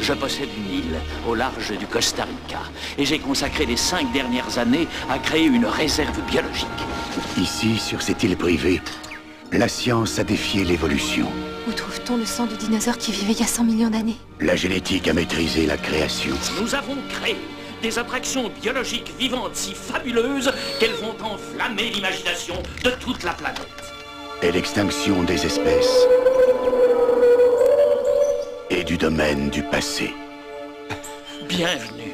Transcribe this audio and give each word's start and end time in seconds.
Je 0.00 0.12
possède 0.12 0.48
une 0.56 0.78
île 0.78 1.00
au 1.26 1.34
large 1.34 1.76
du 1.76 1.86
Costa 1.86 2.24
Rica 2.24 2.60
et 2.96 3.04
j'ai 3.04 3.18
consacré 3.18 3.66
les 3.66 3.76
cinq 3.76 4.12
dernières 4.12 4.58
années 4.58 4.86
à 5.10 5.18
créer 5.18 5.44
une 5.44 5.66
réserve 5.66 6.20
biologique. 6.22 6.66
Ici, 7.36 7.78
sur 7.78 8.02
cette 8.02 8.22
île 8.22 8.36
privée, 8.36 8.80
la 9.52 9.68
science 9.68 10.18
a 10.18 10.24
défié 10.24 10.64
l'évolution. 10.64 11.26
Où 11.68 11.72
trouve-t-on 11.72 12.16
le 12.16 12.24
sang 12.24 12.46
de 12.46 12.54
dinosaures 12.54 12.98
qui 12.98 13.12
vivaient 13.12 13.32
il 13.32 13.40
y 13.40 13.42
a 13.42 13.46
100 13.46 13.64
millions 13.64 13.90
d'années? 13.90 14.16
La 14.40 14.56
génétique 14.56 15.08
a 15.08 15.12
maîtrisé 15.12 15.66
la 15.66 15.76
création. 15.76 16.34
Nous 16.60 16.74
avons 16.74 16.96
créé 17.08 17.36
des 17.82 17.98
attractions 17.98 18.50
biologiques 18.60 19.12
vivantes 19.18 19.54
si 19.54 19.74
fabuleuses 19.74 20.52
qu'elles 20.80 20.94
vont 20.94 21.14
enflammer 21.24 21.90
l'imagination 21.90 22.54
de 22.84 22.90
toute 23.00 23.24
la 23.24 23.32
planète. 23.32 23.66
Et 24.42 24.52
l'extinction 24.52 25.22
des 25.24 25.44
espèces 25.46 26.06
du 28.84 28.96
domaine 28.96 29.50
du 29.50 29.62
passé. 29.62 30.10
Bienvenue 31.48 32.12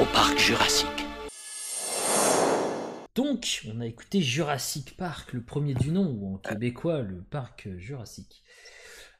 au 0.00 0.04
parc 0.06 0.38
Jurassique. 0.38 0.88
Donc, 3.14 3.62
on 3.72 3.80
a 3.80 3.86
écouté 3.86 4.22
Jurassic 4.22 4.96
Park, 4.96 5.32
le 5.32 5.42
premier 5.42 5.74
du 5.74 5.90
nom, 5.90 6.06
ou 6.06 6.34
en 6.34 6.38
québécois, 6.38 7.02
le 7.02 7.20
parc 7.20 7.68
Jurassique. 7.76 8.42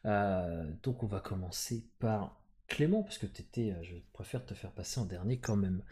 Euh, 0.07 0.65
donc, 0.83 1.03
on 1.03 1.07
va 1.07 1.21
commencer 1.21 1.85
par 1.99 2.41
Clément, 2.69 3.03
parce 3.03 3.19
que 3.19 3.27
t'étais, 3.27 3.73
euh, 3.73 3.83
je 3.83 3.97
préfère 4.13 4.45
te 4.47 4.55
faire 4.55 4.71
passer 4.71 5.01
en 5.01 5.05
dernier 5.05 5.39
quand 5.39 5.57
même. 5.57 5.83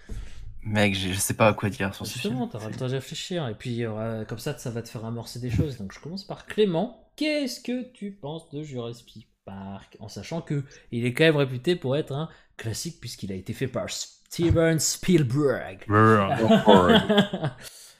Mec, 0.62 0.94
je, 0.94 1.12
je 1.12 1.18
sais 1.18 1.34
pas 1.34 1.48
à 1.48 1.54
quoi 1.54 1.68
dire 1.68 1.94
sur 1.94 2.06
ce 2.06 2.18
film. 2.18 2.34
Justement, 2.34 2.48
t'auras 2.48 2.68
le 2.68 2.76
temps 2.76 2.86
de 2.86 2.92
réfléchir, 2.92 3.48
et 3.48 3.54
puis 3.54 3.84
euh, 3.84 4.24
comme 4.24 4.38
ça, 4.38 4.56
ça 4.56 4.70
va 4.70 4.82
te 4.82 4.88
faire 4.88 5.04
amorcer 5.04 5.40
des 5.40 5.50
choses. 5.50 5.78
Donc, 5.78 5.92
je 5.92 6.00
commence 6.00 6.24
par 6.24 6.46
Clément. 6.46 7.10
Qu'est-ce 7.16 7.60
que 7.60 7.82
tu 7.92 8.12
penses 8.12 8.50
de 8.50 8.62
Jurassic 8.62 9.28
Park 9.46 9.96
En 10.00 10.08
sachant 10.08 10.42
que 10.42 10.62
il 10.92 11.06
est 11.06 11.14
quand 11.14 11.24
même 11.24 11.36
réputé 11.36 11.76
pour 11.76 11.96
être 11.96 12.12
un 12.12 12.28
classique, 12.58 13.00
puisqu'il 13.00 13.32
a 13.32 13.34
été 13.34 13.54
fait 13.54 13.68
par 13.68 13.88
Steven 13.88 14.78
Spielberg. 14.78 15.86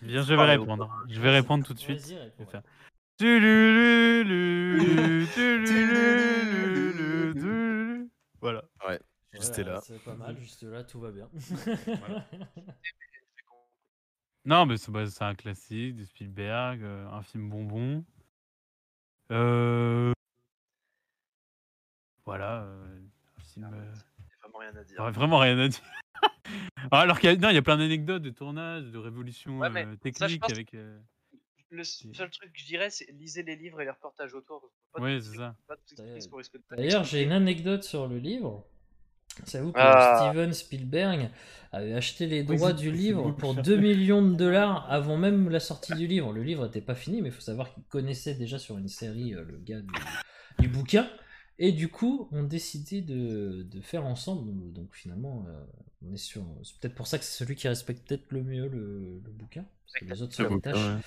Bien, 0.03 0.21
je 0.23 0.35
vais 0.35 0.45
répondre. 0.45 0.91
Je 1.09 1.21
vais 1.21 1.31
répondre 1.31 1.65
tout 1.65 1.73
de 1.73 1.79
suite. 1.79 2.15
Voilà. 8.41 8.63
Ouais, 8.87 9.01
juste 9.33 9.55
Voilà, 9.55 9.73
là. 9.73 9.81
C'est 9.83 10.05
pas 10.05 10.15
mal, 10.15 10.37
juste 10.39 10.63
là, 10.65 10.85
tout 10.85 11.01
va 11.01 11.11
bien. 11.11 11.31
Non, 14.47 14.65
mais 14.65 14.77
c'est 14.77 14.93
bah, 14.93 15.05
c'est 15.07 15.25
un 15.25 15.35
classique 15.35 15.97
de 15.97 16.05
Spielberg, 16.05 16.81
euh, 16.81 17.09
un 17.11 17.23
film 17.23 17.51
bonbon. 17.51 18.05
Euh... 19.33 20.13
Voilà. 22.27 22.63
euh, 22.65 22.99
euh, 23.59 23.95
vraiment 24.43 24.59
rien 24.59 24.77
à 24.77 24.85
dire. 24.85 24.95
j'aurais 24.99 25.13
vraiment 25.13 25.39
rien 25.39 25.59
à 25.59 25.69
dire. 25.69 25.81
Ah, 26.93 27.01
Alors 27.01 27.19
qu'il 27.19 27.29
y 27.31 27.33
a, 27.33 27.37
non, 27.37 27.49
il 27.51 27.55
y 27.55 27.59
a 27.59 27.63
plein 27.63 27.77
d'anecdotes 27.77 28.23
de 28.23 28.31
tournage, 28.31 28.85
de 28.85 28.99
révolution 28.99 29.59
Ouais, 29.59 29.69
mais 29.71 29.85
euh, 29.85 29.85
ça, 29.85 29.91
je 29.91 29.97
technique 30.37 30.41
pense 30.43 30.51
avec. 30.53 30.75
euh, 30.75 30.99
Le 31.71 31.83
seul 31.85 32.31
truc 32.31 32.53
que 32.53 32.59
je 32.59 32.65
dirais, 32.67 32.91
c'est 32.91 33.11
lisez 33.13 33.43
les 33.43 33.57
livres 33.57 33.81
et 33.81 33.85
les 33.85 33.91
reportages 33.91 34.33
autour. 34.35 34.61
parce 34.61 34.73
qu'on 34.73 35.01
peut 35.01 35.01
pas 35.01 35.03
Ouais, 35.03 35.19
tout 35.19 35.25
c'est 35.33 35.37
ça. 35.39 35.57
pas 35.67 35.77
tout 35.77 35.83
expliquer 35.93 36.21
ce 36.21 36.29
qu'on 36.29 36.37
risque 36.37 36.53
de 36.53 36.59
pas 36.59 36.77
D'ailleurs, 36.77 37.03
j'ai 37.05 37.23
une 37.25 37.33
anecdote 37.33 37.83
sur 37.83 38.07
le 38.07 38.19
livre. 38.19 38.65
Savez-vous 39.45 39.73
que 39.73 39.79
Ah. 39.81 40.31
Steven 40.31 40.53
Spielberg 40.53 41.31
avait 41.73 41.93
acheté 41.95 42.27
les 42.27 42.41
Oui, 42.43 42.57
droits 42.57 42.71
c'est- 42.71 42.77
du 42.77 42.91
c'est 42.91 42.97
livre 42.97 43.23
beaucoup 43.25 43.37
pour 43.41 43.55
cher. 43.55 43.63
2 43.65 43.77
millions 43.79 44.23
de 44.27 44.35
dollars 44.37 44.87
avant 44.91 45.17
même 45.17 45.51
la 45.51 45.61
sortie 45.61 45.95
du 45.95 46.07
livre. 46.07 46.33
Le 46.33 46.43
livre 46.45 46.65
n'était 46.65 46.81
pas 46.81 46.95
fini, 46.95 47.21
mais 47.21 47.29
il 47.29 47.35
faut 47.35 47.41
savoir 47.41 47.75
qu'il 47.75 47.83
connaissait 47.85 48.35
déjà 48.35 48.59
sur 48.59 48.79
une 48.79 48.89
série 48.89 49.35
euh, 49.35 49.45
le 49.45 49.59
gars 49.59 49.81
du, 49.81 49.93
du 50.61 50.69
bouquin. 50.69 51.11
Et 51.59 51.73
du 51.73 51.89
coup, 51.89 52.29
on 52.33 52.43
décidé 52.43 53.01
de, 53.01 53.67
de 53.71 53.81
faire 53.81 54.05
ensemble. 54.05 54.73
Donc, 54.73 54.95
finalement, 54.95 55.45
euh, 55.49 55.65
on 56.07 56.13
est 56.13 56.17
sur. 56.19 56.45
C'est 56.63 56.79
peut-être 56.79 56.95
pour 56.95 57.07
ça 57.07 57.19
que 57.19 57.25
c'est 57.25 57.37
celui 57.45 57.55
qui 57.57 57.69
respecte 57.69 58.07
peut-être 58.07 58.31
le 58.31 58.43
mieux 58.43 58.69
le, 58.69 59.21
le 59.25 59.31
bouquin. 59.33 59.65
Parce 59.87 59.95
que 59.97 60.05
les 60.05 60.23
autres 60.23 60.35
se 60.35 60.43
Le 60.43 60.49
détachent. 60.49 60.77
ouais. 60.77 61.01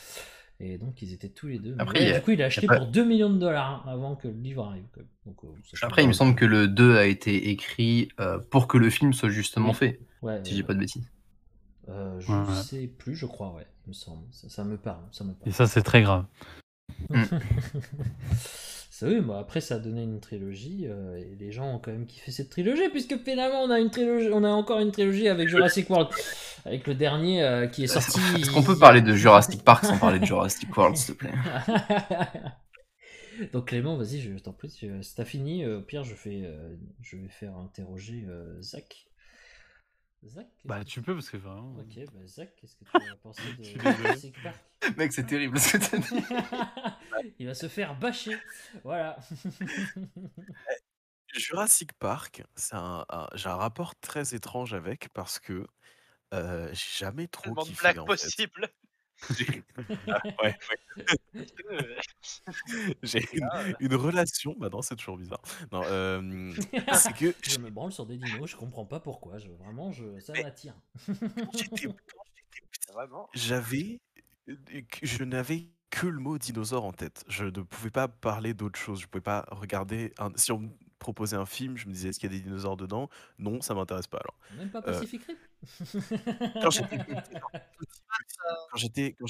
Et 0.60 0.78
donc, 0.78 1.02
ils 1.02 1.14
étaient 1.14 1.30
tous 1.30 1.48
les 1.48 1.60
deux. 1.60 1.76
Après, 1.78 2.12
a- 2.12 2.20
du 2.20 2.22
coup, 2.24 2.32
il 2.32 2.42
a 2.42 2.46
acheté 2.46 2.68
pour 2.68 2.88
2 2.88 3.06
millions 3.06 3.30
de 3.30 3.38
dollars 3.40 3.88
hein, 3.88 3.92
avant 3.92 4.16
que 4.16 4.28
le 4.28 4.34
livre 4.34 4.66
arrive. 4.66 4.86
Donc, 5.26 5.44
euh, 5.46 5.48
Après, 5.82 6.04
il 6.04 6.08
me 6.08 6.14
semble 6.14 6.36
que 6.36 6.46
le 6.46 6.68
2 6.68 6.96
a 6.98 7.06
été 7.06 7.50
écrit 7.50 8.10
euh, 8.20 8.40
pour 8.52 8.68
que 8.68 8.78
le 8.78 8.90
film 8.90 9.14
soit 9.14 9.30
justement 9.30 9.70
Oui. 9.70 9.74
fait, 9.74 10.00
Ouais, 10.22 10.42
si 10.44 10.56
j'ai 10.56 10.64
pas 10.64 10.74
de 10.74 10.80
bêtises. 10.80 11.10
je 12.20 12.32
Ouais. 12.32 12.46
sais 12.46 12.88
plus, 12.88 13.16
je 13.16 13.26
crois, 13.26 13.54
ouais, 13.54 13.68
il 13.86 13.90
me 13.90 13.94
semble. 13.94 14.26
Ça, 14.32 14.50
ça 14.50 14.64
me 14.64 14.78
parle, 14.78 15.04
ça 15.12 15.24
me 15.24 15.34
Et 15.46 15.52
parle. 15.52 15.52
ça, 15.52 15.68
c'est 15.68 15.82
très 15.84 16.02
grave. 16.02 16.26
Ça, 18.92 19.08
oui, 19.08 19.22
bon, 19.22 19.38
après, 19.38 19.62
ça 19.62 19.76
a 19.76 19.80
donné 19.80 20.04
une 20.04 20.20
trilogie, 20.20 20.86
euh, 20.86 21.16
et 21.16 21.38
les 21.40 21.54
gens 21.54 21.76
ont 21.76 21.80
quand 21.80 21.92
même 21.92 22.06
kiffé 22.06 22.32
cette 22.32 22.50
trilogie, 22.50 22.90
puisque 22.90 23.18
finalement, 23.24 23.62
on 23.62 23.70
a, 23.70 23.80
une 23.80 23.90
trilogie, 23.90 24.28
on 24.34 24.44
a 24.44 24.50
encore 24.50 24.80
une 24.80 24.92
trilogie 24.92 25.30
avec 25.30 25.48
Jurassic 25.48 25.90
World, 25.90 26.10
avec 26.66 26.86
le 26.86 26.96
dernier 26.96 27.42
euh, 27.42 27.68
qui 27.68 27.86
est 27.86 27.88
sorti. 27.88 28.20
Est-ce 28.36 28.52
qu'on 28.52 28.62
peut 28.62 28.78
parler 28.78 29.02
de 29.02 29.14
Jurassic 29.14 29.64
Park 29.64 29.86
sans 29.86 29.98
parler 29.98 30.20
de 30.20 30.26
Jurassic 30.26 30.76
World, 30.76 30.98
s'il 30.98 31.16
te 31.16 31.20
plaît? 31.20 31.32
Donc 33.54 33.68
Clément, 33.68 33.96
vas-y, 33.96 34.20
je 34.20 34.38
t'en 34.38 34.54
prie, 34.54 34.70
si 34.70 34.90
si 35.02 35.16
t'as 35.16 35.26
fini, 35.26 35.64
euh, 35.64 35.80
au 35.80 35.82
pire, 35.82 36.04
je, 36.04 36.16
fais, 36.16 36.42
euh, 36.44 36.76
je 37.02 37.18
vais 37.18 37.30
faire 37.30 37.56
interroger 37.58 38.26
euh, 38.28 38.62
Zach. 38.62 39.09
Zach 40.26 40.48
Bah, 40.66 40.84
tu 40.84 41.02
peux, 41.02 41.14
parce 41.14 41.30
que 41.30 41.38
vraiment. 41.38 41.76
Ok, 41.78 41.96
bah 42.14 42.26
Zach, 42.26 42.54
qu'est-ce 42.56 42.76
que 42.76 42.84
tu 42.92 43.10
as 43.12 43.16
pensé 43.18 43.42
de. 43.58 43.64
Jurassic 43.64 44.42
Park 44.44 44.58
Mec, 44.98 45.14
c'est 45.14 45.26
terrible 45.26 45.60
ce 45.60 45.78
que 45.78 45.78
t'as 45.78 45.98
dit. 45.98 47.34
Il 47.40 47.48
va 47.48 47.54
se 47.54 47.68
faire 47.68 47.98
bâcher. 47.98 48.38
Voilà. 48.84 49.18
Jurassic 51.34 51.94
Park, 51.94 52.44
c'est 52.56 52.76
un, 52.76 53.06
un- 53.10 53.28
j'ai 53.36 53.50
un 53.50 53.56
rapport 53.56 53.96
très 54.00 54.34
étrange 54.36 54.74
avec 54.74 55.10
parce 55.14 55.40
que 55.40 55.66
euh, 56.34 56.68
j'ai 56.74 57.06
jamais 57.06 57.28
trop 57.28 57.44
Tellement 57.44 57.64
de 57.64 57.68
kiffé 57.70 57.82
blagues 57.82 58.00
en 58.00 58.06
fait. 58.06 58.08
possibles. 58.08 58.70
J'ai- 59.38 59.64
Ah, 60.08 60.22
ouais, 60.44 60.56
ouais. 60.70 61.36
J'ai 63.04 63.22
une, 63.34 63.48
une 63.80 63.96
relation, 63.96 64.56
bah 64.58 64.70
non, 64.72 64.82
c'est 64.82 64.96
toujours 64.96 65.18
bizarre. 65.18 65.42
Non, 65.72 65.84
euh, 65.88 66.52
c'est 66.94 67.14
que 67.14 67.34
je 67.42 67.58
me 67.58 67.70
branle 67.70 67.92
sur 67.92 68.06
des 68.06 68.18
dinos, 68.18 68.50
je 68.50 68.56
comprends 68.56 68.86
pas 68.86 69.00
pourquoi. 69.00 69.38
Je, 69.38 69.50
vraiment, 69.50 69.92
je, 69.92 70.20
ça 70.20 70.36
m'attire. 70.36 70.76
j'avais, 73.34 74.00
euh, 74.50 74.56
que- 74.90 75.06
je 75.06 75.24
n'avais 75.24 75.68
que 75.90 76.08
le 76.08 76.20
mot 76.20 76.38
dinosaure 76.38 76.86
en 76.86 76.94
tête. 76.94 77.24
Je 77.28 77.46
ne 77.46 77.62
pouvais 77.62 77.90
pas 77.92 78.08
parler 78.08 78.54
d'autre 78.54 78.80
chose. 78.80 79.02
Je 79.02 79.08
pouvais 79.08 79.22
pas 79.22 79.46
regarder. 79.52 80.14
Un, 80.20 80.30
si 80.36 80.52
on 80.52 80.60
me 80.60 80.70
proposait 81.00 81.38
un 81.38 81.46
film, 81.46 81.78
je 81.78 81.88
me 81.88 81.94
disais 81.94 82.10
est-ce 82.10 82.20
qu'il 82.20 82.32
y 82.32 82.36
a 82.36 82.38
des 82.38 82.44
dinosaures 82.44 82.78
dedans? 82.78 83.10
Non, 83.40 83.62
ça 83.62 83.74
m'intéresse 83.76 84.08
pas. 84.08 84.20
Alors, 84.20 84.38
Même 84.52 84.70
pas 84.72 84.82
Euh, 84.88 84.92
Pacific 84.92 85.24
Rim? 85.24 85.38
quand 86.62 86.72
j'étais 86.72 87.00
petit, 87.00 87.36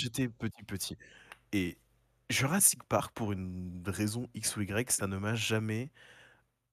petit, 0.10 0.30
petit 0.30 0.64
petit 0.64 0.98
et 1.54 1.78
Jurassic 2.30 2.84
Park 2.86 3.14
pour 3.16 3.34
une 3.34 3.84
raison 3.88 4.28
X 4.36 4.58
ou 4.58 4.62
Y 4.62 4.92
ça 4.92 5.08
ne 5.08 5.18
m'a 5.18 5.36
jamais 5.36 5.92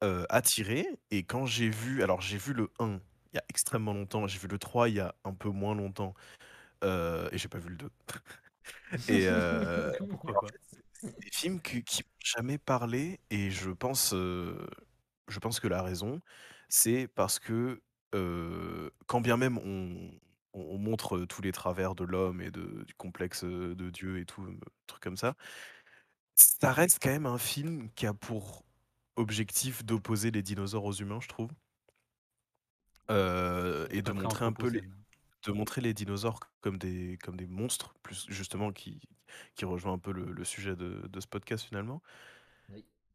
euh, 0.05 0.25
attiré. 0.31 0.87
Et 1.11 1.25
quand 1.25 1.47
j'ai 1.47 1.71
vu 1.71 2.03
alors 2.03 2.21
j'ai 2.23 2.39
vu 2.39 2.55
le 2.55 2.71
1 2.81 3.01
il 3.33 3.37
y 3.37 3.39
a 3.41 3.45
extrêmement 3.51 3.95
longtemps 3.95 4.27
j'ai 4.29 4.39
vu 4.39 4.49
le 4.49 4.59
3 4.59 4.89
il 4.91 4.97
y 4.97 5.01
a 5.01 5.15
un 5.25 5.35
peu 5.35 5.51
moins 5.51 5.75
longtemps 5.75 6.15
euh, 6.85 7.29
et 7.33 7.39
j'ai 7.39 7.49
pas 7.49 7.59
vu 7.59 7.71
le 7.71 7.77
2 7.77 7.91
et 9.09 9.29
euh, 9.29 9.91
Pourquoi 10.11 10.39
en 10.39 10.41
pas? 10.41 10.49
fait, 10.51 10.61
c'est 10.71 10.83
c'est 10.93 11.15
des 11.21 11.31
films 11.33 11.61
qui, 11.61 11.85
qui 11.85 12.03
m'ont 12.03 12.11
jamais 12.25 12.59
parlé 12.59 13.21
et 13.31 13.51
je 13.51 13.71
pense 13.71 14.13
euh, 14.15 14.67
je 15.29 15.39
pense 15.39 15.61
que 15.61 15.69
la 15.69 15.83
raison 15.83 16.21
c'est 16.69 17.09
parce 17.09 17.39
que 17.39 17.81
quand 19.07 19.21
bien 19.21 19.37
même 19.37 19.59
on, 19.59 20.11
on- 20.55 20.61
on 20.75 20.79
montre 20.79 21.25
tous 21.27 21.43
les 21.43 21.53
travers 21.53 21.95
de 21.95 22.05
l'homme 22.05 22.41
et 22.41 22.51
de, 22.51 22.85
du 22.85 22.95
complexe 22.95 23.45
de 23.45 23.91
Dieu 23.91 24.19
et 24.19 24.25
tout, 24.25 24.47
truc 24.87 25.03
comme 25.03 25.17
ça, 25.19 25.35
ça 26.37 26.73
reste 26.73 26.99
quand 27.03 27.11
même 27.11 27.27
un 27.27 27.37
film 27.39 27.91
qui 27.95 28.07
a 28.07 28.15
pour 28.15 28.65
objectif 29.17 29.85
d'opposer 29.85 30.31
les 30.31 30.43
dinosaures 30.43 30.85
aux 30.85 30.93
humains, 30.95 31.21
je 31.21 31.29
trouve. 31.29 31.51
Et 33.91 34.03
de 34.03 34.13
montrer 34.13 34.45
un 34.45 34.53
peu 34.53 34.69
les, 34.69 34.83
anthropocène. 34.83 35.05
de 35.45 35.53
montrer 35.53 35.81
les 35.83 35.95
dinosaures 35.95 36.41
comme 36.61 36.79
des, 36.79 37.19
comme 37.23 37.37
des 37.37 37.47
monstres, 37.47 37.95
plus 38.03 38.27
justement 38.29 38.73
qui, 38.73 39.01
qui 39.55 39.65
rejoint 39.65 39.95
un 39.95 39.99
peu 39.99 40.13
le, 40.13 40.33
le 40.33 40.45
sujet 40.45 40.77
de, 40.77 41.07
de 41.09 41.21
ce 41.21 41.27
podcast 41.29 41.65
finalement. 41.67 42.03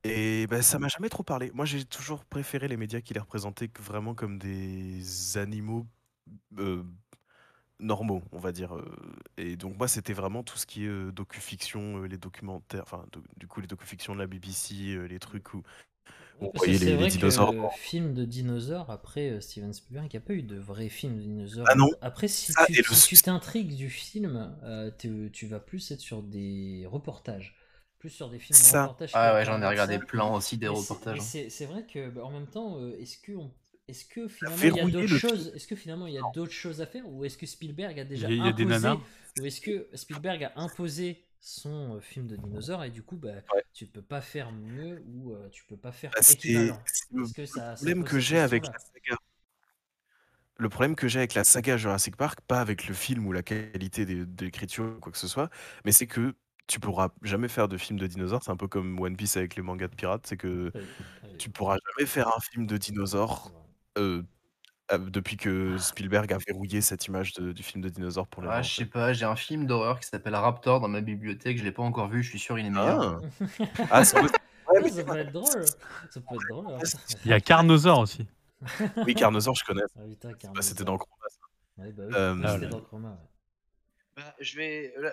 Oui. 0.06 0.14
Et 0.14 0.48
ben, 0.48 0.62
ça 0.64 0.80
m'a 0.80 0.88
jamais 0.88 1.10
trop 1.10 1.24
parlé. 1.24 1.52
Moi, 1.54 1.66
j'ai 1.66 1.86
toujours 1.86 2.26
préféré 2.26 2.68
les 2.68 2.78
médias 2.78 3.02
qui 3.02 3.14
les 3.14 3.20
représentaient 3.20 3.68
que 3.68 3.82
vraiment 3.84 4.16
comme 4.16 4.40
des 4.40 5.38
animaux 5.38 5.86
euh, 6.60 6.84
normaux, 7.80 8.24
on 8.32 8.40
va 8.40 8.52
dire. 8.52 8.76
euh. 8.78 8.86
Et 9.38 9.58
donc, 9.58 9.78
moi, 9.78 9.88
c'était 9.88 10.14
vraiment 10.14 10.44
tout 10.44 10.58
ce 10.58 10.66
qui 10.68 10.86
est 10.86 10.90
euh, 10.90 11.12
docu-fiction, 11.12 12.04
euh, 12.04 12.08
les 12.08 12.18
documentaires, 12.18 12.84
enfin, 12.84 13.06
do- 13.14 13.24
du 13.38 13.48
coup, 13.48 13.62
les 13.62 13.68
docu-fictions 13.68 14.16
de 14.16 14.20
la 14.20 14.28
BBC, 14.28 14.96
euh, 14.96 15.06
les 15.08 15.20
trucs 15.20 15.54
où 15.56 15.64
Ouais, 16.42 16.48
on 16.48 16.52
parce 16.52 16.66
que 16.66 16.74
voyait 16.74 16.80
c'est 16.80 16.92
les, 16.92 16.98
les 16.98 17.08
vrai 17.08 17.10
dinosaures. 17.10 17.56
que 17.56 17.68
film 17.70 18.14
de 18.14 18.26
dinosaures, 18.26 18.90
après 18.90 19.30
euh, 19.32 19.42
Steven 19.42 19.74
Spielberg, 19.74 20.08
il 20.12 20.18
n'y 20.18 20.24
a 20.24 20.26
pas 20.26 20.34
eu 20.34 20.44
de 20.44 20.56
vrai 20.58 20.90
film 20.90 21.18
de 21.18 21.22
dinosaures. 21.22 21.70
Ah 21.70 21.76
non, 21.76 21.90
Après, 22.02 22.28
si 22.28 22.56
ça 22.56 22.56
tu 22.56 22.74
et 22.74 22.82
le 22.82 22.84
si 22.84 23.04
tu 23.04 23.20
t'intrigues 23.22 23.76
du 23.76 23.90
film, 23.90 24.56
euh, 24.64 24.90
tu, 24.98 25.30
tu 25.32 25.46
vas 25.46 25.60
plus 25.60 25.92
être 25.92 26.00
sur 26.00 26.24
des 26.24 26.86
reportages. 26.90 27.56
Plus 28.02 28.10
sur 28.10 28.30
des 28.30 28.40
films 28.40 28.60
de 28.60 28.64
Ça. 28.66 28.82
reportage. 28.84 29.12
Ah 29.14 29.34
ouais, 29.36 29.46
j'en 29.46 29.62
ai 29.62 29.68
regardé 29.68 30.00
ça. 30.00 30.06
plein 30.06 30.26
aussi 30.34 30.58
des 30.58 30.68
reportages. 30.68 31.20
hein. 31.20 31.24
C'est 31.50 31.66
vrai 31.66 31.86
que 31.86 32.10
bah, 32.10 32.26
en 32.26 32.32
même 32.32 32.48
temps, 32.48 32.80
euh, 32.80 32.98
est-ce 33.00 33.18
que 33.20 33.34
on- 33.34 33.52
est-ce 33.88 34.06
que 34.06 34.28
finalement 34.28 34.58
il 34.64 34.76
y 34.76 34.80
a 34.80 34.86
d'autres 34.86 35.08
choses 35.08 35.52
Est-ce 35.56 35.68
que 35.68 35.76
finalement 35.76 36.08
il 36.08 36.14
y 36.14 36.18
a 36.18 36.32
d'autres 36.34 36.52
choses 36.52 36.82
à 36.82 36.86
faire 36.88 37.08
ou 37.08 37.24
est-ce 37.26 37.38
que 37.38 37.46
Spielberg 37.46 38.00
a 38.00 38.04
déjà 38.06 38.28
Il 38.30 38.36
y 38.36 38.40
a- 38.40 38.44
il 38.44 38.46
y 38.46 38.50
a 38.50 38.54
des 38.54 38.64
imposé 38.64 38.88
nanas. 38.88 38.98
ou 39.38 39.46
est-ce 39.46 39.62
que 39.62 39.88
Spielberg 39.94 40.44
a 40.44 40.52
imposé 40.56 41.24
son 41.40 41.96
euh, 41.96 42.00
film 42.00 42.28
de 42.28 42.36
dinosaures 42.36 42.84
et 42.84 42.90
du 42.92 43.02
coup 43.04 43.18
bah 43.18 43.30
Ouais. 43.54 43.64
tu 43.74 43.86
peux 43.88 44.02
pas 44.02 44.22
faire 44.22 44.52
mieux 44.52 45.04
ou 45.14 45.34
euh, 45.34 45.50
tu 45.50 45.64
peux 45.66 45.78
pas 45.78 45.92
faire 45.92 46.12
Bah, 46.14 46.20
équivalent? 46.30 46.80
le 47.12 47.28
que 47.34 47.46
ça, 47.46 47.76
problème 47.76 48.04
que 48.04 48.20
j'ai 48.20 48.40
avec 48.40 48.66
la 48.66 48.80
saga. 48.80 49.18
Le 50.58 50.70
problème 50.70 50.96
que 50.96 51.08
j'ai 51.08 51.20
avec 51.20 51.34
la 51.34 51.44
saga 51.44 51.76
Jurassic 51.78 52.16
Park, 52.16 52.40
pas 52.48 52.62
avec 52.62 52.88
le 52.88 52.94
film 52.94 53.26
ou 53.26 53.32
la 53.32 53.42
qualité 53.42 54.06
l'écriture 54.40 54.94
ou 54.98 55.00
quoi 55.00 55.12
que 55.12 55.18
ce 55.18 55.28
soit, 55.28 55.50
mais 55.86 55.92
c'est 55.92 56.06
que 56.08 56.36
tu 56.68 56.80
pourras 56.80 57.10
jamais 57.24 57.48
faire 57.48 57.68
de 57.68 57.78
film 57.78 58.00
de 58.00 58.08
dinosaures. 58.08 58.42
C'est 58.44 58.52
un 58.52 58.56
peu 58.58 58.68
comme 58.68 59.00
One 59.00 59.16
Piece 59.18 59.36
avec 59.38 59.56
les 59.56 59.62
mangas 59.62 59.88
de 59.88 59.96
pirates, 59.96 60.26
c'est 60.26 60.38
que 60.38 60.72
tu 61.38 61.50
pourras 61.50 61.78
jamais 61.98 62.08
faire 62.08 62.28
un 62.30 62.40
film 62.40 62.66
de 62.66 62.78
dinosaures 62.78 63.52
euh, 63.98 64.24
euh, 64.92 64.98
depuis 65.10 65.38
que 65.38 65.78
Spielberg 65.78 66.32
a 66.34 66.38
verrouillé 66.38 66.82
cette 66.82 67.06
image 67.08 67.34
de- 67.34 67.52
du 67.52 67.64
film 67.64 67.82
de 67.84 67.90
dinosaures 67.90 68.28
pour 68.28 68.42
les 68.44 68.50
Ah, 68.50 68.62
gens. 68.62 68.70
je 68.70 68.76
sais 68.76 68.86
pas, 68.86 69.14
j'ai 69.14 69.26
un 69.26 69.36
film 69.36 69.66
d'horreur 69.66 70.00
qui 70.00 70.08
s'appelle 70.08 70.36
Raptor 70.36 70.80
dans 70.82 70.88
ma 70.88 71.02
bibliothèque, 71.02 71.58
je 71.58 71.64
l'ai 71.64 71.72
pas 71.72 71.84
encore 71.84 72.08
vu, 72.10 72.24
je 72.24 72.30
suis 72.30 72.40
sûr 72.40 72.58
il 72.60 72.66
est 72.66 72.70
meilleur. 72.70 73.22
Ah, 73.22 73.40
ah. 73.92 74.00
Ouais, 74.00 74.06
ça 74.90 75.04
peut 75.04 75.18
être 75.18 75.32
drôle. 75.34 75.66
Ça 76.10 76.22
peut 76.22 76.36
être 76.36 76.48
drôle. 76.50 76.68
hein. 76.74 76.80
Il 77.26 77.32
y 77.32 77.34
a 77.34 77.42
Carnosaure 77.42 78.00
aussi. 78.00 78.26
Oui, 79.06 79.14
Carnosaure, 79.16 79.56
je 79.56 79.64
connais. 79.66 79.82
Ah, 79.98 80.62
C'était 80.62 80.84
dans 80.86 80.98
Chroma. 80.98 81.16
Ouais, 81.78 81.92
bah 81.92 82.04
oui, 82.08 82.14
Euh, 82.16 82.36
c'était 82.36 82.66
là. 82.66 82.70
dans 82.70 82.80
Chroma. 82.82 83.10
ouais. 83.10 83.16
Bah, 84.16 84.36
je 84.40 84.58
vais. 84.58 84.94
là, 84.98 85.12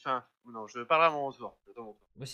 Enfin, 0.00 0.24
non, 0.46 0.66
je 0.66 0.80
parlerai 0.80 1.08
à 1.08 1.10
mon 1.10 1.26
retour. 1.26 1.56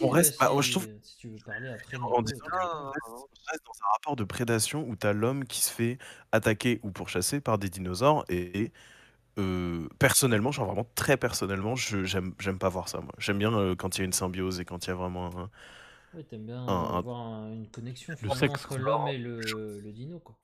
On 0.00 0.08
reste 0.08 0.36
oh, 0.52 0.62
je 0.62 0.70
trouve- 0.70 0.88
si 1.02 1.16
tu 1.16 1.28
veux 1.28 1.38
parler 1.44 1.68
après. 1.68 1.96
En 1.96 2.08
Nico, 2.08 2.22
disant 2.22 2.44
t'as- 2.44 2.50
que- 2.50 2.62
Non, 2.62 2.74
non, 2.74 2.84
non, 2.84 2.90
reste- 2.90 3.08
non, 3.08 3.16
non. 3.16 3.24
on 3.24 3.50
reste 3.50 3.64
dans 3.66 3.72
un 3.86 3.92
rapport 3.92 4.16
de 4.16 4.24
prédation 4.24 4.88
où 4.88 4.94
tu 4.94 5.06
as 5.06 5.12
l'homme 5.12 5.44
qui 5.46 5.60
se 5.60 5.72
fait 5.72 5.98
attaquer 6.30 6.78
ou 6.82 6.90
pourchasser 6.90 7.40
par 7.40 7.58
des 7.58 7.68
dinosaures 7.68 8.24
et 8.28 8.72
euh, 9.38 9.88
personnellement, 9.98 10.52
genre 10.52 10.66
vraiment 10.66 10.86
très 10.94 11.16
personnellement, 11.16 11.74
je 11.74 12.04
j'aime 12.04 12.34
j'aime 12.38 12.58
pas 12.58 12.68
voir 12.68 12.88
ça 12.88 13.00
moi. 13.00 13.12
J'aime 13.18 13.38
bien 13.38 13.52
euh, 13.54 13.74
quand 13.74 13.96
il 13.96 14.00
y 14.00 14.02
a 14.02 14.04
une 14.04 14.12
symbiose 14.12 14.60
et 14.60 14.64
quand 14.66 14.84
il 14.86 14.90
y 14.90 14.92
a 14.92 14.94
vraiment 14.94 15.26
un... 15.38 15.50
Ouais, 16.14 16.22
t'aimes 16.24 16.44
bien 16.44 16.60
Un- 16.62 16.68
un- 16.68 16.98
avoir 16.98 17.18
un- 17.20 17.52
une 17.52 17.68
connexion 17.70 18.12
Le 18.12 18.16
finalement, 18.18 18.38
sexe, 18.38 18.66
entre 18.66 18.76
l'homme 18.78 19.08
et 19.08 19.16
le, 19.16 19.40
le 19.80 19.92
dino, 19.92 20.18
quoi. 20.18 20.36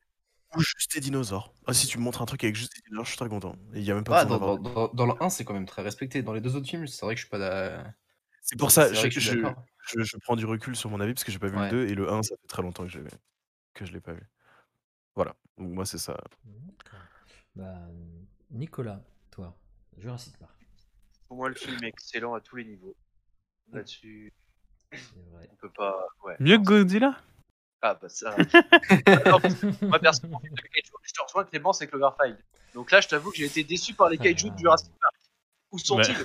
Ou 0.56 0.60
juste 0.60 0.94
des 0.94 1.00
dinosaures. 1.00 1.52
Ah, 1.66 1.74
si 1.74 1.86
tu 1.86 1.98
me 1.98 2.02
montres 2.04 2.22
un 2.22 2.26
truc 2.26 2.42
avec 2.44 2.56
juste 2.56 2.72
des 2.74 2.82
dinosaures, 2.82 3.04
je 3.04 3.10
suis 3.10 3.18
très 3.18 3.28
content. 3.28 3.54
Il 3.74 3.82
y 3.82 3.90
a 3.90 3.94
même 3.94 4.04
pas 4.04 4.20
Ah, 4.20 4.24
besoin 4.24 4.38
dans, 4.38 4.56
d'avoir- 4.56 4.74
dans, 4.88 4.88
dans, 4.88 5.06
dans 5.06 5.14
le 5.14 5.22
1, 5.22 5.28
c'est 5.30 5.44
quand 5.44 5.52
même 5.54 5.66
très 5.66 5.82
respecté. 5.82 6.22
Dans 6.22 6.32
les 6.32 6.40
deux 6.40 6.56
autres 6.56 6.68
films, 6.68 6.86
c'est 6.86 7.04
vrai 7.04 7.14
que 7.14 7.18
je 7.20 7.24
suis 7.26 7.30
pas 7.30 7.38
d'a- 7.38 7.92
C'est 8.42 8.58
pour 8.58 8.70
ça 8.70 8.92
je, 8.92 9.02
que 9.08 9.10
je 9.20 9.36
je, 10.04 10.16
prends 10.18 10.36
du 10.36 10.46
recul 10.46 10.74
sur 10.76 10.88
mon 10.90 11.00
avis 11.00 11.12
parce 11.14 11.24
que 11.24 11.32
j'ai 11.32 11.38
pas 11.38 11.48
vu 11.48 11.56
Ouais. 11.56 11.70
le 11.70 11.84
2 11.86 11.90
et 11.90 11.94
le 11.94 12.10
1 12.10 12.22
ça 12.22 12.34
fait 12.40 12.46
très 12.46 12.62
longtemps 12.62 12.82
que 12.84 12.88
je 12.90 13.00
l'ai 13.00 13.10
que 13.74 13.84
je 13.86 13.92
l'ai 13.92 14.00
pas 14.00 14.12
vu. 14.14 14.22
Voilà. 15.14 15.34
Donc 15.58 15.70
moi 15.70 15.84
c'est 15.86 15.98
ça. 15.98 16.16
Bah, 17.54 17.74
Nicolas, 18.50 19.02
toi, 19.30 19.56
Jurassic 19.96 20.36
Park, 20.38 20.54
Pour 21.26 21.36
moi, 21.36 21.48
le 21.48 21.54
film 21.54 21.76
est 21.82 21.88
excellent 21.88 22.34
à 22.34 22.40
tous 22.40 22.56
les 22.56 22.64
niveaux. 22.64 22.94
Là-dessus, 23.72 24.32
on 24.92 25.56
peut 25.56 25.70
pas. 25.76 26.06
Ouais. 26.24 26.36
Mieux 26.40 26.56
que 26.58 26.62
Godzilla? 26.62 27.20
Ah, 27.80 27.94
bah 27.94 28.08
ça. 28.08 28.34
Alors, 29.06 29.40
moi, 29.82 29.98
personnellement, 30.00 30.40
le 30.44 30.68
kaiju, 30.68 30.90
je 31.02 31.12
te 31.12 31.22
rejoins 31.22 31.44
Clément, 31.44 31.72
c'est 31.72 31.86
Cloverfield. 31.86 32.36
Donc 32.74 32.90
là, 32.90 33.00
je 33.00 33.08
t'avoue 33.08 33.30
que 33.30 33.36
j'ai 33.36 33.44
été 33.46 33.62
déçu 33.64 33.94
par 33.94 34.08
les 34.08 34.18
kaijus 34.18 34.50
de 34.50 34.58
Jurassic 34.58 34.92
Park. 35.00 35.14
Où 35.70 35.78
sont-ils 35.78 36.16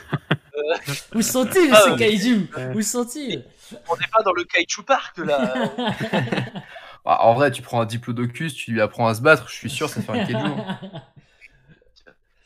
Où 1.14 1.22
sont-ils 1.22 1.70
Ah, 1.74 1.82
ces 1.84 1.92
ouais. 1.92 1.98
kaiju 1.98 2.50
Où 2.76 2.82
sont-ils? 2.82 3.46
On 3.90 3.96
n'est 3.98 4.08
pas 4.08 4.24
dans 4.24 4.34
le 4.34 4.44
kaiju 4.46 4.84
park 4.84 5.18
là. 5.20 5.54
Ah, 7.06 7.26
en 7.26 7.34
vrai, 7.34 7.52
tu 7.52 7.62
prends 7.62 7.82
un 7.82 7.86
diplodocus, 7.86 8.54
tu 8.56 8.72
lui 8.72 8.80
apprends 8.80 9.08
à 9.08 9.14
se 9.14 9.20
battre, 9.22 9.50
je 9.50 9.56
suis 9.56 9.70
sûr 9.70 9.90
ça 9.90 10.02
fait 10.02 10.12
un 10.14 10.26
kaiju. 10.26 10.38
hein. 10.38 10.80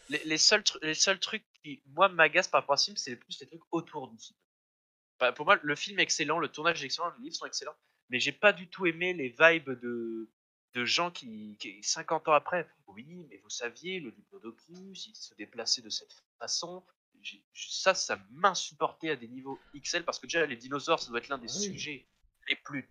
les, 0.09 0.19
les 0.25 0.38
seuls 0.39 0.62
tru- 0.62 0.80
les 0.81 0.95
seuls 0.95 1.19
trucs 1.19 1.45
qui, 1.63 1.80
moi, 1.94 2.09
m'agacent 2.09 2.48
par 2.48 2.62
rapport 2.62 2.74
à 2.74 2.77
ce 2.77 2.86
film, 2.86 2.98
c'est 2.98 3.15
plus 3.18 3.39
les 3.39 3.45
trucs 3.45 3.62
autour 3.71 4.07
du 4.09 4.18
film. 4.18 5.33
Pour 5.36 5.45
moi, 5.45 5.59
le 5.62 5.75
film 5.75 6.00
est 6.00 6.04
excellent, 6.04 6.39
le 6.39 6.48
tournage 6.48 6.81
est 6.81 6.86
excellent, 6.88 7.12
les 7.19 7.25
livres 7.25 7.36
sont 7.36 7.45
excellents, 7.45 7.75
mais 8.09 8.19
j'ai 8.19 8.31
pas 8.31 8.54
du 8.54 8.68
tout 8.69 8.86
aimé 8.86 9.13
les 9.13 9.30
vibes 9.30 9.71
de, 9.71 10.30
de 10.74 10.86
gens 10.86 11.12
qui, 11.12 11.57
qui, 11.59 11.81
50 11.83 12.27
ans 12.27 12.33
après, 12.33 12.68
oui, 12.88 13.25
mais 13.30 13.38
vous 13.44 13.50
saviez, 13.50 14.00
le 14.00 14.12
diplodocus, 14.12 15.07
il 15.07 15.15
se 15.15 15.33
déplaçait 15.36 15.81
de 15.81 15.89
cette 15.89 16.15
façon. 16.39 16.83
J'ai- 17.21 17.44
Ça, 17.54 17.94
ça 17.94 18.19
m'insupportait 18.31 19.09
à 19.12 19.15
des 19.15 19.27
niveaux 19.27 19.59
XL 19.74 20.04
parce 20.06 20.19
que 20.19 20.27
déjà, 20.27 20.45
les 20.45 20.56
dinosaures, 20.56 21.00
ça 21.00 21.09
doit 21.09 21.19
être 21.19 21.30
l'un 21.30 21.38
des 21.38 21.48
Ah 21.48 21.54
oui. 21.59 21.71
sujets 21.71 22.06
les 22.48 22.56
plus 22.56 22.89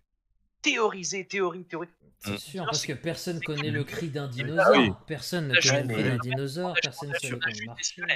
théorisés, 0.61 1.25
théorie, 1.25 1.65
théorie. 1.65 1.87
C'est 2.19 2.37
sûr, 2.37 2.65
parce 2.65 2.85
que 2.85 2.93
personne 2.93 3.41
connaît 3.41 3.71
le 3.71 3.83
cri 3.83 4.09
d'un 4.09 4.27
oui. 4.27 4.33
dinosaure. 4.33 5.05
Personne 5.05 5.47
ne 5.47 5.55
connaît 5.55 5.83
le 5.83 5.87
cri 5.87 6.03
d'un 6.03 6.17
dinosaure, 6.17 6.75
personne 6.81 7.09
on 7.09 7.11
ne 7.11 7.15
a 7.15 7.19
sait 7.19 8.07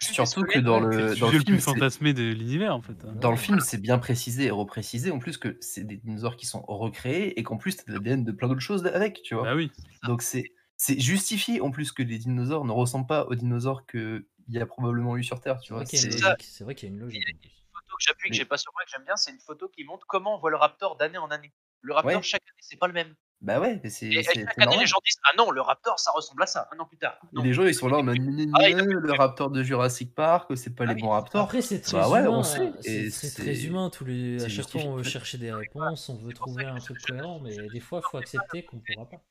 Surtout 0.00 0.44
que 0.44 0.58
dans 0.58 0.80
le, 0.80 1.14
dans 1.16 1.30
le 1.30 1.38
film, 1.40 1.58
fantasmé 1.60 2.12
de 2.14 2.22
l'univers 2.22 2.74
en 2.74 2.82
fait. 2.82 2.94
dans 3.20 3.30
le 3.30 3.36
film, 3.36 3.60
c'est 3.60 3.78
bien 3.80 3.98
précisé 3.98 4.44
et 4.46 4.50
reprécisé 4.50 5.10
en 5.10 5.18
plus 5.18 5.38
que 5.38 5.56
c'est 5.60 5.84
des 5.84 5.96
dinosaures 5.96 6.36
qui 6.36 6.46
sont 6.46 6.62
recréés 6.66 7.38
et 7.38 7.42
qu'en 7.42 7.56
plus 7.56 7.76
t'as 7.76 7.84
de 7.84 7.92
l'ADN 7.92 8.24
de 8.24 8.32
plein 8.32 8.48
d'autres 8.48 8.60
choses 8.60 8.86
avec, 8.86 9.22
tu 9.22 9.34
vois. 9.34 9.44
Bah 9.44 9.54
oui. 9.54 9.70
Donc 10.04 10.22
c'est 10.22 10.52
c'est 10.76 10.98
justifié 10.98 11.60
en 11.60 11.70
plus 11.70 11.92
que 11.92 12.02
les 12.02 12.18
dinosaures 12.18 12.64
ne 12.64 12.72
ressemblent 12.72 13.06
pas 13.06 13.26
aux 13.26 13.34
dinosaures 13.36 13.86
qu'il 13.86 14.24
y 14.48 14.58
a 14.58 14.66
probablement 14.66 15.16
eu 15.16 15.22
sur 15.22 15.40
Terre, 15.40 15.60
tu 15.60 15.68
C'est 15.68 15.74
vois. 15.74 15.84
vrai 15.84 15.86
qu'il 15.86 15.98
y 16.00 16.02
a 16.02 16.06
une 16.06 16.36
C'est- 16.40 16.64
vrai 16.64 16.74
qu'il 16.74 16.88
y 16.88 16.92
a 16.92 16.94
une 16.94 17.00
logique. 17.00 17.22
plus. 17.24 17.50
photo 17.72 17.96
que 17.96 18.04
j'appuie, 18.04 18.30
que 18.30 18.36
j'ai 18.36 18.44
pas 18.44 18.56
sur 18.58 18.72
moi, 18.72 18.82
que 18.84 18.90
j'aime 18.90 19.04
bien, 19.04 19.16
c'est 19.16 19.30
une 19.30 19.38
photo 19.38 19.68
qui 19.68 19.84
montre 19.84 20.04
comment 20.08 20.34
on 20.36 20.38
voit 20.40 20.50
le 20.50 20.56
Raptor 20.56 20.96
d'année 20.96 21.18
en 21.18 21.28
année. 21.30 21.52
Le 21.80 21.94
Raptor, 21.94 22.16
Ouais. 22.16 22.22
chaque 22.22 22.42
année, 22.42 22.58
c'est 22.60 22.78
pas 22.78 22.88
le 22.88 22.92
même. 22.92 23.14
Bah 23.44 23.60
ouais, 23.60 23.78
mais 23.84 23.90
c'est 23.90 24.06
Et, 24.06 24.22
chaque 24.22 24.58
année, 24.58 24.78
les 24.78 24.86
gens 24.86 24.96
disent 25.04 25.18
Ah 25.24 25.32
non, 25.36 25.50
le 25.50 25.60
Raptor, 25.60 25.98
ça 26.00 26.10
ressemble 26.12 26.42
à 26.42 26.46
ça, 26.46 26.66
un 26.72 26.78
an 26.80 26.86
plus 26.86 26.96
tard. 26.96 27.18
Non. 27.32 27.42
les 27.42 27.52
gens 27.52 27.64
ils 27.64 27.74
sont 27.74 27.88
là 27.88 27.98
en 27.98 28.02
mode 28.02 28.16
Ah, 28.54 28.64
a 28.64 28.68
le 28.70 29.12
raptor 29.12 29.50
de 29.50 29.62
Jurassic 29.62 30.14
Park, 30.14 30.56
c'est 30.56 30.74
pas 30.74 30.84
Ah 30.84 30.86
les 30.88 30.94
oui. 30.94 31.02
bons 31.02 31.10
raptors. 31.10 31.42
Après, 31.44 31.60
c'est 31.60 31.82
très 31.82 31.98
Bah 31.98 32.08
humain. 32.08 32.38
hein. 32.38 32.42
C'est 32.80 33.10
c'est- 33.10 33.42
très 33.42 33.64
humain. 33.66 33.90
Tous 33.90 34.06
les... 34.06 34.42
À 34.42 34.48
chaque 34.48 34.68
fois, 34.70 34.80
on 34.82 34.96
veut 34.96 35.02
chercher 35.02 35.36
des 35.36 35.52
réponses, 35.52 36.08
on 36.08 36.16
veut 36.16 36.32
trouver 36.32 36.64
un 36.64 36.78
truc 36.78 36.98
cohérent, 37.06 37.38
mais 37.40 37.54
des 37.68 37.80
fois, 37.80 38.00
il 38.02 38.08
faut 38.10 38.16
accepter 38.16 38.64
qu'on 38.64 38.76
ne 38.78 38.82
pourra 38.94 39.08
pas. 39.10 39.22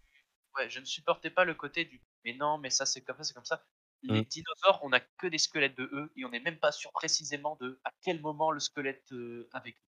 Ouais, 0.60 0.70
je 0.70 0.80
ne 0.80 0.86
supportais 0.86 1.32
pas 1.32 1.44
le 1.46 1.56
côté 1.56 1.84
du 1.86 2.00
Mais 2.24 2.36
non, 2.40 2.60
mais 2.60 2.70
ça, 2.70 2.86
c'est 2.86 3.02
comme 3.02 3.18
ça, 3.18 3.24
c'est 3.24 3.34
comme 3.34 3.44
ça. 3.46 3.66
Les 4.04 4.22
Mm. 4.22 4.26
dinosaures, 4.26 4.80
on 4.84 4.90
n'a 4.90 5.00
que 5.00 5.26
des 5.28 5.38
squelettes 5.40 5.76
de 5.78 5.84
eux 5.92 6.12
et 6.16 6.24
on 6.26 6.30
n'est 6.30 6.40
même 6.40 6.60
pas 6.60 6.72
sûr 6.72 6.92
précisément 6.92 7.58
de 7.60 7.80
à 7.84 7.90
quel 8.04 8.22
moment 8.22 8.52
le 8.52 8.60
squelette 8.60 9.12
euh, 9.12 9.50
a 9.54 9.60
vécu. 9.62 9.82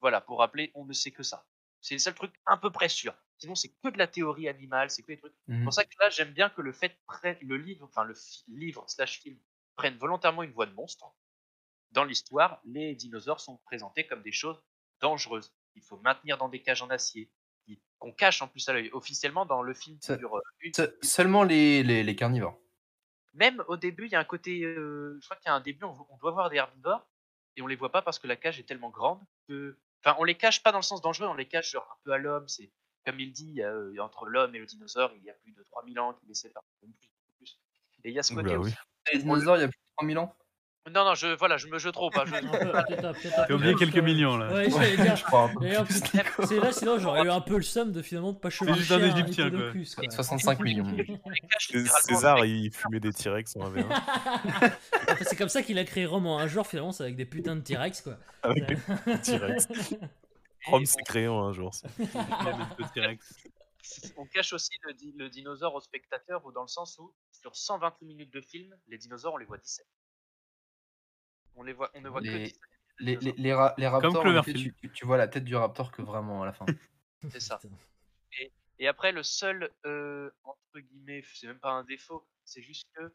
Voilà, 0.00 0.20
pour 0.20 0.38
rappeler, 0.40 0.72
on 0.74 0.84
ne 0.84 0.92
sait 0.92 1.12
que 1.12 1.22
ça. 1.22 1.44
C'est 1.82 1.94
le 1.96 1.98
seul 1.98 2.14
truc 2.14 2.32
à 2.46 2.56
peu 2.56 2.70
près 2.70 2.88
sûr. 2.88 3.14
Sinon, 3.38 3.54
c'est 3.56 3.68
que 3.68 3.88
de 3.90 3.98
la 3.98 4.06
théorie 4.06 4.48
animale, 4.48 4.88
c'est 4.90 5.02
que 5.02 5.08
des 5.08 5.18
trucs. 5.18 5.34
C'est 5.58 5.64
pour 5.64 5.72
ça 5.74 5.84
que 5.84 5.94
là, 6.00 6.08
j'aime 6.10 6.32
bien 6.32 6.48
que 6.48 6.62
le 6.62 6.72
fait 6.72 6.96
le 7.42 7.56
livre, 7.56 7.84
enfin 7.84 8.04
le 8.04 8.14
livre 8.48 8.84
slash 8.88 9.20
film 9.20 9.38
prenne 9.76 9.96
volontairement 9.98 10.42
une 10.44 10.52
voie 10.52 10.66
de 10.66 10.72
monstre. 10.74 11.12
Dans 11.90 12.04
l'histoire, 12.04 12.60
les 12.64 12.94
dinosaures 12.94 13.40
sont 13.40 13.58
présentés 13.66 14.06
comme 14.06 14.22
des 14.22 14.32
choses 14.32 14.62
dangereuses. 15.00 15.52
Il 15.74 15.82
faut 15.82 15.98
maintenir 15.98 16.38
dans 16.38 16.48
des 16.48 16.62
cages 16.62 16.82
en 16.82 16.90
acier, 16.90 17.30
qu'on 17.98 18.12
cache 18.12 18.42
en 18.42 18.48
plus 18.48 18.66
à 18.68 18.72
l'œil. 18.74 18.90
Officiellement, 18.92 19.44
dans 19.44 19.62
le 19.62 19.74
film 19.74 19.98
dure 20.16 20.36
euh, 20.36 20.40
une. 20.60 20.72
Se- 20.74 20.96
Seulement 21.02 21.42
les, 21.44 21.82
les, 21.82 22.02
les 22.04 22.16
carnivores. 22.16 22.58
Même 23.34 23.62
au 23.68 23.76
début, 23.76 24.06
il 24.06 24.12
y 24.12 24.14
a 24.14 24.20
un 24.20 24.24
côté. 24.24 24.62
euh, 24.64 25.18
je 25.20 25.24
crois 25.26 25.36
qu'il 25.36 25.48
y 25.48 25.52
a 25.52 25.54
un 25.54 25.60
début, 25.60 25.84
on, 25.84 26.06
on 26.10 26.16
doit 26.18 26.30
voir 26.32 26.50
des 26.50 26.56
herbivores 26.56 27.06
et 27.56 27.62
on 27.62 27.66
les 27.66 27.76
voit 27.76 27.90
pas 27.90 28.02
parce 28.02 28.18
que 28.18 28.26
la 28.26 28.36
cage 28.36 28.58
est 28.60 28.64
tellement 28.64 28.90
grande 28.90 29.20
que. 29.48 29.78
Enfin, 30.04 30.16
on 30.18 30.24
les 30.24 30.36
cache 30.36 30.62
pas 30.62 30.72
dans 30.72 30.78
le 30.78 30.82
sens 30.82 31.00
dangereux, 31.00 31.28
on 31.28 31.34
les 31.34 31.46
cache 31.48 31.70
genre 31.72 31.88
un 31.92 31.96
peu 32.04 32.12
à 32.12 32.18
l'homme. 32.18 32.48
C'est 32.48 32.72
comme 33.04 33.18
il 33.20 33.32
dit, 33.32 33.48
il 33.48 33.54
y 33.56 33.62
a, 33.62 33.70
euh, 33.72 33.98
entre 34.00 34.26
l'homme 34.26 34.54
et 34.54 34.58
le 34.58 34.66
dinosaure, 34.66 35.12
il 35.16 35.22
y 35.24 35.30
a 35.30 35.34
plus 35.34 35.52
de 35.52 35.62
3000 35.64 35.98
ans 36.00 36.14
qui 36.14 36.26
les 36.26 36.34
séparent. 36.34 36.64
Plus, 36.80 36.92
plus. 37.38 37.60
Et 38.04 38.10
il 38.10 38.14
y 38.14 38.18
a 38.18 38.22
ce 38.22 38.32
côté. 38.32 38.56
Oula, 38.56 38.60
aussi- 38.60 38.70
oui. 38.70 39.12
Les 39.12 39.18
dinosaures, 39.20 39.56
il 39.56 39.60
y 39.60 39.64
a 39.64 39.68
plus 39.68 39.78
de 39.78 39.94
3000 39.96 40.18
ans? 40.18 40.36
Non, 40.90 41.04
non, 41.04 41.14
je, 41.14 41.28
voilà, 41.36 41.56
je 41.58 41.68
me 41.68 41.78
je 41.78 41.88
trompe. 41.90 42.16
hein, 42.16 42.24
je- 42.26 43.30
T'as 43.30 43.50
oublié 43.54 43.72
plus, 43.74 43.78
quelques 43.86 43.98
euh, 43.98 44.02
millions 44.02 44.36
là. 44.36 44.52
Ouais, 44.52 44.68
j'allais 44.68 44.96
dire. 44.96 45.14
Je 45.16 45.22
crois 45.24 45.48
plus. 45.48 45.70
c'est 46.46 46.58
là, 46.58 46.72
sinon 46.72 46.98
j'aurais 46.98 47.22
eu 47.24 47.30
un 47.30 47.40
peu 47.40 47.56
le 47.56 47.62
seum 47.62 47.92
de 47.92 48.02
finalement 48.02 48.32
de 48.32 48.38
pas 48.38 48.50
chevaucher 48.50 48.80
juste 48.80 48.90
un 48.92 48.98
Égyptien, 48.98 49.48
quoi. 49.50 49.58
Diplodocus, 49.70 49.94
quoi. 49.94 50.10
65 50.10 50.60
millions. 50.60 50.96
César, 51.58 52.44
il 52.44 52.72
fumait 52.72 52.98
des 53.00 53.12
T-Rex 53.12 53.56
en 53.56 53.66
avait 53.66 53.82
un. 53.84 53.88
Enfin, 53.88 54.70
c'est 55.20 55.36
comme 55.36 55.48
ça 55.48 55.62
qu'il 55.62 55.78
a 55.78 55.84
créé 55.84 56.04
Roman. 56.04 56.38
Un 56.38 56.48
jour, 56.48 56.66
finalement, 56.66 56.90
c'est 56.92 57.04
avec 57.04 57.14
des 57.16 57.26
putains 57.26 57.54
de 57.56 57.60
T-Rex, 57.62 58.00
quoi. 58.02 58.18
Avec 58.42 58.66
des 58.66 58.76
T-Rex. 59.22 59.68
Rome 60.66 60.84
s'est 60.86 61.02
créé 61.04 61.28
en 61.28 61.44
un 61.46 61.52
jour. 61.52 61.70
T-Rex. 62.94 63.34
On 64.16 64.24
cache 64.26 64.52
aussi 64.52 64.70
le, 64.82 64.94
di- 64.94 65.12
le 65.16 65.28
dinosaure 65.28 65.74
au 65.74 65.80
spectateur, 65.80 66.44
ou 66.44 66.52
dans 66.52 66.62
le 66.62 66.68
sens 66.68 66.98
où, 66.98 67.12
sur 67.30 67.54
128 67.56 68.04
minutes 68.06 68.32
de 68.32 68.40
film, 68.40 68.74
les 68.88 68.98
dinosaures, 68.98 69.34
on 69.34 69.38
les 69.38 69.44
voit 69.46 69.58
17. 69.58 69.84
On, 71.54 71.62
les 71.62 71.72
voit, 71.72 71.90
on 71.94 72.00
ne 72.00 72.08
voit 72.08 72.20
que 72.20 72.26
Les- 72.26 72.44
17. 72.44 72.60
Les, 72.98 73.16
les, 73.16 73.32
les, 73.32 73.52
ra- 73.54 73.74
les 73.78 73.88
raptors, 73.88 74.24
en 74.24 74.42
tu, 74.42 75.04
vois 75.06 75.16
la 75.16 75.26
tête 75.26 75.44
du 75.44 75.56
raptor 75.56 75.90
que 75.90 76.02
vraiment 76.02 76.42
à 76.42 76.46
la 76.46 76.52
fin. 76.52 76.66
C'est 77.30 77.40
ça. 77.40 77.58
Et 78.78 78.88
après, 78.88 79.12
le 79.12 79.22
seul, 79.22 79.70
euh, 79.86 80.30
entre 80.44 80.80
guillemets, 80.80 81.22
c'est 81.34 81.46
même 81.46 81.58
pas 81.60 81.70
un 81.70 81.84
défaut, 81.84 82.26
c'est 82.44 82.62
juste 82.62 82.88
que, 82.94 83.14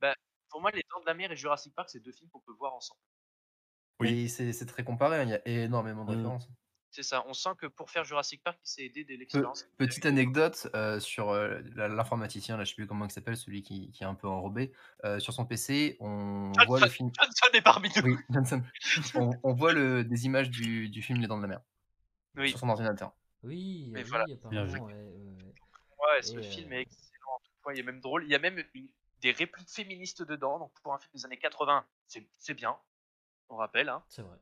bah, 0.00 0.14
pour 0.48 0.60
moi, 0.60 0.70
Les 0.70 0.82
Dents 0.90 1.00
de 1.00 1.06
la 1.06 1.14
Mer 1.14 1.32
et 1.32 1.36
Jurassic 1.36 1.74
Park, 1.74 1.90
c'est 1.90 2.00
deux 2.00 2.12
films 2.12 2.30
qu'on 2.30 2.40
peut 2.40 2.52
voir 2.52 2.74
ensemble. 2.74 3.00
Oui. 4.00 4.08
Et 4.24 4.28
c'est 4.28 4.52
c'est 4.52 4.66
très 4.66 4.84
comparé, 4.84 5.18
hein, 5.20 5.24
il 5.24 5.30
y 5.30 5.34
a 5.34 5.64
énormément 5.64 6.04
de 6.04 6.12
Mmh. 6.12 6.16
références. 6.16 6.48
C'est 6.94 7.02
ça, 7.02 7.24
on 7.26 7.34
sent 7.34 7.50
que 7.58 7.66
pour 7.66 7.90
faire 7.90 8.04
Jurassic 8.04 8.40
Park, 8.44 8.56
il 8.62 8.68
s'est 8.68 8.84
aidé 8.84 9.02
de 9.02 9.08
Pe 9.14 9.18
l'expérience. 9.18 9.68
petite 9.78 10.06
anecdote, 10.06 10.68
heu, 10.76 11.00
sur, 11.00 11.32
la 11.34 11.88
l'informaticien, 11.88 12.56
là, 12.56 12.62
je 12.62 12.68
sais 12.68 12.76
plus 12.76 12.86
comment 12.86 13.04
il 13.04 13.10
s'appelle, 13.10 13.36
celui 13.36 13.62
qui 13.62 13.90
qui 13.90 14.04
est 14.04 14.06
un 14.06 14.14
peu 14.14 14.28
enrobé, 14.28 14.70
heu, 15.04 15.18
sur 15.18 15.32
son 15.32 15.44
PC, 15.44 15.96
on 15.98 16.52
voit 16.68 16.78
le 16.78 16.88
film 16.88 17.10
Johnson 17.20 17.46
est 17.52 17.62
parmi 17.62 17.88
nous. 17.96 18.02
oui, 18.04 18.16
Johnson. 18.30 18.62
On 19.16 19.30
on 19.42 19.54
voit 19.54 19.72
le 19.72 20.04
des 20.04 20.26
images 20.26 20.50
du 20.50 20.88
du 20.88 21.02
film 21.02 21.20
Les 21.20 21.26
Dents 21.26 21.38
de 21.38 21.42
la 21.42 21.48
Mer, 21.48 21.60
Oui. 22.36 22.50
sur 22.50 22.60
son 22.60 22.68
ordinateur. 22.68 23.12
Oui, 23.42 23.88
Mais 23.90 24.04
oui, 24.04 24.08
voilà. 24.10 24.24
apparemment, 24.32 24.84
ouais, 24.86 24.92
ouais, 24.94 24.94
ouais. 26.14 26.22
Ce 26.22 26.38
Et, 26.38 26.42
film 26.44 26.72
euh, 26.72 26.76
est 26.76 26.82
excellent. 26.82 27.32
en 27.34 27.38
tout 27.40 27.50
point, 27.60 27.72
Il 27.74 27.80
est 27.80 27.82
même 27.82 28.00
drôle. 28.00 28.22
Il 28.24 28.30
y 28.30 28.36
a 28.36 28.38
même 28.38 28.62
une- 28.74 28.88
des 29.20 29.32
répliques 29.32 29.68
féministes 29.68 30.22
dedans. 30.22 30.60
Donc 30.60 30.72
pour 30.80 30.94
un 30.94 30.98
film 31.00 31.10
des 31.12 31.24
années 31.24 31.38
80, 31.38 31.84
c'est 32.06 32.24
c'est 32.38 32.54
bien. 32.54 32.76
On 33.48 33.56
rappelle. 33.56 33.88
Hein. 33.88 34.04
C'est 34.08 34.22
vrai. 34.22 34.36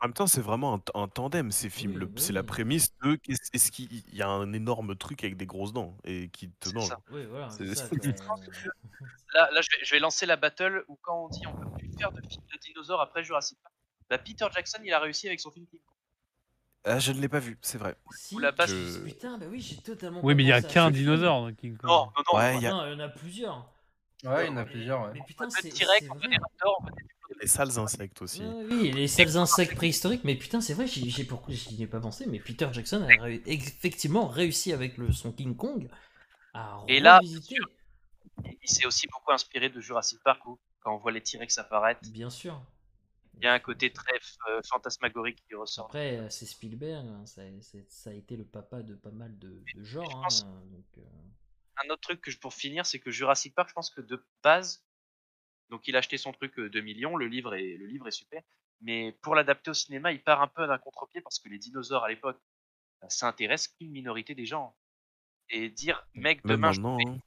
En 0.00 0.06
même 0.08 0.12
temps, 0.14 0.26
c'est 0.26 0.40
vraiment 0.42 0.74
un, 0.74 0.78
t- 0.78 0.92
un 0.94 1.08
tandem 1.08 1.50
ces 1.50 1.70
films. 1.70 1.92
Oui, 1.92 1.98
Le- 2.00 2.06
bah 2.06 2.20
c'est 2.20 2.32
la 2.34 2.40
oui. 2.42 2.46
prémisse 2.46 2.94
de 3.02 3.14
qu'est-ce 3.16 3.48
est-ce 3.54 3.72
qu'il 3.72 3.90
il 3.92 4.14
y 4.14 4.22
a 4.22 4.28
un 4.28 4.52
énorme 4.52 4.94
truc 4.94 5.24
avec 5.24 5.36
des 5.38 5.46
grosses 5.46 5.72
dents 5.72 5.96
et 6.04 6.28
qui 6.28 6.50
te 6.50 6.68
C'est 6.68 6.74
mange. 6.74 6.88
ça. 6.88 6.98
Oui, 7.10 7.24
voilà, 7.26 7.48
C'est- 7.50 7.66
c'est 7.68 7.74
ça. 7.74 7.88
c'est-. 7.90 8.20
Là, 9.34 9.48
là 9.52 9.60
je, 9.62 9.68
vais, 9.78 9.84
je 9.84 9.90
vais 9.94 9.98
lancer 10.00 10.26
la 10.26 10.36
battle 10.36 10.84
où 10.88 10.96
quand 11.02 11.24
on 11.24 11.28
dit 11.28 11.46
on 11.46 11.52
peut 11.54 11.70
plus 11.78 11.90
faire 11.98 12.12
de 12.12 12.20
films 12.28 12.44
de 12.52 12.58
dinosaures 12.58 13.00
après 13.00 13.24
Jurassic 13.24 13.58
Park, 13.62 13.74
bah 14.10 14.18
Peter 14.18 14.46
Jackson 14.54 14.78
il 14.84 14.92
a 14.92 15.00
réussi 15.00 15.26
avec 15.28 15.40
son 15.40 15.50
film 15.50 15.66
King 15.66 15.80
Kong. 15.80 15.94
Ah, 16.88 16.98
je 17.00 17.10
ne 17.12 17.20
l'ai 17.20 17.28
pas 17.28 17.40
vu, 17.40 17.58
c'est 17.62 17.78
vrai. 17.78 17.96
Si, 18.14 18.34
Ou 18.36 18.38
la 18.38 18.52
base- 18.52 18.70
Je- 18.70 18.98
putain, 19.00 19.38
bah 19.38 19.46
oui, 19.50 19.60
j'ai 19.60 19.76
totalement. 19.78 20.20
Oui, 20.22 20.34
mais 20.36 20.44
il 20.44 20.48
y 20.48 20.52
a 20.52 20.62
qu'un 20.62 20.84
film. 20.92 20.92
dinosaure 21.04 21.40
dans 21.42 21.52
King 21.54 21.76
Kong. 21.76 21.90
Non, 21.90 22.04
non, 22.16 22.22
non. 22.32 22.38
Ouais, 22.38 22.56
il 22.56 22.62
y 22.62 22.66
a 22.66 22.70
Non, 22.70 22.86
il 22.86 22.92
y 22.92 22.94
en 22.94 23.00
a 23.00 23.08
plusieurs. 23.08 23.56
Ouais, 24.24 24.46
il 24.46 24.50
y 24.50 24.52
en 24.52 24.56
a 24.58 24.64
plusieurs, 24.64 25.02
ouais. 25.02 25.10
Mais 25.14 25.20
On 25.20 25.24
putain, 25.24 25.44
veut 25.46 25.50
c'est. 25.50 25.68
de 25.70 25.74
T-Rex, 25.74 26.04
c'est 26.04 26.10
on 26.10 26.14
vrai. 26.14 26.28
des 26.28 26.36
raptors, 26.36 26.78
on 26.80 26.86
des 26.86 27.02
les 27.40 27.46
sales 27.48 27.78
insectes 27.78 28.22
aussi. 28.22 28.42
Oui, 28.68 28.90
les 28.92 29.08
seuls 29.08 29.36
insectes 29.36 29.74
préhistoriques, 29.76 30.24
mais 30.24 30.34
putain, 30.36 30.60
c'est 30.60 30.74
vrai, 30.74 30.86
j'y 30.86 31.10
j'ai 31.10 31.24
pourquoi 31.24 31.54
j'y 31.54 31.82
ai 31.82 31.86
pas 31.86 32.00
pensé, 32.00 32.26
mais 32.26 32.40
Peter 32.40 32.68
Jackson 32.72 33.02
a 33.02 33.22
ré- 33.22 33.42
effectivement 33.46 34.26
réussi 34.28 34.72
avec 34.72 34.96
le, 34.98 35.12
son 35.12 35.32
King 35.32 35.56
Kong 35.56 35.88
à 36.54 36.76
Et 36.88 37.00
là, 37.00 37.20
revisiter. 37.20 37.56
Il, 38.62 38.68
s'est 38.68 38.86
aussi 38.86 39.06
beaucoup 39.08 39.32
inspiré 39.32 39.68
de 39.70 39.80
Jurassic 39.80 40.20
Park 40.22 40.44
où 40.46 40.58
quand 40.80 40.94
on 40.94 40.98
voit 40.98 41.12
les 41.12 41.22
T-Rex 41.22 41.58
apparaître, 41.58 42.02
Bien 42.02 42.30
sûr. 42.30 42.60
il 43.38 43.44
y 43.44 43.46
a 43.46 43.52
un 43.52 43.58
côté 43.58 43.92
très 43.92 44.16
euh, 44.48 44.60
fantasmagorique 44.68 45.42
qui 45.46 45.54
ressort. 45.54 45.86
Après, 45.86 46.18
euh, 46.18 46.28
c'est 46.30 46.46
Spielberg, 46.46 47.06
hein, 47.06 47.26
ça, 47.26 47.42
c'est- 47.60 47.90
ça 47.90 48.10
a 48.10 48.12
été 48.12 48.36
le 48.36 48.44
papa 48.44 48.82
de 48.82 48.94
pas 48.94 49.10
mal 49.10 49.38
de, 49.38 49.60
de 49.74 49.82
genres. 49.84 50.24
hein, 50.24 50.62
donc, 50.72 50.84
euh, 50.98 51.02
Un 51.84 51.90
autre 51.90 52.00
truc 52.02 52.20
que 52.20 52.30
je, 52.30 52.38
pour 52.38 52.54
finir, 52.54 52.86
c'est 52.86 52.98
que 52.98 53.10
Jurassic 53.10 53.54
Park, 53.54 53.68
je 53.68 53.74
pense 53.74 53.90
que 53.90 54.00
de 54.00 54.22
base, 54.42 54.85
donc 55.70 55.86
il 55.88 55.96
a 55.96 55.98
acheté 55.98 56.18
son 56.18 56.32
truc 56.32 56.58
euh, 56.58 56.68
2 56.70 56.80
millions, 56.80 57.16
le 57.16 57.26
livre 57.26 57.54
est, 57.54 57.76
le 57.76 57.86
livre 57.86 58.06
est 58.08 58.12
super, 58.12 58.42
mais 58.80 59.12
pour 59.22 59.34
l'adapter 59.34 59.70
au 59.70 59.74
cinéma, 59.74 60.12
il 60.12 60.22
part 60.22 60.42
un 60.42 60.48
peu 60.48 60.66
d'un 60.66 60.78
contre-pied 60.78 61.20
parce 61.20 61.38
que 61.38 61.48
les 61.48 61.58
dinosaures 61.58 62.04
à 62.04 62.08
l'époque, 62.08 62.38
euh, 63.02 63.06
ça 63.08 63.28
intéresse 63.28 63.68
qu'une 63.68 63.90
minorité 63.90 64.34
des 64.34 64.46
gens. 64.46 64.76
Et 65.48 65.68
dire, 65.70 66.06
mec, 66.14 66.44
demain, 66.44 66.72
je- 66.72 66.80
hein. 66.80 67.18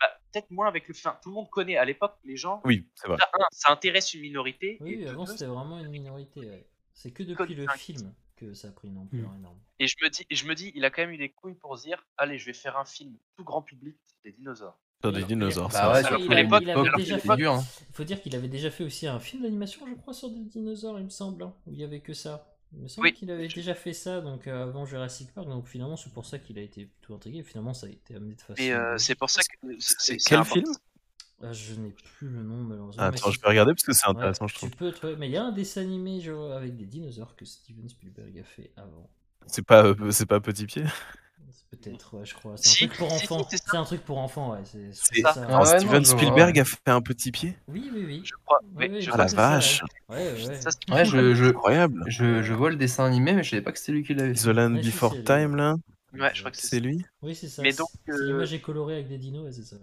bah, 0.00 0.20
peut-être 0.32 0.50
moins 0.50 0.66
avec 0.66 0.88
le 0.88 0.94
fin. 0.94 1.18
Tout 1.22 1.28
le 1.30 1.36
monde 1.36 1.50
connaît 1.50 1.76
à 1.76 1.84
l'époque 1.84 2.16
les 2.24 2.36
gens. 2.36 2.60
Oui, 2.64 2.88
c'est 2.94 3.06
vrai. 3.06 3.16
Ça, 3.18 3.30
un, 3.32 3.44
ça 3.52 3.70
intéresse 3.72 4.12
une 4.14 4.22
minorité. 4.22 4.78
Oui, 4.80 5.02
et, 5.02 5.06
avant 5.08 5.26
c'était 5.26 5.46
vraiment 5.46 5.78
une 5.78 5.88
minorité. 5.88 6.40
ouais. 6.40 6.66
C'est 6.92 7.12
que 7.12 7.22
depuis 7.22 7.54
le 7.54 7.66
film 7.78 8.12
que 8.36 8.54
ça 8.54 8.68
a 8.68 8.72
pris 8.72 8.88
une 8.88 8.96
ampleur 8.98 9.34
énorme. 9.34 9.60
et 9.78 9.86
je 9.86 9.94
me 10.02 10.08
dis, 10.08 10.26
et 10.28 10.34
je 10.34 10.46
me 10.46 10.54
dis, 10.54 10.72
il 10.74 10.84
a 10.84 10.90
quand 10.90 11.02
même 11.02 11.10
eu 11.12 11.18
des 11.18 11.30
couilles 11.30 11.54
pour 11.54 11.76
se 11.78 11.84
dire, 11.84 12.04
allez, 12.16 12.38
je 12.38 12.46
vais 12.46 12.54
faire 12.54 12.76
un 12.78 12.84
film 12.84 13.16
tout 13.36 13.44
grand 13.44 13.62
public 13.62 13.96
sur 14.06 14.16
des 14.24 14.32
dinosaures. 14.32 14.78
Sur 15.02 15.12
des 15.12 15.24
dinosaures. 15.24 15.68
Bah 15.68 15.78
ça, 15.78 15.88
ouais, 15.92 16.02
ça- 16.02 16.08
alors 16.08 16.20
surtout 16.20 16.32
à 16.32 16.36
l'époque, 16.36 17.36
dur, 17.36 17.54
hein. 17.54 17.64
Il 17.90 17.94
faut 17.94 18.04
dire 18.04 18.20
qu'il 18.22 18.36
avait 18.36 18.48
déjà 18.48 18.70
fait 18.70 18.84
aussi 18.84 19.06
un 19.06 19.18
film 19.18 19.42
d'animation, 19.42 19.86
je 19.88 19.94
crois, 19.94 20.12
sur 20.14 20.30
des 20.30 20.40
dinosaures, 20.40 20.98
il 20.98 21.04
me 21.04 21.10
semble, 21.10 21.42
hein, 21.42 21.54
où 21.66 21.72
il 21.72 21.78
y 21.80 21.84
avait 21.84 22.00
que 22.00 22.12
ça. 22.14 22.46
Il 22.72 22.82
me 22.82 22.88
semble 22.88 23.08
Oui. 23.08 23.14
qu'il 23.14 23.30
avait 23.32 23.48
déjà 23.48 23.74
fait 23.74 23.92
ça 23.92 24.20
donc 24.20 24.46
euh, 24.46 24.62
avant 24.62 24.86
Jurassic 24.86 25.32
Park, 25.34 25.48
donc 25.48 25.66
finalement 25.66 25.96
c'est 25.96 26.12
pour 26.12 26.24
ça 26.24 26.38
qu'il 26.38 26.56
a 26.56 26.62
été 26.62 26.84
plutôt 26.86 27.14
intrigué. 27.16 27.42
Finalement, 27.42 27.74
ça 27.74 27.86
a 27.88 27.90
été 27.90 28.14
amené 28.14 28.34
de 28.34 28.40
façon. 28.40 28.62
Et 28.62 28.72
euh, 28.72 28.96
c'est 28.96 29.16
pour 29.16 29.28
ça 29.28 29.42
que 29.42 29.48
c'est- 29.80 29.96
c'est 29.98 30.20
c'est 30.20 30.30
Quel 30.36 30.44
film? 30.44 30.66
Ah, 31.42 31.52
je 31.52 31.74
n'ai 31.74 31.90
plus 31.90 32.28
le 32.28 32.42
nom 32.42 32.58
malheureusement. 32.58 33.02
Attends, 33.02 33.28
mais 33.28 33.32
je 33.32 33.40
peux 33.40 33.48
regarder 33.48 33.72
parce 33.72 33.82
que 33.82 33.92
c'est 33.92 34.06
Ouais, 34.06 34.12
intéressant, 34.12 34.46
je 34.46 34.54
tu 34.54 34.58
trouve. 34.60 34.70
peux 34.70 34.92
trouver, 34.92 35.16
mais 35.16 35.28
il 35.28 35.32
y 35.32 35.36
a 35.36 35.42
un 35.42 35.52
dessin 35.52 35.80
animé 35.80 36.20
genre, 36.20 36.52
avec 36.52 36.76
des 36.76 36.84
dinosaures 36.86 37.34
que 37.34 37.44
Steven 37.44 37.88
Spielberg 37.88 38.38
a 38.38 38.44
fait 38.44 38.70
avant. 38.76 39.08
C'est 39.46 39.66
pas, 39.66 39.84
euh, 39.84 40.10
c'est 40.12 40.26
pas 40.26 40.38
Petit 40.40 40.66
Pied? 40.66 40.84
C'est 40.84 41.19
Peut-être, 41.82 42.18
ouais, 42.18 42.24
je 42.26 42.34
crois. 42.34 42.56
C'est 42.56 42.68
Si, 42.68 42.84
un 42.84 42.88
truc 42.88 42.98
pour 42.98 43.10
si, 43.10 43.24
enfants. 43.24 43.48
c'est 43.50 43.76
un 43.76 43.84
truc 43.84 44.04
pour 44.04 44.18
enfants, 44.18 44.52
ouais. 44.52 44.60
C'est 44.64 44.92
C'est- 44.92 45.14
c'est 45.14 45.22
ça. 45.22 45.32
ça. 45.34 45.46
Ah 45.48 45.60
ouais, 45.62 45.78
Steven 45.78 45.98
non, 45.98 46.04
Spielberg 46.04 46.54
ouais. 46.56 46.60
a 46.60 46.64
fait 46.64 46.76
un 46.86 47.00
Petit 47.00 47.32
Pied 47.32 47.56
Oui, 47.68 47.90
oui, 47.92 48.04
oui. 48.06 48.22
Je 48.24 48.32
crois. 48.44 48.58
Oui, 48.62 48.70
mais 48.76 48.88
oui, 48.88 49.00
je 49.00 49.06
je 49.06 49.10
Ah 49.10 49.12
crois 49.12 49.24
la 49.24 49.28
c'est 49.28 49.36
ça, 49.36 49.50
vache 49.50 49.82
Ouais, 50.08 50.16
ouais, 50.16 50.46
ouais. 50.48 50.60
Ça, 50.60 50.70
je, 51.04 51.34
je, 51.34 51.44
Incroyable 51.46 52.04
je, 52.08 52.42
je 52.42 52.52
vois 52.52 52.70
le 52.70 52.76
dessin 52.76 53.04
animé, 53.06 53.32
mais 53.32 53.42
je 53.42 53.50
savais 53.50 53.62
pas 53.62 53.72
que 53.72 53.78
c'était 53.78 53.92
lui 53.92 54.04
qui 54.04 54.14
l'avait 54.14 54.34
fait. 54.34 54.42
The 54.42 54.46
Land 54.54 54.74
Ouais, 54.74 54.82
si, 54.82 54.90
Before. 54.90 55.14
Time, 55.24 55.56
là 55.56 55.76
Ouais, 56.12 56.30
je 56.34 56.40
crois 56.40 56.50
que 56.50 56.56
c'est 56.58 56.80
lui 56.80 57.04
Oui, 57.22 57.34
c'est 57.34 57.48
ça. 57.48 57.62
Mais 57.62 57.70
c'est- 57.72 57.78
donc, 57.78 57.88
c'est 58.04 58.12
euh, 58.12 58.26
l'image 58.26 58.52
est 58.52 58.60
colorée 58.60 58.94
avec 58.94 59.08
des 59.08 59.18
dinos, 59.18 59.44
ouais, 59.44 59.52
c'est 59.52 59.62
ça. 59.64 59.76
ouais. 59.76 59.82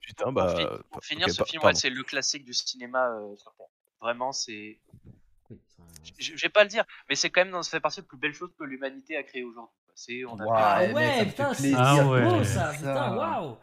Putain, 0.00 0.24
Pour, 0.24 0.32
bah. 0.32 0.80
pour 0.90 1.04
finir, 1.04 1.30
ce 1.30 1.42
film, 1.44 1.62
c'est 1.74 1.90
le 1.90 2.02
classique 2.02 2.44
du 2.44 2.52
cinéma 2.52 3.08
euh. 3.10 3.34
Vraiment, 4.00 4.32
c'est. 4.32 4.78
Je 6.18 6.34
vais 6.40 6.48
pas 6.48 6.62
le 6.64 6.70
dire, 6.70 6.84
mais 7.08 7.14
c'est 7.14 7.30
quand 7.30 7.42
même 7.42 7.50
dans 7.52 7.62
ça 7.62 7.70
fait 7.70 7.80
partie 7.80 8.00
des 8.00 8.06
plus 8.06 8.16
belles 8.18 8.34
choses 8.34 8.50
que 8.58 8.64
l'humanité 8.64 9.16
a 9.16 9.22
créé 9.22 9.42
aujourd'hui. 9.44 9.74
C'est 9.94 10.24
on 10.24 10.38
a 10.38 10.44
Waouh. 10.44 10.56
Ah 10.58 10.78
Ouais, 10.80 10.86
mec, 10.88 10.94
ouais, 10.94 11.26
putain, 11.26 11.54
c'est. 11.54 11.72
Ah 11.76 12.06
ouais. 12.08 12.22
beau 12.24 12.44
ça, 12.44 12.72
Ça. 12.72 12.78
putain, 12.78 13.16
waouh 13.16 13.58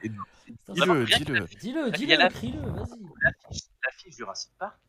Dis-le, 0.69 1.05
dis-le. 1.05 1.45
Dis-le, 1.59 1.59
Il 1.61 1.73
y 1.73 1.79
a 1.79 1.91
dis-le, 1.91 2.15
la- 2.17 2.29
crie-le, 2.29 2.59
vas-y. 2.61 3.59
l'affiche 3.85 4.15
Jurassic 4.15 4.51
Park. 4.57 4.79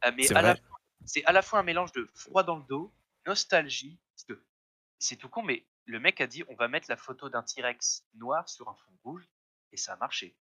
Ah, 0.00 0.10
mais 0.12 0.24
C'est 0.24 0.34
à 0.36 0.42
la 0.42 0.56
fois- 0.56 0.78
c'est 1.04 1.24
à 1.24 1.32
la 1.32 1.42
fois 1.42 1.58
un 1.60 1.62
mélange 1.62 1.92
de 1.92 2.06
froid 2.14 2.42
dans 2.42 2.56
le 2.56 2.64
dos, 2.64 2.92
nostalgie, 3.26 3.98
parce 4.14 4.24
que 4.24 4.44
c'est 4.98 5.16
tout 5.16 5.28
con, 5.28 5.42
mais 5.42 5.64
le 5.86 6.00
mec 6.00 6.20
a 6.20 6.26
dit 6.26 6.44
on 6.48 6.54
va 6.54 6.68
mettre 6.68 6.86
la 6.90 6.96
photo 6.96 7.28
d'un 7.30 7.42
T-Rex 7.42 8.04
noir 8.14 8.48
sur 8.48 8.68
un 8.68 8.74
fond 8.74 8.92
rouge, 9.04 9.26
et 9.72 9.76
ça 9.76 9.94
a 9.94 9.96
marché. 9.96 10.36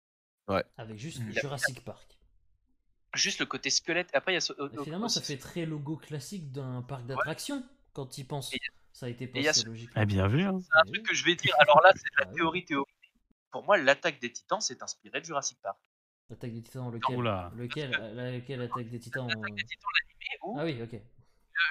Avec 0.76 0.98
juste 0.98 1.20
Mm. 1.20 1.32
Jurassic 1.32 1.84
Park. 1.84 2.06
Juste 3.14 3.38
le 3.40 3.46
côté 3.46 3.70
squelette. 3.70 4.10
Après, 4.12 4.32
il 4.32 4.34
y 4.34 4.38
a 4.38 4.40
ce- 4.40 4.52
finalement, 4.82 5.08
ça 5.08 5.20
fait 5.22 5.38
très 5.38 5.64
logo 5.66 5.96
classique 5.96 6.52
d'un 6.52 6.82
parc 6.82 7.06
d'attractions 7.06 7.64
quand 7.92 8.18
il 8.18 8.26
pense. 8.26 8.52
Et- 8.96 8.98
Ça 8.98 9.06
a 9.06 9.08
été 9.10 9.30
il 9.34 9.42
y 9.42 9.48
a 9.48 9.50
pensé 9.50 9.60
ce- 9.60 9.66
logiquement. 9.66 10.00
Ah, 10.02 10.04
bien 10.06 10.26
vu. 10.26 10.42
Hein. 10.42 10.58
un 10.72 10.84
truc 10.84 11.02
que 11.06 11.14
je 11.14 11.24
vais 11.24 11.34
dire. 11.36 11.54
Alors 11.58 11.80
là, 11.82 11.92
c'est 11.94 12.02
de 12.10 12.24
la 12.24 12.30
Ah 12.30 12.34
théorie 12.34 12.64
théorie. 12.64 12.90
Pour 13.50 13.62
moi, 13.64 13.76
l'attaque 13.76 14.18
des 14.20 14.32
Titans 14.32 14.60
s'est 14.60 14.82
inspirée 14.82 15.20
de 15.20 15.26
Jurassic 15.26 15.58
Park. 15.62 15.78
L'attaque 16.28 16.52
des 16.52 16.62
titans, 16.62 16.90
lequel 16.90 17.16
Oula. 17.16 17.52
Lequel 17.56 17.94
euh, 17.94 18.32
Lequel 18.38 18.60
attaque 18.62 18.88
des 18.88 18.98
titans 18.98 19.28
L'attaque 19.28 19.54
des 19.54 19.64
Titans 19.64 19.90
l'animé 19.94 20.60
Ah 20.60 20.64
oui, 20.64 20.82
ok. 20.82 20.94
euh, 20.94 21.00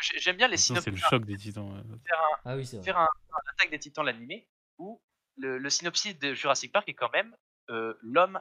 j'ai- 0.02 0.20
j'aime 0.20 0.38
bien 0.38 0.48
les 0.48 0.56
Sinon, 0.58 0.80
C'est 0.82 0.92
le 0.92 0.96
synopsis. 0.98 1.10
choc 1.10 1.26
des 1.26 1.36
titans. 1.38 1.68
ouais. 1.76 1.98
Faire 2.08 2.20
un, 2.20 2.38
Ah 2.46 2.56
oui, 2.56 2.66
c'est 2.66 2.78
vrai. 2.78 2.86
faire 2.86 2.98
un, 3.00 3.04
un 3.04 3.52
attaque 3.52 3.70
des 3.72 3.80
Titans 3.80 4.06
l'animé 4.06 4.48
où 4.78 5.02
le, 5.38 5.58
le 5.58 5.70
synopsis 5.70 6.18
de 6.18 6.34
Jurassic 6.34 6.72
Park 6.72 6.88
est 6.88 6.94
quand 6.94 7.12
même 7.12 7.36
euh, 7.70 7.94
l'homme, 8.02 8.40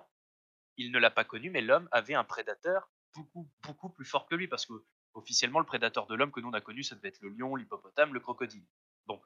il 0.77 0.93
ne 0.93 0.99
l'a 0.99 1.11
pas 1.11 1.25
connu, 1.25 1.51
mais 1.51 1.63
l'homme 1.63 1.89
avait 1.91 2.15
un 2.15 2.25
prédateur 2.25 2.89
beaucoup 3.15 3.51
beaucoup 3.63 3.89
plus 3.89 4.05
fort 4.05 4.27
que 4.29 4.35
lui 4.37 4.47
parce 4.47 4.67
que 4.67 4.75
officiellement 5.15 5.61
le 5.61 5.67
prédateur 5.67 6.07
de 6.07 6.15
l'homme 6.15 6.33
que 6.33 6.41
nous 6.41 6.49
on 6.49 6.53
a 6.53 6.61
connu, 6.61 6.83
ça 6.83 6.95
devait 6.95 7.09
être 7.09 7.21
le 7.23 7.31
lion, 7.31 7.57
l'hippopotame, 7.57 8.13
le 8.13 8.21
crocodile. 8.21 8.65
Bon, 9.07 9.21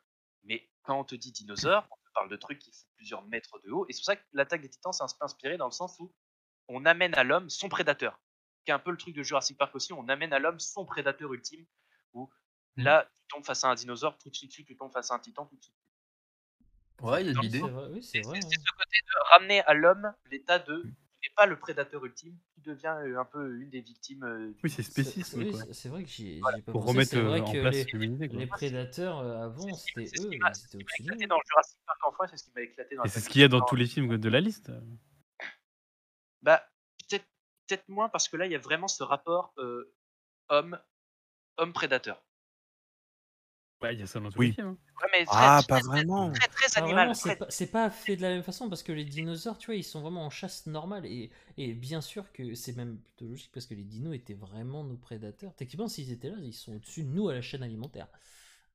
mais 0.45 0.69
quand 0.83 0.99
on 0.99 1.05
te 1.05 1.15
dit 1.15 1.33
dinosaure, 1.33 1.87
on 1.91 1.97
te 1.97 2.13
parle 2.15 2.31
de 2.31 2.37
trucs 2.37 2.59
qui 2.59 2.71
font 2.71 2.87
plusieurs 2.97 3.23
mètres 3.25 3.59
de 3.65 3.71
haut, 3.71 3.87
et 3.89 3.93
c'est 3.93 4.01
pour 4.01 4.07
ça 4.07 4.17
que 4.17 4.25
l'attaque 4.33 4.63
des 4.63 4.69
Titans 4.69 4.93
s'est 4.93 5.05
inspiré 5.21 5.57
dans 5.57 5.67
le 5.67 5.73
sens 5.73 5.99
où 5.99 6.13
on 6.69 6.85
amène 6.85 7.15
à 7.15 7.25
l'homme 7.25 7.49
son 7.49 7.69
prédateur, 7.69 8.21
qui 8.65 8.71
est 8.71 8.75
un 8.75 8.79
peu 8.79 8.91
le 8.91 8.97
truc 8.97 9.15
de 9.15 9.23
Jurassic 9.23 9.57
Park 9.57 9.75
aussi, 9.75 9.93
on 9.93 10.09
amène 10.09 10.33
à 10.33 10.39
l'homme 10.39 10.61
son 10.61 10.85
prédateur 10.85 11.33
ultime, 11.33 11.65
où 12.13 12.31
là 12.77 13.09
tu 13.15 13.23
tombes 13.29 13.45
face 13.45 13.65
à 13.65 13.69
un 13.69 13.75
dinosaure, 13.75 14.17
tout 14.19 14.31
de 14.31 14.35
suite 14.35 14.53
tu 14.53 14.77
tombes 14.77 14.93
face 14.93 15.11
à 15.11 15.15
un 15.15 15.19
titan, 15.19 15.47
tout 15.47 15.57
de 15.57 15.63
suite. 15.63 15.75
Ouais, 17.01 17.25
il 17.25 17.33
y 17.33 17.37
a 17.37 17.41
l'idée. 17.41 17.61
c'est 18.03 18.23
ce 18.23 18.29
côté 18.29 18.99
de 19.07 19.29
ramener 19.31 19.61
à 19.63 19.75
l'homme 19.75 20.13
l'état 20.31 20.59
de 20.59 20.83
n'es 20.85 20.93
pas 21.39 21.47
le 21.47 21.57
prédateur 21.57 22.05
ultime, 22.05 22.37
tu 22.53 22.61
deviens 22.61 22.99
euh, 22.99 23.17
un 23.21 23.25
peu 23.25 23.61
une 23.61 23.71
des 23.71 23.81
victimes. 23.81 24.25
euh, 24.25 24.49
du- 24.49 24.57
Oui, 24.65 24.71
c'est 24.71 24.83
spécisme. 24.83 25.41
c'est- 25.53 25.73
vrai 25.89 26.03
que 26.03 26.09
j'y 26.11 26.27
ai 26.33 26.35
j'y 26.35 26.59
ai 26.59 26.63
pas 26.63 26.73
Pour 26.73 26.81
pensé. 26.83 26.93
remettre 26.95 27.11
C'est 27.13 27.21
vrai 27.23 27.39
euh, 27.41 27.45
en 27.45 27.53
que 27.53 27.61
place 27.61 27.75
les, 27.93 28.29
les 28.29 28.47
prédateurs 28.49 29.19
avant, 29.21 29.73
C'est 29.73 29.73
ce 29.75 29.87
qui- 29.93 30.09
c'était 30.09 30.27
eux, 30.27 30.31
qui 30.31 30.39
qui 30.39 30.77
de 30.77 30.81
éclaté 30.81 31.27
dans 31.29 31.39
Jurassic 31.49 31.79
Park 31.87 31.99
en 32.07 32.13
France, 32.13 32.31
c'est 32.33 32.37
ce 32.39 32.45
qui 32.45 32.51
m'a 32.57 32.61
éclaté 32.63 32.97
dans 32.97 33.05
Et 33.05 33.09
c'est 33.09 33.21
ce 33.21 33.29
qu'il 33.29 33.41
y 33.41 33.45
a 33.45 33.49
dans 33.49 33.61
tous 33.65 33.77
les 33.77 33.87
films 33.87 34.19
de 34.19 34.29
la 34.29 34.41
liste. 34.41 34.73
Bah, 36.43 36.63
peut-être 37.09 37.27
peut 37.69 37.89
moins 37.89 38.09
parce 38.09 38.29
que 38.29 38.37
là, 38.37 38.47
il 38.47 38.53
y 38.53 38.57
a 38.57 38.59
vraiment 38.59 38.89
ce 38.89 39.05
rapport 39.05 39.53
euh, 39.59 39.95
homme 40.49 40.79
homme 41.59 41.73
prédateur. 41.73 42.25
Il 43.83 44.01
y 44.01 44.03
a 44.03 44.07
ça 44.07 44.19
dans 44.19 44.31
tous 44.31 44.39
Oui. 44.41 44.49
les 44.49 44.53
films. 44.55 44.69
hein. 44.69 44.77
Ouais, 45.03 45.09
mais 45.13 45.25
très, 45.25 45.37
Ah, 45.37 45.59
très, 45.63 45.69
pas 45.69 45.81
très, 45.81 45.89
vraiment. 45.89 46.33
Très, 46.33 46.49
très, 46.49 46.67
Pas 46.69 46.81
animal. 46.85 47.15
c'est 47.49 47.71
pas, 47.71 47.91
fait 47.91 48.17
de 48.17 48.23
la 48.23 48.31
même 48.31 48.43
façon 48.43 48.69
parce 48.69 48.83
que 48.83 48.91
les 48.91 49.05
dinosaures, 49.05 49.57
tu 49.57 49.67
vois, 49.67 49.77
ils 49.77 49.85
sont 49.85 50.01
vraiment 50.01 50.27
en 50.27 50.31
chasse 50.31 50.67
normale 50.67 51.07
et, 51.07 51.31
et 51.57 51.75
bien 51.75 52.01
sûr 52.01 52.33
que 52.33 52.55
c'est 52.55 52.75
même 52.75 52.99
plutôt 52.99 53.27
logique 53.27 53.51
parce 53.53 53.67
que 53.67 53.75
les 53.75 53.85
dinos 53.85 54.15
étaient 54.17 54.35
vraiment 54.35 54.83
nos 54.83 54.97
prédateurs. 54.97 55.55
Techniquement, 55.55 55.87
s'ils 55.87 56.11
étaient 56.11 56.31
là, 56.31 56.37
ils 56.43 56.53
sont 56.53 56.75
au-dessus 56.75 57.05
de 57.05 57.09
nous 57.11 57.29
à 57.29 57.35
la 57.35 57.41
chaîne 57.43 57.63
alimentaire. 57.63 58.09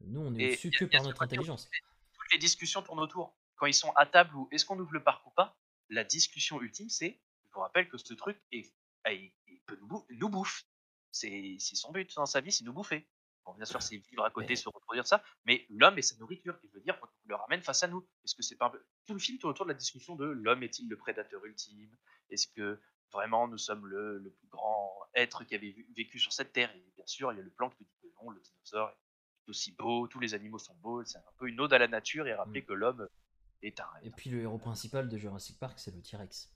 Nous, 0.02 0.22
on 0.22 0.34
est 0.36 0.52
au-dessus 0.52 0.72
que 0.72 0.86
par 0.86 1.04
notre 1.04 1.22
intelligence. 1.22 1.70
Toutes 2.14 2.32
les 2.32 2.40
discussions 2.40 2.82
tournent 2.82 3.00
autour. 3.02 3.36
Quand 3.58 3.66
ils 3.66 3.74
sont 3.74 3.92
à 3.98 4.06
table 4.06 4.34
ou 4.36 4.48
est-ce 4.52 4.66
qu'on 4.66 4.80
ouvre 4.80 4.94
le 4.94 5.04
parc 5.04 5.26
ou 5.28 5.32
pas, 5.32 5.58
la 5.90 6.06
discussion 6.06 6.62
ultime, 6.62 6.90
c'est 6.90 7.20
je 7.46 7.54
vous 7.54 7.60
rappelle 7.60 7.88
que 7.90 7.98
ce 7.98 8.14
truc 8.14 8.38
est, 8.54 8.74
est- 9.06 9.34
est- 9.48 9.62
peut 9.66 9.78
nous, 9.82 9.88
bou- 9.88 10.06
nous 10.10 10.30
bouffe. 10.30 10.66
C'est 11.12 11.58
c'est 11.60 11.76
son 11.76 11.92
but 11.92 12.10
dans 12.16 12.26
sa 12.26 12.40
vie, 12.42 12.52
c'est 12.52 12.64
nous 12.64 12.74
bouffer. 12.74 13.06
Bon, 13.46 13.54
bien 13.56 13.66
sûr, 13.66 13.82
c'est 13.82 13.98
vivre 13.98 14.24
à 14.24 14.32
côté, 14.32 14.56
se 14.56 14.70
reproduire 14.70 15.06
ça, 15.06 15.22
mais 15.46 15.66
l'homme 15.70 15.98
est 15.98 16.02
sa 16.02 16.16
nourriture. 16.18 16.58
Je 16.64 16.70
veux 16.74 16.82
dire, 16.82 16.98
on 17.02 17.08
le 17.26 17.36
ramène 17.36 17.62
face 17.62 17.84
à 17.84 17.88
nous. 17.88 18.08
Est-ce 18.24 18.36
que 18.36 18.42
c'est 18.42 18.56
pas 18.56 18.68
un 18.68 18.70
peu... 18.70 18.82
Tout 19.06 19.14
le 19.14 19.20
film 19.20 19.38
tourne 19.38 19.52
autour 19.52 19.66
de 19.66 19.72
la 19.72 19.78
discussion 19.78 20.16
de 20.16 20.26
l'homme 20.26 20.64
est-il 20.64 20.88
le 20.88 20.96
prédateur 20.98 21.44
ultime? 21.46 21.96
Est-ce 22.30 22.48
que 22.48 22.80
vraiment 23.12 23.48
nous 23.50 23.58
sommes 23.58 23.86
le, 23.86 24.18
le 24.20 24.32
plus 24.32 24.48
grand 24.48 24.94
être 25.14 25.44
qui 25.44 25.56
avait 25.56 25.76
vécu 25.96 26.20
sur 26.20 26.32
cette 26.32 26.54
terre? 26.54 26.74
Et 26.74 26.94
bien 26.96 27.06
sûr, 27.06 27.34
il 27.34 27.38
y 27.38 27.40
a 27.42 27.44
le 27.44 27.52
plan 27.52 27.70
qui 27.70 27.84
dit 27.84 27.96
que 28.02 28.08
non, 28.24 28.30
le 28.30 28.40
dinosaure 28.40 28.90
est 28.90 29.50
aussi 29.50 29.74
beau, 29.74 30.08
tous 30.08 30.20
les 30.20 30.34
animaux 30.34 30.58
sont 30.60 30.76
beaux. 30.76 31.04
C'est 31.04 31.18
un 31.18 31.24
peu 31.38 31.50
une 31.50 31.60
ode 31.60 31.74
à 31.74 31.78
la 31.78 31.90
nature 31.90 32.26
et 32.28 32.34
rappeler 32.34 32.62
Mm. 32.62 32.66
que 32.66 32.74
l'homme 32.74 33.10
est 33.62 33.80
un. 33.82 33.90
Et 34.04 34.10
puis 34.12 34.30
le 34.30 34.42
héros 34.42 34.58
principal 34.58 35.10
de 35.10 35.18
Jurassic 35.18 35.60
Park, 35.60 35.80
c'est 35.80 35.94
le 35.94 36.02
T-Rex. 36.02 36.50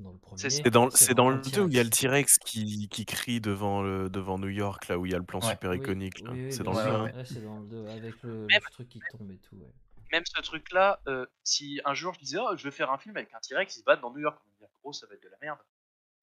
Dans 0.00 0.12
le 0.12 0.18
premier, 0.18 0.48
C'est 0.48 0.70
dans, 0.70 0.90
c'est 0.90 1.14
dans 1.14 1.24
vraiment 1.30 1.42
le 1.44 1.50
2 1.50 1.62
où 1.62 1.68
il 1.68 1.74
y 1.74 1.80
a 1.80 1.82
le 1.82 1.90
T-Rex. 1.90 2.38
Qui, 2.38 2.88
qui 2.88 3.04
crie 3.04 3.40
devant, 3.40 3.82
le, 3.82 4.08
devant 4.08 4.38
New 4.38 4.48
York, 4.48 4.86
là 4.86 4.96
où 4.98 5.06
il 5.06 5.12
y 5.12 5.14
a 5.14 5.18
le 5.18 5.24
plan 5.24 5.40
Ouais. 5.40 5.50
super 5.50 5.70
Oui, 5.70 5.78
iconique. 5.78 6.22
oui, 6.22 6.30
oui, 6.44 6.52
c'est 6.52 6.62
bien 6.62 6.72
dans 6.72 6.78
le 6.78 6.84
sûr. 6.84 6.98
2. 6.98 7.04
ouais. 7.04 7.14
Ouais, 7.14 7.24
c'est 7.24 7.42
dans 7.42 7.58
le 7.58 7.66
2, 7.66 7.88
avec 7.88 8.22
le, 8.22 8.46
le 8.46 8.70
truc 8.70 8.88
qui 8.88 9.00
tombe 9.10 9.30
et 9.32 9.38
tout. 9.38 9.56
ouais. 9.56 9.72
Même 10.12 10.22
ce 10.24 10.40
truc-là, 10.40 11.00
euh, 11.08 11.26
si 11.42 11.80
un 11.84 11.94
jour 11.94 12.14
je 12.14 12.20
disais, 12.20 12.38
oh, 12.40 12.56
je 12.56 12.62
veux 12.64 12.70
faire 12.70 12.92
un 12.92 12.98
film 12.98 13.16
avec 13.16 13.34
un 13.34 13.40
T-Rex 13.40 13.72
qui 13.74 13.80
se 13.80 13.84
bat 13.84 13.96
dans 13.96 14.10
New 14.12 14.20
York, 14.20 14.38
on 14.40 14.48
va 14.48 14.52
me 14.54 14.58
dire, 14.58 14.68
gros, 14.80 14.92
ça 14.92 15.06
va 15.08 15.14
être 15.14 15.22
de 15.22 15.28
la 15.28 15.36
merde. 15.42 15.58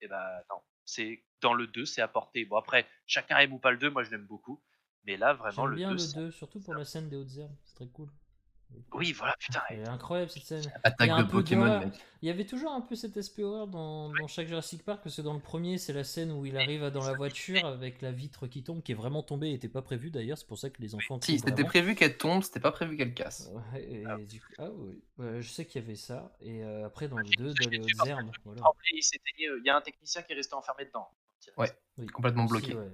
Et 0.00 0.08
bah 0.08 0.42
non, 0.50 0.56
c'est 0.86 1.22
dans 1.42 1.52
le 1.54 1.66
2, 1.66 1.84
c'est 1.84 2.00
apporté. 2.02 2.44
Bon 2.46 2.56
après, 2.56 2.86
chacun 3.06 3.36
aime 3.38 3.52
ou 3.52 3.58
pas 3.58 3.70
le 3.70 3.78
2, 3.78 3.90
moi 3.90 4.02
je 4.04 4.10
l'aime 4.10 4.26
beaucoup. 4.26 4.60
Mais 5.04 5.16
là, 5.16 5.34
vraiment, 5.34 5.62
J'aime 5.64 5.70
le 5.70 5.76
bien 5.76 5.88
2, 5.90 5.94
le 5.94 5.98
c'est- 5.98 6.16
2, 6.16 6.30
surtout 6.30 6.60
pour 6.60 6.74
la 6.74 6.84
scène 6.84 7.08
des 7.10 7.16
hautes 7.16 7.36
herbes, 7.36 7.54
c'est 7.64 7.74
très 7.76 7.88
cool. 7.88 8.08
Oui, 8.92 9.12
voilà, 9.12 9.34
putain. 9.38 9.60
Incroyable 9.88 10.30
cette 10.30 10.44
scène. 10.44 10.72
Attaque 10.82 11.18
de 11.18 11.22
Pokémon, 11.24 11.80
mec. 11.80 11.92
Il 12.22 12.28
y 12.28 12.30
avait 12.30 12.46
toujours 12.46 12.72
un 12.72 12.80
peu 12.80 12.94
cet 12.94 13.16
aspect 13.16 13.42
horreur 13.42 13.66
dans, 13.68 14.10
dans 14.10 14.26
chaque 14.26 14.46
Jurassic 14.48 14.82
Park, 14.84 15.00
parce 15.02 15.16
que 15.16 15.22
dans 15.22 15.34
le 15.34 15.40
premier, 15.40 15.76
c'est 15.78 15.92
la 15.92 16.02
scène 16.02 16.32
où 16.32 16.46
il 16.46 16.56
arrive 16.56 16.86
dans 16.90 17.04
la 17.04 17.12
voiture 17.12 17.64
avec 17.66 18.00
la 18.02 18.10
vitre 18.10 18.46
qui 18.46 18.62
tombe, 18.62 18.82
qui 18.82 18.92
est 18.92 18.96
vraiment 18.96 19.22
tombée, 19.22 19.48
et 19.48 19.52
n'était 19.52 19.68
pas 19.68 19.82
prévue 19.82 20.10
d'ailleurs, 20.10 20.38
c'est 20.38 20.46
pour 20.46 20.58
ça 20.58 20.70
que 20.70 20.80
les 20.80 20.94
enfants. 20.94 21.20
Si, 21.22 21.38
c'était 21.38 21.64
prévu 21.64 21.94
qu'elle 21.94 22.16
tombe, 22.16 22.42
c'était 22.42 22.60
pas 22.60 22.72
prévu 22.72 22.96
qu'elle 22.96 23.14
casse. 23.14 23.50
Ouais, 23.74 23.82
et 23.84 24.04
du 24.26 24.40
coup- 24.40 24.52
ah 24.58 24.70
oui, 24.72 25.00
Ouais, 25.18 25.42
je 25.42 25.48
sais 25.48 25.64
qu'il 25.66 25.80
y 25.82 25.84
avait 25.84 25.94
ça, 25.96 26.32
et 26.40 26.62
euh, 26.62 26.86
après 26.86 27.08
dans 27.08 27.18
le 27.18 27.24
film 27.24 27.46
2, 27.48 27.54
que 27.54 27.62
je 27.62 27.64
dans 27.64 27.70
les 27.70 27.78
hautes 27.80 28.06
herbes, 28.06 28.30
voilà. 28.44 28.62
il 28.92 29.62
y 29.64 29.70
a 29.70 29.76
un 29.76 29.80
technicien 29.80 30.22
qui 30.22 30.32
est 30.32 30.36
resté 30.36 30.54
enfermé 30.54 30.84
dedans. 30.86 31.08
Ouais, 31.56 31.70
Oui, 31.98 32.06
complètement 32.06 32.44
bloqué. 32.44 32.74
ouais. 32.74 32.88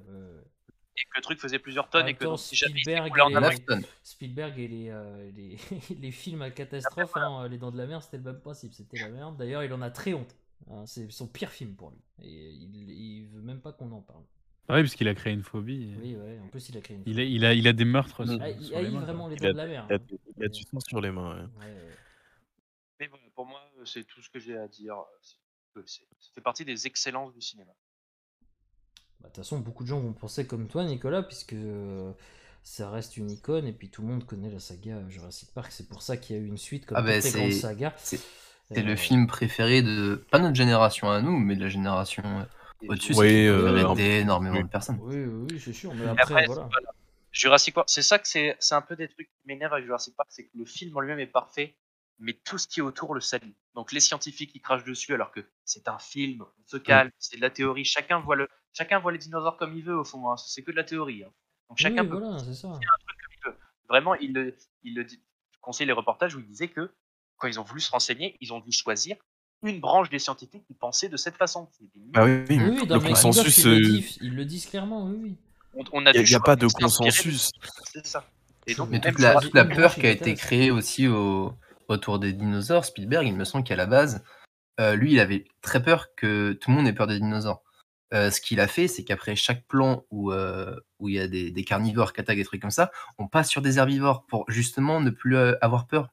Et 1.03 1.05
que 1.07 1.17
le 1.17 1.23
truc 1.23 1.41
faisait 1.41 1.59
plusieurs 1.59 1.91
tonnes 1.91 2.07
et 2.09 2.15
que 2.15 2.23
temps, 2.25 2.31
donc, 2.31 2.39
si 2.39 2.55
jamais 2.57 2.75
il 2.77 2.81
Spielberg 2.83 3.05
s'écoulait 3.07 3.23
en 3.23 3.31
et- 3.31 3.35
un 3.37 3.41
9 3.41 3.65
tonnes. 3.67 3.85
Spielberg 4.05 4.59
et 4.59 4.69
les, 4.69 4.89
euh, 4.91 5.31
les, 5.33 5.57
les 6.01 6.11
films 6.13 6.43
à 6.43 6.51
catastrophe, 6.51 7.13
hein, 7.17 7.49
Les 7.49 7.59
Dents 7.59 7.71
de 7.73 7.77
la 7.79 7.87
Mer, 7.87 8.03
c'était 8.03 8.19
le 8.19 8.23
même 8.23 8.41
principe, 8.41 8.73
c'était 8.73 8.99
la 9.01 9.09
merde. 9.09 9.37
D'ailleurs, 9.37 9.65
il 9.65 9.73
en 9.73 9.83
a 9.83 9.91
très 9.91 10.15
honte. 10.15 10.35
hein, 10.71 10.85
c'est 10.87 11.11
son 11.11 11.27
pire 11.27 11.51
film 11.51 11.75
pour 11.75 11.91
lui. 11.91 11.99
Et 12.23 12.51
il, 12.51 12.91
il 12.91 13.27
veut 13.27 13.43
même 13.43 13.61
pas 13.61 13.73
qu'on 13.73 13.91
en 13.93 14.01
parle. 14.01 14.23
Ah 14.69 14.77
oui, 14.77 14.83
parce 14.83 14.95
qu'il 14.95 15.09
a 15.09 15.15
créé 15.15 15.33
une 15.33 15.43
phobie. 15.43 15.93
Oui, 16.01 16.15
ouais, 16.15 16.39
en 16.39 16.47
plus, 16.47 16.69
il 16.69 16.77
a 16.79 16.81
créé 16.81 16.97
une. 16.97 17.03
Il 17.05 17.19
a, 17.19 17.25
il 17.25 17.45
a, 17.45 17.53
il 17.53 17.67
a 17.67 17.73
des 17.73 17.85
meurtres 17.85 18.25
sur, 18.25 18.39
Ah, 18.41 18.49
il 18.49 18.65
sur 18.65 18.79
les 18.81 18.91
mains. 18.91 19.01
vraiment 19.01 19.27
les 19.29 19.35
Il 19.35 19.41
Dents 19.41 19.49
a, 19.49 19.53
de 19.53 19.57
la 19.57 19.67
Mer. 19.67 19.87
il 19.91 19.93
a- 19.93 19.97
hein. 19.97 20.19
il 20.39 20.45
a 20.45 20.49
du 20.49 20.63
sang 20.63 20.79
sur 20.81 21.01
les 21.01 21.11
mains. 21.11 21.35
ouais. 21.35 21.67
Ouais, 21.67 21.73
ouais. 21.73 21.89
Mais 23.01 23.07
voilà, 23.09 23.25
pour 23.35 23.45
moi, 23.47 23.61
euh, 23.81 23.85
c'est 23.85 24.05
tout 24.05 24.23
ce 24.23 24.31
que 24.31 24.39
j'ai 24.39 24.57
à 24.57 24.69
dire. 24.69 24.95
C'est 25.21 25.37
que 25.75 25.83
c'est- 25.87 26.07
Ça 26.21 26.31
fait 26.35 26.41
partie 26.41 26.65
des 26.65 26.87
excellences 26.87 27.35
du 27.35 27.41
cinéma. 27.41 27.73
Bah, 29.23 29.29
De 29.29 29.35
toute 29.35 29.45
façon, 29.45 29.59
beaucoup 29.61 29.85
de 29.85 29.89
gens 29.89 30.01
vont 30.01 30.13
penser 30.13 30.47
comme 30.47 30.69
toi, 30.69 30.85
Nicolas, 30.85 31.23
puisque 31.23 31.53
euh, 31.55 32.13
ça 32.63 32.91
reste 32.91 33.17
une 33.17 33.31
icône 33.31 33.67
et 33.67 33.73
puis 33.73 33.89
tout 33.89 34.03
le 34.03 34.09
monde 34.09 34.25
connaît 34.27 34.51
la 34.51 34.59
saga 34.59 35.03
Jurassic 35.09 35.53
Park. 35.55 35.71
C'est 35.73 35.89
pour 35.89 36.03
ça 36.03 36.17
qu'il 36.17 36.37
y 36.37 36.39
a 36.39 36.43
eu 36.43 36.47
une 36.47 36.59
suite 36.59 36.87
comme 36.87 36.97
Ah 36.99 37.01
toutes 37.01 37.09
bah, 37.09 37.15
les 37.17 37.21
c'est- 37.21 37.39
grandes 37.39 37.53
sagas. 37.53 37.95
C'est 37.99 38.19
c'est 38.69 38.79
Euh, 38.79 38.83
le 38.83 38.97
film 38.97 39.27
préféré 39.27 39.83
de, 39.83 40.15
pas 40.31 40.39
notre 40.39 40.55
génération 40.57 41.11
à 41.11 41.21
nous, 41.21 41.39
mais 41.39 41.57
de 41.57 41.61
la 41.61 41.69
génération 41.69 42.23
euh, 42.25 42.45
au-dessus. 42.89 43.15
Oui, 43.17 43.47
euh, 43.47 43.95
d'énormément 43.95 44.57
oui. 44.57 44.63
de 44.63 44.69
personnes. 44.69 44.99
Oui, 45.03 45.17
oui, 45.25 45.61
c'est 45.61 45.73
sûr. 45.73 45.95
Mais 45.95 46.07
après, 46.09 46.23
après, 46.23 46.47
voilà. 46.47 46.69
voilà. 46.73 46.89
Jurassic 47.33 47.75
Park, 47.75 47.89
c'est 47.91 48.03
ça 48.03 48.19
que 48.19 48.29
c'est 48.29 48.57
c'est 48.61 48.75
un 48.75 48.83
peu 48.83 48.97
des 48.97 49.09
trucs 49.09 49.29
qui 49.29 49.47
m'énervent 49.47 49.75
avec 49.75 49.85
Jurassic 49.85 50.15
Park, 50.17 50.29
c'est 50.33 50.45
que 50.45 50.51
le 50.57 50.65
film 50.65 50.97
en 50.97 51.01
lui-même 51.01 51.19
est 51.19 51.27
parfait, 51.27 51.77
mais 52.19 52.35
tout 52.45 52.59
ce 52.59 52.67
qui 52.69 52.81
est 52.81 52.83
autour 52.83 53.15
le 53.15 53.21
salit. 53.21 53.55
Donc 53.75 53.93
les 53.93 54.01
scientifiques 54.01 54.53
ils 54.55 54.61
crachent 54.61 54.85
dessus 54.85 55.15
alors 55.15 55.33
que 55.33 55.41
c'est 55.65 55.89
un 55.89 55.99
film, 55.99 56.43
on 56.43 56.67
se 56.67 56.77
calme, 56.77 57.11
c'est 57.19 57.37
de 57.37 57.43
la 57.43 57.51
théorie. 57.51 57.85
Chacun 57.85 58.21
voit 58.21 58.37
le, 58.37 58.49
chacun 58.73 58.99
voit 58.99 59.13
les 59.13 59.19
dinosaures 59.19 59.57
comme 59.57 59.77
il 59.77 59.85
veut 59.85 59.97
au 59.97 60.05
fond. 60.05 60.31
hein. 60.31 60.37
C'est 60.37 60.63
que 60.63 60.71
de 60.71 60.77
la 60.77 60.85
théorie. 60.85 61.25
hein. 61.25 61.31
Donc 61.69 61.79
chacun 61.79 62.03
Oui, 62.03 62.09
peut 62.11 62.19
voilà, 62.19 62.39
c'est 62.39 62.55
ça. 62.55 62.69
comme 62.69 62.79
il 62.81 63.51
veut. 63.51 63.57
Vraiment, 63.89 64.15
il 64.15 64.33
le, 64.33 64.57
il 64.85 64.95
le 64.95 65.05
dit. 65.05 65.21
Je 65.53 65.59
conseille 65.61 65.87
les 65.87 65.93
reportages 65.93 66.35
où 66.35 66.41
il 66.41 66.47
disait 66.47 66.69
que 66.69 66.91
quand 67.37 67.49
ils 67.49 67.59
ont 67.61 67.65
voulu 67.65 67.81
se 67.81 67.91
renseigner, 67.91 68.37
ils 68.41 68.53
ont 68.53 68.61
dû 68.61 68.73
choisir 68.73 69.17
une 69.65 69.81
branche 69.81 70.11
des 70.11 70.19
scientifiques 70.19 70.65
qui 70.67 70.75
pensait 70.75 71.09
de 71.09 71.17
cette 71.17 71.37
façon. 71.37 71.69
Bah 72.13 72.25
oui, 72.25 72.45
oui, 72.49 72.59
Oui, 72.59 72.87
le 72.89 72.99
consensus. 73.01 73.59
ils, 73.59 73.65
le 73.71 73.77
euh, 73.77 73.81
disent, 73.81 74.19
ils 74.21 74.35
le 74.35 74.45
disent 74.45 74.67
clairement, 74.67 75.05
oui, 75.07 75.17
oui. 75.23 75.37
On, 75.75 75.85
on 75.93 76.07
a 76.07 76.11
Il 76.13 76.25
n'y 76.25 76.35
a, 76.35 76.41
pas 76.41 76.57
de 76.57 76.67
consensus. 76.67 77.51
C'est 77.93 78.07
ça. 78.07 78.29
Et 78.67 78.75
donc, 78.75 78.91
Mais 78.91 79.01
toute 79.01 79.19
la, 79.19 79.41
toute 79.41 79.53
peur 79.53 79.95
qui 79.95 80.07
a 80.07 80.11
été 80.11 80.35
créée 80.35 80.71
aussi 80.71 81.09
au, 81.09 81.55
autour 81.89 82.19
des 82.19 82.33
dinosaures, 82.33 82.85
Spielberg, 82.85 83.27
il 83.27 83.35
me 83.37 83.45
semble 83.45 83.65
qu'à 83.65 83.77
la 83.77 83.87
base, 83.87 84.23
euh, 84.81 84.95
lui, 84.95 85.13
il 85.13 85.21
avait 85.21 85.45
très 85.63 85.83
peur 85.83 86.15
que 86.17 86.53
tout 86.55 86.71
le 86.71 86.77
monde 86.77 86.87
ait 86.87 86.93
peur 86.93 87.07
des 87.07 87.19
dinosaures. 87.19 87.63
Euh, 88.13 88.31
ce 88.31 88.41
qu'il 88.41 88.61
a 88.61 88.69
fait, 88.69 88.89
c'est 88.89 89.05
qu'après 89.05 89.37
chaque 89.37 89.67
plan 89.67 90.05
où 90.11 90.33
euh, 90.33 90.79
où 90.99 91.09
il 91.09 91.15
y 91.15 91.19
a 91.21 91.29
des, 91.29 91.51
des 91.51 91.65
carnivores 91.65 92.13
qui 92.13 92.21
attaquent 92.21 92.37
des 92.37 92.45
trucs 92.45 92.61
comme 92.61 92.71
ça, 92.71 92.91
on 93.19 93.27
passe 93.27 93.49
sur 93.49 93.63
des 93.63 93.79
herbivores 93.79 94.27
pour 94.27 94.45
justement 94.51 95.01
ne 95.01 95.11
plus 95.11 95.37
euh, 95.37 95.55
avoir 95.63 95.87
peur. 95.87 96.11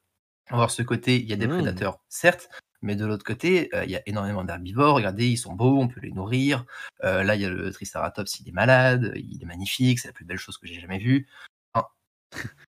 Avoir 0.49 0.71
ce 0.71 0.81
côté, 0.81 1.17
il 1.17 1.27
y 1.27 1.33
a 1.33 1.35
des 1.35 1.45
Mmh. 1.47 1.49
prédateurs, 1.51 1.99
certes, 2.09 2.49
mais 2.81 2.95
de 2.95 3.05
l'autre 3.05 3.23
côté, 3.23 3.69
il 3.83 3.91
y 3.91 3.95
a 3.95 4.01
énormément 4.07 4.43
d'herbivores. 4.43 4.95
Regardez, 4.95 5.27
ils 5.27 5.37
sont 5.37 5.53
beaux, 5.53 5.79
on 5.79 5.87
peut 5.87 5.99
les 5.99 6.11
nourrir. 6.11 6.65
Là, 7.03 7.35
il 7.35 7.41
y 7.41 7.45
a 7.45 7.49
le 7.49 7.71
Triceratops, 7.71 8.39
il 8.39 8.49
est 8.49 8.51
malade, 8.51 9.13
il 9.15 9.43
est 9.43 9.45
magnifique, 9.45 9.99
c'est 9.99 10.07
la 10.07 10.13
plus 10.13 10.25
belle 10.25 10.39
chose 10.39 10.57
que 10.57 10.65
j'ai 10.65 10.79
jamais 10.79 10.97
vue. 10.97 11.27
Enfin, 11.73 11.85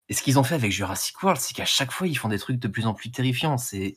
et 0.10 0.14
ce 0.14 0.22
qu'ils 0.22 0.38
ont 0.40 0.44
fait 0.44 0.56
avec 0.56 0.74
Jurassic 0.74 1.24
World, 1.24 1.40
c'est 1.40 1.54
qu'à 1.54 1.64
chaque 1.64 1.92
fois, 1.94 2.08
ils 2.08 2.18
font 2.18 2.28
des 2.28 2.40
trucs 2.40 2.60
de 2.60 2.68
plus 2.68 2.86
en 2.86 2.94
plus 2.94 3.12
terrifiants. 3.12 3.58
C'est. 3.58 3.96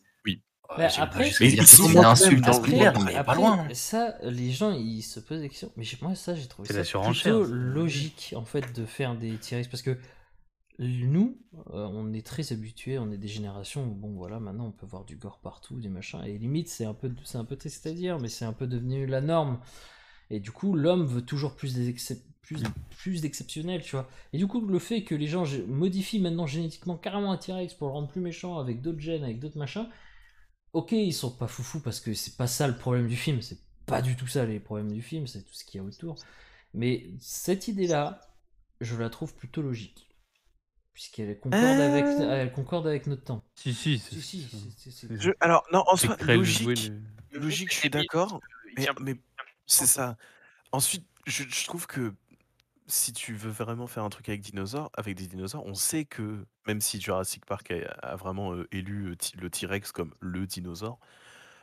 Bah, 0.76 0.88
après- 0.98 1.30
c'est 1.30 1.50
une 1.50 1.60
insulte 2.04 2.44
mais 3.04 3.22
pas 3.24 3.34
loin. 3.34 3.68
ça, 3.72 4.16
les 4.22 4.50
gens, 4.50 4.72
ils 4.72 5.02
se 5.02 5.20
posent 5.20 5.40
des 5.40 5.48
questions. 5.48 5.70
Mais 5.76 5.84
moi, 6.00 6.14
ça, 6.14 6.34
j'ai 6.34 6.46
trouvé 6.46 6.68
ça 6.68 7.00
plutôt 7.02 7.44
logique, 7.44 8.34
en 8.36 8.44
fait, 8.44 8.74
de 8.74 8.84
faire 8.86 9.16
des 9.16 9.36
T-Rex. 9.36 9.68
Parce 9.68 9.82
que 9.82 9.98
nous, 10.78 11.38
euh, 11.74 11.86
on 11.92 12.12
est 12.12 12.24
très 12.26 12.52
habitués, 12.52 12.98
on 12.98 13.12
est 13.12 13.18
des 13.18 13.28
générations 13.28 13.84
où, 13.84 13.94
bon, 13.94 14.14
voilà, 14.14 14.40
maintenant, 14.40 14.66
on 14.66 14.72
peut 14.72 14.86
voir 14.86 15.04
du 15.04 15.16
gore 15.16 15.40
partout, 15.42 15.80
des 15.80 15.88
machins. 15.88 16.22
Et 16.24 16.38
limite, 16.38 16.68
c'est 16.68 16.84
un 16.84 16.94
peu, 16.94 17.12
c'est 17.24 17.38
un 17.38 17.44
peu 17.44 17.56
triste 17.56 17.86
à 17.86 17.92
dire, 17.92 18.18
mais 18.18 18.28
c'est 18.28 18.44
un 18.44 18.52
peu 18.52 18.66
devenu 18.66 19.06
la 19.06 19.20
norme. 19.20 19.60
Et 20.30 20.40
du 20.40 20.50
coup, 20.50 20.74
l'homme 20.74 21.04
veut 21.06 21.22
toujours 21.22 21.54
plus 21.54 21.74
des 21.74 21.94
plus, 22.40 22.62
plus 22.98 23.20
d'exceptionnel, 23.20 23.82
tu 23.82 23.92
vois. 23.92 24.08
Et 24.32 24.38
du 24.38 24.46
coup, 24.46 24.60
le 24.66 24.78
fait 24.78 25.04
que 25.04 25.14
les 25.14 25.26
gens 25.26 25.44
modifient 25.68 26.20
maintenant 26.20 26.46
génétiquement 26.46 26.96
carrément 26.96 27.32
un 27.32 27.36
T-Rex 27.36 27.74
pour 27.74 27.88
le 27.88 27.92
rendre 27.92 28.08
plus 28.08 28.20
méchant 28.20 28.58
avec 28.58 28.82
d'autres 28.82 28.98
gènes, 29.00 29.24
avec 29.24 29.38
d'autres 29.38 29.58
machins, 29.58 29.86
ok, 30.72 30.92
ils 30.92 31.12
sont 31.12 31.30
pas 31.30 31.48
foufous 31.48 31.80
parce 31.80 32.00
que 32.00 32.14
c'est 32.14 32.36
pas 32.36 32.46
ça 32.46 32.66
le 32.68 32.76
problème 32.76 33.06
du 33.08 33.16
film, 33.16 33.42
c'est 33.42 33.58
pas 33.86 34.02
du 34.02 34.16
tout 34.16 34.26
ça 34.26 34.44
les 34.44 34.60
problèmes 34.60 34.92
du 34.92 35.02
film, 35.02 35.26
c'est 35.26 35.42
tout 35.42 35.52
ce 35.54 35.64
qu'il 35.64 35.80
y 35.80 35.84
a 35.84 35.86
autour. 35.86 36.16
Mais 36.74 37.10
cette 37.20 37.68
idée-là, 37.68 38.20
je 38.80 38.96
la 38.96 39.10
trouve 39.10 39.34
plutôt 39.34 39.62
logique. 39.62 40.08
Puisqu'elle 40.94 41.38
concorde, 41.40 41.62
Euh. 41.62 41.88
avec, 41.88 42.04
elle 42.20 42.52
concorde 42.52 42.86
avec 42.86 43.06
notre 43.06 43.24
temps. 43.24 43.42
Si, 43.54 43.72
si. 43.72 43.98
c'est- 43.98 44.20
Si, 44.20 44.48
Je- 45.10 45.30
alors, 45.40 45.64
non, 45.72 45.84
en 45.86 45.96
c'est 45.96 46.06
soi, 46.06 46.16
logique, 46.18 46.92
le- 47.30 47.38
logique, 47.40 47.72
je 47.72 47.78
suis 47.78 47.90
d'accord. 47.90 48.40
Mais, 49.00 49.16
c'est 49.66 49.86
ça. 49.86 50.16
Ensuite, 50.70 51.06
je, 51.26 51.44
je 51.44 51.64
trouve 51.66 51.86
que 51.86 52.14
si 52.92 53.12
tu 53.12 53.34
veux 53.34 53.50
vraiment 53.50 53.86
faire 53.86 54.04
un 54.04 54.10
truc 54.10 54.28
avec 54.28 54.40
dinosaures, 54.42 54.90
avec 54.94 55.16
des 55.16 55.26
dinosaures, 55.26 55.64
on 55.66 55.74
sait 55.74 56.04
que 56.04 56.44
même 56.66 56.80
si 56.80 57.00
Jurassic 57.00 57.46
Park 57.46 57.70
a, 57.72 57.90
a 58.06 58.16
vraiment 58.16 58.52
euh, 58.54 58.68
élu 58.72 59.06
euh, 59.10 59.16
le 59.40 59.50
T-Rex 59.50 59.92
comme 59.92 60.12
le 60.20 60.46
dinosaure, 60.46 60.98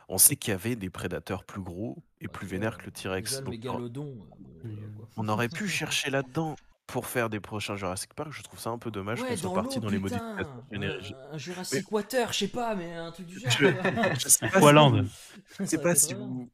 on 0.08 0.18
sait 0.18 0.36
qu'il 0.36 0.50
y 0.50 0.54
avait 0.54 0.76
des 0.76 0.90
prédateurs 0.90 1.44
plus 1.44 1.62
gros 1.62 2.02
et 2.20 2.26
Bah, 2.26 2.32
plus 2.32 2.46
tu 2.46 2.56
vois, 2.56 2.58
vénères 2.58 2.78
que 2.78 2.86
le 2.86 2.90
T-Rex. 2.92 3.30
Déjà, 3.30 3.40
le 3.40 3.44
Donc, 3.46 3.54
on- 3.54 3.56
mégalodon. 3.58 4.02
euh, 4.02 4.34
bon, 4.40 4.50
Oui, 4.64 4.70
voilà, 4.74 4.92
quoi. 4.96 5.08
on 5.16 5.28
aurait 5.28 5.48
pu 5.48 5.68
chercher 5.68 6.10
là-dedans 6.10 6.56
pour 6.88 7.06
faire 7.06 7.30
des 7.30 7.38
prochains 7.38 7.76
Jurassic 7.76 8.12
Park. 8.14 8.32
Je 8.32 8.42
trouve 8.42 8.58
ça 8.58 8.70
un 8.70 8.78
peu 8.78 8.90
dommage 8.90 9.20
Ouais, 9.22 9.28
qu'on 9.28 9.36
soit 9.36 9.48
dans 9.50 9.54
parti 9.54 9.76
l'eau, 9.76 9.82
dans 9.82 9.90
les 9.90 10.00
putain 10.00 10.16
modifications 10.18 10.64
génériques. 10.72 11.16
Un, 11.30 11.34
un 11.34 11.38
Jurassic 11.38 11.92
Water, 11.92 12.32
je 12.32 12.38
sais 12.38 12.48
pas, 12.48 12.74
mais 12.74 12.92
un 12.94 13.12
truc 13.12 13.26
du 13.26 13.38
genre. 13.38 13.52
Je- 13.52 13.66
je 14.18 14.28
sais 14.28 14.38
pas 14.40 14.48
si 14.48 14.56
Aqualand. 14.56 14.90
vous- 14.90 15.08
Ça 15.08 15.64
Je 15.64 15.64
sais 15.66 15.78
pas 15.78 15.94
si 15.94 16.14
vous, 16.14 16.50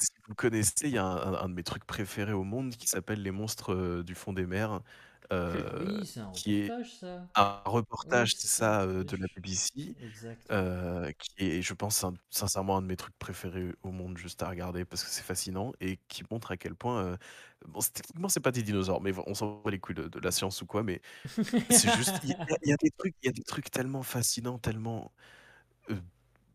si 0.00 0.10
vous 0.28 0.34
connaissez, 0.34 0.72
il 0.88 0.90
y 0.94 0.98
a 0.98 1.04
un, 1.06 1.48
de 1.48 1.54
mes 1.54 1.62
trucs 1.64 1.84
préférés 1.84 2.32
au 2.32 2.44
monde 2.44 2.74
qui 2.76 2.86
s'appelle 2.88 3.22
Les 3.22 3.30
monstres 3.30 3.72
euh, 3.74 4.02
du 4.04 4.14
fond 4.14 4.32
des 4.32 4.46
mers. 4.46 4.80
euh, 5.32 5.62
Oui, 5.72 6.04
c'est 6.06 6.20
un 6.20 6.28
qui 6.32 6.54
est 6.60 6.72
reportage, 6.72 6.94
ça. 6.98 7.28
un 7.36 7.62
reportage, 7.66 8.32
Ouais, 8.32 8.36
c'est 8.36 8.48
ça, 8.48 8.82
euh, 8.82 9.04
de 9.04 9.16
la 9.16 9.26
BBC, 9.34 9.96
Exact. 10.00 10.50
qui 11.18 11.30
est, 11.38 11.62
je 11.62 11.74
pense, 11.74 12.04
un- 12.04 12.14
sincèrement 12.30 12.76
un 12.78 12.82
de 12.82 12.86
mes 12.86 12.96
trucs 12.96 13.16
préférés 13.18 13.72
au 13.82 13.90
monde, 13.92 14.16
juste 14.18 14.42
à 14.42 14.48
regarder 14.48 14.84
parce 14.84 15.04
que 15.04 15.10
c'est 15.10 15.22
fascinant 15.22 15.72
et 15.80 15.98
qui 16.08 16.24
montre 16.30 16.50
à 16.52 16.56
quel 16.56 16.74
point. 16.74 17.18
bon, 17.68 17.80
techniquement, 17.92 18.28
c'est 18.28 18.40
pas 18.40 18.52
des 18.52 18.62
dinosaures, 18.62 19.00
mais 19.02 19.12
on 19.26 19.34
s'en 19.34 19.60
bat 19.62 19.70
les 19.70 19.78
couilles 19.78 19.94
de, 19.96 20.08
de 20.08 20.20
la 20.20 20.30
science 20.32 20.62
ou 20.62 20.66
quoi, 20.66 20.82
mais 20.82 21.00
c'est 21.70 21.90
juste. 21.90 22.18
Il 22.24 22.30
y, 22.30 22.34
a- 22.34 22.56
il 22.64 22.70
y 22.70 22.72
a 22.72 22.76
des 22.78 22.90
trucs, 22.92 23.14
il 23.22 23.26
y 23.26 23.30
a 23.30 23.32
des 23.32 23.44
trucs 23.44 23.70
tellement 23.70 24.02
fascinants, 24.04 24.58
tellement. 24.58 25.12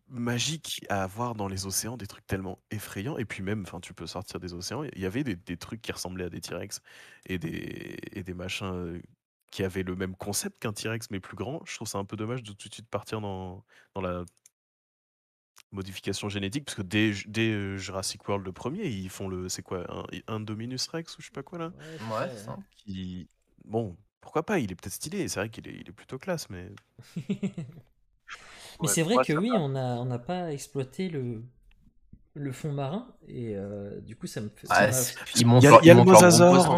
Magique 0.07 0.85
à 0.89 1.07
voir 1.07 1.35
dans 1.35 1.47
les 1.47 1.65
océans, 1.65 1.97
des 1.97 2.07
trucs 2.07 2.27
tellement 2.27 2.59
effrayants. 2.71 3.17
Et 3.17 3.25
puis 3.25 3.43
même, 3.43 3.63
enfin, 3.63 3.79
tu 3.79 3.93
peux 3.93 4.07
sortir 4.07 4.39
des 4.39 4.53
océans. 4.53 4.83
Il 4.83 4.99
y 4.99 5.05
avait 5.05 5.23
des, 5.23 5.35
des 5.35 5.57
trucs 5.57 5.81
qui 5.81 5.91
ressemblaient 5.91 6.25
à 6.25 6.29
des 6.29 6.41
T-Rex 6.41 6.81
et 7.25 7.39
des, 7.39 7.97
et 8.11 8.23
des 8.23 8.33
machins 8.33 8.67
euh, 8.73 9.01
qui 9.51 9.63
avaient 9.63 9.83
le 9.83 9.95
même 9.95 10.15
concept 10.15 10.59
qu'un 10.59 10.73
T-Rex 10.73 11.09
mais 11.11 11.19
plus 11.19 11.35
grand. 11.35 11.63
Je 11.65 11.75
trouve 11.75 11.87
ça 11.87 11.97
un 11.97 12.05
peu 12.05 12.17
dommage 12.17 12.43
de 12.43 12.51
tout 12.53 12.69
de 12.69 12.73
suite 12.73 12.89
partir 12.89 13.21
dans, 13.21 13.63
dans 13.93 14.01
la 14.01 14.25
modification 15.71 16.29
génétique 16.29 16.65
parce 16.65 16.75
que 16.75 16.81
dès, 16.81 17.13
dès 17.27 17.51
euh, 17.51 17.77
Jurassic 17.77 18.27
World 18.27 18.45
le 18.45 18.53
premier, 18.53 18.87
ils 18.87 19.09
font 19.09 19.27
le, 19.27 19.49
c'est 19.49 19.61
quoi, 19.61 19.85
un, 19.91 20.05
un 20.27 20.39
Dominus 20.39 20.87
Rex 20.87 21.17
ou 21.17 21.21
je 21.21 21.27
sais 21.27 21.31
pas 21.31 21.43
quoi 21.43 21.59
là? 21.59 21.73
Ouais, 22.11 22.29
ça, 22.29 22.37
ça. 22.37 22.57
Qui, 22.77 23.27
bon, 23.65 23.97
pourquoi 24.21 24.45
pas 24.45 24.59
Il 24.59 24.71
est 24.71 24.75
peut-être 24.75 24.93
stylé. 24.93 25.27
C'est 25.27 25.39
vrai 25.39 25.49
qu'il 25.49 25.67
est, 25.67 25.75
il 25.75 25.89
est 25.89 25.93
plutôt 25.93 26.17
classe, 26.17 26.49
mais 26.49 26.71
Mais 28.81 28.87
Ouais, 28.87 28.93
c'est 28.93 29.01
vrai 29.03 29.15
que 29.25 29.33
oui, 29.33 29.49
va. 29.49 29.55
on 29.59 29.75
a 29.75 29.95
on 29.97 30.05
n'a 30.05 30.19
pas 30.19 30.51
exploité 30.51 31.09
le 31.09 31.43
le 32.37 32.51
fond 32.51 32.73
marin 32.73 33.07
et 33.29 33.55
euh, 33.55 34.01
du 34.01 34.17
coup 34.17 34.27
ça 34.27 34.41
me 34.41 34.49
fait. 34.49 34.67
ça 34.67 34.89
Il 35.35 35.41
y 35.63 35.67
a- 35.67 35.79
il 35.81 35.87
y 35.87 35.89
a 35.89 35.93
le 35.93 36.01
Après, 36.01 36.11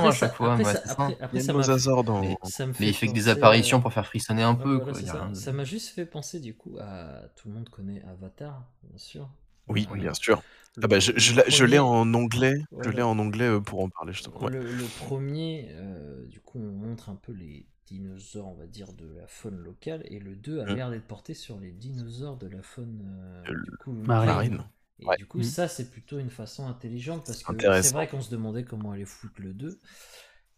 à 0.10 0.12
ça, 0.12 0.27
chaque 0.27 0.36
fois. 0.36 0.53
après, 0.53 0.63
ouais, 0.65 0.73
ça- 0.73 0.81
c'est 0.83 0.88
ça. 0.88 0.93
après, 0.93 1.07
il 1.07 1.17
y 1.19 1.23
après, 1.23 1.38
a 1.38 1.41
ça 1.41 1.47
le 1.47 1.53
m'a 1.53 1.57
mosasaure 1.57 2.03
dans. 2.03 2.21
Mais, 2.21 2.38
ça 2.43 2.65
me 2.67 2.71
mais 2.73 2.77
fait 2.77 2.86
il 2.86 2.93
fait 2.93 3.07
que 3.07 3.13
des 3.13 3.27
apparitions 3.29 3.79
euh, 3.79 3.81
pour 3.81 3.91
faire 3.91 4.05
frissonner 4.05 4.43
un 4.43 4.53
peu. 4.53 4.75
voilà, 4.75 4.91
quoi. 4.91 4.91
a 4.91 5.33
ça. 5.33 5.51
m'a 5.53 5.63
juste 5.63 5.89
fait 5.95 6.05
penser 6.05 6.39
du 6.39 6.53
coup 6.55 6.77
à 6.79 7.23
tout 7.36 7.47
le 7.47 7.55
monde 7.55 7.69
connaît 7.69 8.03
Avatar, 8.03 8.63
bien 8.83 8.97
sûr. 8.99 9.27
Oui, 9.67 9.88
bien 9.95 10.13
sûr. 10.13 10.43
le- 10.75 10.83
Ah 10.83 10.88
bah, 10.88 10.99
je, 10.99 11.12
je 11.15 11.33
l'ai- 11.36 11.43
je 11.49 11.65
l'ai 11.65 11.77
premier- 11.77 11.79
en 11.79 12.13
anglais. 12.13 12.53
Je 12.83 12.89
l'ai 12.91 13.01
en 13.01 13.17
anglais 13.17 13.60
pour 13.65 13.81
en 13.81 13.89
parler 13.89 14.13
justement. 14.13 14.39
Ouais. 14.43 14.51
Le, 14.51 14.62
le 14.62 14.83
premier, 15.05 15.69
euh, 15.71 16.23
du 16.27 16.39
coup, 16.39 16.60
on 16.60 16.71
montre 16.88 17.10
un 17.10 17.15
peu 17.15 17.31
les 17.33 17.65
dinosaures, 17.88 18.47
on 18.47 18.54
va 18.56 18.67
dire, 18.67 18.93
de 18.93 19.08
la 19.15 19.28
faune 19.28 19.58
locale, 19.58 20.04
et 20.06 20.19
le 20.19 20.36
2 20.36 20.60
a 20.60 20.65
Mm. 20.65 20.76
l'air 20.76 20.89
d'être 20.91 21.08
porté 21.08 21.34
sur 21.34 21.60
les 21.60 21.71
dinosaures 21.71 22.38
de 22.38 22.47
la 22.47 22.62
faune 22.62 23.02
euh, 23.08 23.56
du 23.63 23.71
coup, 23.71 23.91
marine. 23.93 24.28
Marine. 24.28 24.63
Et 25.00 25.06
Ouais. 25.06 25.17
du 25.17 25.26
coup, 25.28 25.39
Mm. 25.39 25.43
ça, 25.43 25.67
c'est 25.67 25.89
plutôt 25.91 26.19
une 26.19 26.30
façon 26.30 26.67
intelligente, 26.67 27.26
parce 27.26 27.43
que 27.43 27.54
c'est 27.82 27.89
vrai 27.91 28.08
qu'on 28.08 28.21
se 28.21 28.32
demandait 28.32 28.63
comment 28.63 28.91
allait 28.91 29.06
foutre 29.06 29.41
le 29.41 29.54
2. 29.54 29.80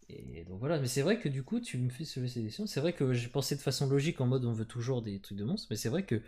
Et 0.08 0.44
donc 0.44 0.58
voilà, 0.58 0.78
mais 0.80 0.88
c'est 0.88 1.02
vrai 1.02 1.20
que 1.20 1.28
du 1.28 1.44
coup, 1.44 1.60
tu 1.60 1.78
me 1.78 1.88
fais 1.88 2.04
ce 2.04 2.26
sélection. 2.26 2.66
C'est 2.66 2.80
vrai 2.80 2.92
que 2.92 3.12
j'ai 3.12 3.28
pensé 3.28 3.54
de 3.56 3.60
façon 3.60 3.88
logique 3.88 4.20
en 4.20 4.26
mode 4.26 4.44
on 4.44 4.52
veut 4.52 4.64
toujours 4.64 5.02
des 5.02 5.20
trucs 5.20 5.38
de 5.38 5.44
monstres, 5.44 5.68
mais 5.70 5.76
c'est 5.76 5.88
vrai 5.88 6.04
que 6.04 6.20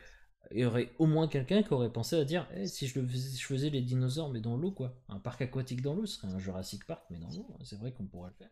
il 0.53 0.61
y 0.61 0.65
aurait 0.65 0.91
au 0.99 1.07
moins 1.07 1.29
quelqu'un 1.29 1.62
qui 1.62 1.73
aurait 1.73 1.93
pensé 1.93 2.17
à 2.17 2.25
dire 2.25 2.49
Eh, 2.57 2.67
si 2.67 2.87
je, 2.88 3.01
le 3.01 3.07
faisais, 3.09 3.37
je 3.38 3.47
faisais 3.47 3.71
les 3.71 3.83
dinosaures 3.83 4.31
mais 4.31 4.41
dans 4.41 4.57
l'eau 4.57 4.73
quoi, 4.73 4.95
un 5.09 5.19
parc 5.19 5.43
aquatique 5.43 5.83
dans 5.83 5.95
l'eau 5.95 6.07
ce 6.07 6.17
serait 6.19 6.29
un 6.33 6.38
Jurassic 6.38 6.85
Park 6.87 7.05
mais 7.11 7.19
dans 7.19 7.31
l'eau, 7.31 7.47
c'est 7.65 7.79
vrai 7.79 7.93
qu'on 7.93 8.07
pourrait 8.07 8.31
le 8.31 8.37
faire. 8.37 8.51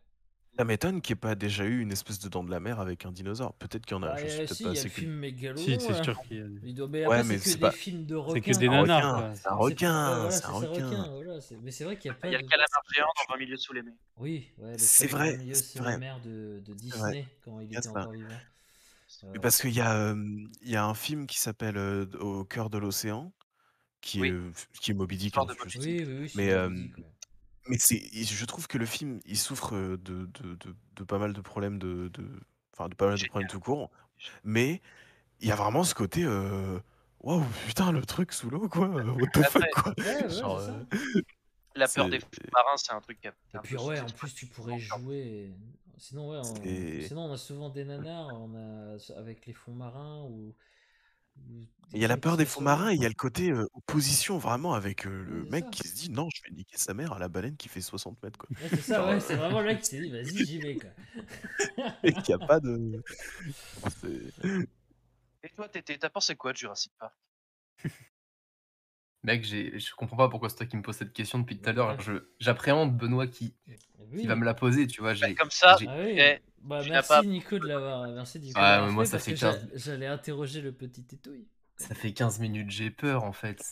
Ça 0.59 0.65
m'étonne 0.65 1.01
qu'il 1.01 1.15
n'y 1.15 1.19
ait 1.19 1.21
pas 1.21 1.35
déjà 1.37 1.65
eu 1.65 1.81
une 1.81 1.93
espèce 1.93 2.19
de 2.19 2.29
dent 2.29 2.45
de 2.45 2.51
la 2.51 2.61
mer 2.61 2.81
avec 2.81 3.07
un 3.07 3.13
dinosaure. 3.13 3.55
Peut-être 3.55 3.87
qu'il 3.87 3.97
y 3.97 4.01
en 4.01 4.03
a. 4.03 4.09
Bah, 4.09 4.17
je 4.19 4.27
suis 4.27 4.33
euh, 4.35 4.37
peut-être 4.45 4.55
si, 4.55 4.63
pas 4.65 4.71
il 4.71 4.75
y 4.75 4.77
a 4.77 4.81
assez 4.81 4.89
le 4.89 4.95
cul- 4.95 5.01
film 5.03 5.13
Mégalodon. 5.15 5.63
Si, 5.63 5.81
c'est 5.81 5.89
là. 5.93 6.03
sûr 6.03 6.21
qu'il 6.23 6.37
y 6.37 6.41
a. 6.41 6.45
Il 6.65 6.75
doit- 6.75 6.89
mais 6.89 7.07
Ouais, 7.07 7.23
mais 7.25 7.39
c'est 7.39 7.45
que 7.45 7.49
c'est 7.51 7.55
des 7.55 7.61
pas- 7.61 7.71
films 7.71 8.05
de 8.05 8.15
C'est 8.17 8.21
requins. 8.21 8.53
que 8.53 8.59
des 8.59 8.67
un 8.67 8.71
nanars, 8.73 9.03
requin, 9.05 9.21
quoi. 9.21 9.35
c'est 9.35 9.47
un 9.49 9.51
C'est- 9.51 9.57
requin, 9.57 10.31
c'est 10.31 10.45
un 10.47 10.53
requin. 10.53 11.09
voilà, 11.15 11.41
c'est- 11.41 11.57
mais 11.63 11.71
c'est 11.71 11.85
vrai 11.85 11.97
qu'il 11.99 12.11
n'y 12.11 12.17
a 12.17 12.21
pas 12.21 12.29
Il 12.29 12.33
y 12.33 12.35
a 12.35 12.39
le 12.39 12.45
de- 12.45 12.49
calamar 12.51 12.83
géant 12.95 13.07
dans 13.07 13.33
20 13.35 13.39
milieux 13.39 13.57
sous 13.57 13.73
les 13.73 13.83
mers. 13.83 13.95
Oui, 14.19 14.51
ouais, 14.59 14.73
le 14.73 14.79
C'est 14.79 15.07
vrai, 15.07 15.37
milieu 15.39 15.55
c'est 15.55 15.63
sur 15.63 15.83
vrai. 15.83 15.93
la 15.93 15.99
mer 15.99 16.21
de. 16.25 16.61
Disney 16.75 17.27
quand 17.45 17.61
il 17.61 17.69
y 17.69 17.73
était 17.73 17.83
ça. 17.83 17.91
encore 17.91 18.11
vivant. 18.13 18.29
Euh, 19.25 19.39
Parce 19.41 19.61
qu'il 19.61 19.73
y, 19.73 19.81
a, 19.81 19.95
euh, 19.95 20.15
il 20.63 20.71
y 20.71 20.77
a 20.77 20.85
un 20.85 20.95
film 20.95 21.27
qui 21.27 21.39
s'appelle 21.39 21.77
euh, 21.77 22.07
Au 22.21 22.45
cœur 22.45 22.71
de 22.71 22.79
l'océan, 22.79 23.33
qui, 24.01 24.21
Oui. 24.21 24.29
est, 24.29 24.33
euh, 24.33 24.51
qui 24.81 24.91
est 24.91 24.95
Moby 24.95 25.17
Dick. 25.17 25.37
Hein, 25.39 25.47
Oui, 25.49 25.57
oui, 25.77 26.05
oui, 26.21 26.29
c'est 26.29 26.37
Mais, 26.39 26.45
Moby 26.47 26.53
euh, 26.53 26.69
Dick, 26.71 26.99
ouais. 26.99 27.05
Mais 27.69 27.77
c'est, 27.79 28.01
je 28.13 28.45
trouve 28.47 28.67
que 28.67 28.79
le 28.79 28.87
film, 28.87 29.21
il 29.27 29.37
souffre 29.39 29.75
de, 29.77 29.97
de, 29.97 30.27
de, 30.55 30.75
de 30.97 31.05
pas 31.05 31.19
mal 31.19 31.33
de 31.33 31.41
problèmes 31.41 31.79
de, 31.79 32.09
de, 32.09 32.27
enfin 32.73 32.89
de 32.89 32.95
pas 32.95 33.07
mal 33.07 33.15
de 33.15 33.19
Génial. 33.19 33.29
problèmes 33.31 33.49
tout 33.49 33.61
court. 33.61 33.91
Mais 34.45 34.81
il 35.41 35.49
y 35.49 35.53
a 35.53 35.57
vraiment 35.57 35.85
ce 35.85 35.95
côté, 35.95 36.27
waouh, 37.21 37.45
putain, 37.67 37.93
le 37.93 38.03
truc 38.05 38.33
sous 38.33 38.51
l'eau, 38.51 38.69
quoi. 38.69 38.89
What 39.17 39.27
the 39.29 39.43
fuck, 39.45 39.57
Après, 39.57 39.71
quoi. 39.71 39.95
Ouais, 39.99 40.25
ouais, 40.25 40.29
Genre, 40.31 40.61
c'est 40.61 40.67
ça. 40.67 40.73
euh, 40.73 40.85
La 41.77 41.89
peur 41.89 42.09
des 42.09 42.21
fonds 42.21 42.27
marins, 42.53 42.77
c'est 42.77 42.93
un 42.93 43.01
truc 43.01 43.21
qui 43.21 43.29
a. 43.29 43.35
Et 43.55 43.59
puis 43.63 43.77
ouais, 43.77 44.01
en 44.01 44.07
plus 44.07 44.35
tu 44.35 44.47
pourrais 44.47 44.79
jouer. 44.79 45.53
Sinon 45.99 46.31
ouais, 46.31 46.39
on... 46.39 46.55
Sinon 47.03 47.27
on 47.27 47.33
a 47.33 47.37
souvent 47.37 47.69
des 47.69 47.85
nanars, 47.85 48.29
on 48.33 48.55
a 48.57 48.97
avec 49.19 49.47
les 49.47 49.53
fonds 49.53 49.75
marins 49.75 50.25
ou. 50.25 50.55
Des 51.37 51.69
il 51.93 52.01
y 52.01 52.05
a 52.05 52.09
la 52.09 52.17
peur 52.17 52.37
des 52.37 52.45
fonds 52.47 52.61
marins, 52.61 52.91
et 52.91 52.95
il 52.95 53.03
y 53.03 53.07
a 53.07 53.09
le 53.09 53.15
côté 53.15 53.51
euh, 53.51 53.67
opposition 53.75 54.39
vraiment 54.39 54.75
avec 54.75 55.07
euh, 55.07 55.25
le 55.25 55.45
c'est 55.45 55.51
mec 55.51 55.65
ça. 55.65 55.71
qui 55.71 55.89
se 55.89 55.95
dit 55.95 56.11
non, 56.11 56.29
je 56.33 56.43
vais 56.45 56.55
niquer 56.55 56.79
sa 56.79 56.95
mère 56.95 57.13
à 57.13 57.19
la 57.19 57.29
baleine 57.29 57.57
qui 57.57 57.69
fait 57.69 57.81
60 57.81 58.23
mètres, 58.23 58.39
quoi. 58.39 58.49
Ouais, 58.63 58.69
c'est 58.71 58.83
ça, 58.83 59.07
ouais, 59.07 59.21
c'est 59.21 59.35
vraiment 59.35 59.61
là 59.61 59.75
qui 59.75 59.87
s'est 59.87 60.01
dit 60.01 60.11
vas-y 60.11 60.45
j'y 60.47 60.59
vais 60.61 60.77
quoi. 60.77 60.91
et 62.05 62.13
qu'il 62.13 62.37
n'y 62.37 62.43
a 62.43 62.47
pas 62.47 62.61
de. 62.61 63.03
c'est- 64.01 64.33
Et 65.43 65.49
toi, 65.51 65.69
t'étais- 65.69 65.99
t'as 65.99 66.11
pensé 66.11 66.37
quoi 66.37 66.53
de 66.53 66.59
Jurassic 66.59 66.93
Park? 66.99 67.15
Mec, 69.23 69.45
j'ai- 69.45 69.79
je 69.79 69.95
comprends 69.95 70.17
pas 70.17 70.29
pourquoi 70.29 70.49
c'est 70.49 70.57
toi 70.57 70.67
qui 70.67 70.77
me 70.77 70.83
poses 70.83 70.97
cette 70.97 71.13
question 71.13 71.39
depuis 71.39 71.59
tout 71.59 71.69
à 71.69 71.73
l'heure. 71.73 72.01
Je- 72.01 72.25
J'appréhende 72.39 72.97
Benoît 72.97 73.27
qui, 73.27 73.55
Oui. 74.13 74.23
qui 74.23 74.27
va 74.27 74.35
me 74.37 74.45
la 74.45 74.55
poser, 74.55 74.87
tu 74.87 75.01
vois. 75.03 75.11
Bah, 75.13 75.27
j'ai- 75.29 75.35
Comme 75.35 75.51
ça, 75.51 75.77
j'ai- 75.79 75.87
Ah 75.89 75.97
oui. 75.99 76.15
Eh, 76.19 76.39
bah, 76.63 76.81
merci 76.89 77.09
pas- 77.09 77.23
Nico 77.23 77.59
de 77.59 77.67
l'avoir 77.67 78.09
merci 78.09 78.41
Nico 78.41 78.59
moi, 78.59 79.05
fait 79.05 79.11
ça 79.11 79.19
fait 79.19 79.35
que 79.35 79.41
15 79.41 79.69
j'a- 79.73 79.79
j'allais 79.93 80.07
interroger 80.07 80.63
le 80.63 80.73
petit 80.73 81.05
tétouille. 81.05 81.47
Ça 81.77 81.95
fait 81.95 82.13
15 82.13 82.41
minutes, 82.41 82.71
j'ai 82.71 82.91
peur 82.91 83.25
en 83.25 83.33
fait. 83.33 83.63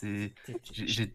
J'ai- 0.71 1.13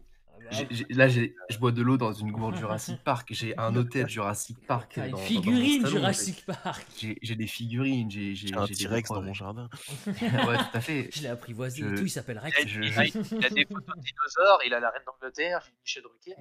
Là, 0.89 1.07
j'ai- 1.07 1.35
je 1.49 1.57
bois 1.57 1.71
de 1.71 1.81
l'eau 1.81 1.97
dans 1.97 2.13
une 2.13 2.31
gourde 2.31 2.55
Jurassic 2.55 3.03
Park. 3.03 3.27
J'ai 3.31 3.57
un 3.57 3.75
hôtel 3.75 4.07
Jurassic 4.09 4.57
Park. 4.67 4.97
Dans- 4.97 5.05
une 5.05 5.11
dans 5.11 5.17
figurine 5.17 5.85
Jurassic 5.87 6.45
Park. 6.45 6.85
J'ai 7.21 7.35
des 7.35 7.47
figurines, 7.47 8.09
j'ai 8.11 8.35
un 8.55 8.65
T-Rex 8.67 9.09
dans 9.09 9.21
mon 9.21 9.33
jardin. 9.33 9.69
ouais, 10.07 10.57
tout 10.57 10.73
à 10.73 10.81
fait. 10.81 11.09
Je 11.15 11.21
l'ai 11.21 11.29
apprivoisé 11.29 11.81
Je- 11.81 11.87
et 11.87 11.95
tout, 11.95 12.03
il 12.03 12.09
s'appelle 12.09 12.39
Rex. 12.39 12.55
il 12.61 12.63
a, 12.63 12.67
Je- 12.67 12.81
il 12.81 12.99
a- 12.99 13.05
il 13.05 13.45
a 13.45 13.49
des 13.49 13.65
photos 13.65 13.95
de 13.95 14.01
dinosaures, 14.01 14.59
il 14.65 14.73
a 14.73 14.79
la 14.79 14.89
reine 14.89 15.01
d'Angleterre, 15.05 15.61
j'ai 15.63 15.71
Michel 15.83 16.03
Drucker. 16.03 16.35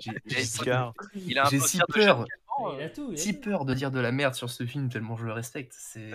J'ai- 0.00 0.12
Il 1.26 1.38
a, 1.38 1.46
un 1.46 1.50
si 1.60 1.78
de 1.78 1.82
peur. 1.92 2.18
Jacques 2.18 2.28
Calment, 2.28 2.76
il 2.76 2.82
euh, 2.82 2.86
a 2.86 2.88
tout. 2.90 3.08
il 3.10 3.14
a 3.14 3.16
si 3.16 3.32
peur 3.34 3.64
de 3.64 3.74
dire 3.74 3.90
de 3.90 4.00
la 4.00 4.12
merde 4.12 4.34
sur 4.34 4.50
ce 4.50 4.64
film 4.66 4.88
tellement 4.88 5.16
je 5.16 5.24
le 5.24 5.32
respecte. 5.32 5.72
C'est- 5.76 6.10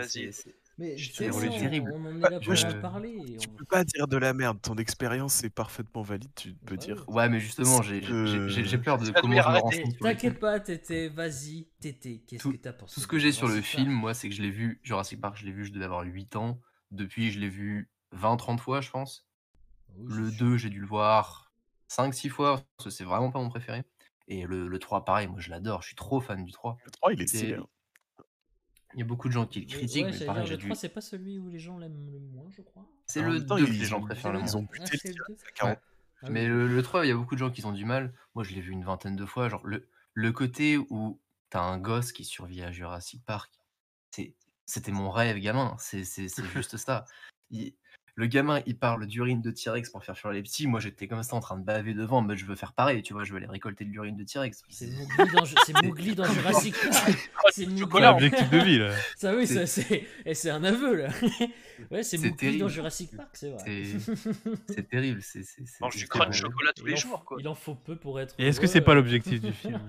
Mais 0.80 0.96
Je 0.96 1.12
c'est 1.12 1.30
terrible. 1.32 1.92
on 1.96 2.06
en 2.06 2.16
est 2.18 2.30
là 2.30 2.40
pour 2.40 2.54
Je- 2.54 2.68
parler. 2.80 3.10
et 3.28 3.38
Tu 3.38 3.50
on- 3.50 3.54
peux 3.56 3.66
pas 3.66 3.84
dire 3.84 4.08
de 4.08 4.18
la 4.18 4.34
merde. 4.34 4.62
Ton 4.62 4.76
expérience 4.76 5.44
est 5.44 5.50
parfaitement 5.50 6.04
valide. 6.04 6.30
Tu 6.36 6.54
peux 6.54 6.76
Bah 6.76 6.82
dire. 6.86 7.04
oui. 7.08 7.14
Ouais, 7.16 7.30
mais 7.30 7.40
justement, 7.40 7.82
j'ai 7.82 8.02
Euh, 8.12 8.48
peur 8.84 9.00
de 9.00 9.10
comment 9.12 9.34
je 9.42 9.78
me 9.82 10.00
T'inquiète 10.00 10.40
pas, 10.40 10.60
Tété, 10.60 11.10
vas-y, 11.10 11.68
Tété, 11.80 12.22
qu'est-ce 12.28 12.44
Tout- 12.44 12.52
que 12.52 12.58
t'as 12.58 12.74
pensé 12.74 12.94
Tout 12.94 13.02
ce 13.02 13.08
que 13.08 13.18
j'ai 13.18 13.32
sur 13.32 13.48
le 13.48 13.62
film, 13.62 13.92
moi, 13.92 14.14
c'est 14.14 14.30
que 14.30 14.36
je 14.36 14.42
l'ai 14.44 14.52
vu, 14.52 14.80
Jurassic 14.84 15.20
Park, 15.20 15.38
je 15.40 15.46
l'ai 15.46 15.52
vu, 15.52 15.66
je 15.66 15.72
devais 15.72 15.86
avoir 15.86 16.04
8 16.04 16.36
ans. 16.36 16.60
Depuis, 16.92 17.32
je 17.32 17.40
l'ai 17.40 17.50
vu 17.50 17.90
20-30 18.12 18.60
fois, 18.62 18.80
je 18.82 18.92
pense. 18.92 19.28
Oui, 19.96 20.06
Le 20.16 20.30
c'est 20.30 20.38
2, 20.38 20.58
j'ai 20.58 20.70
dû 20.70 20.80
le 20.80 20.86
voir 20.88 21.52
5-6 21.88 22.30
fois, 22.30 22.62
parce 22.78 22.86
que 22.86 22.90
c'est 22.92 23.04
vraiment 23.04 23.32
pas 23.32 23.40
mon 23.40 23.50
préféré. 23.50 23.84
Et 24.28 24.46
le, 24.46 24.68
le 24.68 24.80
3, 24.80 25.06
pareil, 25.06 25.28
moi 25.28 25.40
je 25.40 25.50
l'adore, 25.50 25.82
je 25.82 25.88
suis 25.88 25.96
trop 25.96 26.20
fan 26.20 26.44
du 26.46 26.52
3. 26.52 26.78
Le 26.86 26.92
3, 26.92 27.14
il 27.14 27.22
est 27.22 27.28
stylé. 27.28 27.58
Il 28.98 29.02
y 29.02 29.04
a 29.04 29.06
beaucoup 29.06 29.28
de 29.28 29.34
gens 29.34 29.46
qui 29.46 29.60
le 29.62 29.68
Mais 29.68 29.72
critiquent, 29.74 30.06
ouais, 30.06 30.10
mais 30.12 30.18
j'allais 30.18 30.26
pareil, 30.26 30.42
dire, 30.42 30.50
j'ai 30.50 30.56
le 30.56 30.62
dû. 30.62 30.66
3, 30.70 30.76
c'est 30.76 30.90
pas 30.90 31.02
celui 31.02 31.38
où 31.38 31.48
les 31.50 31.60
gens 31.60 31.78
l'aiment 31.78 32.10
le 32.12 32.18
moins, 32.20 32.50
je 32.50 32.64
crois. 32.64 32.84
C'est 33.06 33.22
En 33.22 33.26
le 33.28 33.34
même 33.34 33.46
temps, 33.46 33.56
2 33.56 33.66
que 33.68 33.72
ils 33.72 33.80
les 33.80 33.86
gens 33.86 34.02
préfèrent 34.02 34.32
le 34.34 34.40
ils 34.42 34.58
ont 34.58 34.68
Ah, 34.68 34.84
buté 34.90 35.14
le 35.14 35.36
40. 35.54 35.78
Ah 36.24 36.30
Mais 36.32 36.42
oui. 36.42 36.48
le, 36.48 36.68
le 36.68 36.82
3, 36.82 37.06
il 37.06 37.10
y 37.10 37.12
a 37.12 37.16
beaucoup 37.16 37.36
de 37.36 37.40
gens 37.40 37.52
qui 37.52 37.64
ont 37.64 37.72
du 37.72 37.86
mal. 37.86 38.12
Moi, 38.34 38.44
je 38.44 38.56
l'ai 38.56 38.62
vu 38.62 38.72
une 38.72 38.84
vingtaine 38.84 39.16
de 39.16 39.26
fois. 39.28 39.50
Genre, 39.50 39.66
le, 39.68 39.88
le 40.16 40.32
côté 40.32 40.78
où 40.90 41.22
t'as 41.52 41.62
un 41.62 41.78
gosse 41.78 42.12
qui 42.12 42.26
survit 42.26 42.64
à 42.64 42.72
Jurassic 42.72 43.24
Park, 43.24 43.54
c'est- 44.10 44.36
c'était 44.66 44.92
mon 44.92 45.12
rêve 45.12 45.38
gamin. 45.38 45.76
C'est 45.80 46.04
c'est- 46.04 46.28
c'est 46.28 46.44
juste 46.66 46.78
ça. 46.78 47.06
Il- 47.52 47.76
le 48.20 48.26
gamin, 48.26 48.62
il 48.66 48.76
parle 48.76 49.06
d'urine 49.06 49.42
de 49.42 49.52
T-Rex 49.52 49.92
pour 49.92 50.04
faire 50.04 50.18
fuir 50.18 50.32
les 50.32 50.42
petits. 50.42 50.66
Moi, 50.66 50.80
j'étais 50.80 51.08
comme 51.08 51.22
ça 51.22 51.36
en 51.36 51.40
train 51.40 51.56
de 51.56 51.64
baver 51.64 51.94
devant, 51.94 52.22
mais 52.24 52.36
je 52.36 52.46
veux 52.46 52.56
faire 52.56 52.74
pareil, 52.74 53.04
tu 53.04 53.14
vois. 53.14 53.24
Je 53.24 53.32
veux 53.32 53.38
aller 53.38 53.46
récolter 53.46 53.86
de 53.86 53.92
l'urine 53.92 54.16
de 54.18 54.24
T-Rex. 54.24 54.64
C'est 54.70 54.88
Mowgli 54.88 55.34
dans, 55.36 55.46
c'est 55.46 55.84
Mowgli 55.84 56.16
dans 56.16 56.24
Jurassic 56.34 56.74
Park. 56.92 57.20
C'est 57.52 57.68
objectif 57.68 58.50
de 58.50 58.58
vie 58.58 58.80
là. 58.80 58.92
Ça 59.18 59.36
oui, 59.36 59.46
C'est- 59.46 59.66
ça, 59.66 59.68
c'est 59.68 60.04
et 60.26 60.34
c'est 60.34 60.50
un 60.50 60.64
aveu 60.64 60.96
là. 60.96 61.10
ouais, 61.92 62.02
c'est 62.02 62.18
Mowgli 62.18 62.58
dans. 62.58 62.68
Jurassic 62.68 63.16
Park, 63.16 63.30
c'est 63.34 63.52
vrai. 63.52 63.64
C'est- 64.68 64.90
terrible. 64.90 65.22
c'est 65.22 65.44
mange 65.80 65.96
du 65.96 66.08
terrible. 66.08 66.34
chocolat 66.34 66.72
tous 66.76 66.86
les 66.88 66.96
jours, 66.98 67.24
quoi. 67.24 67.38
Il 67.40 67.48
en 67.48 67.54
faut 67.56 67.76
peu 67.76 67.96
pour 67.96 68.20
être. 68.20 68.34
Et 68.40 68.48
est-ce 68.48 68.60
que 68.60 68.66
c'est 68.68 68.82
pas 68.82 68.96
l'objectif 68.96 69.40
du 69.42 69.54
film? 69.54 69.80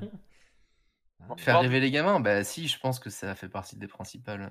Faire 1.36 1.56
Bon. 1.56 1.60
rêver 1.62 1.80
les 1.80 1.90
gamins, 1.90 2.20
bah 2.20 2.42
si, 2.44 2.68
je 2.68 2.78
pense 2.78 2.98
que 3.00 3.10
ça 3.10 3.34
fait 3.34 3.48
partie 3.48 3.76
des 3.76 3.86
principales, 3.88 4.48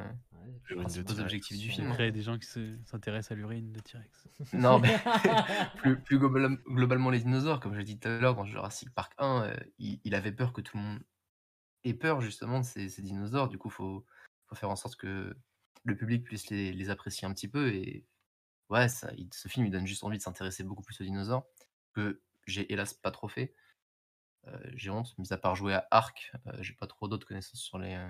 euh, 0.70 0.76
principaux 0.76 1.20
objectifs 1.20 1.58
du 1.58 1.70
film. 1.70 1.92
Créer 1.94 2.12
des 2.12 2.22
gens 2.22 2.38
qui 2.38 2.46
se- 2.48 2.78
s'intéressent 2.86 3.32
à 3.32 3.36
l'urine 3.36 3.72
de 3.72 3.80
T-Rex. 3.80 4.28
Non, 4.54 4.80
mais 4.80 4.90
plus, 5.78 6.00
plus 6.02 6.20
global- 6.20 6.58
globalement 6.68 7.10
les 7.10 7.20
dinosaures, 7.20 7.60
comme 7.60 7.74
je 7.74 7.80
l'ai 7.80 7.84
dit 7.86 7.98
tout 8.00 8.08
à 8.10 8.20
l'heure 8.20 8.36
dans 8.36 8.46
Jurassic 8.46 8.94
Park 8.94 9.14
1, 9.18 9.44
euh, 9.44 9.56
il, 9.80 10.00
il 10.04 10.14
avait 10.14 10.32
peur 10.32 10.54
que 10.54 10.62
tout 10.62 10.78
le 10.78 10.84
monde 10.84 11.00
ait 11.84 11.94
peur 11.94 12.22
justement 12.22 12.60
de 12.60 12.66
ces, 12.66 12.90
ces 12.90 13.02
dinosaures. 13.02 13.48
Du 13.50 13.58
coup, 13.58 13.70
faut, 13.70 14.06
faut 14.46 14.56
faire 14.56 14.70
en 14.70 14.76
sorte 14.76 14.98
que 14.98 15.36
le 15.84 15.96
public 15.98 16.24
puisse 16.26 16.50
les, 16.50 16.74
les 16.74 16.90
apprécier 16.90 17.28
un 17.28 17.34
petit 17.34 17.48
peu. 17.48 17.70
Et 17.74 18.06
ouais, 18.70 18.88
ça, 18.90 19.10
il- 19.18 19.30
ce 19.34 19.48
film, 19.48 19.66
il 19.66 19.72
donne 19.72 19.88
juste 19.88 20.04
envie 20.04 20.18
de 20.18 20.24
s'intéresser 20.24 20.64
beaucoup 20.64 20.84
plus 20.84 21.00
aux 21.02 21.06
dinosaures, 21.06 21.46
que 21.94 22.22
j'ai 22.46 22.72
hélas 22.72 22.94
pas 22.94 23.12
trop 23.12 23.28
fait. 23.30 23.56
Euh, 24.48 24.58
j'ai 24.76 24.90
honte, 24.90 25.14
mis 25.18 25.32
à 25.34 25.38
part 25.38 25.56
jouer 25.56 25.74
à 25.74 25.88
Ark, 25.92 26.32
euh, 26.48 26.52
j'ai 26.62 26.74
pas 26.74 26.88
trop 26.88 27.08
d'autres 27.08 27.28
connaissances 27.28 27.60
sur 27.62 27.78
les, 27.78 27.96
euh, 27.96 28.08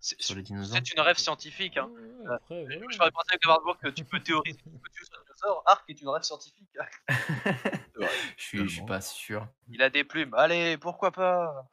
C'est 0.00 0.20
sur 0.20 0.34
les 0.34 0.42
dinosaures. 0.42 0.76
c'est 0.84 0.92
une 0.92 1.00
rêve 1.00 1.18
scientifique. 1.18 1.76
Hein. 1.76 1.88
Ouais, 1.94 2.34
après, 2.34 2.64
voilà. 2.64 2.80
Je 2.90 2.98
pensé 2.98 3.28
avec 3.30 3.44
Warburg 3.46 3.78
que 3.80 3.88
tu 3.88 4.04
peux 4.04 4.20
théoriser, 4.20 4.56
tu 4.58 4.64
peux 4.70 4.90
juste 4.94 5.12
dinosaure, 5.24 5.62
Arc 5.66 5.84
est 5.88 6.00
une 6.00 6.08
rêve 6.08 6.22
scientifique. 6.22 6.68
Je 8.36 8.42
suis, 8.44 8.58
je 8.60 8.66
suis 8.74 8.84
pas 8.86 9.00
sûr. 9.00 9.48
Il 9.68 9.82
a 9.82 9.90
des 9.90 10.04
plumes. 10.04 10.32
Allez, 10.34 10.78
pourquoi 10.78 11.10
pas? 11.10 11.68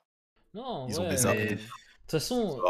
Non, 0.56 0.88
Ils 0.90 1.00
ont 1.00 1.04
ouais, 1.04 1.16
des 1.16 1.22
mais- 1.24 1.26
arbres. 1.28 1.40
De 1.42 1.56
toute 2.12 2.12
façon, 2.20 2.62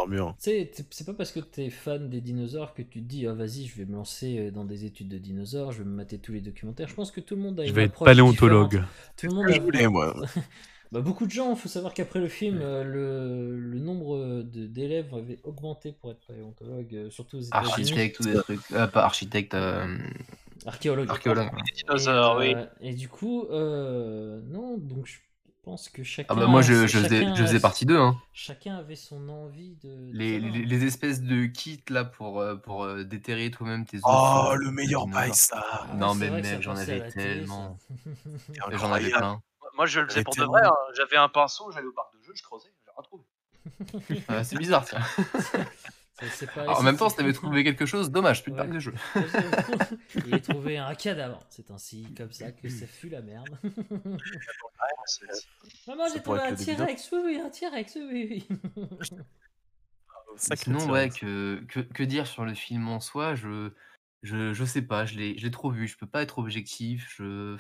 t'es- 0.42 0.72
c'est 0.92 1.06
pas 1.06 1.14
parce 1.14 1.32
que 1.34 1.40
t'es 1.42 1.70
fan 1.70 2.10
des 2.10 2.22
dinosaures 2.22 2.74
que 2.74 2.82
tu 2.82 3.02
te 3.02 3.08
dis, 3.08 3.28
ah 3.28 3.34
vas-y, 3.34 3.66
je 3.66 3.76
vais 3.76 3.86
me 3.86 3.94
lancer 3.96 4.50
dans 4.52 4.64
des 4.66 4.86
études 4.86 5.10
de 5.10 5.18
dinosaures, 5.18 5.72
je 5.74 5.80
vais 5.80 5.84
me 5.90 5.94
mater 5.96 6.20
tous 6.20 6.32
les 6.34 6.40
documentaires. 6.42 6.88
Je 6.88 6.94
pense 6.96 7.12
que 7.12 7.20
tout 7.22 7.36
le 7.36 7.42
monde 7.42 7.60
a 7.60 7.64
Je 7.64 7.70
une 7.70 7.76
vais 7.76 7.84
être 7.86 8.04
paléontologue. 8.04 8.84
Tout 9.18 9.28
le 9.28 9.34
monde 9.36 9.48
Je 9.50 9.56
a... 9.56 9.60
voulais, 9.60 9.88
moi. 9.88 10.14
Bah, 10.92 11.02
beaucoup 11.02 11.26
de 11.26 11.32
gens, 11.32 11.52
il 11.52 11.58
faut 11.58 11.68
savoir 11.70 11.94
qu'après 11.94 12.20
le 12.20 12.28
film, 12.28 12.60
euh, 12.62 12.84
le, 12.84 13.60
le 13.60 13.80
nombre 13.80 14.44
de- 14.44 14.66
d'élèves 14.68 15.14
avait 15.14 15.40
augmenté 15.44 15.92
pour 15.92 16.12
être 16.12 16.26
paléontologue, 16.28 16.94
euh, 16.96 17.10
surtout 17.10 17.38
aux 17.38 17.42
États-Unis. 17.42 17.70
Architecte 17.72 18.20
ou 18.20 18.24
des 18.24 18.36
trucs. 18.36 18.72
euh, 18.72 18.88
pas 18.88 19.04
architecte, 19.04 19.54
euh, 19.56 19.98
Archéologue. 20.66 21.10
archéologue. 21.10 21.50
Et, 22.44 22.56
oui. 22.56 22.56
et 22.82 22.94
du 22.94 23.10
coup, 23.10 23.46
euh, 23.52 24.42
non, 24.48 24.78
donc 24.78 25.06
je 25.06 25.18
pense 25.64 25.90
que 25.90 26.04
chacun. 26.04 26.28
Ah 26.36 26.40
bah 26.40 26.48
moi, 26.48 26.62
je, 26.62 26.88
faisais, 26.88 27.26
je 27.36 27.42
faisais 27.44 27.58
a- 27.58 27.60
partie 27.60 27.86
d'eux. 27.86 28.00
Hein. 28.00 28.16
Chacun 28.34 28.76
avait 28.78 28.96
son 28.96 29.28
envie 29.30 29.76
de. 29.84 29.90
de 29.90 30.12
Les, 30.14 30.40
les, 30.40 30.66
les 30.66 30.86
espèces 30.86 31.22
de 31.22 31.46
kits 31.46 31.84
là 31.90 32.06
pour, 32.06 32.44
pour 32.64 32.88
déterrer 33.04 33.52
toi-même 33.52 33.86
tes 33.86 33.98
os. 33.98 34.04
Oh, 34.06 34.54
le 34.56 34.72
meilleur 34.72 35.08
bail, 35.08 35.32
ça. 35.34 35.64
Ah 35.68 35.88
ouais, 35.92 35.98
Non, 36.00 36.16
mais 36.16 36.44
ça 36.44 36.62
j'en 36.62 36.76
avais 36.76 36.86
télé, 36.86 37.10
ça. 37.10 37.16
tellement. 37.20 37.78
J'en 38.78 38.92
avais 38.94 39.10
plein. 39.10 39.42
Moi, 39.76 39.86
je 39.86 40.00
le 40.02 40.08
faisais 40.08 40.24
pour 40.24 40.36
de 40.36 40.44
vrai. 40.44 40.62
hein. 40.64 40.74
J'avais 40.96 41.18
un 41.18 41.30
pinceau, 41.30 41.72
j'allais 41.72 41.88
au 41.88 41.92
parc 41.92 42.14
de 42.18 42.24
jeux, 42.24 42.34
je 42.36 42.44
creusais, 42.44 42.74
j'ai 42.86 42.92
retrouvé. 42.96 43.24
Ah, 44.28 44.44
c'est 44.44 44.58
bizarre. 44.58 44.86
C'est- 46.30 46.48
Alors, 46.58 46.80
en 46.80 46.84
même 46.84 46.96
temps, 46.96 47.10
si 47.10 47.18
t'avais 47.18 47.34
trouvé 47.34 47.66
quelque 47.66 47.86
chose, 47.86 48.10
dommage, 48.10 48.42
plus 48.42 48.54
de 48.54 48.56
Ouais. 48.56 48.64
parc 48.64 48.74
de 48.74 48.80
jeu. 48.80 48.94
Il 50.26 50.34
a 50.34 50.40
trouvé 50.40 50.78
un 50.78 50.96
cadavre. 50.96 51.42
C'est 51.50 51.70
ainsi 51.72 52.08
comme 52.16 52.32
ça 52.32 52.54
que 52.54 52.70
ça 52.70 52.88
fut 52.88 53.10
la 53.10 53.22
merde. 53.22 53.50
Maman, 55.88 56.08
Ça 56.08 56.14
j'ai 56.16 56.22
trouvé 56.24 56.40
un 56.40 56.52
le 56.52 56.56
T-Rex. 56.56 57.10
Oui, 57.12 57.20
oui, 57.26 57.40
un 57.44 57.50
T-Rex. 57.50 57.96
Oui, 57.98 58.48
oui. 58.50 58.58
Sinon, 60.38 60.90
ouais, 60.90 61.10
ça. 61.12 61.20
que, 61.20 61.64
que, 61.68 61.80
que 61.82 62.04
dire 62.04 62.28
sur 62.28 62.46
le 62.46 62.54
film 62.54 62.88
en 62.90 63.00
soi 63.00 63.36
je, 63.36 63.72
je, 64.24 64.54
je 64.54 64.66
sais 64.66 64.82
pas, 64.82 65.06
je 65.06 65.16
l'ai 65.18 65.38
je 65.38 65.44
l'ai 65.46 65.52
trop 65.52 65.70
vu, 65.72 65.88
je 65.88 65.98
peux 65.98 66.08
pas 66.08 66.22
être 66.22 66.40
objectif. 66.40 67.14
Je... 67.18 67.58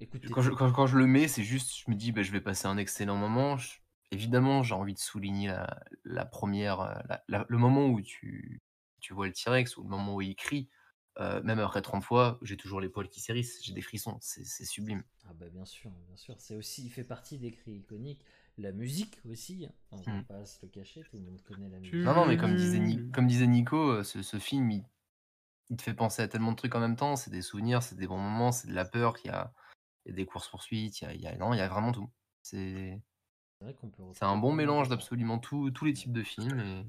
Écoute, 0.00 0.26
Quand, 0.30 0.42
je, 0.42 0.50
quand, 0.50 0.70
quand 0.72 0.86
je 0.86 0.98
le 0.98 1.06
mets, 1.06 1.28
c'est 1.28 1.42
juste, 1.44 1.72
je 1.76 1.90
me 1.90 1.96
dis, 1.96 2.12
bah, 2.12 2.22
je 2.22 2.32
vais 2.32 2.40
passer 2.40 2.66
un 2.66 2.76
excellent 2.76 3.16
moment. 3.16 3.56
Je- 3.56 3.78
Évidemment, 4.12 4.62
j'ai 4.62 4.74
envie 4.74 4.94
de 4.94 5.00
souligner 5.00 5.48
la, 5.48 5.80
la 6.04 6.24
première, 6.24 6.80
euh, 6.80 6.94
la- 7.08 7.24
la- 7.26 7.46
le 7.48 7.58
moment 7.58 7.88
où 7.88 8.00
tu, 8.00 8.62
tu 9.00 9.14
vois 9.14 9.26
le 9.26 9.32
T-Rex 9.32 9.76
ou 9.76 9.82
le 9.82 9.88
moment 9.88 10.14
où 10.14 10.22
il 10.22 10.36
crie. 10.36 10.68
Euh, 11.18 11.42
même 11.42 11.58
après 11.58 11.82
30 11.82 12.04
fois, 12.04 12.38
j'ai 12.42 12.56
toujours 12.56 12.80
les 12.80 12.88
poils 12.88 13.08
qui 13.08 13.20
s'hérissent, 13.20 13.58
j'ai 13.64 13.72
des 13.72 13.82
frissons, 13.82 14.16
c'est 14.20 14.44
c'est 14.44 14.64
sublime. 14.64 15.02
Ah 15.28 15.32
bah 15.34 15.46
bien 15.48 15.64
sûr, 15.64 15.90
bien 16.06 16.16
sûr. 16.16 16.36
C'est 16.38 16.54
aussi, 16.54 16.84
il 16.84 16.90
fait 16.90 17.02
partie 17.04 17.38
des 17.38 17.50
cris 17.50 17.72
iconiques. 17.72 18.24
La 18.58 18.70
musique 18.70 19.18
aussi. 19.28 19.66
hein. 19.66 19.72
On 19.90 19.96
va 19.96 20.02
Mm. 20.12 20.22
pas 20.28 20.46
se 20.46 20.58
le 20.62 20.68
cacher, 20.68 21.02
tout 21.10 21.16
le 21.16 21.24
monde 21.24 21.42
connaît 21.42 21.68
la 21.68 21.80
musique. 21.80 21.94
Non, 21.94 22.14
non, 22.14 22.26
mais 22.26 22.36
comme 22.36 22.54
disait. 22.54 22.78
Ni- 22.78 23.10
comme 23.10 23.26
disait 23.26 23.46
Nico, 23.48 23.90
euh, 23.90 24.04
ce, 24.04 24.22
ce 24.22 24.38
film, 24.38 24.70
il, 24.70 24.84
il 25.70 25.76
te 25.76 25.82
fait 25.82 25.94
penser 25.94 26.22
à 26.22 26.28
tellement 26.28 26.52
de 26.52 26.56
trucs 26.56 26.74
en 26.74 26.80
même 26.80 26.96
temps. 26.96 27.16
C'est 27.16 27.30
des 27.30 27.42
souvenirs, 27.42 27.82
c'est 27.82 27.96
des 27.96 28.06
bons 28.06 28.18
moments, 28.18 28.52
c'est 28.52 28.68
de 28.68 28.74
la 28.74 28.84
peur, 28.84 29.16
il 29.24 29.28
y 29.28 29.30
a, 29.30 29.52
y 30.10 30.12
a 30.12 30.14
des 30.14 30.26
courses-poursuites, 30.26 31.00
il 31.00 31.04
y 31.04 31.06
a, 31.08 31.12
il 31.14 31.20
y 31.20 31.26
a- 31.26 31.36
non, 31.36 31.52
il 31.54 31.58
y 31.58 31.60
a 31.60 31.68
vraiment 31.68 31.92
tout. 31.92 32.10
C'est 32.42 33.00
un 34.20 34.36
bon 34.36 34.52
mélange 34.52 34.88
d'absolument 34.88 35.38
tous 35.38 35.70
les 35.84 35.92
types 35.92 36.12
de 36.12 36.22
films. 36.22 36.60
Et... 36.60 36.86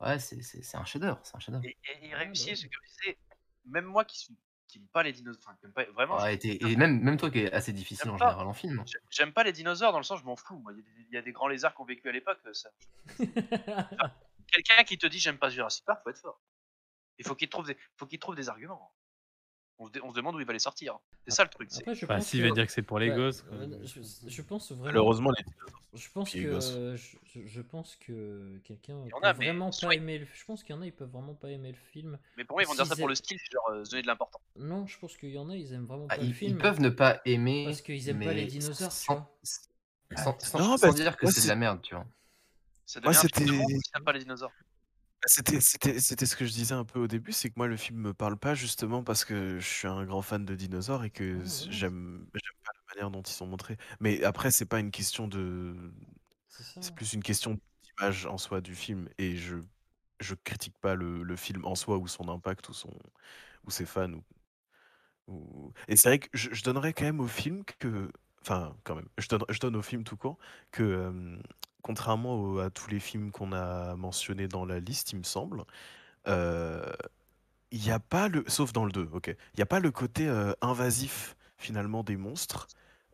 Ouais, 0.00 0.18
c'est 0.18 0.42
c'est- 0.42 0.62
c'est 0.62 0.76
un 0.76 0.84
chef-d'œuvre, 0.84 1.20
c'est 1.22 1.36
un 1.36 1.40
chef-d'œuvre. 1.40 1.64
Et, 1.64 1.70
et 1.70 2.06
il 2.08 2.14
réussit, 2.14 2.50
bah 2.50 2.56
ce 2.56 2.66
que 2.66 2.72
je 2.72 2.90
disais, 2.90 3.18
même 3.64 3.84
moi 3.86 4.04
qui 4.04 4.18
suis 4.18 4.36
qui 4.66 4.78
aime 4.78 4.88
pas 4.88 5.02
les 5.04 5.12
dinosaures, 5.12 5.40
enfin, 5.46 5.70
pas, 5.72 5.84
vraiment, 5.92 6.16
Ouais, 6.16 6.36
et, 6.42 6.74
même, 6.76 6.98
même 7.00 7.16
toi 7.16 7.30
qui 7.30 7.38
est 7.40 7.52
assez 7.52 7.72
difficile 7.72 8.10
en 8.10 8.16
pas. 8.16 8.30
général 8.30 8.46
en 8.48 8.54
film. 8.54 8.82
j'ai- 8.86 8.98
j'aime 9.10 9.32
pas 9.32 9.44
les 9.44 9.52
dinosaures 9.52 9.92
dans 9.92 9.98
le 9.98 10.04
sens 10.04 10.18
je 10.18 10.24
m'en 10.24 10.34
fous. 10.36 10.58
moi. 10.58 10.72
Il 10.72 10.78
y, 10.78 10.80
a 10.80 10.82
des- 10.82 11.06
il 11.10 11.14
y 11.14 11.16
a 11.18 11.22
des 11.22 11.32
grands 11.32 11.46
lézards 11.48 11.74
qui 11.74 11.80
ont 11.82 11.84
vécu 11.84 12.08
à 12.08 12.12
l'époque. 12.12 12.40
Ça. 12.52 12.70
Quelqu'un 14.48 14.82
qui 14.84 14.98
te 14.98 15.06
dit 15.06 15.18
j'aime 15.20 15.38
pas 15.38 15.48
Jurassic 15.50 15.84
Park, 15.84 16.02
faut 16.02 16.10
être 16.10 16.18
fort. 16.18 16.40
Il 17.18 17.24
faut 17.26 17.34
qu'il 17.36 17.48
trouve 17.48 17.66
des, 17.66 17.76
faut 17.96 18.06
qu'il 18.06 18.18
trouve 18.18 18.34
des 18.34 18.48
arguments. 18.48 18.92
On 19.80 19.86
se, 19.86 19.90
dé- 19.90 20.00
on 20.02 20.10
se 20.10 20.14
demande 20.14 20.36
où 20.36 20.40
il 20.40 20.46
va 20.46 20.52
les 20.52 20.60
sortir. 20.60 20.98
C'est 21.26 21.34
ça 21.34 21.42
le 21.42 21.50
truc. 21.50 21.68
Après, 21.76 21.94
je 21.96 22.06
Bah, 22.06 22.16
pense 22.16 22.26
s'il 22.26 22.42
que- 22.42 22.48
va 22.48 22.54
dire 22.54 22.66
que 22.66 22.72
c'est 22.72 22.82
pour 22.82 23.00
les 23.00 23.10
Ouais, 23.10 23.16
gosses. 23.16 23.42
quoi. 23.42 23.56
euh, 23.56 23.78
je, 23.84 24.00
je 24.28 24.42
pense 24.42 24.70
vraiment. 24.70 24.84
Malheureusement, 24.84 25.30
les 25.32 25.42
dinosaures 25.42 25.82
Je 25.94 26.08
pense 26.10 26.30
que 26.32 26.50
gosses. 26.50 26.72
je, 27.24 27.40
je- 27.44 27.60
pense 27.60 27.96
que 27.96 28.58
quelqu'un 28.62 29.00
Il 29.04 29.08
y 29.10 29.12
en 29.14 29.20
peut 29.20 29.26
a, 29.26 29.32
mais 29.34 29.46
vraiment 29.46 29.72
soit 29.72 29.88
pas 29.88 29.94
ils- 29.94 29.98
aimer 29.98 30.18
le. 30.18 30.26
Je 30.32 30.44
pense 30.44 30.62
qu'il 30.62 30.76
y 30.76 30.78
en 30.78 30.82
a, 30.82 30.86
ils 30.86 30.92
peuvent 30.92 31.10
vraiment 31.10 31.34
pas 31.34 31.50
aimer 31.50 31.72
le 31.72 31.78
film. 31.92 32.18
Mais 32.36 32.44
pour 32.44 32.56
moi, 32.56 32.62
ils 32.62 32.66
vont 32.66 32.74
dire 32.74 32.86
ça 32.86 32.94
pour 32.94 33.02
aiment- 33.02 33.08
le 33.08 33.14
style, 33.16 33.38
genre 33.52 33.68
euh, 33.70 33.84
se 33.84 33.90
donner 33.90 34.02
de 34.02 34.06
l'importance. 34.06 34.42
Non, 34.56 34.86
je 34.86 34.96
pense 34.98 35.16
qu'il 35.16 35.30
y 35.30 35.38
en 35.38 35.50
a, 35.50 35.56
ils 35.56 35.72
aiment 35.72 35.86
vraiment 35.86 36.06
Ah, 36.08 36.16
pas 36.16 36.22
ils, 36.22 36.26
le 36.26 36.30
ils 36.30 36.34
film. 36.34 36.58
peuvent 36.58 36.80
ne 36.80 36.90
pas 36.90 37.20
aimer. 37.24 37.64
Parce 37.64 37.82
qu'ils 37.82 38.08
aiment 38.08 38.20
pas 38.24 38.32
les 38.32 38.42
mais 38.42 38.46
dinosaures, 38.46 38.90
tu 38.90 38.94
sans, 38.96 39.14
vois. 39.14 39.32
sans, 40.16 40.38
sans- 40.38 40.58
Non, 40.60 40.76
sans 40.76 40.86
bah, 40.86 40.92
dire 40.94 41.16
que 41.16 41.26
c'est 41.28 41.42
de 41.42 41.48
la 41.48 41.56
merde, 41.56 41.80
tu 41.82 41.96
vois. 41.96 42.06
Ça 42.86 43.00
Moi, 43.00 43.08
devient 43.12 43.18
un 43.18 43.20
film 43.22 43.32
c'était- 43.34 43.46
de 43.46 43.52
monde 43.56 43.70
si 43.82 44.02
pas 44.04 44.12
les 44.12 44.20
dinosaures. 44.20 44.52
Bah, 45.24 45.28
C'était, 45.28 45.60
c'était, 45.60 46.00
c'était 46.00 46.26
ce 46.26 46.36
que 46.36 46.44
je 46.44 46.52
disais 46.52 46.74
un 46.74 46.84
peu 46.84 46.98
au 47.00 47.06
début, 47.06 47.32
c'est 47.32 47.48
que 47.48 47.54
moi 47.56 47.66
le 47.66 47.76
film 47.76 47.98
me 47.98 48.12
parle 48.14 48.36
pas 48.38 48.54
justement 48.54 49.02
parce 49.02 49.24
que 49.24 49.58
je 49.58 49.66
suis 49.66 49.88
un 49.88 50.04
grand 50.04 50.20
fan 50.22 50.44
de 50.44 50.54
dinosaures 50.54 51.04
et 51.04 51.10
que 51.10 51.40
Ah, 51.40 51.42
s- 51.44 51.66
j'aime, 51.70 52.26
j'aime 52.34 52.52
pas 52.64 52.72
la 52.74 52.94
manière 52.94 53.10
dont 53.10 53.22
ils 53.22 53.32
sont 53.32 53.46
montrés. 53.46 53.78
Mais 54.00 54.22
après, 54.24 54.50
c'est 54.50 54.66
pas 54.66 54.80
une 54.80 54.90
question 54.90 55.26
de, 55.26 55.74
C'est 56.48 56.62
ça. 56.64 56.80
c'est 56.80 56.94
plus 56.94 57.12
une 57.14 57.22
question 57.22 57.58
d'image 57.84 58.26
en 58.26 58.38
soi 58.38 58.60
du 58.60 58.74
film 58.74 59.08
et 59.18 59.36
je, 59.36 59.56
je 60.20 60.34
critique 60.34 60.76
pas 60.80 60.94
le, 60.96 61.22
le 61.24 61.36
film 61.36 61.64
en 61.66 61.74
soi 61.76 61.98
ou 61.98 62.08
son 62.08 62.28
impact 62.28 62.68
ou 62.70 62.74
son, 62.74 62.92
ou 63.66 63.70
ses 63.70 63.86
fans 63.86 64.12
ou, 64.12 64.22
ou- 65.28 65.72
Et 65.88 65.96
c'est 65.96 66.08
vrai 66.08 66.18
que 66.18 66.28
je, 66.34 66.50
je 66.52 66.62
donnerais 66.62 66.92
quand 66.92 67.04
même 67.04 67.20
au 67.20 67.26
film 67.26 67.64
que, 67.78 68.10
enfin 68.42 68.76
quand 68.84 68.94
même, 68.96 69.08
je 69.18 69.28
donne, 69.28 69.44
je 69.48 69.58
donne 69.60 69.76
au 69.76 69.82
film 69.82 70.04
tout 70.04 70.16
court 70.16 70.38
que 70.70 70.82
euh, 70.82 71.36
contrairement 71.84 72.36
au- 72.36 72.60
à 72.60 72.70
tous 72.70 72.90
les 72.90 73.00
films 73.00 73.32
qu'on 73.32 73.52
a 73.52 73.96
mentionnés 73.96 74.48
dans 74.48 74.66
la 74.66 74.80
liste, 74.80 75.12
il 75.14 75.20
me 75.20 75.24
semble, 75.24 75.64
euh, 76.28 76.92
il 77.72 77.80
n'y 77.82 77.90
a 77.92 78.00
pas 78.00 78.28
le, 78.28 78.44
sauf 78.48 78.72
dans 78.72 78.84
le 78.86 78.92
2, 78.92 79.08
ok, 79.12 79.28
il 79.28 79.56
n'y 79.58 79.62
a 79.62 79.66
pas 79.66 79.80
le 79.80 79.90
côté 79.92 80.28
euh, 80.28 80.52
invasif 80.62 81.36
finalement 81.58 82.04
des 82.04 82.16
monstres, 82.16 82.68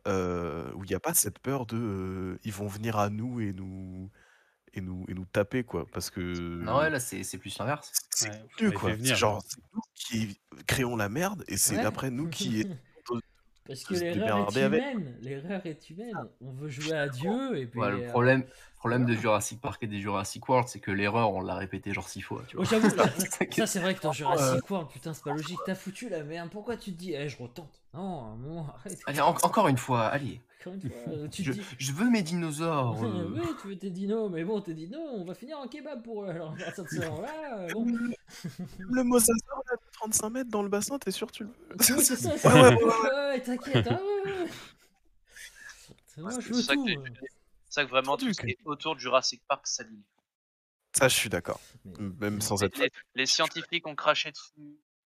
euh, 0.07 0.71
où 0.75 0.83
il 0.85 0.89
n'y 0.89 0.95
a 0.95 0.99
pas 1.01 1.13
cette 1.15 1.39
peur 1.39 1.65
de, 1.67 1.77
euh, 1.77 2.39
ils 2.43 2.53
vont 2.53 2.67
venir 2.67 2.97
à 2.99 3.09
nous 3.09 3.41
et 3.41 3.53
nous 3.53 4.11
et 4.73 4.81
nous 4.81 5.05
et 5.09 5.13
nous 5.15 5.25
taper 5.25 5.63
quoi, 5.63 5.85
parce 5.91 6.09
que 6.09 6.21
Non, 6.21 6.77
ouais, 6.77 6.89
là, 6.89 6.99
c'est 6.99 7.23
c'est 7.23 7.37
plus 7.39 7.57
l'inverse. 7.59 7.91
c'est 8.11 8.29
Ouais, 8.29 8.41
il 8.61 8.73
quoi. 8.73 8.91
fait 8.91 8.95
C'est 8.97 8.97
venir, 8.97 9.17
genre 9.17 9.41
quoi. 9.41 9.49
c'est 9.49 9.61
nous 9.73 9.81
qui 9.95 10.41
créons 10.67 10.95
la 10.95 11.09
merde 11.09 11.43
et 11.47 11.57
c'est 11.57 11.77
Ouais. 11.77 11.85
après 11.85 12.11
nous 12.11 12.29
qui 12.29 12.65
Parce 13.67 13.83
que 13.83 13.93
l'erreur 13.93 14.49
est 14.57 14.65
humaine. 14.65 15.15
L'erreur 15.21 15.65
est 15.65 15.89
humaine. 15.89 16.17
On 16.41 16.51
veut 16.51 16.69
jouer 16.69 16.93
à 16.97 17.07
Dieu 17.09 17.57
et 17.57 17.65
puis. 17.67 17.79
Ouais, 17.79 17.91
le 17.91 18.03
euh, 18.03 18.09
problème, 18.09 18.43
problème 18.77 19.05
de 19.05 19.13
Jurassic 19.13 19.61
Park 19.61 19.81
et 19.83 19.87
des 19.87 19.99
Jurassic 20.01 20.47
World, 20.49 20.67
c'est 20.67 20.79
que 20.79 20.91
l'erreur, 20.91 21.31
on 21.33 21.41
l'a 21.41 21.55
répété 21.55 21.93
genre 21.93 22.09
six 22.09 22.21
fois. 22.21 22.41
Tu 22.47 22.57
Oh, 22.57 22.63
vois. 22.63 22.69
j'avoue, 22.79 22.89
ça, 23.55 23.65
C'est 23.67 23.79
vrai 23.79 23.93
que 23.95 24.01
dans 24.01 24.11
Jurassic 24.13 24.69
World, 24.69 24.89
putain, 24.89 25.13
c'est 25.13 25.23
pas 25.23 25.33
logique. 25.33 25.59
T'as 25.65 25.75
foutu 25.75 26.09
la 26.09 26.23
merde. 26.23 26.49
Pourquoi 26.49 26.75
tu 26.75 26.91
te 26.91 26.97
dis, 26.97 27.13
eh, 27.13 27.29
je 27.29 27.37
retente? 27.37 27.81
Non, 27.93 28.23
à 28.25 28.27
un 28.29 28.35
moment, 28.35 28.67
arrête. 28.75 28.99
Allez, 29.05 29.21
en- 29.21 29.29
encore 29.29 29.67
une 29.67 29.77
fois, 29.77 30.07
allez. 30.07 30.41
Encore 30.61 30.73
une 30.73 30.81
fois, 30.81 31.13
euh, 31.13 31.27
tu 31.27 31.41
te 31.43 31.47
Je, 31.47 31.53
dis. 31.53 31.61
je 31.79 31.91
veux 31.91 32.09
mes 32.09 32.21
dinosaures. 32.23 33.03
euh. 33.03 33.31
oui, 33.35 33.41
tu 33.61 33.67
veux 33.69 33.77
tes 33.77 33.89
dinos, 33.89 34.29
mais 34.31 34.43
bon, 34.43 34.59
tes 34.61 34.73
dinos, 34.73 35.01
on 35.13 35.23
va 35.23 35.33
finir 35.33 35.57
en 35.59 35.67
kebab 35.67 36.01
pour 36.03 36.23
eux. 36.23 36.29
Alors, 36.29 36.53
à 36.53 36.63
partir 36.65 36.83
de 36.83 36.89
ce 36.89 36.99
moment-là, 36.99 37.59
euh, 37.59 37.67
bon. 37.73 37.85
le 38.89 39.03
mosasaure 39.03 39.63
là, 39.71 39.77
35 40.01 40.29
mètres 40.29 40.49
dans 40.49 40.63
le 40.63 40.69
bassin, 40.69 40.97
t'es 40.99 41.11
sûr 41.11 41.31
tu 41.31 41.43
le 41.43 41.49
veux 41.49 41.55
c'est 41.79 41.99
ça, 42.01 42.15
c'est 42.15 42.31
Ouais, 42.31 42.37
ça. 42.37 42.53
ouais, 42.53 42.61
ouais, 42.75 42.83
ouais. 42.83 42.83
Ouais, 42.83 43.09
ouais, 43.29 43.41
t'inquiète. 43.41 43.87
hein, 43.87 43.99
ouais, 44.25 44.31
ouais. 44.31 44.47
C'est 46.07 46.21
C'est 46.31 46.41
je 46.41 46.53
veux 46.53 46.61
ça 46.61 46.75
que 46.75 46.93
tout. 46.95 47.03
C'est 47.69 47.75
ça 47.75 47.85
que 47.85 47.89
vraiment 47.89 48.17
tout 48.17 48.25
Entendu 48.25 48.33
ce 48.33 48.41
qui 48.41 48.49
est 48.51 48.57
autour 48.65 48.95
de 48.95 48.99
Jurassic 48.99 49.41
Park 49.47 49.65
s'aligne. 49.67 50.01
Ça, 50.93 51.07
je 51.07 51.15
suis 51.15 51.29
d'accord. 51.29 51.61
Même 52.19 52.41
sans 52.41 52.59
Les, 52.61 52.65
être. 52.67 52.77
les- 52.79 52.91
les 53.15 53.25
scientifiques 53.25 53.87
ont 53.87 53.95
craché 53.95 54.31
dessus. 54.31 54.51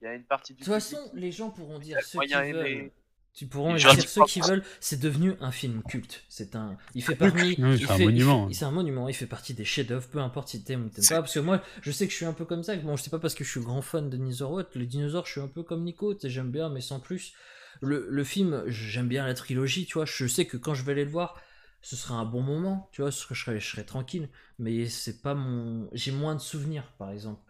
Il 0.01 0.05
y 0.05 0.07
a 0.07 0.15
une 0.15 0.25
partie 0.25 0.55
De 0.55 0.59
du 0.59 0.65
toute 0.65 0.73
public 0.75 0.91
façon, 0.97 1.11
les 1.15 1.31
gens 1.33 1.51
pourront 1.51 1.79
dire 1.79 2.01
ce 2.03 2.19
qu'ils 2.19 2.53
veulent. 2.53 2.91
Tu 3.35 3.47
pourront 3.47 3.75
dire 3.75 4.09
ceux 4.09 4.23
qui 4.27 4.41
veulent. 4.41 4.63
C'est 4.79 5.01
devenu 5.01 5.35
un 5.41 5.51
film 5.51 5.83
culte. 5.89 6.23
C'est 6.29 6.55
un. 6.55 6.77
Il 6.95 7.03
fait 7.03 7.17
parmi. 7.17 7.43
Oui, 7.43 7.57
il 7.59 7.79
c'est 7.79 7.91
un 7.91 7.97
fait- 7.97 8.05
monument. 8.05 8.47
fait- 8.49 8.55
C'est 8.55 8.65
un 8.65 8.71
monument. 8.71 9.09
Il 9.09 9.15
fait 9.15 9.27
partie 9.27 9.55
des 9.55 9.65
chefs-d'œuvre. 9.65 10.07
Peu 10.07 10.21
importe 10.21 10.49
si 10.49 10.63
t'aimes 10.63 10.85
ou 10.85 10.89
t'aimes 10.89 11.05
pas. 11.09 11.21
Parce 11.21 11.35
que 11.35 11.41
moi, 11.41 11.61
je 11.83 11.91
sais 11.91 12.07
que 12.07 12.13
je 12.13 12.17
suis 12.17 12.27
un 12.27 12.33
peu 12.33 12.45
comme 12.45 12.63
ça. 12.63 12.77
Bon, 12.77 12.97
je 12.97 13.03
sais 13.03 13.11
pas 13.11 13.19
parce 13.19 13.35
que 13.35 13.43
je 13.43 13.51
suis 13.51 13.61
grand 13.61 13.83
fan 13.83 14.09
de 14.09 14.43
autre. 14.45 14.71
Les 14.77 14.87
dinosaures, 14.87 15.27
je 15.27 15.33
suis 15.33 15.41
un 15.41 15.49
peu 15.49 15.65
comme 15.65 15.83
Nico. 15.83 16.15
tu 16.15 16.21
sais, 16.21 16.31
J'aime 16.31 16.53
bien, 16.53 16.69
mais 16.69 16.81
sans 16.81 17.01
plus. 17.01 17.33
Le, 17.81 18.07
le 18.09 18.25
film, 18.25 18.63
j'aime 18.69 19.09
bien 19.09 19.27
la 19.27 19.35
trilogie. 19.35 19.85
Tu 19.85 19.95
vois, 19.95 20.05
je 20.07 20.27
sais 20.29 20.47
que 20.47 20.57
quand 20.57 20.75
je 20.75 20.85
vais 20.85 20.93
aller 20.93 21.05
le 21.05 21.11
voir, 21.11 21.41
ce 21.83 21.97
sera 21.97 22.15
un 22.15 22.25
bon 22.25 22.41
moment. 22.41 22.89
Tu 22.93 23.03
vois, 23.03 23.11
je 23.11 23.17
serai, 23.17 23.59
je 23.59 23.69
serai 23.69 23.85
tranquille. 23.85 24.29
Mais 24.61 24.87
c'est 24.89 25.23
pas 25.23 25.35
mon. 25.35 25.89
J'ai 25.93 26.13
moins 26.13 26.37
de 26.37 26.41
souvenirs, 26.41 26.85
par 26.99 27.11
exemple. 27.11 27.41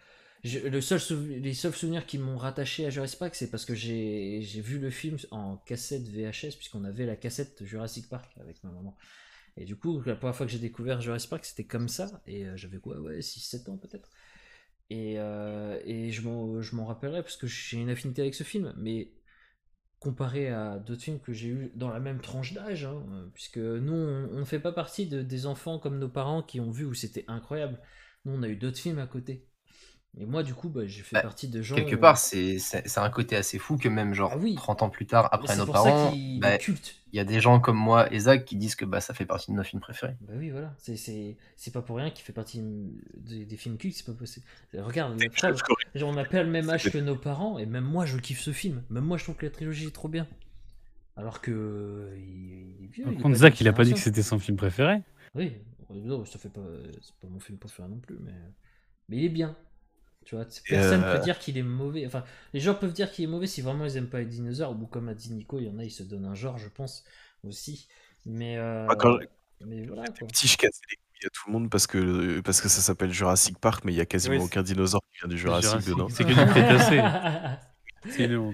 Le 0.45 0.81
seul 0.83 1.01
les 1.41 1.55
seuls 1.55 1.73
souvenirs 1.73 2.05
qui 2.05 2.19
m'ont 2.19 2.37
rattaché 2.37 2.85
à 2.85 2.91
Jurassic 2.91 3.19
Park, 3.19 3.35
c'est 3.35 3.51
parce 3.51 3.65
que 3.65 3.75
j'ai 3.75 4.41
vu 4.61 4.79
le 4.79 4.91
film 4.91 5.17
en 5.31 5.57
cassette 5.57 6.07
VHS, 6.07 6.57
puisqu'on 6.57 6.85
avait 6.85 7.07
la 7.07 7.17
cassette 7.17 7.65
Jurassic 7.65 8.11
Park 8.11 8.31
avec 8.39 8.63
ma 8.63 8.71
maman. 8.71 8.95
Et 9.57 9.65
du 9.65 9.75
coup, 9.75 10.03
la 10.05 10.17
première 10.17 10.37
fois 10.37 10.45
que 10.45 10.53
j'ai 10.53 10.59
découvert 10.59 11.01
Jurassic 11.01 11.31
Park, 11.31 11.47
c'était 11.47 11.65
comme 11.65 11.89
ça, 11.89 12.23
et 12.27 12.45
euh, 12.45 12.57
j'avais 12.59 12.77
quoi, 12.77 13.01
ouais, 13.01 13.21
6-7 13.21 13.71
ans 13.71 13.79
peut-être. 13.79 14.11
Et, 14.91 15.15
euh, 15.19 15.81
et 15.87 16.11
je 16.11 16.21
m'en 16.29 16.85
rappellerai 16.85 17.23
parce 17.23 17.39
que 17.39 17.47
j'ai 17.47 17.79
une 17.79 17.89
affinité 17.89 18.21
avec 18.21 18.35
ce 18.35 18.45
film, 18.45 18.75
mais 18.77 19.13
comparé 19.99 20.51
à 20.51 20.79
d'autres 20.79 21.03
films 21.03 21.21
que 21.21 21.33
j'ai 21.33 21.49
eu 21.49 21.73
dans 21.75 21.89
la 21.89 22.01
même 22.01 22.21
tranche 22.21 22.53
d'âge, 22.53 22.85
hein, 22.85 23.31
puisque 23.33 23.57
nous, 23.57 23.95
on 23.95 24.41
ne 24.41 24.45
fait 24.45 24.61
pas 24.61 24.73
partie 24.73 25.07
de, 25.07 25.23
des 25.23 25.47
enfants 25.47 25.79
comme 25.79 25.99
nos 25.99 26.11
parents 26.11 26.43
qui 26.43 26.61
ont 26.61 26.71
vu 26.71 26.85
où 26.85 26.93
c'était 26.93 27.25
incroyable. 27.29 27.81
Nous, 28.27 28.35
on 28.35 28.43
a 28.43 28.49
eu 28.49 28.57
d'autres 28.57 28.79
films 28.79 28.99
à 28.99 29.07
côté. 29.07 29.49
Et 30.21 30.27
moi, 30.27 30.43
du 30.45 30.55
coup, 30.55 30.69
bah, 30.69 30.83
j'ai 30.87 31.03
fait 31.03 31.17
Bah, 31.17 31.23
partie 31.23 31.49
de 31.49 31.61
gens. 31.61 31.75
Quelque 31.75 31.97
où- 31.97 32.01
part, 32.01 32.19
c'est 32.19 32.59
c'est- 32.61 32.87
c'est 32.87 33.01
un 33.01 33.11
côté 33.11 33.35
assez 33.35 33.59
fou 33.59 33.77
que 33.77 33.89
même 33.89 34.15
genre 34.15 34.31
Ah 34.35 34.39
oui. 34.39 34.55
30 34.55 34.83
ans 34.83 34.89
plus 34.91 35.07
tard, 35.07 35.25
Mais 35.25 35.31
après 35.33 35.49
c'est 35.55 35.59
nos 35.59 35.67
pour 35.67 35.77
ça 35.77 35.83
parents, 35.85 36.11
qu'il 36.13 36.39
bah, 36.41 36.57
culte. 36.57 36.95
il 37.13 37.17
y 37.17 37.21
a 37.21 37.25
des 37.25 37.41
gens 37.41 37.59
comme 37.59 37.77
moi 37.77 38.13
et 38.13 38.21
Zach 38.21 38.45
qui 38.45 38.55
disent 38.57 38.77
que 38.77 38.85
bah, 38.85 39.01
ça 39.01 39.13
fait 39.13 39.27
partie 39.27 39.51
de 39.51 39.57
nos 39.57 39.65
films 39.65 39.81
préférés. 39.83 40.15
Bah 40.21 40.35
oui, 40.37 40.51
voilà. 40.51 40.73
C'est- 40.79 40.97
C'est 40.97 41.37
c'est 41.57 41.73
pas 41.73 41.83
pour 41.83 41.97
rien 41.97 42.11
qu'il 42.11 42.25
fait 42.25 42.33
partie 42.33 42.63
des, 43.17 43.45
des 43.45 43.57
films 43.57 43.77
cultes, 43.77 43.97
c'est 43.97 44.07
pas 44.07 44.13
possible. 44.13 44.47
Regarde, 44.73 45.21
la 45.21 45.29
preuve, 45.31 45.61
genre, 45.97 46.11
on 46.11 46.15
n'a 46.15 46.25
pas 46.25 46.43
le 46.45 46.51
même 46.51 46.71
âge 46.71 46.91
que 46.91 46.99
nos 46.99 47.17
parents, 47.17 47.59
et 47.59 47.67
même 47.67 47.85
moi, 47.85 48.07
je 48.07 48.17
kiffe 48.19 48.41
ce 48.41 48.53
film. 48.53 48.85
Même 48.91 49.05
moi, 49.05 49.17
je 49.19 49.25
trouve 49.25 49.35
que 49.37 49.47
la 49.47 49.51
trilogie 49.53 49.87
est 49.89 49.91
trop 49.91 50.09
bien. 50.09 50.29
Alors 51.17 51.41
que. 51.41 51.51
euh, 51.51 52.17
il, 52.19 52.77
il 52.81 52.85
est 52.85 52.89
vieux. 52.89 53.05
Par 53.05 53.13
il 53.13 53.19
est 53.19 53.23
contre, 53.23 53.35
de 53.35 53.41
Zach, 53.41 53.61
il 53.61 53.67
a 53.69 53.73
pas 53.73 53.83
dit 53.85 53.91
que 53.91 53.97
génération. 53.97 54.11
c'était 54.13 54.23
son 54.23 54.39
film 54.39 54.57
préféré. 54.57 54.99
Oui, 55.35 55.53
non, 55.91 56.25
ça 56.25 56.39
fait 56.39 56.49
pas. 56.49 56.61
C'est 57.03 57.15
pas 57.17 57.29
mon 57.29 57.41
film 57.41 57.59
préféré 57.59 57.89
non 57.89 57.99
plus, 57.99 58.17
mais. 58.21 58.33
Mais 59.09 59.17
il 59.19 59.25
est 59.25 59.29
bien. 59.29 59.57
Tu 60.25 60.35
vois, 60.37 60.47
personne 60.69 61.03
euh, 61.03 61.13
peut 61.19 61.19
dire 61.23 61.39
qu'il 61.39 61.59
est 61.59 61.63
mauvais. 61.63 62.07
Enfin, 62.07 62.25
les 62.53 62.61
gens 62.61 62.75
peuvent 62.75 62.93
dire 62.93 63.11
qu'il 63.11 63.25
est 63.25 63.29
mauvais 63.29 63.47
si 63.47 63.61
vraiment 63.63 63.85
ils 63.85 63.97
aiment 63.97 64.09
pas 64.09 64.21
les 64.21 64.27
dinosaures, 64.27 64.73
ou 64.73 64.87
comme 64.87 65.09
a 65.09 65.15
dit 65.15 65.33
Nico, 65.33 65.59
il 65.59 65.67
y 65.67 65.71
en 65.71 65.79
a, 65.79 65.85
ils 65.85 65.91
se 65.91 66.03
donnent 66.03 66.27
un 66.27 66.35
genre, 66.35 66.59
je 66.59 66.69
pense, 66.69 67.05
aussi. 67.45 67.89
Mais. 68.27 68.57
euh, 68.59 68.87
Moi, 68.87 68.97
quand 68.97 69.19
Mais 69.61 69.87
voilà, 69.87 70.05
j'étais 70.07 70.19
quoi. 70.19 70.29
petit, 70.29 70.49
je 70.49 70.57
cassais 70.57 70.81
les 70.91 70.97
couilles 70.97 71.27
à 71.27 71.31
tout 71.31 71.43
le 71.49 71.53
monde 71.53 71.71
parce 71.71 71.87
que, 71.87 72.41
parce 72.41 72.61
que 72.61 72.69
ça 72.69 72.81
s'appelle 72.81 73.13
Jurassic 73.13 73.59
Park, 73.59 73.85
mais 73.85 73.93
il 73.93 73.97
y 73.97 74.01
a 74.01 74.07
quasiment 74.07 74.39
Oui, 74.39 74.45
aucun 74.45 74.63
dinosaure 74.63 75.03
qui 75.13 75.19
vient 75.21 75.29
du 75.29 75.39
Jurassic, 75.39 75.71
Jurassic, 75.71 75.91
dedans. 75.91 76.09
c'est 76.09 76.25
que 76.25 76.29
du 76.29 76.47
Crétacé. 76.47 77.01
C'est 78.11 78.27
le 78.27 78.53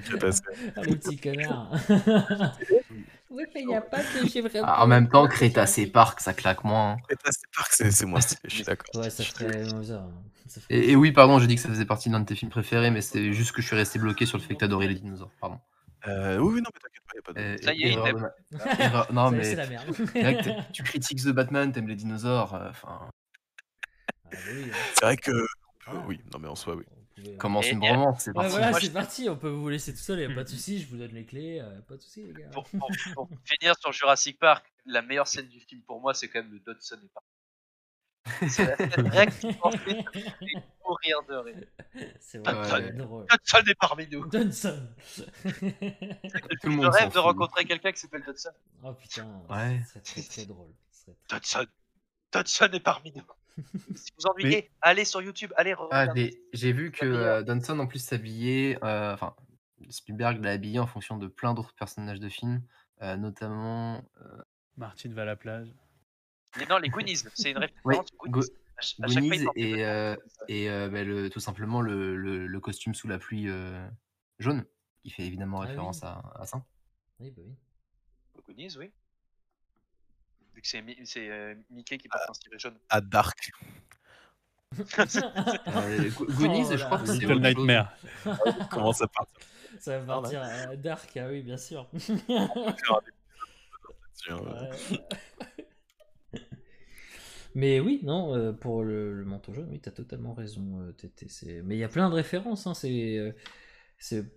petit 0.97 1.19
connard. 1.19 1.73
oui, 3.31 3.45
mais 3.55 3.61
il 3.62 3.66
n'y 3.69 3.75
a 3.77 3.81
pas 3.81 4.03
que 4.03 4.27
j'ai 4.27 4.40
vraiment. 4.43 4.66
Ah, 4.69 4.85
en 4.85 4.87
même 4.87 5.09
temps, 5.09 5.27
Crétacé 5.29 5.87
Park, 5.87 6.21
ça 6.21 6.35
claque 6.35 6.64
moins. 6.64 6.93
hein. 6.93 6.97
Jurassic 7.09 7.45
Park, 7.55 7.73
c'est 7.73 7.90
c'est 7.90 8.07
moins 8.07 8.21
stylé, 8.21 8.40
je 8.45 8.55
suis 8.57 8.64
d'accord. 8.64 9.01
Ouais, 9.01 9.11
ça 9.11 9.23
hein. 9.23 10.11
Et, 10.69 10.90
et 10.93 10.97
oui, 10.97 11.12
pardon, 11.12 11.38
j'ai 11.38 11.47
dit 11.47 11.57
que 11.57 11.61
ça 11.61 11.69
faisait 11.69 11.85
partie 11.87 12.11
d'un 12.11 12.21
de 12.21 12.25
tes 12.27 12.35
films 12.35 12.51
préférés, 12.51 12.90
mais 12.90 13.01
c'est 13.01 13.33
juste 13.33 13.53
que 13.53 13.62
je 13.62 13.66
suis 13.66 13.77
resté 13.77 13.99
bloqué 13.99 14.27
sur 14.27 14.38
le 14.38 14.43
fait 14.43 14.55
que 14.55 14.59
t'adorais 14.61 14.88
les 14.88 14.95
dinosaures. 14.95 15.31
Pardon. 15.40 15.59
Euh, 16.07 16.38
oui, 16.38 16.55
oui, 16.55 16.62
non, 16.62 16.71
mais 16.73 16.81
t'inquiète 16.81 17.03
pas, 17.07 17.14
y 17.14 17.19
a 17.19 17.23
pas 17.23 17.33
de. 17.33 17.38
Euh, 17.40 17.57
Ça 17.62 17.75
y 17.75 17.83
est, 17.85 17.93
erreur 17.93 18.07
il 18.09 18.12
de 18.14 18.83
erreur- 18.85 19.12
Non, 19.12 19.25
Ça 19.27 19.37
mais 19.37 19.45
C'est 19.45 19.57
la 19.57 19.66
merde. 19.66 19.87
mec, 20.14 20.43
t'es- 20.43 20.55
tu 20.73 20.83
critiques 20.83 21.23
The 21.23 21.29
Batman, 21.29 21.73
t'aimes 21.73 21.88
les 21.88 21.97
dinosaures. 21.97 22.55
euh, 22.55 22.71
Enfin, 22.71 23.11
Ah, 24.25 24.31
bah 24.33 24.38
oui, 24.55 24.64
hein. 24.71 24.77
C'est 24.95 25.05
vrai 25.05 25.16
que. 25.16 25.31
euh, 25.31 25.47
oui, 26.07 26.21
non, 26.33 26.38
mais 26.38 26.49
en 26.49 26.55
soi, 26.57 26.75
oui. 26.77 26.85
Pouvait- 27.25 27.37
commence 27.37 27.67
Et- 27.67 27.71
une 27.71 27.85
et- 27.85 27.89
bromance, 27.89 28.23
c'est 28.23 28.31
Ouais, 28.31 28.35
parti. 28.35 28.51
voilà, 28.51 28.73
c'est 28.81 28.93
parti. 28.93 29.29
On 29.29 29.37
peut 29.37 29.49
vous 29.51 29.69
laisser 29.69 29.93
tout 29.93 29.99
seul, 30.01 30.19
il 30.21 30.27
n'y 30.27 30.33
a 30.33 30.35
pas 30.37 30.45
de 30.45 30.49
souci. 30.49 30.81
Je 30.81 30.89
vous 30.89 30.97
donne 30.97 31.13
les 31.13 31.25
clés. 31.25 31.61
euh, 31.61 31.81
pas 31.83 31.97
de 31.97 32.01
souci, 32.03 32.23
les 32.25 32.33
gars. 32.33 32.49
Pour, 32.51 32.65
pour- 32.69 32.89
pour 33.15 33.29
finir 33.45 33.75
sur 33.79 33.93
Jurassic 33.93 34.39
Park, 34.39 34.71
la 34.87 35.03
meilleure 35.03 35.29
scène 35.29 35.49
du 35.49 35.61
film 35.61 35.83
pour 35.83 36.01
moi, 36.01 36.15
c'est 36.15 36.29
quand 36.29 36.41
même 36.43 36.53
le 36.53 36.61
Dodson 36.61 36.97
et 37.03 37.09
Park. 37.09 37.25
C'est 38.51 38.65
la 38.67 38.77
scène 38.77 39.05
me 39.05 39.77
fait 39.79 40.05
mourir 40.85 41.23
de 41.29 41.35
rire. 41.37 41.67
C'est 42.21 42.39
vrai, 42.39 42.93
drôle. 42.93 43.27
Dodson 43.31 43.59
est 43.67 43.75
parmi 43.81 44.07
nous. 44.09 44.25
Le 44.25 44.51
Je 45.63 46.87
rêve 46.89 47.13
de 47.13 47.19
rencontrer 47.19 47.65
quelqu'un 47.65 47.93
qui 47.93 48.01
s'appelle 48.01 48.23
Dodson. 48.27 48.51
oh 48.85 48.93
putain, 48.95 49.27
Ouais. 49.49 49.81
c'est 49.93 50.03
très 50.03 50.23
très 50.23 50.45
drôle. 50.47 50.71
Dodson. 51.29 51.67
Dodson 52.33 52.69
est 52.73 52.81
parmi 52.81 53.13
nous. 53.15 53.23
Si 53.95 54.11
vous 54.19 54.27
ennuyez, 54.27 54.71
allez 54.81 55.05
sur 55.05 55.21
YouTube, 55.23 55.53
allez 55.57 55.75
Ah, 55.91 56.07
mais 56.15 56.31
j'ai 56.53 56.73
vu 56.73 56.91
que 56.91 57.05
euh, 57.07 57.43
Dunson 57.43 57.79
en 57.79 57.87
plus 57.87 57.99
s'habillait, 58.05 58.79
euh, 58.85 59.15
enfin 59.15 59.35
Spielberg 59.89 60.43
l'a 60.45 60.53
habillé 60.53 60.79
en 60.79 60.87
fonction 60.87 61.17
de 61.17 61.27
plein 61.27 61.55
d'autres 61.55 61.75
personnages 61.75 62.21
de 62.21 62.29
films, 62.29 62.63
euh, 63.03 63.17
notamment. 63.17 64.05
Martine 64.77 65.15
va 65.15 65.23
à 65.23 65.25
la 65.27 65.37
plage. 65.37 65.69
Mais 66.59 66.67
non, 66.67 66.79
les 66.79 66.89
Goonies, 66.89 67.23
c'est 67.35 67.51
une 67.53 67.59
référence. 67.85 68.07
Goonies. 68.19 68.47
À 69.03 69.09
fois, 69.09 69.21
Goonies 69.21 69.39
des 69.39 69.51
et, 69.57 69.85
euh, 69.85 70.17
et 70.49 70.71
euh, 70.71 70.89
bah, 70.89 71.05
le, 71.05 71.29
tout 71.31 71.41
simplement 71.41 71.81
le, 71.83 72.17
le- 72.17 72.47
le 72.47 72.61
costume 72.61 72.95
sous 72.95 73.09
la 73.09 73.19
pluie 73.19 73.49
euh, 73.49 73.87
jaune, 74.39 74.65
qui 75.03 75.11
fait 75.11 75.23
évidemment 75.25 75.59
Ah 75.59 75.65
oui. 75.65 75.69
référence 75.69 76.03
à, 76.03 76.23
à 76.35 76.47
ça. 76.47 76.65
Oui, 77.19 77.31
bah 77.31 77.43
oui. 77.45 77.55
Goonies, 78.47 78.77
oui. 78.79 78.91
Vu 80.55 80.63
que 80.63 80.69
c'est 80.69 80.83
euh, 81.31 81.55
Mickey 81.71 81.99
qui 81.99 82.09
porte 82.09 82.25
un 82.29 82.35
stylet 82.35 82.59
jaune. 82.59 82.75
À 82.89 83.01
Dark. 83.01 83.51
Euh, 84.73 86.11
Go- 86.17 86.27
Goonies, 86.27 86.67
Oh 86.71 86.77
je 86.77 86.85
crois 86.85 86.99
que 87.01 87.07
c'est 87.07 87.15
Little. 87.19 87.41
Nightmare. 87.41 87.93
Comment 88.71 88.93
ça 88.93 89.09
part 89.09 89.27
Ça 89.81 89.99
va 89.99 90.21
partir 90.21 90.43
à 90.43 90.77
Dark, 90.77 91.11
ah 91.17 91.27
oui, 91.29 91.43
bien 91.43 91.57
sûr. 91.57 91.91
Ouais. 94.29 94.71
Mais 97.57 97.81
oui, 97.81 97.99
non, 98.05 98.37
euh, 98.37 98.53
pour 98.53 98.85
le, 98.85 99.13
le 99.13 99.25
manteau 99.25 99.53
jaune, 99.53 99.67
oui, 99.71 99.81
t'as 99.81 99.91
totalement 99.91 100.35
raison, 100.35 100.81
euh, 100.83 100.93
Mais 101.65 101.75
il 101.77 101.79
y 101.79 101.85
a 101.85 101.89
plein 101.89 102.09
de 102.09 102.15
références, 102.15 102.67
hein, 102.69 102.75
c'est, 102.75 103.19
euh, 103.19 103.33
c'est- 103.33 103.39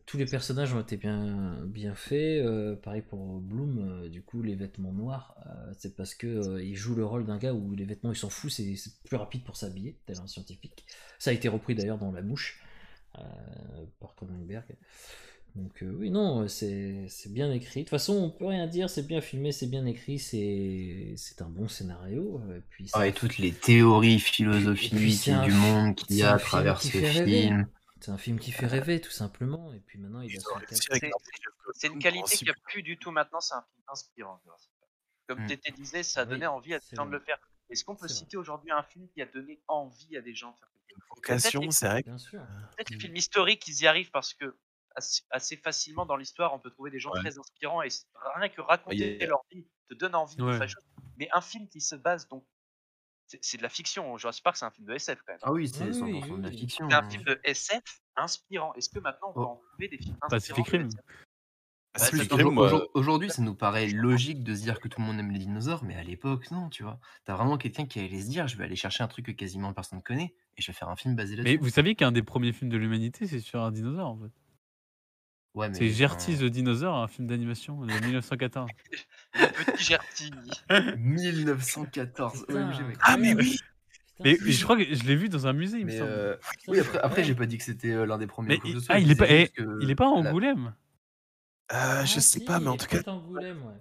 tous 0.06 0.18
les 0.18 0.26
personnages 0.26 0.74
ont 0.74 0.82
été 0.82 0.98
bien, 0.98 1.58
bien 1.66 1.96
faits. 1.96 2.46
euh, 2.46 2.76
pareil 2.76 3.02
pour 3.02 3.40
Bloom, 3.40 3.80
euh, 3.80 4.10
du 4.10 4.22
coup, 4.22 4.42
les 4.42 4.56
vêtements 4.56 4.92
noirs, 4.92 5.36
euh, 5.48 5.74
c'est 5.78 5.96
parce 5.96 6.16
que 6.16 6.62
il 6.62 6.76
joue 6.76 6.96
le 6.96 7.06
rôle 7.06 7.26
d'un 7.26 7.38
gars 7.38 7.54
où 7.54 7.74
les 7.74 7.86
vêtements 7.86 8.12
il 8.12 8.18
s'en 8.18 8.30
fout, 8.30 8.52
c'est, 8.52 8.76
plus 9.06 9.16
rapide 9.16 9.44
pour 9.44 9.56
s'habiller, 9.56 9.98
tel 10.06 10.18
un 10.18 10.28
scientifique. 10.28 10.86
Ça 11.18 11.30
a 11.30 11.34
été 11.34 11.48
repris 11.48 11.76
d'ailleurs 11.76 11.98
dans 11.98 12.12
La 12.12 12.22
Mouche 12.22 12.62
par 14.00 14.16
Cronenberg. 14.16 14.66
Donc 15.56 15.84
oui, 15.84 16.10
non, 16.10 16.48
c'est 16.48 17.08
bien 17.28 17.52
écrit. 17.54 17.82
De 17.82 17.86
toute 17.86 17.92
façon, 17.92 18.16
on 18.16 18.30
peut 18.32 18.48
rien 18.48 18.66
dire, 18.68 18.90
c'est 18.90 19.06
bien 19.06 19.22
filmé, 19.22 19.52
c'est 19.52 19.68
bien 19.68 19.86
écrit, 19.86 20.18
c'est 20.18 21.42
un 21.42 21.50
bon 21.50 21.70
scénario. 21.70 22.42
Et 22.54 22.62
puis 22.70 22.90
Ah, 22.94 23.08
et 23.08 23.14
toutes 23.14 23.38
les 23.38 23.52
théories 23.52 24.18
puis, 24.18 24.32
philosophiques 24.32 24.96
du 24.96 25.52
monde 25.52 25.96
qu'il 25.96 26.18
y 26.18 26.24
a 26.24 26.34
à 26.34 26.40
travers 26.40 26.82
ce 26.82 26.98
film. 26.98 27.68
C'est 28.04 28.12
un 28.12 28.18
film 28.18 28.38
qui 28.38 28.52
fait 28.52 28.68
rêver, 28.68 29.00
tout 29.00 29.12
simplement. 29.12 29.72
Et 29.74 29.80
puis 29.80 29.98
maintenant, 29.98 30.20
il 30.20 30.30
C'est- 31.74 31.88
une 31.88 32.00
qualité 32.00 32.36
qu'il 32.36 32.48
n'y 32.48 32.52
a 32.52 32.56
plus 32.66 32.84
du 32.84 32.98
tout 32.98 33.12
maintenant, 33.12 33.40
c'est 33.40 33.54
un 33.54 33.62
film 33.74 33.84
inspirant. 33.88 34.42
Comme 35.26 35.44
Mm. 35.44 35.48
Tété 35.48 35.72
disait, 35.72 36.04
ça 36.04 36.20
a 36.20 36.24
Oui, 36.26 36.32
donné 36.32 36.46
envie 36.48 36.74
à 36.74 36.80
des 36.80 36.96
gens 36.98 37.06
de 37.06 37.12
le 37.12 37.22
faire. 37.22 37.38
Est-ce 37.70 37.86
qu'on 37.86 37.96
peut 37.96 38.10
citer 38.10 38.36
aujourd'hui 38.36 38.72
un 38.72 38.84
film 38.84 39.08
qui 39.08 39.22
a 39.22 39.26
donné 39.26 39.62
envie 39.70 40.18
à 40.18 40.22
des 40.22 40.36
gens 40.36 40.52
de 40.52 40.58
faire 40.58 40.68
quelque 40.86 41.00
chose? 41.00 41.08
Vocation, 41.16 41.72
c'est 41.72 41.88
vrai. 41.88 42.04
Peut-être 42.04 42.90
les 42.90 43.00
films 43.00 43.16
historiques, 43.16 43.66
ils 43.70 43.82
y 43.84 43.88
arrivent 43.88 44.12
parce 44.12 44.34
que 44.34 44.54
assez, 45.32 45.56
facilement 45.56 46.06
dans 46.06 46.18
l'histoire, 46.18 46.54
on 46.54 46.60
peut 46.60 46.72
trouver 46.72 46.92
des 46.92 47.00
gens 47.00 47.12
Ouais. 47.14 47.22
très 47.22 47.40
inspirants 47.40 47.82
et 47.84 47.88
rien 48.36 48.50
que 48.50 48.60
raconter 48.60 49.26
leur 49.26 49.44
vie 49.50 49.66
te 49.90 49.94
donne 49.94 50.14
envie 50.14 50.36
de 50.36 50.52
faire 50.52 50.60
des 50.60 50.68
choses. 50.68 50.84
Mais 51.18 51.30
un 51.32 51.42
film 51.42 51.70
qui 51.70 51.80
se 51.80 51.96
base 51.96 52.28
donc. 52.28 52.46
C'est 53.42 53.58
de 53.58 53.64
la 53.64 53.70
fiction. 53.70 54.18
Jurassic 54.18 54.44
Park, 54.44 54.58
c'est 54.58 54.66
un 54.66 54.72
film 54.72 54.88
de 54.88 54.94
SF 54.94 55.20
quand 55.26 55.34
même. 55.34 55.40
Ah 55.44 55.52
oui, 55.52 55.68
c'est 55.68 55.84
Oui, 55.86 55.92
100% 56.22 56.38
de 56.38 56.44
la 56.44 56.50
oui. 56.50 56.58
fiction. 56.58 56.88
C'est 56.90 56.96
un 56.96 57.10
film 57.10 57.24
de 57.24 57.40
SF 57.44 57.82
inspirant. 58.16 58.74
Est-ce 58.76 58.90
que 58.90 59.00
maintenant 59.00 59.30
on 59.30 59.34
peut 59.34 59.40
Oh. 59.42 59.44
en 59.44 59.62
trouver 59.72 59.88
des 59.90 59.98
films 59.98 60.16
inspirants 60.22 60.30
Pacific 60.64 60.66
de 60.66 60.78
Rim. 60.78 60.88
SF 60.88 61.00
Ah, 61.96 62.00
Bah, 62.18 62.38
crime, 62.38 62.58
aujourd- 62.58 62.90
Aujourd'hui, 62.96 63.30
ça 63.30 63.42
nous 63.44 63.54
paraît 63.54 63.88
logique 63.88 64.44
de 64.44 64.56
se 64.56 64.62
dire 64.62 64.80
que 64.80 64.88
tout 64.88 65.00
le 65.00 65.06
monde 65.06 65.20
aime 65.20 65.30
les 65.32 65.38
dinosaures, 65.38 65.84
mais 65.84 65.96
à 65.96 66.02
l'époque, 66.04 66.50
non, 66.50 66.70
tu 66.70 66.82
vois. 66.82 67.00
T'as 67.24 67.36
vraiment 67.36 67.56
quelqu'un 67.58 67.86
qui 67.86 68.00
allait 68.00 68.20
se 68.22 68.30
dire, 68.30 68.48
je 68.48 68.58
vais 68.58 68.64
aller 68.64 68.76
chercher 68.76 69.04
un 69.04 69.08
truc 69.08 69.28
que 69.28 69.32
quasiment 69.32 69.74
personne 69.74 70.00
ne 70.00 70.04
connaît, 70.04 70.34
et 70.58 70.62
je 70.64 70.72
vais 70.72 70.74
faire 70.76 70.90
un 70.90 70.96
film 70.96 71.16
basé 71.16 71.36
Mais 71.36 71.44
là-dessus. 71.44 71.58
vous 71.60 71.70
saviez 71.70 71.94
qu'un 71.94 72.12
des 72.12 72.24
premiers 72.24 72.52
films 72.52 72.72
de 72.72 72.78
l'humanité, 72.78 73.28
c'est 73.28 73.40
sur 73.42 73.62
un 73.62 73.72
dinosaure 73.72 74.08
en 74.10 74.18
fait. 74.20 74.32
Ouais, 75.54 75.70
mais 75.70 75.76
C'est 75.76 75.90
Gertie 75.90 76.34
enfin, 76.34 76.46
the 76.48 76.50
Dinosaure, 76.50 76.96
un 76.98 77.08
film 77.08 77.28
d'animation 77.28 77.80
de 77.82 77.94
1914. 77.94 78.70
Le 79.36 79.72
petit 79.74 79.84
Gertie. 79.84 80.32
1914. 80.98 82.46
Putain, 82.48 82.70
OMG, 82.72 82.88
mec. 82.88 82.98
Ah, 83.02 83.18
mais 83.18 83.34
oui 83.36 83.60
Mais 84.24 84.36
c'est- 84.38 84.52
je 84.52 84.64
crois 84.64 84.78
que 84.78 84.84
je 84.96 85.04
l'ai 85.04 85.16
vu 85.16 85.30
dans 85.30 85.46
un 85.48 85.54
musée, 85.54 85.78
il 85.80 85.86
me 85.86 85.92
Mais 85.92 85.98
semble. 85.98 86.10
euh, 86.12 86.36
putain, 86.38 86.72
oui, 86.72 86.80
c'est 86.84 86.98
après, 87.00 87.24
j'ai 87.24 87.36
pas 87.36 87.46
dit 87.46 87.58
que 87.58 87.64
c'était 87.64 87.92
euh, 87.92 88.06
l'un 88.06 88.18
des 88.18 88.28
premiers. 88.28 88.50
Mais 88.50 88.60
il- 88.66 88.78
ah, 88.90 88.98
je 89.00 89.04
il 89.04 89.12
est 89.12 89.16
pas, 89.16 89.26
disais 89.26 89.38
eh, 89.38 89.42
juste 89.42 89.54
que 89.56 89.80
il 89.84 89.90
est 89.92 89.96
pas 89.96 90.06
à 90.06 90.22
la- 90.22 90.30
Angoulême, 90.30 90.74
Euh, 91.72 91.76
Ah, 92.02 92.06
Je 92.06 92.14
sais 92.20 92.40
si, 92.40 92.46
pas, 92.46 92.60
mais 92.60 92.68
en 92.68 92.74
il 92.74 92.78
tout 92.78 92.86
est 92.86 92.88
cas. 92.88 92.96
peut-être 92.98 93.08
Angoulême, 93.10 93.58
ouais. 93.66 93.74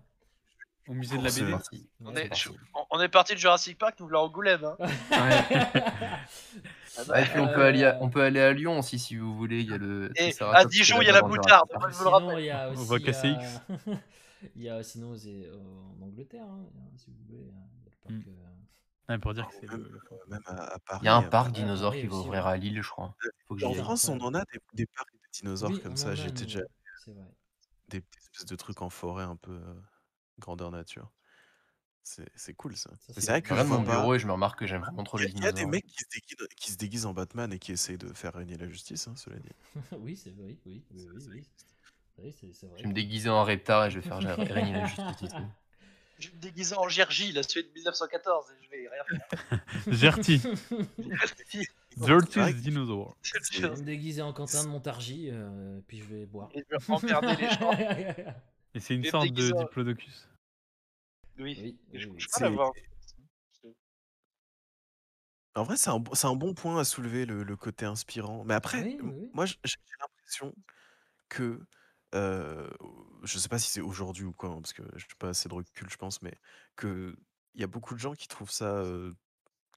Au 0.89 0.95
musée 0.95 1.17
de 1.19 1.23
la 1.25 1.31
BD. 1.31 1.87
On 2.01 2.15
Ouais, 2.15 2.27
est, 2.27 2.35
je- 2.35 2.49
on- 2.91 3.01
est 3.01 3.09
parti 3.09 3.35
de 3.35 3.39
Jurassic 3.39 3.79
Park, 3.79 3.95
nous 4.01 4.07
voulons 4.07 4.21
Angoulême. 4.21 4.65
Hein. 4.65 4.77
Ah 6.99 7.03
Ouais, 7.09 7.23
et 7.23 7.25
puis 7.25 7.41
on 7.41 7.47
peut, 7.49 7.63
aller 7.65 7.85
à, 7.85 7.95
Euh, 7.95 7.99
on 8.03 8.11
peut 8.11 8.23
aller 8.23 8.41
à 8.41 8.53
Lyon 8.53 8.79
aussi 8.79 8.99
si 8.99 9.17
vous 9.17 9.35
voulez. 9.35 9.61
Il 9.63 9.71
y 9.71 9.73
a 9.73 9.79
le. 9.79 10.11
Et 10.17 10.35
à 10.43 10.65
Dijon, 10.67 11.01
il 11.01 11.07
y 11.07 11.09
a 11.09 11.13
la 11.15 11.23
moutarde. 11.23 11.67
On 11.75 12.75
voit 12.75 12.99
KCX. 13.01 13.61
euh, 13.89 13.95
il 14.57 14.63
y 14.63 14.69
a 14.69 14.83
sinon 14.83 15.13
aux- 15.13 15.17
euh, 15.27 15.57
en 15.99 16.03
Angleterre, 16.03 16.45
hein, 16.45 16.67
si 16.97 17.11
vous 17.11 17.17
voulez. 17.27 17.49
hein, 17.51 17.65
il 17.81 17.85
y 17.85 17.89
a 17.89 17.91
le 17.91 17.97
parc, 18.03 18.13
Mm. 18.13 18.29
euh, 18.29 18.45
Ah, 19.09 19.19
pour 19.19 19.33
dire 19.35 19.47
que 19.49 19.55
c'est 19.59 19.71
Même, 19.71 19.81
euh, 19.85 20.17
même 20.29 20.43
à, 20.47 20.75
à 20.75 20.79
Paris. 20.81 21.01
Il 21.03 21.07
y 21.07 21.09
a 21.09 21.17
un 21.17 21.25
euh, 21.25 21.29
parc 21.29 21.47
Ouais, 21.47 21.53
dinosaure 21.53 21.93
qui 21.95 22.07
va 22.07 22.17
ouvrir 22.17 22.45
ouais. 22.45 22.53
à 22.53 22.57
Lille, 22.59 22.83
je 22.83 22.89
crois. 22.91 23.15
Faut 23.49 23.57
que 23.57 23.65
En. 23.65 23.73
France, 23.75 24.09
on 24.11 24.21
en 24.21 24.35
a 24.35 24.41
des, 24.53 24.59
des 24.75 24.87
parcs 24.87 25.13
de 25.13 25.19
dinosaures 25.33 25.71
Oui, 25.71 25.81
comme 25.81 25.97
ça. 25.97 26.15
J'étais 26.15 26.45
déjà 26.45 26.61
ouais, 27.07 27.15
des, 27.89 28.01
des 28.01 28.07
espèces 28.21 28.45
de 28.47 28.57
trucs 28.57 28.83
en 28.83 28.91
forêt 28.91 29.25
un 29.25 29.37
peu 29.37 29.53
euh, 29.53 29.75
grandeur 30.39 30.71
nature. 30.71 31.11
C'est 32.05 32.55
cool 32.55 32.77
ça. 32.77 32.91
C'est 33.17 33.25
vrai 33.31 33.43
que 33.43 33.55
Je 33.55 33.63
mon 33.63 33.85
pas. 33.85 33.93
bureau 34.01 34.15
et 34.15 34.19
je 34.19 34.27
me 34.27 34.33
remarque 34.33 34.59
que 34.59 34.67
j'aime 34.67 34.81
vraiment 34.81 35.05
trop 35.05 35.19
les 35.19 35.27
a- 35.27 35.29
il 35.29 35.35
y 35.35 35.47
a 35.47 35.53
des 35.53 35.61
dinosaures. 35.65 35.71
mecs 35.71 35.87
qui 35.87 35.99
se, 36.01 36.09
déguisent, 36.13 36.49
qui 36.57 36.73
se 36.73 36.77
déguisent 36.77 37.07
en 37.07 37.15
Batman 37.15 37.53
et 37.53 37.59
qui 37.61 37.71
essayent 37.71 37.97
de 37.99 38.13
faire 38.13 38.35
régner 38.35 38.57
la 38.57 38.69
justice, 38.69 39.07
hein, 39.07 39.15
cela 39.17 39.37
dit. 39.37 39.51
oui, 39.99 40.17
c'est 40.17 40.31
oui, 40.37 40.59
oui, 40.67 40.83
oui, 40.91 41.09
oui, 41.15 41.27
oui. 41.31 41.45
Je 42.19 42.67
vais 42.67 42.69
vrai. 42.69 42.87
me 42.89 42.93
déguiser 42.93 43.29
en 43.31 43.45
reptar 43.45 43.87
et 43.87 43.91
je 43.91 44.01
vais 44.01 44.09
faire 44.09 44.19
ré- 44.19 44.35
régner 44.53 44.73
la 44.73 44.87
justice. 44.87 45.31
Je 46.19 46.29
vais 46.29 46.37
me 46.37 46.41
déguiser 46.43 46.77
en 46.77 46.89
Gergy, 46.89 47.33
la 47.33 47.43
Suède 47.43 47.67
1914, 47.75 48.47
et 48.51 48.65
je 48.65 48.71
vais 48.71 48.89
rien 48.89 49.03
faire. 49.09 49.61
Gertie. 49.93 50.41
et 50.45 51.17
Gertie's 51.17 52.37
vrai 52.37 52.53
que- 52.53 52.59
Dinosaur. 52.59 53.17
Je 53.23 53.61
vais 53.63 53.71
me 53.71 53.83
déguiser 53.83 54.23
en 54.23 54.33
Quentin 54.33 54.63
de 54.63 54.69
Montargis, 54.69 55.31
euh, 55.33 55.81
puis 55.89 55.99
je 55.99 56.05
vais 56.05 56.27
boire. 56.27 56.49
je 56.55 56.61
vais 56.61 56.93
emmerder 56.93 57.43
les 57.43 57.51
gens. 57.51 57.73
Et 58.75 58.81
c'est 58.81 58.95
une 58.95 59.05
sorte 59.05 59.33
de 59.33 59.51
diplodocus. 59.53 60.29
Oui. 61.39 61.57
Oui, 61.59 61.79
je 62.19 62.27
crois 62.29 62.49
l'avoir. 62.49 62.73
En 65.55 65.65
vrai, 65.65 65.77
c'est 65.77 65.91
un, 65.91 65.99
bon- 65.99 66.15
c'est 66.15 66.27
un 66.27 66.35
bon 66.37 66.55
point 66.55 66.79
à 66.79 66.85
soulever 66.85 67.27
le, 67.27 67.43
le 67.43 67.57
côté 67.57 67.85
inspirant. 67.85 68.43
Mais 68.45 68.55
après, 68.55 68.83
Oui, 68.85 68.99
oui, 69.03 69.31
moi, 69.35 69.45
j'ai 69.45 69.57
l'impression 70.01 70.55
que, 71.29 71.61
euh, 72.15 72.71
je 73.25 73.39
sais 73.39 73.49
pas 73.49 73.59
si 73.59 73.71
c'est 73.71 73.83
aujourd'hui 73.83 74.25
ou 74.25 74.33
quoi, 74.33 74.51
hein, 74.51 74.61
parce 74.63 74.73
que 74.73 74.83
je 74.97 75.05
n'ai 75.05 75.15
pas 75.19 75.29
assez 75.31 75.49
de 75.51 75.55
recul, 75.55 75.91
je 75.91 75.97
pense, 75.97 76.23
mais 76.23 76.35
que 76.77 77.17
il 77.55 77.61
y 77.61 77.65
a 77.65 77.67
beaucoup 77.67 77.95
de 77.95 78.01
gens 78.01 78.15
qui 78.15 78.29
trouvent 78.29 78.51
ça 78.51 78.77
euh, 78.79 79.13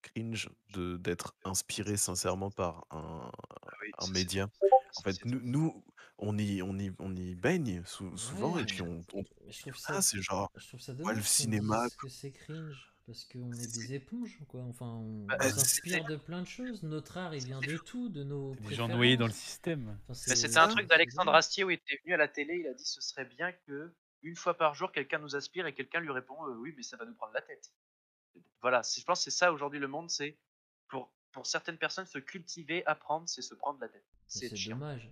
cringe 0.01 0.49
de 0.73 0.97
d'être 0.97 1.35
inspiré 1.43 1.97
sincèrement 1.97 2.51
par 2.51 2.85
un, 2.91 3.29
Ah 3.67 3.77
oui, 3.81 3.91
un 3.99 4.05
ça, 4.05 4.11
média. 4.13 4.49
En 4.97 5.01
fait, 5.01 5.25
nous, 5.25 5.83
on 6.17 6.37
y, 6.37 6.61
on 6.61 6.77
y, 6.79 6.91
on 6.99 7.15
y 7.15 7.35
baigne 7.35 7.83
sou- 7.85 8.15
souvent, 8.17 8.57
et 8.57 8.65
puis 8.65 8.81
on, 8.81 9.01
on 9.13 9.23
je 9.49 9.61
trouve 9.61 9.73
ah, 9.87 9.93
ça, 9.93 10.01
c'est 10.01 10.21
genre, 10.21 10.51
je 10.55 10.67
trouve 10.67 10.79
ça 10.79 10.93
ouais, 10.93 11.13
le 11.15 11.21
cinéma, 11.21 11.87
que 11.99 12.07
c'est 12.09 12.31
cringe. 12.31 12.91
Parce 13.05 13.23
qu'on 13.25 13.51
est 13.53 13.71
des 13.71 13.93
éponges, 13.93 14.39
quoi. 14.47 14.61
Enfin, 14.63 14.87
on, 14.87 15.25
Bah, 15.27 15.37
on 15.39 15.43
c'est- 15.43 15.49
s'inspire 15.51 16.05
de 16.05 16.15
plein 16.15 16.41
de 16.41 16.47
choses. 16.47 16.81
Notre 16.81 17.17
art, 17.17 17.35
il 17.35 17.45
vient 17.45 17.59
de 17.59 17.77
tout, 17.77 18.09
de 18.09 18.23
nos 18.23 18.55
Des 18.55 18.73
gens 18.73 18.87
noyés 18.87 19.15
dans 19.15 19.27
le 19.27 19.31
système. 19.31 19.99
Enfin, 20.09 20.15
C'était 20.15 20.57
un 20.57 20.67
truc 20.69 20.87
d'Alexandre. 20.87 21.35
Astier 21.35 21.63
où 21.63 21.69
il 21.69 21.75
était 21.75 21.99
venu 22.03 22.15
à 22.15 22.17
la 22.17 22.27
télé, 22.27 22.61
il 22.61 22.67
a 22.67 22.73
dit 22.73 22.83
ce 22.85 23.01
serait 23.01 23.25
bien 23.25 23.51
que 23.51 23.93
une 24.23 24.35
fois 24.35 24.57
par 24.57 24.73
jour 24.73 24.91
quelqu'un 24.91 25.19
nous 25.19 25.35
aspire 25.35 25.67
et 25.67 25.73
quelqu'un 25.75 25.99
lui 25.99 26.09
répond 26.09 26.33
euh, 26.47 26.55
oui 26.55 26.73
mais 26.75 26.81
ça 26.81 26.97
va 26.97 27.05
nous 27.05 27.13
prendre 27.13 27.33
la 27.33 27.41
tête. 27.43 27.71
Voilà, 28.63 28.81
je 28.81 29.03
pense 29.03 29.19
que 29.19 29.29
c'est 29.29 29.37
ça 29.37 29.53
aujourd'hui 29.53 29.77
le 29.79 29.87
monde, 29.87 30.09
c'est 30.09 30.35
pour, 30.87 31.13
pour 31.35 31.45
certaines 31.45 31.77
personnes 31.77 32.05
se 32.05 32.17
cultiver, 32.17 32.85
apprendre, 32.85 33.27
c'est 33.27 33.41
se 33.41 33.53
prendre 33.53 33.77
la 33.81 33.89
tête. 33.89 34.05
C'est 34.27 34.49
dommage. 34.69 35.11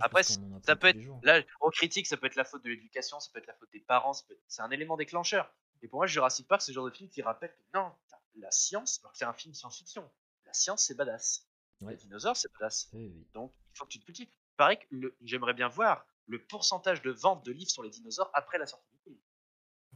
Après, 0.00 0.22
parce 0.22 0.36
qu'on 0.36 0.56
en 0.56 0.62
ça 0.62 0.74
peut 0.76 0.88
être 0.88 0.98
là 1.22 1.40
on 1.60 1.70
critique, 1.70 2.06
ça 2.08 2.16
peut 2.16 2.26
être 2.26 2.34
la 2.34 2.44
faute 2.44 2.64
de 2.64 2.70
l'éducation, 2.70 3.20
ça 3.20 3.30
peut 3.32 3.38
être 3.38 3.46
la 3.46 3.54
faute 3.54 3.70
des 3.72 3.78
parents, 3.80 4.12
ça 4.12 4.24
peut 4.26 4.34
être- 4.34 4.42
c'est 4.48 4.62
un 4.62 4.70
élément 4.72 4.96
déclencheur. 4.96 5.54
Et 5.80 5.86
pour 5.88 6.00
moi 6.00 6.06
Jurassic 6.08 6.46
Park 6.48 6.60
c'est 6.60 6.72
le 6.72 6.74
genre 6.74 6.84
de 6.86 6.90
film 6.90 7.08
qui 7.08 7.22
rappelle 7.22 7.50
que 7.52 7.62
non, 7.78 7.92
la 8.34 8.50
science, 8.50 8.98
alors 9.00 9.12
que 9.12 9.18
c'est 9.18 9.24
un 9.24 9.32
film 9.32 9.54
science-fiction, 9.54 10.10
la 10.44 10.52
science 10.52 10.82
c'est 10.84 10.94
badass. 10.96 11.46
Ouais. 11.82 11.92
Les 11.92 11.98
dinosaures 11.98 12.36
c'est 12.36 12.52
badass. 12.52 12.90
Oui, 12.92 13.12
oui. 13.14 13.26
Donc, 13.32 13.52
il 13.72 13.78
faut 13.78 13.84
que 13.86 13.90
tu 13.92 14.00
te 14.00 14.04
cultives. 14.04 14.28
Pareil 14.56 14.78
que 14.78 14.86
le- 14.90 15.16
j'aimerais 15.22 15.54
bien 15.54 15.68
voir 15.68 16.04
le 16.26 16.42
pourcentage 16.44 17.00
de 17.00 17.12
vente 17.12 17.46
de 17.46 17.52
livres 17.52 17.70
sur 17.70 17.84
les 17.84 17.90
dinosaures 17.90 18.30
après 18.34 18.58
la 18.58 18.66
sortie 18.66 18.90
du 18.92 18.98
film. 19.04 19.16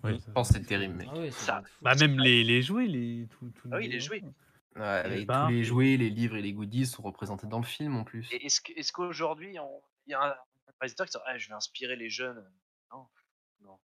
Ouais, 0.05 0.19
Je 0.25 0.31
pense 0.33 0.49
que 0.49 0.55
c'est 0.55 0.65
terrible, 0.65 0.95
mec. 0.95 1.09
Ah 1.11 1.19
oui, 1.19 1.33
ça. 1.33 1.63
Bah, 1.83 1.95
même 1.97 2.19
les, 2.21 2.45
les 2.45 2.63
jouets, 2.63 2.87
les. 2.87 3.27
Tout, 3.31 3.51
tout 3.51 3.69
Ah 3.73 3.77
oui, 3.77 3.89
les 3.89 4.01
jouets. 4.01 4.23
Ouais, 4.77 4.83
avec 4.83 5.27
ben, 5.27 5.47
tous 5.47 5.53
les 5.53 5.65
jouets, 5.65 5.97
les 5.97 6.11
livres 6.11 6.37
et 6.37 6.43
les 6.43 6.53
goodies 6.53 6.87
sont 6.87 7.03
représentés 7.03 7.47
dans 7.47 7.59
le 7.61 7.65
film 7.67 7.97
en 7.97 8.05
plus. 8.05 8.29
Et 8.33 8.47
est-ce 8.47 8.61
que- 8.61 8.73
est-ce 8.77 8.93
qu'aujourd'hui, 8.93 9.59
on- 9.59 9.83
il 10.07 10.11
y 10.11 10.15
a 10.15 10.23
un, 10.23 10.35
réalisateur 10.81 11.07
qui 11.07 11.13
dit 11.17 11.23
Ah, 11.27 11.39
Je 11.39 11.49
vais 11.49 11.55
inspirer 11.55 11.95
les 11.97 12.11
jeunes 12.11 12.45
Non, 12.91 13.07
non. 13.61 13.79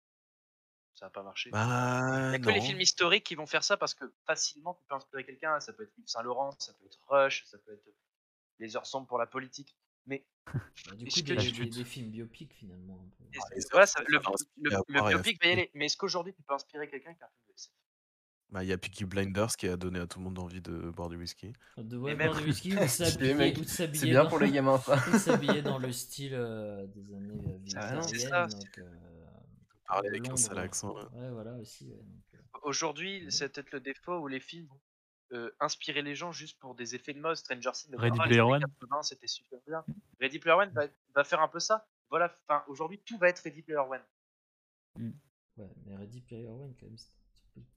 Ça 0.96 1.06
va 1.06 1.10
pas 1.12 1.24
marcher. 1.24 1.52
bah, 1.52 2.02
il 2.28 2.32
y 2.32 2.36
a 2.36 2.40
que 2.40 2.50
les 2.50 2.62
films 2.62 2.82
historiques 2.82 3.24
qui 3.24 3.36
vont 3.36 3.46
faire 3.46 3.64
ça 3.64 3.78
parce 3.78 3.94
que 3.94 4.12
facilement 4.26 4.74
tu 4.74 4.84
peux 4.88 4.96
inspirer 4.96 5.24
quelqu'un. 5.26 5.60
Ça 5.60 5.74
peut 5.74 5.84
être 5.84 5.94
Yves 5.98 6.08
Saint-Laurent, 6.08 6.52
ça 6.60 6.74
peut 6.74 6.86
être 6.88 7.00
Rush, 7.08 7.46
ça 7.46 7.58
peut 7.60 7.74
être 7.74 7.88
Les 8.60 8.76
heures 8.76 8.86
sombres 8.86 9.08
pour 9.08 9.18
la 9.20 9.28
politique. 9.28 9.76
Mais 10.08 10.26
Bah, 10.90 10.96
du 10.96 11.06
coup, 11.06 11.12
que 11.22 11.34
des, 11.34 11.38
tu- 11.38 11.52
des- 11.66 11.70
des 11.70 11.84
films 11.86 12.10
biopiques 12.10 12.54
finalement. 12.56 13.08
voilà, 13.72 13.86
ça- 13.86 14.00
sombres, 14.00 14.34
le, 14.58 14.70
le- 14.70 15.10
biopic 15.10 15.42
va 15.42 15.48
y 15.50 15.52
aller. 15.54 15.72
Mais 15.76 15.86
est-ce 15.86 15.96
qu'aujourd'hui 15.98 16.34
tu 16.34 16.42
peux 16.42 16.54
inspirer 16.56 16.90
quelqu'un 16.90 17.14
qui 17.14 17.22
a 17.24 17.28
un 17.28 17.30
film 17.30 17.54
Bah, 18.52 18.64
il 18.64 18.68
y 18.70 18.74
a 18.74 18.78
Peaky 18.80 19.06
Blinders 19.06 19.56
qui 19.58 19.68
a 19.68 19.78
donné 19.78 20.00
à 20.00 20.08
tout 20.08 20.18
le 20.18 20.26
monde 20.26 20.40
envie 20.40 20.60
de 20.62 20.90
boire 20.90 21.10
du 21.10 21.18
whisky. 21.18 21.54
De 21.78 21.98
ouais, 21.98 22.16
même- 22.16 22.30
boire 22.32 22.42
du 22.42 22.48
whisky 22.48 22.74
ou 22.76 22.80
de 22.80 22.88
s'habiller 22.88 23.34
mec. 23.36 23.58
ou 23.58 23.62
de 23.62 23.66
s'habiller 23.68 24.00
C'est 24.00 24.06
bien 24.08 24.24
dans- 24.24 24.30
pour 24.30 24.40
les 24.40 24.52
gamins, 24.52 24.80
ça. 24.80 24.98
s'habiller 25.20 25.62
dans 25.62 25.78
le 25.78 25.92
style 25.92 26.34
euh, 26.34 26.88
des 26.88 27.14
années 27.14 27.40
euh, 27.48 27.58
Ah 27.76 27.94
non, 27.96 28.02
c'est 28.02 28.16
victoriennes. 28.16 28.50
ça. 28.50 28.58
donc, 28.58 28.78
euh, 28.80 28.96
Parler 29.88 30.10
avec 30.10 30.30
un 30.30 30.36
sale 30.36 30.58
accent, 30.60 30.96
là. 30.96 31.08
Ouais, 31.14 31.30
voilà 31.32 31.54
aussi. 31.58 31.90
ouais, 31.92 31.98
donc, 31.98 32.24
euh, 32.34 32.38
Aujourd'hui, 32.64 33.24
Mhm. 33.26 33.32
c'est 33.32 33.50
peut-être 33.54 33.72
le 33.72 33.80
défaut 33.82 34.18
où 34.18 34.28
les 34.28 34.40
films 34.40 34.66
vont 34.68 34.80
euh, 35.34 35.52
inspirer 35.60 36.02
les 36.02 36.16
gens 36.16 36.32
juste 36.32 36.58
pour 36.60 36.74
des 36.74 36.96
effets 36.96 37.14
de 37.14 37.20
mode. 37.20 37.36
Stranger 37.36 37.70
Things, 37.74 37.96
Ready 37.96 38.18
ah, 38.20 38.24
Player 38.26 38.42
One. 38.42 38.62
80, 38.62 39.04
c'était 39.04 39.28
super 39.28 39.60
bien. 39.68 39.86
Ready 40.20 40.40
Player 40.40 40.58
One 40.58 40.72
va, 40.72 40.88
va 41.14 41.24
faire 41.24 41.42
un 41.42 41.48
peu 41.48 41.60
ça. 41.60 41.88
Voilà, 42.10 42.34
enfin, 42.48 42.64
aujourd'hui, 42.68 43.00
tout 43.06 43.20
va 43.20 43.30
être 43.30 43.38
Ready 43.44 43.62
Player 43.62 43.78
One. 43.80 44.02
ouais, 45.58 45.70
mais 45.86 45.96
Ready 45.96 46.22
Player 46.22 46.48
One, 46.48 46.74
quand 46.80 46.88
même. 46.88 46.98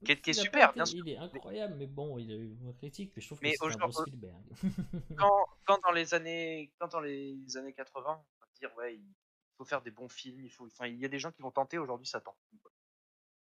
Qui 0.05 0.11
est- 0.13 0.21
qui 0.21 0.33
super, 0.33 0.69
été- 0.69 0.75
bien 0.75 0.85
sûr. 0.85 1.03
Il 1.05 1.11
est 1.13 1.17
incroyable, 1.17 1.75
mais 1.77 1.87
bon, 1.87 2.17
il 2.17 2.31
a 2.31 2.35
eu 2.35 2.57
une 2.61 2.73
critique, 2.75 3.11
mais 3.15 3.21
je 3.21 3.27
trouve 3.27 3.39
que 3.39 3.45
Mais 3.45 3.53
c'est 3.57 3.63
un 3.65 3.67
aujourd'hui- 3.67 4.11
Spielberg. 4.11 4.43
Quand, 5.17 5.45
quand 5.65 5.79
dans 5.83 5.91
les 5.91 6.13
années, 6.13 6.71
quand 6.79 6.87
dans 6.89 6.99
les 7.01 7.57
années 7.57 7.73
80, 7.73 8.09
on 8.09 8.41
va 8.41 8.47
dire 8.59 8.71
ouais, 8.77 8.95
il 8.95 9.13
faut 9.57 9.65
faire 9.65 9.81
des 9.81 9.91
bons 9.91 10.09
films. 10.09 10.41
Il 10.45 10.49
faut, 10.49 10.65
enfin, 10.67 10.87
il 10.87 10.97
y 10.97 11.05
a 11.05 11.09
des 11.09 11.19
gens 11.19 11.31
qui 11.31 11.41
vont 11.41 11.51
tenter. 11.51 11.77
Aujourd'hui, 11.77 12.07
ça 12.07 12.21
tente. 12.21 12.37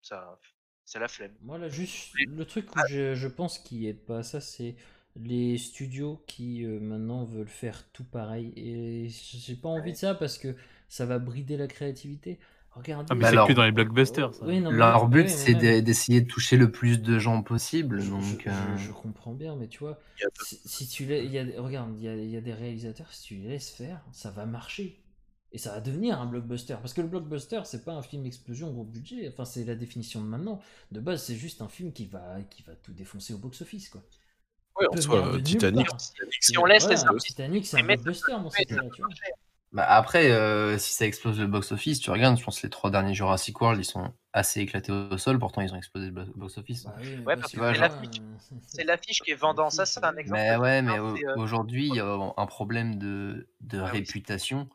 Ça, 0.01 0.39
c'est 0.85 0.99
la 0.99 1.07
flemme. 1.07 1.35
Moi, 1.41 1.57
là, 1.57 1.69
juste, 1.69 2.11
le 2.15 2.45
truc 2.45 2.75
où 2.75 2.79
je, 2.87 3.13
je 3.15 3.27
pense 3.27 3.59
qu'il 3.59 3.85
est 3.85 3.93
pas 3.93 4.23
ça, 4.23 4.41
c'est 4.41 4.75
les 5.15 5.57
studios 5.57 6.23
qui 6.27 6.63
euh, 6.65 6.79
maintenant 6.79 7.23
veulent 7.25 7.47
faire 7.47 7.89
tout 7.91 8.03
pareil. 8.05 8.51
Et 8.55 9.09
j'ai 9.09 9.55
pas 9.55 9.69
envie 9.69 9.91
de 9.91 9.97
ça 9.97 10.15
parce 10.15 10.37
que 10.37 10.55
ça 10.87 11.05
va 11.05 11.19
brider 11.19 11.57
la 11.57 11.67
créativité. 11.67 12.39
Regardez. 12.74 13.07
Ah, 13.09 13.15
mais 13.15 13.22
Bah 13.22 13.28
c'est 13.28 13.34
alors- 13.34 13.47
que 13.49 13.53
dans 13.53 13.65
les 13.65 13.72
blockbusters. 13.74 14.34
ça. 14.34 14.45
Oui, 14.45 14.61
non, 14.61 14.72
mais- 14.72 14.78
Leur 14.78 15.07
but, 15.09 15.24
oui, 15.24 15.30
c'est 15.30 15.53
même- 15.61 15.82
d'essayer 15.82 16.22
de 16.22 16.28
toucher 16.28 16.55
le 16.55 16.72
plus 16.72 17.01
de 17.01 17.19
gens 17.19 17.43
possible. 17.43 17.99
Je, 17.99 18.09
Donc, 18.09 18.24
je- 18.45 18.49
euh, 18.49 18.78
je- 18.78 18.84
je 18.88 18.91
comprends 18.91 19.34
bien, 19.34 19.55
mais 19.57 19.67
tu 19.67 19.80
vois, 19.80 19.99
Il 20.17 20.22
y 20.22 20.26
a 20.26 20.28
deux- 20.30 20.45
si, 20.45 20.59
si 20.65 20.88
tu 20.88 21.03
il 21.03 21.32
y 21.32 21.38
a, 21.38 21.43
regarde, 21.61 21.91
il 21.97 22.03
y 22.03 22.07
a, 22.07 22.15
il 22.15 22.30
y 22.30 22.38
a 22.38 22.41
des 22.41 22.53
réalisateurs, 22.53 23.11
si 23.11 23.24
tu 23.24 23.36
les 23.36 23.49
laisses 23.49 23.69
faire, 23.72 24.01
ça 24.13 24.32
va 24.32 24.45
marcher. 24.45 24.97
Et 25.53 25.57
ça 25.57 25.72
va 25.74 25.82
devenir 25.82 26.22
un 26.22 26.28
blockbuster. 26.28 26.76
Parce 26.82 26.93
que 26.93 27.01
le 27.01 27.07
blockbuster, 27.09 27.59
c'est 27.65 27.84
pas 27.84 27.91
un 27.91 28.01
film 28.01 28.26
explosion 28.26 28.72
gros 28.72 28.86
budget. 28.86 29.28
Enfin, 29.34 29.43
c'est 29.43 29.65
la 29.65 29.76
définition 29.76 30.22
de 30.22 30.28
maintenant. 30.28 30.61
De 30.93 31.01
base, 31.01 31.24
c'est 31.24 31.36
juste 31.36 31.61
un 31.61 31.67
film 31.67 31.91
qui 31.91 32.05
va, 32.05 32.38
qui 32.49 32.63
va 32.63 32.74
tout 32.76 32.93
défoncer 32.93 33.34
au 33.34 33.38
box-office, 33.38 33.89
quoi. 33.89 34.01
Ouais, 34.80 34.88
en 34.89 35.01
soi, 35.01 35.15
venir 35.19 35.32
de 35.32 35.36
nulle 35.39 35.43
Titanic. 35.43 35.88
Si 36.39 36.57
on 36.57 36.63
laisse 36.63 36.88
les 36.88 36.95
Voilà, 36.95 37.09
artistes 37.09 37.28
Titanic, 37.28 37.65
c'est 37.65 37.82
un 37.82 37.84
blockbuster 37.84 38.32
cas-là, 38.32 38.84
tu 38.95 39.01
vois. 39.01 39.09
Bah, 39.72 39.86
après, 39.88 40.32
euh, 40.32 40.78
si 40.78 40.93
ça 40.93 41.05
explose 41.05 41.39
le 41.39 41.47
box-office, 41.47 41.99
tu 41.99 42.11
regardes, 42.11 42.38
je 42.38 42.43
pense 42.43 42.59
que 42.59 42.67
les 42.67 42.69
trois 42.69 42.91
derniers 42.91 43.13
Jurassic 43.13 43.59
World, 43.61 43.80
ils 43.80 43.86
sont 43.86 44.13
assez 44.34 44.61
éclatés 44.61 44.91
au 44.91 45.17
sol, 45.17 45.39
pourtant 45.39 45.61
ils 45.61 45.74
ont 45.74 45.78
explosé 45.78 46.07
le 46.07 46.11
bo- 46.13 46.32
box-office. 46.36 46.86
Bah 46.86 46.95
oui, 46.99 47.15
Ouais, 47.26 47.36
parce 47.38 47.53
que 47.53 47.61
c'est 47.69 47.78
l'affiche- 47.78 48.22
euh, 48.32 48.38
C'est 48.67 48.84
l'affiche 48.84 49.22
qui 49.22 49.32
est 49.32 49.36
vendance. 49.36 49.76
Ça, 49.76 49.86
c'est 49.86 50.03
un 50.03 50.15
exemple. 50.17 50.43
Mais 50.43 50.55
ouais, 50.55 50.82
mais 50.82 50.97
c'est, 51.13 51.26
euh, 51.26 51.36
aujourd'hui, 51.36 51.88
il 51.88 51.93
y 51.95 51.99
a 51.99 52.05
un 52.38 52.45
problème 52.45 52.97
de, 52.99 53.49
de 53.61 53.80
Ah 53.80 53.93
oui, 53.95 54.05
réputation 54.05 54.69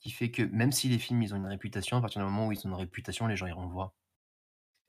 qui 0.00 0.10
fait 0.10 0.30
que 0.30 0.42
même 0.42 0.72
si 0.72 0.88
les 0.88 0.98
films 0.98 1.22
ils 1.22 1.34
ont 1.34 1.36
une 1.38 1.46
réputation, 1.46 1.96
à 1.96 2.00
partir 2.00 2.20
du 2.20 2.24
moment 2.26 2.46
où 2.48 2.52
ils 2.52 2.58
ont 2.66 2.70
une 2.70 2.74
réputation, 2.76 3.26
les 3.26 3.36
gens 3.36 3.46
iront 3.46 3.66
voir. 3.66 3.92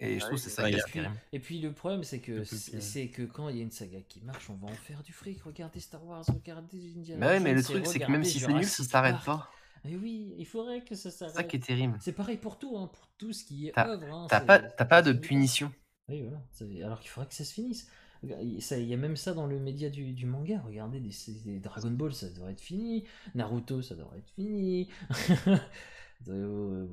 Et 0.02 0.18
je 0.20 0.24
Ah 0.24 0.28
trouve 0.28 0.38
que 0.42 0.44
c'est 0.44 0.50
ça 0.50 0.70
qui 0.70 0.78
est 0.78 0.82
puis, 0.84 0.94
terrible. 0.94 1.16
et 1.34 1.40
puis 1.40 1.60
le 1.60 1.74
problème, 1.74 2.04
c'est 2.04 2.20
que 2.20 2.44
c'est 2.46 3.10
que- 3.10 3.24
quand 3.24 3.50
il 3.50 3.58
y 3.58 3.60
a 3.60 3.64
une 3.64 3.72
saga 3.72 4.00
qui 4.08 4.22
marche, 4.22 4.50
on 4.50 4.56
va 4.56 4.68
en 4.68 4.76
faire 4.76 5.04
du 5.04 5.12
fric. 5.12 5.42
Regardez 5.44 5.80
Star 5.82 6.06
Wars, 6.06 6.24
regardez 6.28 6.94
Indiana 6.96 7.20
Mais 7.20 7.34
ouais, 7.34 7.40
mais 7.40 7.54
le 7.54 7.60
et 7.60 7.64
truc, 7.64 7.86
c'est 7.86 8.00
que 8.00 8.10
même 8.12 8.24
si 8.24 8.40
c'est 8.40 8.48
nul, 8.54 8.64
ça 8.66 8.84
s'arrête 8.84 9.18
pas. 9.26 9.50
Et 9.86 9.96
oui, 9.96 10.34
il 10.38 10.46
faudrait 10.46 10.84
que 10.84 10.96
ça 10.96 11.10
C'est 11.12 11.18
ça 11.28 11.30
s'arrête. 11.30 11.48
qui 11.50 11.56
est 11.58 11.60
terrible. 11.60 11.98
C'est 12.02 12.12
pareil 12.14 12.38
pour 12.38 12.60
tout, 12.60 12.78
hein, 12.78 12.88
pour 12.94 13.08
tout 13.18 13.34
ce 13.34 13.44
qui 13.44 13.68
est 13.68 13.72
T'as 13.72 13.88
œuvre. 13.90 14.14
hein, 14.14 14.28
t'as 14.30 14.42
pas, 14.42 14.60
pas 14.60 15.02
de 15.02 15.12
punition. 15.14 15.72
Oui, 16.10 16.22
voilà. 16.24 16.86
Alors 16.86 17.00
qu'il 17.00 17.10
faudrait 17.10 17.28
que 17.30 17.36
ça 17.36 17.46
se 17.46 17.54
finisse. 17.54 17.88
Il 18.24 18.60
y 18.84 18.94
a 18.94 18.98
même 18.98 19.16
ça 19.16 19.34
dans 19.34 19.48
le 19.48 19.60
média 19.60 19.90
du, 19.90 20.12
du 20.12 20.26
manga. 20.26 20.62
Regardez, 20.66 21.00
des 21.00 21.60
Dragon 21.60 21.92
Ball, 21.92 22.14
ça 22.14 22.30
devrait 22.30 22.52
être 22.52 22.60
fini. 22.62 23.06
Naruto, 23.36 23.82
ça 23.82 23.96
devrait 23.96 24.18
être 24.20 24.32
fini. 24.32 24.90
Ben, 26.28 26.88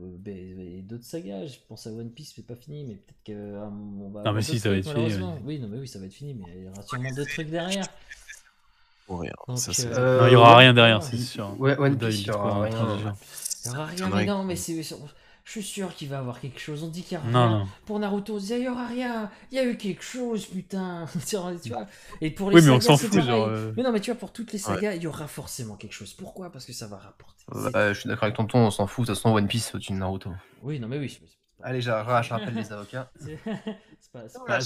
Et 0.58 0.82
d'autres 0.82 1.04
sagas, 1.04 1.46
je 1.46 1.58
pense 1.68 1.86
à 1.86 1.90
One 1.90 2.10
Piece, 2.10 2.32
c'est 2.36 2.46
pas 2.46 2.54
fini, 2.54 2.84
mais 2.84 2.94
peut-être 2.94 3.24
qu'on 3.36 4.10
va. 4.10 4.22
Non, 4.22 4.32
mais 4.32 4.42
si, 4.42 4.58
ça 4.58 4.70
va 4.70 4.76
être 4.76 4.84
fini, 4.84 4.94
malheureusement. 4.94 5.38
Oui, 5.44 5.58
non, 5.58 5.68
mais 5.68 5.78
oui, 5.78 5.88
ça 5.88 5.98
va 5.98 6.06
être 6.06 6.12
fini, 6.14 6.34
mais 6.34 6.44
il 6.56 6.64
y 6.64 6.68
aura 6.68 6.82
sûrement 6.82 7.10
d'autres 7.12 7.30
trucs 7.32 7.50
derrière. 7.50 7.86
Pour 9.06 9.20
rien. 9.20 9.32
Donc, 9.46 9.58
Ça, 9.58 9.72
c'est- 9.72 9.86
euh, 9.86 10.20
Non, 10.20 10.26
il 10.26 10.32
y 10.32 10.36
aura 10.36 10.56
rien 10.56 10.74
derrière, 10.74 11.02
c'est 11.02 11.18
sûr. 11.18 11.54
Ouais, 11.60 11.76
One 11.78 11.96
Piece, 11.98 12.20
il 12.22 12.26
y 12.26 12.30
aura 12.30 12.62
rien. 12.62 12.98
Il 13.64 13.66
y 13.66 13.70
aura 13.74 13.86
rien, 13.86 14.08
mais 14.10 14.26
non, 14.26 14.44
mais 14.44 14.56
c'est. 14.56 14.80
Je 15.46 15.52
suis 15.52 15.62
sûr 15.62 15.94
qu'il 15.94 16.08
va 16.08 16.16
y 16.16 16.18
avoir 16.18 16.40
quelque 16.40 16.58
chose. 16.58 16.82
On 16.82 16.88
dit 16.88 17.02
qu'il 17.04 17.16
y 17.16 17.20
aura 17.20 17.30
Non, 17.30 17.46
rien. 17.48 17.58
non. 17.60 17.66
Pour 17.86 18.00
Naruto, 18.00 18.34
on 18.34 18.38
disait 18.38 18.58
il 18.58 18.64
y 18.64 18.68
aura 18.68 18.86
rien. 18.88 19.30
Il 19.52 19.56
y 19.56 19.60
a 19.60 19.64
eu 19.64 19.76
quelque 19.76 20.02
chose, 20.02 20.44
putain. 20.44 21.06
tu 21.26 21.36
vois 21.70 21.86
Et 22.20 22.32
pour 22.32 22.50
les 22.50 22.56
Oui, 22.56 22.62
mais 22.64 22.70
on 22.72 22.80
sagas, 22.80 22.86
s'en 22.94 22.96
c'est 22.96 23.06
fout, 23.06 23.22
genre. 23.22 23.46
euh, 23.46 23.72
Mais 23.76 23.84
non, 23.84 23.92
mais 23.92 24.00
tu 24.00 24.10
vois, 24.10 24.18
pour 24.18 24.32
toutes 24.32 24.52
les 24.52 24.58
sagas, 24.58 24.94
il 24.96 25.02
y 25.04 25.06
aura 25.06 25.28
forcément 25.28 25.76
quelque 25.76 25.92
chose. 25.92 26.12
Pourquoi? 26.14 26.50
Parce 26.50 26.64
que 26.66 26.72
ça 26.72 26.88
va 26.88 26.96
rapporter. 26.96 27.44
Je 27.52 27.94
suis 27.94 28.08
d'accord 28.08 28.24
avec 28.24 28.34
tonton, 28.36 28.58
on 28.58 28.70
s'en 28.72 28.88
fout. 28.88 29.06
De 29.06 29.12
toute 29.12 29.16
façon, 29.22 29.32
One 29.34 29.46
Pice, 29.46 29.66
c'est 29.66 29.76
au-dessus 29.76 29.92
de 29.92 29.98
Naruto. 29.98 30.32
Oui, 30.62 30.80
non, 30.80 30.88
mais 30.88 30.98
oui. 30.98 31.16
Allez, 31.62 31.80
je, 31.80 31.86
je 31.86 31.90
rappelle 32.30 32.54
les 32.54 32.72
avocats. 32.72 33.10
C'est 33.20 34.12
pas, 34.12 34.22
pas- 34.46 34.58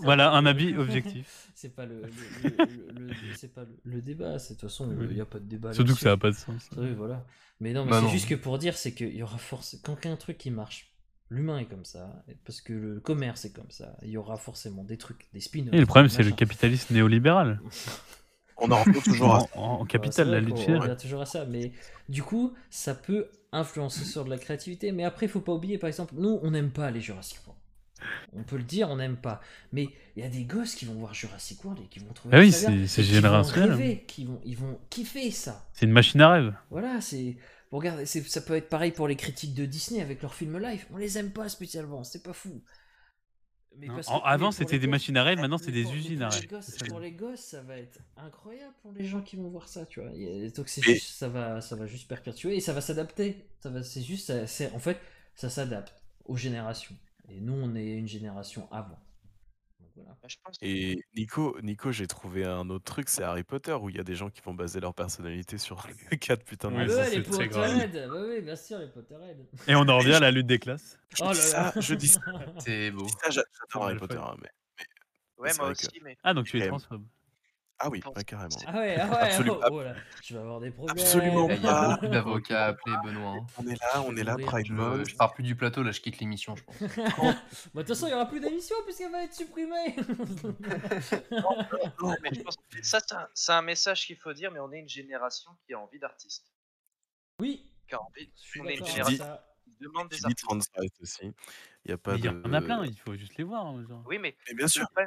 voilà 0.00 0.30
un 0.32 0.46
avis 0.46 0.76
objectif. 0.76 1.48
c'est 1.54 1.74
pas 1.74 1.84
le, 1.86 2.02
le- 2.02 2.48
le- 2.50 2.66
le- 2.66 3.06
le- 3.08 3.14
c'est 3.34 3.52
pas 3.52 3.62
le, 3.62 3.76
le 3.84 4.00
débat. 4.02 4.38
c'est- 4.38 4.54
De 4.54 4.60
toute 4.60 4.68
façon, 4.68 4.88
il 5.00 5.08
n'y 5.14 5.20
a 5.20 5.24
pas 5.26 5.38
de 5.40 5.44
débat. 5.46 5.72
Surtout 5.72 5.94
que 5.94 6.00
ça 6.00 6.10
n'a 6.10 6.16
pas 6.16 6.30
de 6.30 6.36
sens. 6.36 6.68
Oui, 6.76 6.92
voilà. 6.96 7.24
Mais 7.60 7.72
non, 7.72 7.84
mais 7.84 7.90
Bah 7.90 7.96
c'est 7.98 8.04
non. 8.06 8.10
juste 8.10 8.28
que 8.28 8.34
pour 8.36 8.58
dire, 8.58 8.76
c'est 8.76 8.92
qu'il 8.94 9.14
y 9.14 9.22
aura 9.22 9.38
forcément. 9.38 9.82
Quand 9.84 9.96
il 10.04 10.08
y 10.08 10.10
a 10.10 10.12
un 10.14 10.16
truc 10.16 10.38
qui 10.38 10.50
marche, 10.50 10.92
l'humain 11.30 11.58
est 11.58 11.64
comme 11.66 11.84
ça, 11.84 12.22
parce 12.44 12.60
que 12.60 12.72
le 12.72 13.00
commerce 13.00 13.44
est 13.46 13.52
comme 13.52 13.70
ça, 13.70 13.96
il 14.02 14.10
y 14.10 14.16
aura 14.16 14.36
forcément 14.36 14.84
des 14.84 14.96
trucs, 14.98 15.26
des 15.32 15.40
spin-offs. 15.40 15.74
Et 15.74 15.80
le 15.80 15.86
problème, 15.86 16.08
c'est 16.08 16.22
le 16.22 16.30
capitalisme 16.32 16.94
néolibéral. 16.94 17.60
On 18.60 18.70
en 18.70 18.82
revient 18.82 19.00
toujours 19.02 19.34
à 19.34 19.42
En, 19.56 19.80
en 19.80 19.84
capital, 19.86 20.30
la 20.30 20.40
lutte 20.40 20.58
finale. 20.58 20.80
revient 20.80 20.96
toujours 21.00 21.22
à 21.22 21.26
ça, 21.26 21.44
mais 21.46 21.72
du 22.08 22.22
coup, 22.22 22.54
ça 22.70 22.94
peut 22.94 23.28
influencer 23.52 24.04
sur 24.04 24.24
de 24.24 24.30
la 24.30 24.38
créativité. 24.38 24.92
Mais 24.92 25.04
après, 25.04 25.26
il 25.26 25.28
faut 25.28 25.40
pas 25.40 25.52
oublier, 25.52 25.78
par 25.78 25.88
exemple, 25.88 26.14
nous, 26.16 26.38
on 26.42 26.50
n'aime 26.50 26.70
pas 26.70 26.90
les 26.90 27.00
Jurassic 27.00 27.38
World. 27.46 27.60
On 28.32 28.44
peut 28.44 28.56
le 28.58 28.62
dire, 28.62 28.88
on 28.90 28.96
n'aime 28.96 29.16
pas. 29.16 29.40
Mais 29.72 29.88
il 30.14 30.22
y 30.22 30.26
a 30.26 30.28
des 30.28 30.44
gosses 30.44 30.74
qui 30.76 30.84
vont 30.84 30.94
voir 30.94 31.14
Jurassic 31.14 31.64
World 31.64 31.82
et 31.84 31.88
qui 31.88 31.98
vont 31.98 32.12
trouver 32.12 32.36
Ah 32.36 32.40
oui, 32.40 32.52
c'est- 32.52 32.66
et 32.72 32.86
qui 32.86 33.00
vont 33.02 33.14
générationnel. 33.14 33.70
rêver, 33.72 34.04
Qui 34.06 34.24
vont, 34.26 34.40
ils 34.44 34.56
vont 34.56 34.78
kiffer 34.90 35.30
ça. 35.32 35.68
C'est 35.72 35.86
une 35.86 35.92
machine 35.92 36.20
à 36.20 36.30
rêve. 36.32 36.54
Voilà, 36.70 37.00
c'est. 37.00 37.36
Bon, 37.72 37.78
regarde, 37.78 38.04
ça 38.04 38.40
peut 38.40 38.54
être 38.56 38.68
pareil 38.68 38.92
pour 38.92 39.08
les 39.08 39.16
critiques 39.16 39.54
de 39.54 39.66
Disney 39.66 40.00
avec 40.00 40.22
leurs 40.22 40.34
films 40.34 40.58
live. 40.58 40.86
On 40.92 40.96
les 40.96 41.18
aime 41.18 41.32
pas 41.32 41.48
spécialement, 41.48 42.04
c'est 42.04 42.22
pas 42.22 42.32
fou. 42.32 42.62
Mais 43.76 43.86
Non, 43.86 43.94
parce 43.94 44.08
en- 44.08 44.20
que- 44.20 44.26
avant, 44.26 44.38
mais 44.38 44.44
pour 44.46 44.52
c'était 44.54 44.72
les 44.72 44.78
des 44.80 44.86
gosses- 44.86 44.90
machines 44.90 45.16
à 45.16 45.22
rêve, 45.22 45.38
maintenant, 45.38 45.56
mais 45.58 45.64
c'est 45.64 45.72
des 45.72 45.82
pour- 45.84 45.92
mais 45.92 45.98
usines 45.98 46.16
pour 46.18 46.26
à 46.26 46.30
les 46.30 46.36
rêve. 46.40 46.50
gosses- 46.50 46.64
C'est 46.64 46.78
ça 46.78 46.84
le 46.84 46.90
Pour 46.90 47.00
les 47.00 47.12
gosses, 47.12 47.40
ça 47.40 47.62
va 47.62 47.76
être 47.78 48.00
incroyable 48.16 48.74
pour 48.82 48.92
les 48.92 49.04
gens 49.06 49.20
qui 49.22 49.36
vont 49.36 49.48
voir 49.48 49.68
ça, 49.68 49.86
tu 49.86 50.00
vois. 50.00 50.10
Donc 50.10 50.68
c'est 50.68 50.82
juste, 50.82 51.10
ça 51.10 51.28
va, 51.28 51.60
ça 51.60 51.76
va 51.76 51.86
juste 51.86 52.08
perpétuer 52.08 52.56
et 52.56 52.60
ça 52.60 52.72
va 52.72 52.80
s'adapter. 52.80 53.44
Ça 53.60 53.70
va, 53.70 53.82
c'est 53.82 54.02
juste, 54.02 54.26
ça- 54.26 54.46
c'est 54.46 54.72
en 54.72 54.78
fait, 54.80 54.98
ça 55.36 55.48
s'adapte 55.48 55.94
aux 56.24 56.36
générations. 56.36 56.96
Et 57.28 57.40
nous, 57.40 57.52
on 57.52 57.74
est 57.76 57.92
une 57.92 58.08
génération 58.08 58.66
avant. 58.72 58.98
Voilà. 59.98 60.16
Bah, 60.22 60.28
je 60.28 60.36
pense. 60.44 60.56
Et 60.62 61.02
Nico, 61.14 61.56
Nico, 61.62 61.92
j'ai 61.92 62.06
trouvé 62.06 62.44
un 62.44 62.70
autre 62.70 62.84
truc, 62.84 63.08
c'est 63.08 63.22
Harry 63.22 63.42
Potter, 63.44 63.72
où 63.74 63.88
il 63.90 63.96
y 63.96 64.00
a 64.00 64.04
des 64.04 64.14
gens 64.14 64.30
qui 64.30 64.40
vont 64.42 64.54
baser 64.54 64.80
leur 64.80 64.94
personnalité 64.94 65.58
sur 65.58 65.86
quatre 66.20 66.44
putains 66.44 66.70
de 66.70 66.76
ouais, 66.76 66.86
maisons. 66.86 67.02
les 67.02 67.10
c'est 67.10 67.22
très 67.22 67.48
grave. 67.48 67.72
Potterheads, 67.72 68.08
bah 68.08 68.14
oui, 68.28 68.40
bien 68.42 68.56
sûr, 68.56 68.78
les 68.78 68.88
Potterheads. 68.88 69.36
Et 69.66 69.74
on 69.74 69.80
en 69.88 69.98
revient 69.98 70.14
à 70.14 70.20
la 70.20 70.30
lutte 70.30 70.46
des 70.46 70.58
classes. 70.58 70.98
Je 71.16 71.22
Oh 71.24 71.30
dis 71.32 71.36
là 71.38 71.42
ça, 71.42 71.62
là. 71.74 71.80
je 71.80 71.94
dis 71.94 72.08
ça, 72.08 72.20
C'est 72.58 72.90
beau. 72.90 73.06
j'adore 73.28 73.84
Harry. 73.84 73.96
Potter, 73.96 74.16
hein, 74.18 74.36
mais... 74.40 74.48
Ouais, 75.38 75.50
c'est 75.50 75.58
moi 75.58 75.66
vrai 75.66 75.74
que- 75.76 75.86
aussi, 75.86 76.00
mais. 76.02 76.16
Ah, 76.24 76.34
donc 76.34 76.46
tu 76.46 76.60
es 76.60 76.66
transphobe. 76.66 77.04
Ah 77.80 77.88
oui, 77.90 78.02
ouais, 78.16 78.24
carrément. 78.24 78.48
Ah 78.66 78.76
ouais, 78.78 78.96
ah 78.98 79.08
ouais, 79.08 79.16
Absolument. 79.20 79.58
oh, 79.62 79.68
oh 79.70 79.82
là, 79.82 79.94
je 80.24 80.34
vais 80.34 80.40
avoir 80.40 80.58
des 80.60 80.72
problèmes. 80.72 80.98
Absolument 80.98 81.46
Eh, 81.48 81.54
Il 81.54 81.62
y 81.62 81.66
a 81.68 81.72
pas. 81.72 81.94
beaucoup 81.94 82.06
d'avocats 82.08 82.64
à 82.64 82.68
appeler, 82.70 82.96
Benoît. 83.04 83.34
hein. 83.38 83.46
On 83.56 83.66
est 83.68 83.80
là, 83.80 84.02
on 84.04 84.16
est 84.16 84.24
là. 84.24 84.36
Pride 84.36 84.66
Je, 84.66 84.72
Month. 84.72 85.08
je 85.08 85.14
pars 85.16 85.32
plus 85.32 85.44
du 85.44 85.54
plateau, 85.54 85.84
là, 85.84 85.92
je 85.92 86.00
quitte 86.00 86.18
l'émission, 86.18 86.56
je 86.56 86.64
pense. 86.64 86.76
Bah, 86.80 86.92
de 87.74 87.78
toute 87.80 87.88
façon, 87.88 88.06
il 88.06 88.10
n'y 88.10 88.14
aura 88.16 88.26
plus 88.26 88.40
d'émission 88.40 88.74
puisqu'elle 88.84 89.12
va 89.12 89.22
être 89.22 89.34
supprimée. 89.34 89.94
Non, 92.02 92.14
mais 92.22 92.30
je 92.34 92.42
pense 92.42 92.56
que 92.56 92.82
ça, 92.82 92.98
c'est 93.34 93.52
un, 93.52 93.62
message 93.62 94.06
qu'il 94.06 94.16
faut 94.16 94.32
dire, 94.32 94.50
mais 94.50 94.60
on 94.60 94.72
est 94.72 94.80
une 94.80 94.88
génération 94.88 95.50
qui 95.66 95.74
a 95.74 95.78
envie 95.78 95.98
d'artistes. 95.98 96.50
oui, 97.40 97.70
Qui 97.88 97.94
a 97.94 98.02
envie- 98.02 98.30
on 98.60 98.64
est 98.66 98.76
une 98.76 98.84
Tu 98.84 98.90
génération 98.92 99.38
qui 99.64 99.76
demande 99.80 100.08
des 100.08 100.24
artistes. 100.24 100.44
Aussi. 101.00 101.32
Il 101.84 101.90
y 101.90 101.94
a 101.94 101.98
pas 101.98 102.12
Mais 102.14 102.18
il 102.18 102.24
y 102.24 102.28
de... 102.28 102.42
en 102.48 102.52
a 102.54 102.60
plein, 102.60 102.84
il 102.84 102.98
faut 102.98 103.14
juste 103.16 103.36
les 103.36 103.44
voir. 103.44 103.66
hein, 103.66 103.84
genre. 103.88 104.02
Oui, 104.06 104.18
mais 104.18 104.36
Mais 104.48 104.54
bien 104.54 104.68
sûr, 104.68 104.84
après. 104.84 105.06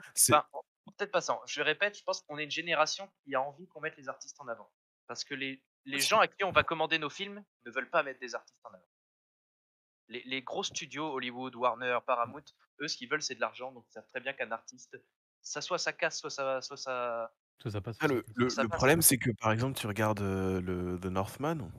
Peut-être 0.86 1.12
pas 1.12 1.22
ça. 1.22 1.40
Je 1.46 1.62
répète, 1.62 1.98
je 1.98 2.04
pense 2.04 2.22
qu'on 2.22 2.38
est 2.38 2.44
une 2.44 2.52
génération 2.52 3.10
qui 3.24 3.36
a 3.36 3.42
envie 3.42 3.68
qu'on 3.68 3.82
mette 3.82 3.98
les 3.98 4.10
artistes 4.10 4.40
en 4.40 4.48
avant. 4.48 4.70
Parce 5.08 5.24
que 5.24 5.34
les, 5.36 5.62
les 5.86 6.00
gens 6.00 6.20
à 6.20 6.28
qui 6.28 6.44
on 6.44 6.52
va 6.52 6.64
commander 6.64 6.98
nos 7.00 7.10
films 7.10 7.44
ne 7.66 7.72
veulent 7.72 7.90
pas 7.90 8.04
mettre 8.04 8.20
des 8.20 8.34
artistes 8.36 8.60
en 8.64 8.70
avant. 8.70 8.88
Les, 10.08 10.24
les 10.26 10.42
gros 10.42 10.64
studios, 10.64 11.14
Hollywood, 11.14 11.56
Warner, 11.56 12.00
Paramount, 12.06 12.44
eux, 12.82 12.88
ce 12.88 12.98
qu'ils 12.98 13.10
veulent, 13.10 13.22
c'est 13.22 13.36
de 13.36 13.42
l'argent. 13.42 13.72
Donc, 13.72 13.86
ils 13.90 13.94
savent 13.94 14.08
très 14.08 14.20
bien 14.20 14.34
qu'un 14.34 14.52
artiste, 14.52 14.98
ça 15.42 15.62
soit 15.62 15.78
ça 15.80 15.94
casse, 15.94 16.20
soit 16.20 16.30
ça, 16.30 16.62
soit 16.62 16.78
ça. 16.78 17.34
Ça, 17.66 17.80
passe. 17.82 17.98
Ah, 18.00 18.08
ça 18.08 18.14
le, 18.14 18.22
passe. 18.24 18.34
le- 18.36 18.50
Ça 18.50 18.64
le 18.64 18.70
passe. 18.70 18.78
problème, 18.78 19.02
c'est 19.02 19.18
que 19.18 19.32
par 19.32 19.52
exemple, 19.52 19.78
tu 19.78 19.88
regardes 19.88 20.22
euh, 20.22 20.60
le 20.62 21.00
The 21.00 21.06
Northman, 21.06 21.72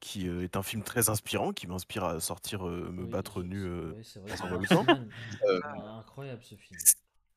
qui 0.00 0.28
euh, 0.28 0.42
est 0.42 0.56
un 0.56 0.62
film 0.62 0.82
très 0.82 1.10
inspirant, 1.10 1.52
qui 1.52 1.66
m'inspire 1.66 2.04
à 2.04 2.20
sortir 2.20 2.66
euh, 2.66 2.90
me 2.90 3.04
Oui, 3.04 3.10
battre 3.10 3.42
nu. 3.42 3.62
euh, 3.62 3.92
oui, 3.96 4.04
c'est 4.04 4.18
vrai, 4.18 4.32
Euh, 4.32 5.60
ah, 5.64 5.98
incroyable 6.00 6.42
ce 6.42 6.54
film. 6.56 6.80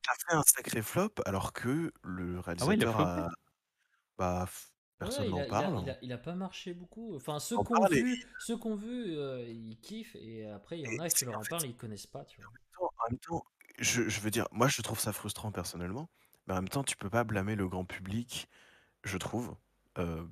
Ça 0.04 0.12
fait 0.28 0.34
un 0.36 0.42
sacré 0.42 0.82
flop, 0.82 1.10
alors 1.26 1.52
que 1.52 1.92
le 2.02 2.40
Ah 2.46 2.66
ouais, 2.66 2.76
il 2.76 2.84
a 2.84 2.92
réalisateur 2.92 2.94
flopé. 2.94 3.10
a. 3.20 3.28
Bah, 4.18 4.44
f- 4.48 4.68
personne 4.98 5.22
Ouais, 5.24 5.28
il, 5.28 5.32
n'en 5.32 5.38
a, 5.38 5.44
il, 5.44 5.46
a, 5.46 5.50
parle. 5.50 5.82
il, 5.82 5.90
a, 5.90 5.98
il 6.02 6.12
a 6.12 6.18
pas 6.18 6.34
marché 6.34 6.74
beaucoup. 6.74 7.16
Enfin, 7.16 7.38
ceux 7.40 7.56
On 7.58 7.64
qui 7.64 7.72
ont 7.72 7.80
parle 7.80 7.94
et- 7.96 8.02
vu, 8.02 8.24
ceux 8.38 8.56
qu'on 8.56 8.76
vu, 8.76 9.16
euh, 9.16 9.42
ils 9.48 9.78
kiffent. 9.80 10.16
Et 10.16 10.46
après, 10.48 10.78
il 10.78 10.82
y 10.84 10.88
en 10.88 10.90
Et 10.92 11.06
a 11.06 11.08
qui 11.08 11.18
c'est 11.18 11.24
leur 11.26 11.36
en 11.36 11.40
en 11.40 11.42
fait- 11.42 11.50
parlent, 11.50 11.66
ils 11.66 11.76
connaissent 11.76 12.06
pas. 12.06 12.24
Tu 12.24 12.40
vois. 12.40 12.50
En 12.80 13.10
même 13.10 13.18
temps, 13.18 13.44
je, 13.78 14.08
je 14.08 14.20
veux 14.20 14.30
dire, 14.30 14.46
moi 14.52 14.68
je 14.68 14.80
trouve 14.82 15.00
ça 15.00 15.12
frustrant 15.12 15.50
personnellement, 15.52 16.08
mais 16.46 16.52
en 16.52 16.56
même 16.56 16.68
temps, 16.68 16.84
tu 16.84 16.96
peux 16.96 17.10
pas 17.10 17.24
blâmer 17.24 17.56
le 17.56 17.66
grand 17.68 17.84
public, 17.84 18.48
je 19.04 19.16
trouve, 19.18 19.56
euh, 19.98 20.24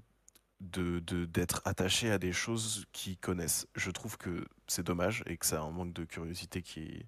de 0.60 1.00
de- 1.00 1.24
d'être 1.24 1.60
attaché 1.64 2.10
à 2.12 2.18
des 2.18 2.32
choses 2.32 2.84
qu'ils 2.92 3.18
connaissent. 3.18 3.66
Je 3.74 3.90
trouve 3.90 4.16
que 4.18 4.46
c'est 4.68 4.84
dommage 4.84 5.22
et 5.26 5.36
que 5.38 5.46
ça 5.46 5.58
a 5.60 5.62
un 5.64 5.70
manque 5.72 5.92
de 5.92 6.04
curiosité 6.04 6.62
qui, 6.62 7.04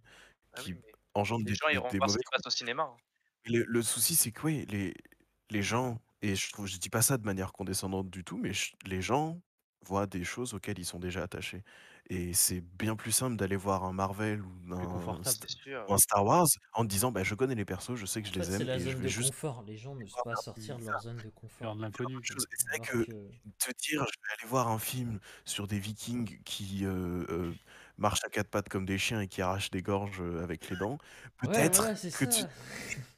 Ah 0.54 0.60
qui 0.60 0.72
oui, 0.72 0.80
mais 0.84 0.92
engendre 1.14 1.46
les 1.46 1.52
des, 1.52 1.54
gens 1.54 1.68
des- 1.70 1.74
iront 1.74 1.88
des 1.90 1.98
voir 1.98 2.10
ce 2.10 2.18
passe 2.30 2.46
au 2.46 2.50
cinéma. 2.50 2.82
hein. 2.84 2.96
Le, 3.46 3.64
le 3.66 3.82
souci, 3.82 4.14
c'est 4.14 4.32
que 4.32 4.42
oui, 4.46 4.66
les, 4.70 4.94
les 5.50 5.62
gens, 5.62 6.00
et 6.22 6.34
je 6.36 6.50
trouve, 6.52 6.66
je 6.66 6.78
dis 6.78 6.88
pas 6.90 7.02
ça 7.02 7.18
de 7.18 7.24
manière 7.24 7.52
condescendante 7.52 8.08
du 8.10 8.24
tout, 8.24 8.38
mais 8.38 8.52
je- 8.54 8.72
les 8.86 9.02
gens 9.02 9.40
voient 9.86 10.06
des 10.06 10.24
choses 10.24 10.54
auxquelles 10.54 10.78
ils 10.78 10.84
sont 10.86 10.98
déjà 10.98 11.22
attachés. 11.22 11.62
Et 12.08 12.32
c'est 12.34 12.60
bien 12.62 12.96
plus 12.96 13.12
simple 13.12 13.36
d'aller 13.36 13.56
voir 13.56 13.84
un 13.84 13.92
Marvel 13.92 14.42
ou 14.42 14.74
un, 14.74 14.76
confortable. 14.86 15.24
St- 15.24 15.46
C'est 15.48 15.50
sûr. 15.50 15.84
ou 15.88 15.92
un 15.94 15.98
Star 15.98 16.24
Wars 16.24 16.46
en 16.72 16.82
te 16.84 16.88
disant, 16.88 17.12
bah, 17.12 17.22
je 17.22 17.34
connais 17.34 17.54
les 17.54 17.64
persos, 17.66 17.96
je 17.96 18.06
sais 18.06 18.22
que 18.22 18.28
je 18.28 18.32
fait, 18.32 18.44
les 18.44 18.50
c'est 18.50 18.52
aime, 18.52 18.64
la 18.64 18.78
et 18.78 18.86
je 18.86 18.96
zone 18.96 19.00
de 19.00 19.06
vais 19.06 19.10
juste 19.10 19.34
confort. 19.34 19.62
Les 19.62 19.76
gens 19.76 19.94
ne 19.94 20.06
sont 20.06 20.22
pas 20.22 20.36
sortir 20.36 20.78
de 20.78 20.84
leur 20.84 20.98
zone 20.98 21.20
de 21.20 21.30
confort. 21.30 21.74
c'est 22.56 22.68
vrai 22.68 22.80
que 22.80 23.04
que- 23.04 23.30
te 23.58 23.70
dire, 23.72 24.00
je 24.06 24.18
vais 24.20 24.32
aller 24.38 24.48
voir 24.48 24.68
un 24.68 24.78
film 24.78 25.20
sur 25.44 25.66
des 25.66 25.78
Vikings 25.78 26.42
qui 26.44 26.84
euh, 26.84 27.24
euh, 27.30 27.54
marchent 27.98 28.24
à 28.24 28.28
quatre 28.30 28.50
pattes 28.50 28.68
comme 28.68 28.86
des 28.86 28.98
chiens 28.98 29.20
et 29.20 29.28
qui 29.28 29.42
arrachent 29.42 29.70
des 29.70 29.82
gorges 29.82 30.20
avec 30.42 30.68
les 30.70 30.76
dents, 30.76 30.98
peut-être 31.38 31.90
c'est 31.96 32.10
que 32.12 32.24
tu, 32.24 32.44
ça. 32.44 32.50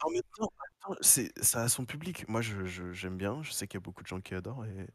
en 0.01 0.11
même 0.11 0.23
temps, 0.37 0.45
en 0.45 0.49
même 0.91 0.97
temps, 0.97 1.01
c'est, 1.03 1.33
ça 1.43 1.63
a 1.65 1.69
son 1.69 1.87
public. 1.87 2.29
Moi, 2.29 2.43
je, 2.43 2.67
je- 2.67 2.93
j'aime 2.93 3.17
bien. 3.19 3.43
Je 3.43 3.53
sais 3.53 3.67
qu'il 3.69 3.79
y 3.79 3.83
a 3.83 3.85
beaucoup 3.85 4.03
de 4.03 4.09
gens 4.09 4.21
qui 4.21 4.35
adorent. 4.35 4.67
Et 4.67 4.89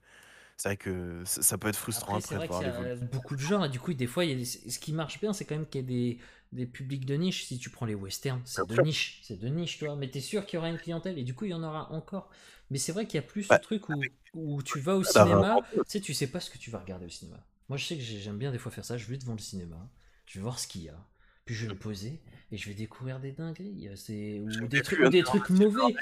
c'est 0.57 0.69
vrai 0.69 0.77
que 0.77 1.23
ça, 1.25 1.57
peut 1.59 1.69
être 1.69 1.77
frustrant 1.77 2.15
Après, 2.15 2.21
c'est 2.21 2.35
après, 2.35 2.35
vrai 2.35 2.49
qu'il 2.49 2.61
y 2.61 2.69
a 2.69 2.95
l'évolution. 2.95 2.95
beaucoup 2.95 3.35
de 3.35 3.41
genres, 3.41 3.65
et 3.65 3.69
du 3.69 3.79
coup, 3.79 3.93
des 3.93 4.07
fois, 4.07 4.23
il 4.23 4.31
y 4.31 4.33
a 4.33 4.37
des- 4.37 4.45
ce 4.45 4.79
qui 4.79 4.93
marche 4.93 5.19
bien, 5.19 5.33
c'est 5.33 5.43
quand 5.45 5.55
même 5.55 5.67
qu'il 5.67 5.81
y 5.81 5.83
a 5.83 5.87
des, 5.87 6.19
des 6.53 6.65
publics 6.65 7.05
de 7.05 7.15
niche. 7.15 7.45
Si 7.45 7.59
tu 7.59 7.69
prends 7.69 7.85
les 7.85 7.95
westerns, 7.95 8.43
c'est 8.43 8.67
de 8.67 8.75
sûr. 8.75 8.85
niche, 8.85 9.19
c'est 9.23 9.37
de 9.37 9.47
niche, 9.49 9.77
tu 9.77 9.85
vois. 9.85 9.95
Mais 9.97 10.09
t'es 10.09 10.21
sûr 10.21 10.45
qu'il 10.45 10.55
y 10.57 10.59
aura 10.59 10.69
une 10.69 10.77
clientèle, 10.77 11.17
et 11.19 11.23
du 11.23 11.33
coup, 11.33 11.45
il 11.45 11.51
y 11.51 11.53
en 11.53 11.63
aura 11.63 11.91
encore. 11.91 12.29
Mais 12.69 12.77
c'est 12.77 12.93
vrai 12.93 13.05
qu'il 13.07 13.15
y 13.15 13.23
a 13.23 13.27
plus 13.27 13.43
Bah, 13.49 13.57
ce 13.57 13.59
truc 13.59 13.89
où, 13.89 14.09
où 14.33 14.63
tu 14.63 14.79
vas 14.79 14.95
au 14.95 15.03
ça 15.03 15.03
cinéma, 15.03 15.59
tu 15.85 15.91
sais, 15.99 16.01
tu 16.01 16.13
sais 16.13 16.27
pas 16.31 16.39
ce 16.39 16.49
que 16.49 16.57
tu 16.57 16.71
vas 16.71 16.79
regarder 16.79 17.05
au 17.07 17.09
cinéma. 17.09 17.45
Moi, 17.71 17.77
je 17.77 17.85
sais 17.85 17.95
que 17.95 18.03
j'ai- 18.03 18.19
j'aime 18.19 18.37
bien 18.37 18.51
des 18.51 18.57
fois 18.57 18.69
faire 18.69 18.83
ça. 18.83 18.97
Je 18.97 19.05
vais 19.07 19.15
devant 19.17 19.31
le 19.31 19.39
cinéma, 19.39 19.89
je 20.25 20.39
vais 20.39 20.43
voir 20.43 20.59
ce 20.59 20.67
qu'il 20.67 20.83
y 20.83 20.89
a, 20.89 21.07
puis 21.45 21.55
je 21.55 21.65
vais 21.67 21.73
me 21.73 21.79
poser 21.79 22.19
et 22.51 22.57
je 22.57 22.67
vais 22.67 22.75
découvrir 22.75 23.21
des 23.21 23.31
dingueries. 23.31 23.87
euh, 23.87 23.95
C'est 23.95 24.41
ou 24.41 24.49
J'aime 24.51 24.63
des 24.63 24.67
bien 24.67 24.81
trucs, 24.81 24.97
plus 24.99 25.07
ou 25.07 25.09
des 25.09 25.23
trucs 25.23 25.49
mauvais. 25.51 25.95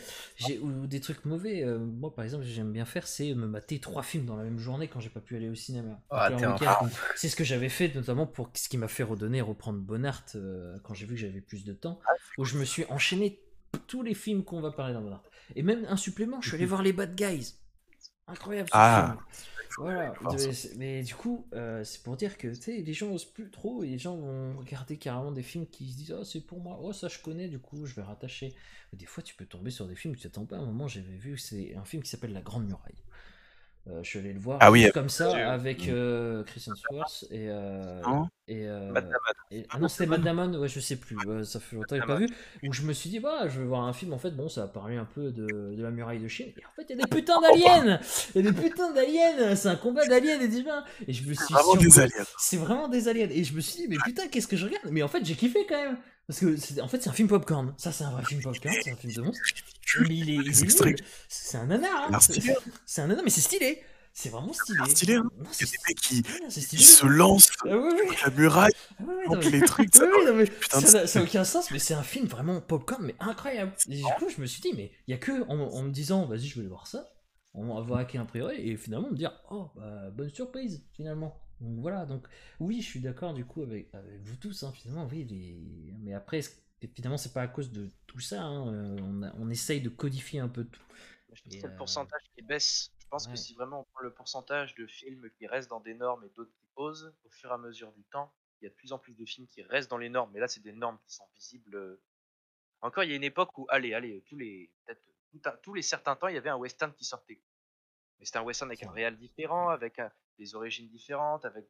Ou 0.63 0.87
des 0.87 0.99
trucs 0.99 1.25
mauvais. 1.25 1.63
moi, 1.77 2.11
par 2.15 2.25
exemple, 2.25 2.43
j'aime 2.43 2.71
bien 2.73 2.85
faire, 2.85 3.05
c'est 3.05 3.35
me 3.35 3.45
mater 3.45 3.79
trois 3.79 4.01
films 4.01 4.25
dans 4.25 4.35
la 4.35 4.43
même 4.45 4.57
journée 4.57 4.87
quand 4.87 4.99
j'ai 4.99 5.11
pas 5.11 5.19
pu 5.21 5.35
aller 5.35 5.47
au 5.47 5.53
cinéma. 5.53 6.01
Ah, 6.09 6.79
c'est 7.15 7.29
ce 7.29 7.35
que 7.35 7.43
j'avais 7.43 7.69
fait 7.69 7.93
notamment 7.93 8.25
pour 8.25 8.49
ce 8.55 8.67
qui 8.67 8.79
m'a 8.79 8.87
fait 8.87 9.03
redonner, 9.03 9.39
reprendre 9.41 9.77
Bonart 9.79 10.25
euh, 10.33 10.75
quand 10.83 10.95
j'ai 10.95 11.05
vu 11.05 11.13
que 11.13 11.21
j'avais 11.21 11.41
plus 11.41 11.65
de 11.65 11.73
temps, 11.73 11.99
où 12.39 12.45
je 12.45 12.57
me 12.57 12.65
suis 12.65 12.85
enchaîné 12.85 13.39
tous 13.85 14.01
les 14.01 14.15
films 14.15 14.43
qu'on 14.43 14.59
va 14.59 14.71
parler 14.71 14.95
dans 14.95 15.01
Bonart. 15.03 15.21
Et 15.55 15.61
même 15.61 15.85
un 15.87 15.97
supplément, 15.97 16.41
je 16.41 16.47
suis 16.47 16.55
allé 16.55 16.65
voir 16.65 16.81
les 16.81 16.93
Bad 16.93 17.13
Guys. 17.15 17.53
Incroyable 18.25 18.69
ce 18.69 18.73
Ah, 18.75 19.05
film. 19.05 19.19
Voilà, 19.77 20.13
mais 20.77 21.03
du 21.03 21.13
coup, 21.15 21.45
euh, 21.53 21.83
c'est 21.83 22.01
pour 22.03 22.15
dire 22.17 22.37
que 22.37 22.47
les 22.67 22.93
gens 22.93 23.11
osent 23.11 23.25
plus 23.25 23.49
trop 23.49 23.83
et 23.83 23.87
les 23.87 23.99
gens 23.99 24.15
vont 24.17 24.57
regarder 24.57 24.97
carrément 24.97 25.31
des 25.31 25.43
films 25.43 25.67
qui 25.67 25.91
se 25.91 25.97
disent 25.97 26.15
Oh, 26.17 26.23
c'est 26.23 26.41
pour 26.41 26.59
moi, 26.59 26.79
oh, 26.81 26.91
ça 26.91 27.07
je 27.07 27.19
connais, 27.19 27.47
du 27.47 27.59
coup, 27.59 27.85
je 27.85 27.93
vais 27.95 28.01
rattacher. 28.01 28.55
Mais 28.91 28.97
des 28.97 29.05
fois, 29.05 29.21
tu 29.23 29.35
peux 29.35 29.45
tomber 29.45 29.71
sur 29.71 29.87
des 29.87 29.95
films 29.95 30.15
tu 30.15 30.23
t'attends 30.23 30.45
pas. 30.45 30.57
À 30.57 30.59
un 30.59 30.65
moment, 30.65 30.87
j'avais 30.87 31.17
vu, 31.17 31.37
c'est 31.37 31.75
un 31.75 31.85
film 31.85 32.03
qui 32.03 32.09
s'appelle 32.09 32.33
La 32.33 32.41
Grande 32.41 32.65
Muraille. 32.65 33.03
Euh, 33.87 34.03
je 34.03 34.09
suis 34.09 34.19
allé 34.19 34.33
le 34.33 34.39
voir 34.39 34.57
Ah 34.61 34.71
oui, 34.71 34.81
juste 34.81 34.93
comme 34.93 35.09
ça 35.09 35.31
avec 35.51 35.87
euh, 35.87 36.43
Christian 36.43 36.75
Swartz 36.75 37.25
et. 37.31 37.47
euh, 37.49 38.01
et, 38.47 38.67
euh, 38.67 38.93
ah 39.69 39.79
non, 39.79 39.87
c'était 39.87 40.05
Matt 40.07 40.21
Damon, 40.21 40.53
ouais, 40.59 40.67
je 40.67 40.79
sais 40.79 40.95
plus, 40.95 41.17
ça 41.43 41.59
fait 41.59 41.75
longtemps 41.75 41.95
que 41.95 42.01
j'ai 42.01 42.07
pas 42.07 42.15
vu. 42.15 42.27
Où 42.63 42.73
je 42.73 42.81
me 42.83 42.93
suis 42.93 43.09
dit, 43.09 43.19
bah, 43.19 43.47
je 43.47 43.59
vais 43.59 43.65
voir 43.65 43.81
un 43.83 43.93
film, 43.93 44.11
en 44.13 44.17
fait, 44.19 44.31
bon, 44.31 44.49
ça 44.49 44.61
va 44.61 44.67
parler 44.67 44.97
un 44.97 45.05
peu 45.05 45.31
de, 45.31 45.45
de 45.75 45.81
la 45.83 45.91
muraille 45.91 46.19
de 46.19 46.27
Chine. 46.27 46.51
Et 46.57 46.65
en 46.65 46.69
fait, 46.75 46.85
il 46.89 46.97
y 46.97 47.01
a 47.01 47.03
des 47.03 47.09
putains 47.09 47.39
d'aliens 47.41 47.99
Il 48.35 48.43
y 48.43 48.47
a 48.47 48.51
des 48.51 48.59
putains 48.61 48.91
d'aliens 48.91 49.55
C'est 49.55 49.69
un 49.69 49.75
combat 49.75 50.05
d'aliens 50.07 50.39
et 50.39 50.47
d'humains 50.47 50.83
Et 51.07 51.13
je 51.13 51.27
me 51.27 51.33
suis 51.33 51.53
Vraiment 51.53 51.75
des 51.75 51.89
surpris- 51.89 52.01
aliens. 52.13 52.25
C'est 52.37 52.57
vraiment 52.57 52.87
des 52.89 53.07
aliens. 53.07 53.27
Et 53.31 53.43
je 53.43 53.53
me 53.53 53.61
suis 53.61 53.81
dit, 53.83 53.87
mais 53.87 53.97
putain, 54.03 54.27
qu'est-ce 54.27 54.47
que 54.47 54.57
je 54.57 54.65
regarde? 54.65 54.85
Mais 54.91 55.03
en 55.03 55.07
fait, 55.07 55.23
j'ai 55.25 55.35
kiffé 55.35 55.65
quand 55.67 55.81
même. 55.81 55.97
Parce 56.29 56.41
que, 56.41 56.55
c'est- 56.57 56.79
en 56.79 56.87
fait, 56.87 57.01
c'est 57.01 57.09
un 57.09 57.13
film 57.13 57.27
popcorn. 57.27 57.73
Ça, 57.75 57.91
c'est 57.91 58.03
un 58.03 58.11
vrai 58.11 58.23
film 58.23 58.39
popcorn, 58.43 58.75
c'est 58.83 58.91
un 58.91 58.95
film 58.95 59.13
de 59.13 59.21
monstre. 59.23 59.41
Mais 60.07 60.15
il 60.15 60.29
est. 60.29 60.95
C'est 61.27 61.57
un 61.57 61.65
nanar, 61.65 62.07
hein. 62.13 62.19
C'est 62.85 63.01
un 63.01 63.07
nanar, 63.07 63.23
mais 63.23 63.31
c'est 63.31 63.41
stylé. 63.41 63.81
C'est 64.13 64.29
vraiment 64.29 64.53
stylé. 64.53 64.77
stylé, 64.89 65.15
hein. 65.15 65.23
Non, 65.23 65.31
Il 65.39 65.45
y 65.45 65.47
a 65.47 65.53
c'est 65.53 65.65
des 65.65 65.77
mecs 65.87 65.99
qui, 65.99 66.23
c'est 66.49 66.61
se 66.77 67.05
lancent 67.07 67.49
Ah 67.63 67.77
oui, 67.77 67.93
oui. 67.95 68.07
contre 68.09 68.25
la 68.25 68.31
muraille, 68.35 68.71
Ah 68.99 69.03
oui, 69.07 69.13
non, 69.27 69.37
mais- 69.39 69.49
les 69.49 69.61
trucs. 69.61 69.95
ça 69.95 70.05
mais 70.33 70.45
de 70.45 70.51
ça 71.07 71.19
n'a 71.19 71.21
a 71.21 71.23
aucun 71.27 71.43
sens, 71.43 71.71
mais 71.71 71.79
c'est 71.79 71.95
un 71.95 72.03
film 72.03 72.27
vraiment 72.27 72.61
popcorn, 72.61 73.03
mais 73.03 73.15
incroyable. 73.19 73.71
Et 73.87 73.95
du 73.95 74.03
coup, 74.03 74.29
je 74.29 74.39
me 74.39 74.45
suis 74.45 74.61
dit, 74.61 74.73
mais 74.75 74.91
il 75.07 75.11
y 75.11 75.13
a 75.15 75.17
que 75.17 75.43
en, 75.49 75.59
en 75.59 75.81
me 75.81 75.89
disant, 75.91 76.27
vas-y, 76.27 76.45
je 76.47 76.53
vais 76.55 76.59
aller 76.61 76.69
voir 76.69 76.85
ça, 76.85 77.09
on 77.55 77.73
va 77.73 77.81
voir 77.81 78.05
un 78.13 78.25
priori, 78.25 78.55
et 78.69 78.77
finalement 78.77 79.09
me 79.09 79.15
dire, 79.15 79.33
oh, 79.49 79.71
bah, 79.75 80.11
bonne 80.11 80.29
surprise, 80.29 80.83
finalement. 80.95 81.35
Donc 81.61 81.79
voilà, 81.79 82.05
donc 82.05 82.27
oui, 82.59 82.81
je 82.81 82.87
suis 82.87 83.01
d'accord 83.01 83.33
du 83.33 83.45
coup 83.45 83.61
avec, 83.63 83.93
avec 83.93 84.21
vous 84.21 84.35
tous, 84.37 84.63
hein, 84.63 84.71
finalement, 84.71 85.07
oui, 85.11 85.25
les... 85.25 85.93
mais 85.99 86.13
après, 86.13 86.39
finalement, 86.95 87.17
c'est 87.17 87.33
pas 87.33 87.41
à 87.41 87.47
cause 87.47 87.71
de 87.71 87.89
tout 88.07 88.19
ça, 88.21 88.41
hein, 88.43 88.73
euh, 88.73 88.97
on, 89.01 89.23
a- 89.23 89.33
on 89.37 89.49
essaye 89.49 89.81
de 89.81 89.89
codifier 89.89 90.39
un 90.39 90.47
peu 90.47 90.63
tout. 90.65 90.81
Je 91.31 91.41
pense 91.43 91.55
que 91.57 91.67
le 91.67 91.73
euh, 91.73 91.77
pourcentage 91.77 92.21
qui 92.35 92.41
baisse. 92.41 92.91
Je 92.99 93.05
pense 93.09 93.25
ouais. 93.25 93.33
que 93.33 93.37
si 93.37 93.53
vraiment 93.53 93.81
on 93.81 93.83
prend 93.85 94.01
le 94.01 94.13
pourcentage 94.13 94.75
de 94.75 94.85
films 94.87 95.29
qui 95.37 95.47
restent 95.47 95.69
dans 95.69 95.79
des 95.79 95.93
normes 95.93 96.23
et 96.25 96.29
d'autres 96.29 96.51
qui 96.59 96.67
posent, 96.75 97.13
au 97.25 97.29
fur 97.29 97.49
et 97.49 97.53
à 97.53 97.57
mesure 97.57 97.91
du 97.93 98.03
temps, 98.05 98.31
il 98.61 98.65
y 98.65 98.67
a 98.67 98.69
de 98.69 98.75
plus 98.75 98.91
en 98.93 98.99
plus 98.99 99.13
de 99.13 99.25
films 99.25 99.47
qui 99.47 99.61
restent 99.63 99.89
dans 99.89 99.97
les 99.97 100.09
normes. 100.09 100.31
Mais 100.33 100.39
là, 100.39 100.47
c'est 100.47 100.61
des 100.61 100.73
normes 100.73 100.99
qui 101.05 101.13
sont 101.13 101.25
visibles. 101.35 101.75
euh. 101.75 102.01
Encore, 102.81 103.03
il 103.03 103.11
y 103.11 103.13
a 103.13 103.17
une 103.17 103.23
époque 103.23 103.57
où, 103.57 103.67
allez, 103.69 103.93
allez, 103.93 104.23
tous 104.27 104.37
les, 104.37 104.71
un- 105.45 105.57
tous 105.63 105.73
les 105.73 105.81
certains 105.81 106.15
temps, 106.15 106.27
il 106.27 106.35
y 106.35 106.37
avait 106.37 106.49
un 106.49 106.57
western 106.57 106.93
qui 106.93 107.05
sortait. 107.05 107.41
Mais 108.19 108.25
c'était 108.25 108.39
un 108.39 108.43
western 108.43 108.69
avec 108.69 108.83
un 108.83 108.91
réel 108.91 109.17
différent, 109.17 109.69
avec 109.69 109.99
un- 109.99 110.11
des 110.37 110.55
origines 110.55 110.87
différentes, 110.89 111.45
avec 111.45 111.65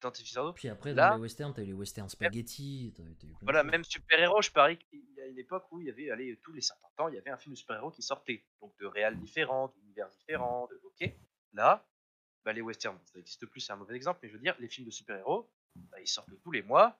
tant 0.00 0.10
et 0.12 0.34
d'autres. 0.34 0.54
Puis 0.54 0.68
après, 0.68 0.94
Là- 0.94 1.10
dans 1.10 1.16
les 1.16 1.22
westerns, 1.22 1.52
t'as 1.52 1.62
eu 1.62 1.66
les 1.66 1.72
westerns 1.74 2.08
spaghetti, 2.08 2.92
t'as 2.96 3.02
eu 3.02 3.14
de 3.14 3.34
Voilà, 3.42 3.62
même 3.62 3.84
super-héros, 3.84 4.40
je 4.42 4.50
parie 4.50 4.78
qu'il 4.78 5.04
y 5.14 5.20
a 5.20 5.26
une 5.26 5.38
époque 5.38 5.66
où 5.70 5.80
il 5.80 5.86
y 5.86 5.90
avait, 5.90 6.10
allez, 6.10 6.38
tous 6.42 6.52
les 6.52 6.62
certains 6.62 6.88
temps, 6.96 7.08
il 7.08 7.14
y 7.14 7.18
avait 7.18 7.30
un 7.30 7.36
film 7.36 7.52
de 7.52 7.58
super-héros 7.58 7.90
qui 7.90 8.02
sortait. 8.02 8.44
Donc 8.60 8.74
de 8.78 8.86
réals 8.86 9.18
différents, 9.18 9.68
d'univers 9.68 10.08
différents, 10.08 10.66
de... 10.68 10.80
ok. 10.84 11.12
Là, 11.52 11.86
bah, 12.44 12.52
les 12.52 12.62
westerns, 12.62 12.98
ça 13.04 13.18
n'existe 13.18 13.44
plus, 13.46 13.60
c'est 13.60 13.72
un 13.72 13.76
mauvais 13.76 13.94
exemple, 13.96 14.20
mais 14.22 14.28
je 14.28 14.34
veux 14.34 14.40
dire, 14.40 14.56
les 14.58 14.68
films 14.68 14.86
de 14.86 14.90
super-héros, 14.90 15.50
bah, 15.76 16.00
ils 16.00 16.08
sortent 16.08 16.30
tous 16.42 16.50
les 16.50 16.62
mois, 16.62 16.98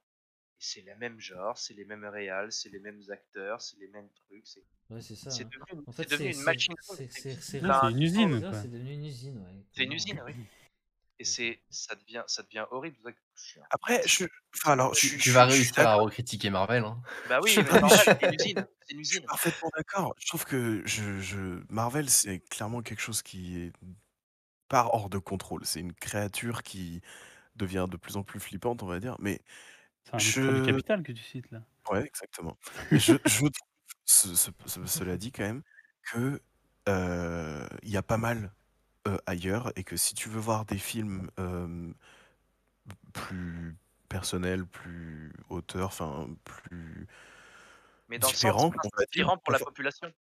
c'est 0.60 0.82
les 0.82 0.94
mêmes 0.94 1.18
genres, 1.18 1.56
c'est 1.58 1.74
les 1.74 1.84
mêmes 1.84 2.04
réals, 2.04 2.52
c'est 2.52 2.68
les 2.68 2.78
mêmes 2.80 3.02
acteurs, 3.10 3.60
c'est 3.60 3.78
les 3.78 3.88
mêmes 3.88 4.10
trucs, 4.10 4.46
c'est 4.46 4.62
Ouais, 4.90 5.00
c'est 5.00 5.16
ça. 5.16 5.30
c'est 5.30 5.44
hein. 5.44 5.50
devenu, 5.50 5.84
En 5.86 5.92
c'est 5.92 6.02
fait, 6.04 6.10
devenu 6.10 6.32
c'est 6.32 6.38
une 6.38 6.44
machine. 6.44 6.74
c'est- 6.80 7.60
une 7.60 8.02
usine, 8.02 8.52
C'est 8.52 8.68
devenu 8.70 8.92
une 8.92 9.04
usine, 9.06 9.38
ouais. 9.38 9.64
C'est 9.72 9.84
une 9.84 9.90
clairement. 9.90 9.94
usine, 9.94 10.22
oui. 10.26 10.34
Et 11.18 11.24
c'est, 11.24 11.60
ça 11.70 11.94
devient, 11.94 12.24
ça 12.26 12.42
devient 12.42 12.66
horrible. 12.70 12.96
je 13.34 13.60
Après, 13.70 14.02
je, 14.06 14.24
enfin, 14.54 14.72
alors, 14.72 14.94
je, 14.94 15.00
Tu, 15.00 15.08
je- 15.08 15.18
je- 15.18 15.30
vas 15.32 15.46
je 15.48 15.52
réussir 15.52 15.86
à 15.86 15.94
recritiquer 15.96 16.50
Marvel. 16.50 16.82
Hein. 16.84 17.00
Bah 17.28 17.40
oui, 17.42 17.50
Je- 17.52 17.60
mais 17.60 17.80
Marvel, 17.80 17.98
c'est 18.04 18.22
une 18.26 18.34
usine, 18.40 18.66
c'est 18.86 18.94
une 18.94 18.98
je 19.00 19.04
suis 19.04 19.16
usine. 19.16 19.26
parfaitement 19.26 19.70
d'accord. 19.76 20.14
Je 20.18 20.26
trouve 20.26 20.44
que 20.44 20.82
je, 20.86 21.20
je- 21.20 21.62
Marvel, 21.68 22.08
c'est 22.10 22.40
clairement 22.48 22.82
quelque 22.82 23.00
chose 23.02 23.22
qui 23.22 23.58
est 23.62 23.72
part 24.68 24.94
hors 24.94 25.10
de 25.10 25.18
contrôle. 25.18 25.64
C'est 25.64 25.80
une 25.80 25.92
créature 25.92 26.62
qui 26.62 27.00
devient 27.56 27.86
de 27.90 27.96
plus 27.98 28.16
en 28.16 28.22
plus 28.22 28.40
flippante, 28.40 28.82
on 28.82 28.86
va 28.86 28.98
dire. 29.00 29.16
Mais 29.20 29.40
C'est 30.04 30.14
un 30.14 30.16
monstre 30.16 30.52
du 30.52 30.62
je, 30.62 30.62
capital 30.62 31.02
que 31.02 31.12
tu 31.12 31.22
cites 31.22 31.50
là. 31.50 31.62
ouais, 31.90 32.04
exactement. 32.06 32.56
Mais 32.90 32.98
je, 32.98 33.14
je 33.24 33.36
trouve, 33.36 33.50
ce- 34.04 34.34
ce- 34.34 34.50
ce- 34.66 34.86
cela 34.86 35.16
dit 35.16 35.32
quand 35.32 35.44
même, 35.44 35.62
que 36.12 36.40
euh, 36.88 37.66
il 37.82 37.90
y 37.90 37.96
a 37.96 38.02
pas 38.02 38.16
mal 38.18 38.52
euh, 39.06 39.18
ailleurs 39.26 39.72
et 39.76 39.84
que 39.84 39.96
si 39.96 40.14
tu 40.14 40.28
veux 40.28 40.40
voir 40.40 40.64
des 40.64 40.78
films 40.78 41.30
euh, 41.38 41.92
plus 43.12 43.76
personnels, 44.08 44.66
plus 44.66 45.32
auteurs, 45.48 45.86
enfin 45.88 46.28
plus 46.44 47.06
Mais 48.08 48.18
dans 48.18 48.26
le 48.28 48.32
sens 48.32 48.40
différents, 48.40 48.66
on 48.66 48.70
va 48.70 48.76
dire, 48.82 48.90
inspirant 48.98 49.38
pour 49.38 49.52
la 49.52 49.58
population. 49.58 50.12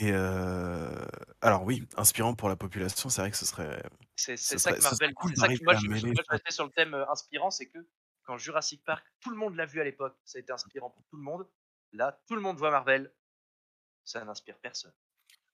Et 0.00 0.10
euh, 0.12 1.06
alors 1.40 1.64
oui, 1.64 1.86
inspirant 1.96 2.34
pour 2.34 2.48
la 2.48 2.56
population, 2.56 3.08
c'est 3.08 3.20
vrai 3.20 3.30
que 3.30 3.36
ce 3.36 3.46
serait. 3.46 3.82
C'est 4.16 4.36
Ce 4.36 4.44
c'est 4.46 4.58
ça 4.58 4.70
serait- 4.70 4.78
que 4.78 4.82
ce 4.82 4.94
serait 4.96 5.06
Marvel. 5.06 5.14
cool 5.14 5.30
c'est 5.30 5.40
ça 5.40 5.48
que 5.48 5.52
d'arriver 5.54 5.64
moi, 5.64 5.74
à 5.74 5.76
je, 5.80 5.86
je, 5.86 5.88
mêler 5.88 6.12
moi, 6.12 6.22
je 6.24 6.26
ça. 6.26 6.32
restais 6.32 6.50
sur 6.52 6.64
le 6.64 6.70
thème 6.70 6.94
euh, 6.94 7.10
inspirant, 7.10 7.50
c'est 7.50 7.66
que 7.66 7.78
quand 8.24 8.36
Jurassic 8.38 8.82
Park, 8.84 9.04
tout 9.20 9.30
le 9.30 9.36
monde 9.36 9.54
l'a 9.56 9.66
vu 9.66 9.80
à 9.80 9.84
l'époque, 9.84 10.16
ça 10.24 10.38
a 10.38 10.40
été 10.40 10.52
inspirant 10.52 10.90
pour 10.90 11.04
tout 11.06 11.16
le 11.16 11.22
monde. 11.22 11.48
Là, 11.92 12.18
tout 12.26 12.34
le 12.34 12.40
monde 12.40 12.56
voit 12.58 12.70
Marvel, 12.70 13.12
ça 14.04 14.24
n'inspire 14.24 14.58
personne. 14.58 14.92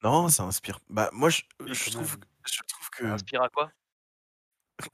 Non, 0.02 0.28
ça 0.28 0.44
inspire. 0.44 0.80
Bah 0.88 1.10
moi, 1.12 1.28
je, 1.28 1.42
trouve, 1.90 2.16
je 2.46 2.58
trouve 2.68 2.84
Ça 2.84 2.88
que 2.92 3.04
inspire 3.06 3.42
à 3.42 3.48
quoi? 3.50 3.70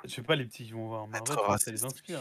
Je 0.04 0.08
sais 0.08 0.22
pas, 0.22 0.34
les 0.34 0.46
petits 0.46 0.64
qui 0.64 0.72
vont 0.72 0.88
voir 0.88 1.06
Marvel, 1.06 1.36
ça, 1.36 1.58
ça 1.58 1.70
les 1.70 1.84
inspire. 1.84 2.20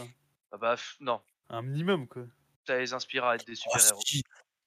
ah 0.52 0.56
bah 0.56 0.76
non, 1.00 1.20
Un 1.48 1.62
minimum, 1.62 2.06
quoi. 2.06 2.22
ça 2.66 2.78
les 2.78 2.92
inspire 2.92 3.24
à 3.24 3.34
être 3.34 3.44
des 3.44 3.54
Ah 3.54 3.78
super-héros. 3.78 4.00
si. 4.04 4.22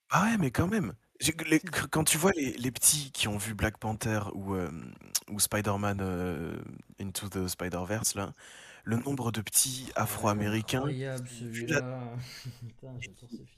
Ah 0.10 0.24
ouais, 0.24 0.38
mais 0.38 0.52
quand 0.52 0.68
même. 0.68 0.94
Les- 1.46 1.60
quand 1.92 2.04
tu 2.04 2.18
vois 2.18 2.32
les, 2.36 2.54
les 2.58 2.72
petits 2.72 3.12
qui 3.12 3.28
ont 3.28 3.38
vu 3.38 3.54
Black 3.54 3.78
Panther 3.78 4.22
ou, 4.34 4.56
euh, 4.56 4.70
ou 5.30 5.40
Spider-Man 5.40 6.00
euh, 6.02 6.62
Into 7.00 7.30
the 7.30 7.48
Spider-Verse, 7.48 8.16
là, 8.16 8.34
le 8.84 8.98
nombre 8.98 9.32
de 9.32 9.42
petits 9.42 9.92
afro-américains 9.96 10.86
film. 11.26 11.80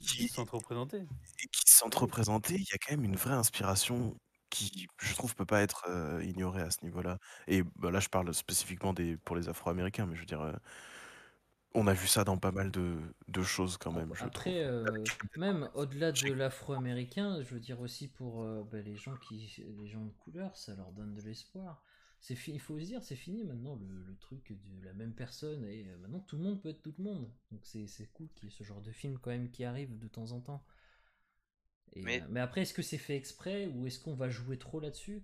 qui, 0.00 0.28
se 0.28 0.34
sentent 0.34 0.50
représentés. 0.50 1.08
et 1.42 1.48
qui 1.48 1.62
sentent 1.66 1.94
représentés, 1.94 2.54
il 2.54 2.62
y 2.62 2.74
a 2.74 2.78
quand 2.78 2.92
même 2.92 3.04
une 3.04 3.16
vraie 3.16 3.34
inspiration 3.34 4.16
qui, 4.50 4.86
je 4.98 5.14
trouve, 5.14 5.34
peut 5.34 5.46
pas 5.46 5.62
être 5.62 5.86
euh, 5.88 6.22
ignorée 6.24 6.62
à 6.62 6.70
ce 6.70 6.84
niveau-là. 6.84 7.18
Et 7.48 7.62
bah, 7.76 7.90
là, 7.90 8.00
je 8.00 8.08
parle 8.08 8.32
spécifiquement 8.34 8.92
des, 8.92 9.16
pour 9.18 9.36
les 9.36 9.48
Afro-Américains, 9.48 10.06
mais 10.06 10.14
je 10.14 10.20
veux 10.20 10.26
dire, 10.26 10.42
euh, 10.42 10.52
on 11.74 11.86
a 11.86 11.94
vu 11.94 12.06
ça 12.06 12.24
dans 12.24 12.38
pas 12.38 12.52
mal 12.52 12.70
de, 12.70 12.98
de 13.28 13.42
choses 13.42 13.76
quand 13.78 13.92
même, 13.92 14.14
je 14.14 14.24
Après, 14.24 14.50
trouve. 14.52 14.56
euh, 14.64 15.04
même 15.36 15.68
au-delà 15.74 16.12
de 16.12 16.30
l'afro-américain, 16.32 17.42
je 17.42 17.54
veux 17.54 17.60
dire 17.60 17.80
aussi 17.80 18.08
pour 18.08 18.42
euh, 18.42 18.62
bah, 18.70 18.80
les 18.80 18.96
gens 18.96 19.16
qui, 19.16 19.52
les 19.78 19.88
gens 19.88 20.04
de 20.04 20.12
couleur, 20.12 20.56
ça 20.56 20.74
leur 20.76 20.92
donne 20.92 21.14
de 21.14 21.22
l'espoir. 21.22 21.82
C'est 22.22 22.38
il 22.48 22.60
faut 22.60 22.80
se 22.80 22.86
dire, 22.86 23.04
c'est 23.04 23.16
fini 23.16 23.44
maintenant 23.44 23.76
le, 23.76 23.86
le 24.04 24.16
truc 24.16 24.52
de 24.52 24.86
la 24.86 24.94
même 24.94 25.14
personne 25.14 25.66
et 25.66 25.86
euh, 25.88 25.98
maintenant 25.98 26.20
tout 26.20 26.38
le 26.38 26.42
monde 26.44 26.62
peut 26.62 26.70
être 26.70 26.82
tout 26.82 26.94
le 26.98 27.04
monde. 27.04 27.30
Donc 27.50 27.60
c'est 27.66 27.86
cool 28.14 28.30
qu'il 28.34 28.48
y 28.48 28.52
ait 28.52 28.56
ce 28.56 28.64
genre 28.64 28.80
de 28.80 28.92
film 28.92 29.18
quand 29.20 29.30
même 29.30 29.50
qui 29.50 29.64
arrive 29.64 29.98
de 29.98 30.08
temps 30.08 30.32
en 30.32 30.40
temps. 30.40 30.64
Et, 31.94 32.04
Mais- 32.04 32.20
euh, 32.22 32.26
mais 32.30 32.40
après, 32.40 32.62
est-ce 32.62 32.74
que 32.74 32.82
c'est 32.82 32.98
fait 32.98 33.16
exprès 33.16 33.66
ou 33.66 33.86
est-ce 33.86 33.98
qu'on 34.00 34.14
va 34.14 34.28
jouer 34.28 34.58
trop 34.58 34.80
là-dessus? 34.80 35.22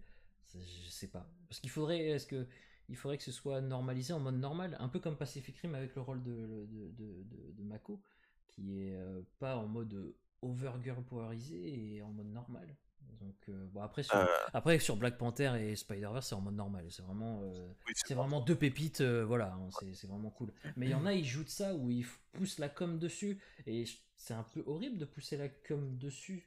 Je 0.54 0.90
sais 0.90 1.08
pas. 1.08 1.30
Parce 1.48 1.60
qu'il 1.60 1.70
faudrait, 1.70 2.00
est-ce 2.08 2.26
que 2.26 2.46
il 2.88 2.96
faudrait 2.96 3.18
que 3.18 3.24
ce 3.24 3.32
soit 3.32 3.60
normalisé 3.60 4.12
en 4.14 4.20
mode 4.20 4.36
normal, 4.36 4.76
un 4.80 4.88
peu 4.88 4.98
comme 4.98 5.16
Pacific 5.16 5.56
Rim 5.58 5.74
avec 5.74 5.94
le 5.94 6.00
rôle 6.02 6.22
de, 6.22 6.66
de, 6.70 6.90
de, 6.96 7.22
de- 7.24 7.52
de 7.52 7.62
Mako, 7.62 8.00
qui 8.48 8.80
est 8.82 8.94
euh, 8.96 9.22
pas 9.38 9.56
en 9.56 9.66
mode 9.68 10.14
overgirl 10.42 11.02
powerisé 11.04 11.96
et 11.96 12.02
en 12.02 12.10
mode 12.12 12.28
normal. 12.32 12.76
Donc 13.20 13.34
euh, 13.48 13.66
bon 13.72 13.82
après 13.82 14.02
sur, 14.04 14.14
Euh. 14.14 14.26
après 14.52 14.78
sur 14.78 14.96
Black 14.96 15.18
Panther 15.18 15.52
et 15.60 15.74
Spider-Verse 15.74 16.28
c'est 16.28 16.34
en 16.34 16.40
mode 16.40 16.54
normal, 16.54 16.86
c'est 16.90 17.02
vraiment 17.02 17.40
euh, 17.42 17.68
Oui, 17.86 17.92
c'est 17.96 18.14
vraiment 18.14 18.40
deux 18.40 18.54
pépites, 18.54 19.00
euh, 19.00 19.24
voilà, 19.24 19.52
hein, 19.54 19.68
c'est 19.80 19.92
c'est 19.94 20.06
vraiment 20.06 20.30
cool. 20.30 20.52
Mais 20.76 20.86
il 20.86 20.90
y 20.90 20.94
en 20.94 21.04
a, 21.04 21.12
ils 21.12 21.24
jouent 21.24 21.44
de 21.44 21.48
ça 21.48 21.74
où 21.74 21.90
ils 21.90 22.06
poussent 22.32 22.58
la 22.58 22.68
com 22.68 22.98
dessus, 22.98 23.38
et 23.66 23.84
c'est 24.16 24.34
un 24.34 24.44
peu 24.44 24.62
horrible 24.66 24.98
de 24.98 25.04
pousser 25.04 25.36
la 25.36 25.48
com 25.48 25.96
dessus. 25.98 26.46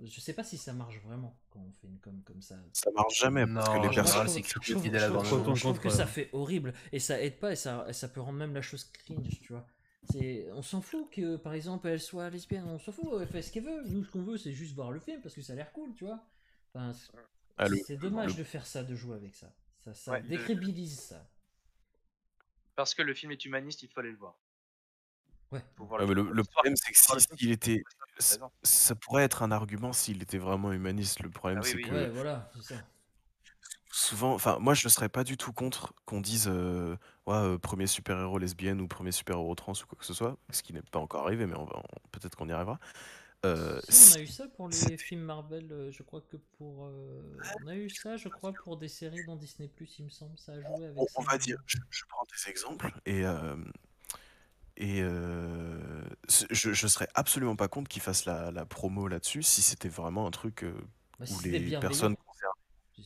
Je 0.00 0.20
sais 0.20 0.32
pas 0.32 0.44
si 0.44 0.56
ça 0.58 0.72
marche 0.72 0.98
vraiment 1.04 1.36
quand 1.50 1.60
on 1.60 1.70
fait 1.72 1.86
une 1.88 1.98
com 1.98 2.20
comme 2.24 2.40
ça. 2.40 2.56
Ça 2.72 2.90
marche 2.92 3.18
jamais 3.20 3.44
parce 3.46 3.68
que 3.68 3.82
les 3.82 3.90
personnes. 3.94 4.26
je 4.28 4.32
c'est 4.32 4.42
je 4.44 5.60
trouve- 5.60 5.78
que 5.80 5.90
ça 5.90 6.06
fait 6.06 6.30
horrible 6.32 6.72
et 6.92 6.98
ça 7.00 7.20
aide 7.20 7.38
pas 7.38 7.52
et 7.52 7.56
ça, 7.56 7.84
et 7.88 7.92
ça 7.92 8.08
peut 8.08 8.20
rendre 8.20 8.38
même 8.38 8.54
la 8.54 8.62
chose 8.62 8.84
cringe, 8.84 9.40
tu 9.42 9.52
vois. 9.52 9.66
On 10.54 10.62
s'en 10.62 10.80
fout 10.82 11.10
que 11.10 11.36
par 11.36 11.54
exemple 11.54 11.88
elle 11.88 12.00
soit 12.00 12.28
lesbienne, 12.28 12.64
on 12.66 12.78
s'en 12.78 12.92
fout, 12.92 13.06
elle 13.20 13.28
fait 13.28 13.42
ce 13.42 13.52
qu'elle 13.52 13.64
veut. 13.64 13.82
Nous, 13.84 14.04
ce 14.04 14.10
qu'on 14.10 14.22
veut, 14.22 14.36
c'est 14.36 14.52
juste 14.52 14.74
voir 14.74 14.90
le 14.90 15.00
film 15.00 15.20
parce 15.22 15.34
que 15.34 15.42
ça 15.42 15.52
a 15.52 15.56
l'air 15.56 15.72
cool, 15.72 15.94
tu 15.94 16.04
vois. 16.04 16.20
Enfin, 16.74 16.92
c'est- 16.92 17.12
Ah, 17.58 17.66
c'est 17.86 17.96
dommage 17.96 18.32
le- 18.32 18.38
de 18.38 18.44
faire 18.44 18.66
ça, 18.66 18.82
de 18.82 18.94
jouer 18.94 19.14
avec 19.16 19.34
ça. 19.34 19.52
Ça, 19.84 19.94
ça 19.94 20.12
Ouais, 20.12 20.20
le- 20.22 20.28
décrédibilise 20.28 20.98
ça. 20.98 21.28
Parce 22.74 22.94
que 22.94 23.02
le 23.02 23.14
film 23.14 23.32
est 23.32 23.44
humaniste, 23.44 23.82
il 23.82 23.88
faut 23.88 24.00
aller 24.00 24.10
le 24.10 24.16
voir. 24.16 24.38
Ouais. 25.50 25.62
Mais 25.78 26.14
le, 26.14 26.44
problème, 26.44 26.76
c'est 26.76 26.92
que 26.92 26.98
si- 26.98 27.36
s'il 27.36 27.50
était. 27.52 27.82
ça- 28.18 28.94
pourrait 28.94 29.24
être 29.24 29.42
un 29.42 29.50
argument 29.52 29.92
s'il 29.92 30.22
était 30.22 30.38
vraiment 30.38 30.72
humaniste. 30.72 31.20
Le 31.22 31.28
problème, 31.30 31.58
Ah 31.58 31.62
oui, 31.64 31.70
c'est 31.70 31.76
oui. 31.76 31.82
que 31.84 31.90
Ouais, 31.90 32.08
voilà, 32.08 32.50
c'est 32.54 32.74
ça. 32.74 32.82
Souvent. 33.92 34.34
Enfin, 34.34 34.58
moi, 34.60 34.74
je 34.74 34.86
ne 34.86 34.90
serais 34.90 35.08
pas 35.08 35.24
du 35.24 35.36
tout 35.36 35.52
contre 35.52 35.94
qu'on 36.06 36.20
dise 36.20 36.48
euh, 36.48 36.96
ouais, 37.26 37.34
euh, 37.36 37.58
premier 37.58 37.86
super-héros 37.86 38.38
lesbienne 38.38 38.80
ou 38.80 38.88
premier 38.88 39.12
super-héros 39.12 39.54
trans 39.54 39.72
ou 39.72 39.86
quoi 39.86 39.98
que 39.98 40.04
ce 40.06 40.14
soit, 40.14 40.36
ce 40.50 40.62
qui 40.62 40.72
n'est 40.72 40.82
pas 40.82 40.98
encore 40.98 41.26
arrivé, 41.26 41.46
mais 41.46 41.56
on 41.56 41.64
va, 41.64 41.76
on- 41.78 42.08
peut-être 42.10 42.34
qu'on 42.36 42.48
y 42.48 42.52
arrivera. 42.52 42.80
Euh, 43.44 43.80
Si, 43.88 44.10
on 44.12 44.16
a 44.16 44.20
eu 44.20 44.26
ça 44.26 44.48
pour 44.48 44.68
les 44.68 44.96
films 44.96 45.22
Marvel, 45.22 45.70
euh, 45.72 45.90
je 45.90 46.02
crois 46.02 46.20
que 46.20 46.36
pour. 46.58 46.86
euh, 46.86 47.22
On 47.60 47.66
a 47.66 47.74
eu 47.76 47.90
ça, 47.90 48.16
je 48.16 48.28
crois, 48.28 48.52
pour 48.52 48.76
des 48.76 48.88
séries 48.88 49.24
dans 49.24 49.36
Disney, 49.36 49.70
il 49.98 50.04
me 50.04 50.10
semble. 50.10 50.38
Ça 50.38 50.52
a 50.52 50.60
joué 50.60 50.86
avec 50.86 50.96
on, 50.96 51.06
ça. 51.06 51.20
on 51.20 51.22
va 51.22 51.38
dire, 51.38 51.58
je, 51.66 51.78
je 51.90 52.04
prends 52.08 52.24
des 52.24 52.50
exemples 52.50 52.92
et, 53.06 53.26
euh, 53.26 53.56
et 54.76 55.02
euh, 55.02 56.02
je, 56.50 56.72
je 56.72 56.86
serais 56.86 57.08
absolument 57.14 57.56
pas 57.56 57.68
contre 57.68 57.88
qu'ils 57.88 58.02
fassent 58.02 58.24
la, 58.24 58.50
la 58.50 58.64
promo 58.64 59.06
là-dessus 59.06 59.42
si 59.42 59.60
c'était 59.62 59.88
vraiment 59.88 60.26
un 60.26 60.30
truc 60.30 60.64
euh, 60.64 60.72
Bah, 61.18 61.26
si 61.26 61.34
où 61.34 61.36
c'était 61.36 61.58
les 61.58 61.64
bienveillant. 61.66 61.80
personnes 61.80 62.16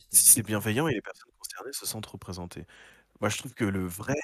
Si 0.09 0.27
c'est 0.27 0.43
bienveillant 0.43 0.87
et 0.87 0.93
les 0.93 1.01
personnes 1.01 1.31
concernées 1.39 1.73
se 1.73 1.85
sentent 1.85 2.05
représentées. 2.07 2.65
Moi, 3.21 3.29
je 3.29 3.37
trouve 3.37 3.53
que 3.53 3.65
le 3.65 3.85
vrai, 3.85 4.15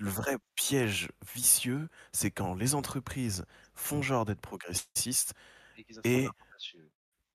le 0.00 0.10
vrai 0.10 0.36
piège 0.54 1.08
vicieux, 1.34 1.88
c'est 2.12 2.30
quand 2.30 2.54
les 2.54 2.74
entreprises 2.74 3.44
font 3.74 4.02
genre 4.02 4.24
d'être 4.24 4.40
progressistes 4.40 5.34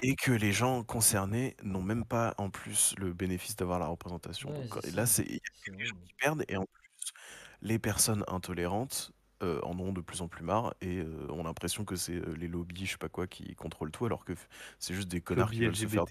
Et 0.02 0.16
que 0.16 0.32
les 0.32 0.52
gens 0.52 0.84
concernés 0.84 1.56
n'ont 1.64 1.82
même 1.82 2.06
pas 2.06 2.36
en 2.38 2.50
plus 2.50 2.96
le 2.98 3.14
bénéfice 3.14 3.56
d'avoir 3.56 3.80
la 3.80 3.88
représentation. 3.88 4.52
Ouais, 4.52 4.68
Donc 4.68 4.78
et 4.84 4.92
là, 4.92 5.06
c'est 5.06 5.24
il 5.24 5.34
y 5.34 5.38
a 5.38 5.40
C'est 5.54 5.72
que 5.72 5.78
les 5.78 5.86
gens 5.86 5.96
qui 6.06 6.14
perdent 6.20 6.46
et 6.48 6.58
en 6.58 6.66
plus, 6.66 7.14
les 7.62 7.80
personnes 7.80 8.24
intolérantes 8.28 9.12
euh, 9.44 9.60
en 9.64 9.78
ont 9.80 9.94
de 9.94 10.02
plus 10.02 10.22
en 10.22 10.28
plus 10.28 10.44
marre 10.44 10.76
et 10.82 11.00
euh, 11.00 11.28
ont 11.30 11.44
l'impression 11.44 11.86
que 11.86 11.96
c'est 11.96 12.16
euh, 12.16 12.36
les 12.38 12.48
lobbies, 12.48 12.86
je 12.86 12.92
sais 12.94 12.98
pas 12.98 13.10
quoi, 13.10 13.28
qui 13.28 13.56
contrôlent 13.56 13.92
tout, 13.92 14.06
alors 14.06 14.26
que 14.26 14.34
c'est 14.80 14.94
juste 14.94 15.10
des 15.10 15.22
connards 15.22 15.52
qui 15.52 15.76
se 15.76 15.88
faire. 15.88 16.06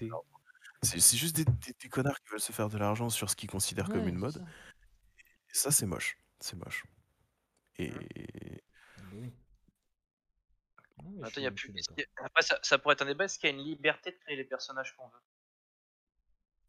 C'est 0.85 1.17
juste 1.17 1.35
des, 1.35 1.45
des- 1.45 1.73
des 1.79 1.89
connards 1.89 2.19
qui 2.21 2.29
veulent 2.29 2.39
se 2.39 2.51
faire 2.51 2.69
de 2.69 2.77
l'argent 2.77 3.09
sur 3.09 3.29
ce 3.29 3.35
qu'ils 3.35 3.49
considèrent 3.49 3.89
comme 3.89 4.07
une 4.07 4.17
mode. 4.17 4.33
ça. 4.33 4.39
Et 5.49 5.53
ça, 5.53 5.71
c'est 5.71 5.85
moche. 5.85 6.17
C'est 6.39 6.55
moche. 6.55 6.85
Et 7.77 7.91
Ah 8.97 9.01
bah 9.01 9.07
oui. 9.13 9.33
Je 11.21 11.25
Attends, 11.25 11.41
y 11.41 11.45
a 11.47 11.51
plus. 11.51 11.73
Après, 12.23 12.41
ça, 12.41 12.59
ça 12.63 12.77
pourrait 12.77 12.93
être 12.93 13.01
un 13.01 13.05
débat. 13.05 13.25
Est-ce 13.25 13.37
qu'il 13.39 13.49
y 13.49 13.53
a 13.53 13.55
une 13.55 13.63
liberté 13.63 14.11
de 14.11 14.17
créer 14.17 14.35
les 14.35 14.43
personnages 14.45 14.95
qu'on 14.95 15.07
veut? 15.07 15.19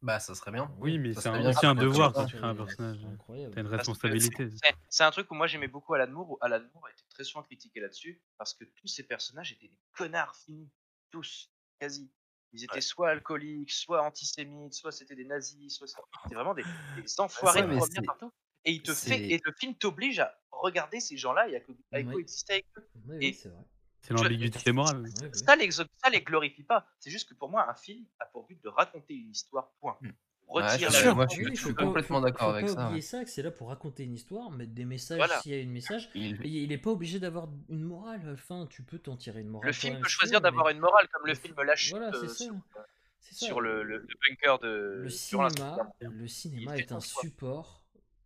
Bah, 0.03 0.21
ça 0.21 0.35
serait 0.35 0.53
bien. 0.53 0.71
Oui, 0.79 0.99
mais 0.99 1.15
c'est 1.15 1.29
un- 1.29 1.35
un 1.35 1.75
devoir 1.75 2.13
quand 2.13 2.27
tu 2.27 2.37
crées 2.37 2.47
un 2.47 2.55
personnage. 2.55 2.99
c'est 3.01 3.07
incroyable. 3.07 3.55
T'as 3.55 3.61
une 3.63 3.67
responsabilité. 3.69 4.49
c'est- 4.91 5.03
un 5.05 5.11
truc 5.11 5.31
où 5.31 5.35
moi 5.35 5.47
j'aimais 5.47 5.69
beaucoup 5.69 5.95
Alan 5.95 6.11
Moore, 6.11 6.31
où 6.33 6.39
Alan 6.41 6.63
Moore 6.75 6.87
a 6.87 6.91
été 6.91 7.03
très 7.09 7.25
souvent 7.25 7.43
critiqué 7.43 7.81
là-dessus, 7.81 8.23
parce 8.37 8.53
que 8.55 8.65
tous 8.65 8.87
ces 8.89 9.05
personnages 9.05 9.53
étaient 9.53 9.69
des 9.69 9.79
connards 9.93 10.37
finis. 10.37 10.71
Tous, 11.11 11.51
quasi. 11.79 12.11
Ils 12.57 12.65
étaient 12.65 12.77
Ouais. 12.77 12.81
soit 12.81 13.11
alcooliques, 13.11 13.71
soit 13.71 14.03
antisémites, 14.03 14.73
soit 14.73 14.91
c'était 14.93 15.15
des 15.15 15.25
nazis, 15.27 15.77
soit 15.77 15.87
c'était 15.87 16.35
vraiment 16.35 16.55
des, 16.55 16.65
des 16.97 17.05
enfoirés 17.21 17.63
Ouais, 17.65 17.77
de 17.79 18.07
partout. 18.07 18.33
Et 18.65 18.73
il 18.73 18.83
te 18.83 18.95
fait, 18.95 19.31
et 19.31 19.41
le 19.45 19.53
film 19.53 19.75
t'oblige 19.75 20.19
à 20.21 20.35
regarder 20.51 20.99
ces 21.01 21.17
gens-là 21.19 21.49
et 21.49 21.57
à, 21.57 21.61
co- 21.61 21.77
à 21.93 21.99
Oui. 21.99 22.05
coexister 22.13 22.55
avec 22.55 22.67
eux. 22.79 22.89
Oui, 23.09 23.35
c'est 23.35 23.51
vrai. 23.51 23.63
C'est 24.01 24.15
l'ambiguïté 24.15 24.73
morale. 24.73 25.03
Oui, 25.03 25.11
oui. 25.21 25.29
Ça 25.35 25.55
les, 25.57 25.71
ça 25.71 25.85
les 26.11 26.23
glorifie 26.23 26.63
pas. 26.63 26.87
C'est 26.99 27.11
juste 27.11 27.29
que 27.29 27.35
pour 27.35 27.51
moi, 27.51 27.69
un 27.69 27.75
film 27.75 28.07
a 28.21 28.27
pour 28.27 28.47
but 28.47 28.61
de 28.63 28.69
raconter 28.69 29.15
une 29.15 29.31
histoire. 29.31 29.71
Point. 29.81 29.99
Retire 30.49 30.89
Ouais, 30.89 30.95
la 30.95 31.03
je- 31.03 31.09
moi, 31.11 31.27
je 31.29 31.35
suis- 31.35 31.45
oui, 31.45 31.51
je 31.55 31.61
suis 31.61 31.71
faut 31.71 31.75
pas- 31.75 31.85
complètement 31.85 32.19
faut- 32.19 32.25
d'accord 32.25 32.51
avec 32.51 32.67
pas 32.67 32.73
ça, 32.73 32.87
oublier 32.87 33.01
ça, 33.03 33.25
que 33.25 33.31
c'est 33.31 33.43
là 33.43 33.51
pour 33.51 33.69
raconter 33.69 34.05
une 34.05 34.15
histoire, 34.15 34.51
mettre 34.51 34.73
des 34.73 34.85
messages 34.85 35.19
Voilà. 35.19 35.41
s'il 35.41 35.53
y 35.53 35.55
a 35.57 35.59
une 35.61 35.73
message. 35.73 36.09
Il- 36.15 36.39
il 36.47 36.71
est 36.73 36.79
pas 36.79 36.91
obligé 36.91 37.19
d'avoir 37.19 37.49
une 37.69 37.83
morale. 37.83 38.21
Enfin, 38.33 38.67
tu 38.71 38.83
peux 38.83 38.99
t'en 38.99 39.17
tirer 39.17 39.41
une 39.41 39.49
morale. 39.49 39.67
Le 39.67 39.73
film 39.73 39.99
peut 40.01 40.09
choisir 40.09 40.39
mais 40.39 40.45
d'avoir 40.45 40.69
une 40.69 40.79
morale, 40.79 41.09
comme 41.13 41.27
le 41.27 41.33
le 41.33 41.35
film 41.39 41.55
La 41.65 41.75
Chute 41.75 41.97
Voilà, 41.97 42.15
euh, 42.15 42.29
sur, 42.29 42.31
ça. 42.31 42.45
sur 43.21 43.61
le, 43.61 43.83
le- 43.83 43.99
le 43.99 44.09
bunker 44.29 44.59
de. 44.61 45.01
Le 45.03 45.09
cinéma, 45.11 46.75
le 46.75 46.81
est 46.81 46.93
un 46.93 47.01
support 47.01 47.76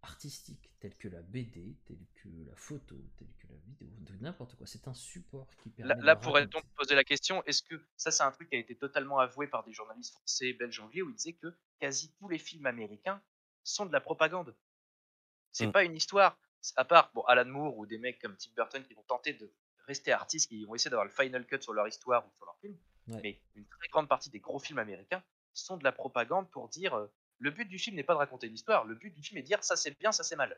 artistique, 0.02 0.70
tel 0.80 0.96
que 0.96 1.08
la 1.08 1.20
BD, 1.22 1.76
tel 1.84 1.98
que 2.14 2.28
la 2.46 2.56
photo, 2.56 2.96
tel 3.18 3.28
que 3.38 3.46
la 3.48 3.56
vidéo, 3.58 3.88
de 3.98 4.16
n'importe 4.22 4.56
quoi. 4.56 4.66
C'est 4.66 4.88
un 4.88 4.94
support 4.94 5.46
qui 5.58 5.70
permet 5.70 5.94
Là, 5.94 6.00
là 6.00 6.16
pourrait-on 6.16 6.60
poser 6.76 6.94
la 6.94 7.04
question 7.04 7.42
est-ce 7.44 7.62
que 7.62 7.74
ça, 7.96 8.10
c'est 8.10 8.22
un 8.22 8.30
truc 8.32 8.48
qui 8.48 8.56
a 8.56 8.58
été 8.58 8.76
totalement 8.76 9.18
avoué 9.18 9.46
par 9.46 9.62
des 9.64 9.72
journalistes 9.72 10.14
français, 10.14 10.52
belges, 10.54 10.80
anglais, 10.80 11.02
où 11.02 11.10
ils 11.10 11.14
disaient 11.14 11.34
que 11.34 11.54
quasi 11.78 12.12
tous 12.14 12.28
les 12.28 12.38
films 12.38 12.66
américains 12.66 13.22
sont 13.62 13.84
de 13.86 13.92
la 13.92 14.00
propagande? 14.00 14.56
C'est 15.52 15.66
Mm. 15.66 15.72
pas 15.72 15.84
une 15.84 15.96
histoire. 15.96 16.38
À 16.76 16.84
part 16.84 17.10
bon, 17.14 17.22
Alan 17.22 17.46
Moore 17.46 17.76
ou 17.78 17.86
des 17.86 17.98
mecs 17.98 18.20
comme 18.20 18.36
Tim 18.36 18.50
Burton 18.54 18.84
qui 18.84 18.94
vont 18.94 19.02
tenter 19.02 19.34
de 19.34 19.52
rester 19.86 20.12
artistes, 20.12 20.48
qui 20.48 20.64
vont 20.64 20.74
essayer 20.74 20.90
d'avoir 20.90 21.06
le 21.06 21.10
final 21.12 21.46
cut 21.46 21.60
sur 21.60 21.72
leur 21.72 21.88
histoire 21.88 22.26
ou 22.26 22.30
sur 22.36 22.46
leur 22.46 22.56
film. 22.58 22.76
Ouais. 23.08 23.20
Mais 23.22 23.42
une 23.54 23.66
très 23.66 23.88
grande 23.88 24.08
partie 24.08 24.30
des 24.30 24.40
gros 24.40 24.58
films 24.58 24.78
américains 24.78 25.22
sont 25.52 25.76
de 25.76 25.84
la 25.84 25.92
propagande 25.92 26.48
pour 26.50 26.68
dire 26.68 26.94
euh, 26.94 27.06
le 27.40 27.50
but 27.50 27.66
du 27.66 27.78
film 27.78 27.96
n'est 27.96 28.04
pas 28.04 28.14
de 28.14 28.18
raconter 28.18 28.46
une 28.46 28.54
histoire, 28.54 28.84
le 28.84 28.94
but 28.94 29.12
du 29.12 29.22
film 29.22 29.38
est 29.38 29.42
de 29.42 29.46
dire 29.46 29.64
ça 29.64 29.76
c'est 29.76 29.98
bien, 29.98 30.12
ça 30.12 30.22
c'est 30.22 30.36
mal. 30.36 30.56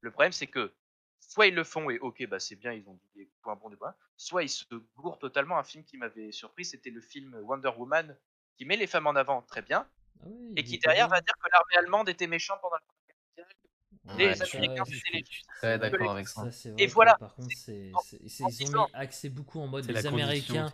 Le 0.00 0.10
problème 0.10 0.32
c'est 0.32 0.46
que 0.46 0.72
soit 1.20 1.46
ils 1.46 1.54
le 1.54 1.64
font 1.64 1.90
et 1.90 1.98
ok 1.98 2.26
bah 2.26 2.40
c'est 2.40 2.56
bien, 2.56 2.72
ils 2.72 2.88
ont 2.88 2.94
dit 2.94 3.08
des 3.14 3.30
points 3.42 3.56
bons 3.56 3.70
des 3.70 3.76
points, 3.76 3.94
soit 4.16 4.42
ils 4.42 4.48
se 4.48 4.64
gourent 4.96 5.18
totalement. 5.18 5.58
Un 5.58 5.64
film 5.64 5.84
qui 5.84 5.96
m'avait 5.96 6.32
surpris, 6.32 6.64
c'était 6.64 6.90
le 6.90 7.00
film 7.00 7.34
Wonder 7.42 7.70
Woman 7.76 8.16
qui 8.56 8.64
met 8.64 8.76
les 8.76 8.86
femmes 8.86 9.06
en 9.06 9.16
avant 9.16 9.42
très 9.42 9.62
bien 9.62 9.88
Ah 10.20 10.28
et 10.56 10.64
qui 10.64 10.78
derrière 10.78 11.08
va 11.08 11.20
dire 11.20 11.34
que 11.42 11.48
l'armée 11.52 11.76
allemande 11.76 12.08
était 12.08 12.26
méchante 12.26 12.60
pendant 12.60 12.76
la 12.76 12.80
Première 12.80 13.04
Guerre 13.06 13.16
mondiale. 13.36 13.56
Ouais, 14.01 14.01
les 14.18 14.42
Américains, 14.42 14.84
c'était 14.84 15.10
les 15.12 15.24
Je 15.28 15.32
suis 15.32 15.44
très 15.44 15.78
d'accord 15.78 16.10
avec 16.12 16.28
ça. 16.28 16.44
Et 16.78 16.86
voilà, 16.86 17.16
par 17.16 17.34
contre, 17.34 17.48
ils 17.68 18.76
ont 18.76 18.86
mis 18.86 18.90
accès 18.94 19.28
beaucoup 19.28 19.60
en 19.60 19.66
mode 19.66 19.86
les 19.86 20.06
Américains. 20.06 20.70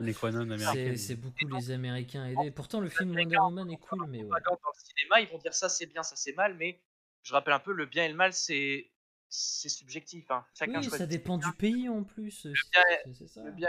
C'est, 0.97 1.17
beaucoup 1.17 1.47
les 1.47 1.71
Américains 1.71 2.27
aidés. 2.27 2.51
Pourtant, 2.51 2.81
le 2.81 2.89
film 2.89 3.15
Wonder 3.15 3.39
Woman 3.39 3.71
est 3.71 3.77
cool, 3.77 4.07
mais 4.09 4.23
ouais. 4.23 4.41
dans 4.45 4.53
le 4.53 4.81
cinéma, 4.83 5.21
ils 5.21 5.29
vont 5.29 5.39
dire 5.39 5.55
ça 5.55 5.69
c'est 5.69 5.87
bien, 5.87 6.03
ça 6.03 6.17
c'est 6.17 6.37
mal, 6.37 6.55
mais 6.55 6.81
je 7.23 7.33
rappelle 7.33 7.55
un 7.55 7.59
peu 7.59 7.73
le 7.73 7.87
bien 7.87 8.05
et 8.05 8.09
le 8.09 8.15
mal 8.15 8.33
c'est 8.33 8.91
c'est 9.29 9.69
subjectif. 9.69 10.31
Hein. 10.31 10.45
Chacun 10.55 10.81
Oui, 10.81 10.89
ça 10.89 11.07
dépend 11.07 11.37
du 11.37 11.53
pays 11.53 11.89
en 11.89 12.03
plus. 12.03 12.47
bien. 12.47 13.45
Le 13.45 13.51
bien, 13.53 13.69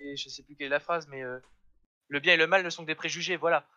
je 0.00 0.28
sais 0.28 0.42
plus 0.42 0.56
quelle 0.56 0.66
est 0.66 0.70
la 0.70 0.80
phrase, 0.80 1.06
mais 1.08 1.22
euh, 1.22 1.38
le 2.08 2.20
bien 2.20 2.34
et 2.34 2.36
le 2.36 2.46
mal 2.46 2.64
ne 2.64 2.70
sont 2.70 2.82
que 2.82 2.88
des 2.88 2.94
préjugés. 2.94 3.36
Voilà, 3.36 3.68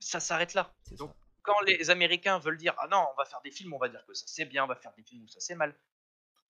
ça 0.00 0.20
s'arrête 0.20 0.54
là. 0.54 0.72
Donc. 0.92 1.14
Quand 1.44 1.60
les 1.60 1.90
Américains 1.90 2.38
veulent 2.38 2.56
dire 2.58 2.74
ah 2.78 2.88
non, 2.88 3.04
on 3.12 3.16
va 3.16 3.24
faire 3.24 3.40
des 3.42 3.52
films, 3.52 3.72
on 3.74 3.78
va 3.78 3.88
dire 3.88 4.04
que 4.06 4.14
ça 4.14 4.24
c'est 4.26 4.44
bien, 4.46 4.64
on 4.64 4.66
va 4.66 4.74
faire 4.74 4.92
des 4.96 5.02
films 5.04 5.22
où 5.24 5.28
ça 5.28 5.38
c'est 5.40 5.54
mal, 5.54 5.78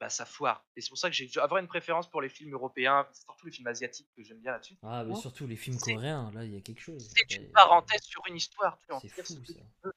bah 0.01 0.09
ça 0.09 0.25
foire. 0.25 0.65
Et 0.77 0.81
c'est 0.81 0.89
pour 0.89 0.99
ça 0.99 1.11
que 1.11 1.15
j'ai 1.15 1.29
avoir 1.39 1.61
une 1.61 1.67
préférence 1.69 2.09
pour 2.09 2.23
les 2.23 2.29
films 2.29 2.53
européens, 2.55 3.07
surtout 3.13 3.47
les 3.47 3.53
films 3.53 3.67
asiatiques 3.67 4.09
que 4.17 4.23
j'aime 4.23 4.41
bien 4.41 4.53
là-dessus. 4.53 4.77
Ah, 4.83 5.05
mais 5.05 5.13
Ou 5.13 5.17
surtout 5.17 5.47
les 5.47 5.57
films 5.57 5.79
coréens, 5.79 6.31
là, 6.33 6.45
il 6.45 6.55
y 6.55 6.57
a 6.57 6.61
quelque 6.61 6.81
chose. 6.81 7.13
C'est 7.15 7.37
une 7.37 7.51
parenthèse 7.53 8.03
sur 8.03 8.23
une 8.29 8.37
histoire. 8.37 8.79
Tu 8.87 8.93
en 8.95 9.01
fou, 9.01 9.07
ça. 9.25 9.35
tu. 9.45 9.91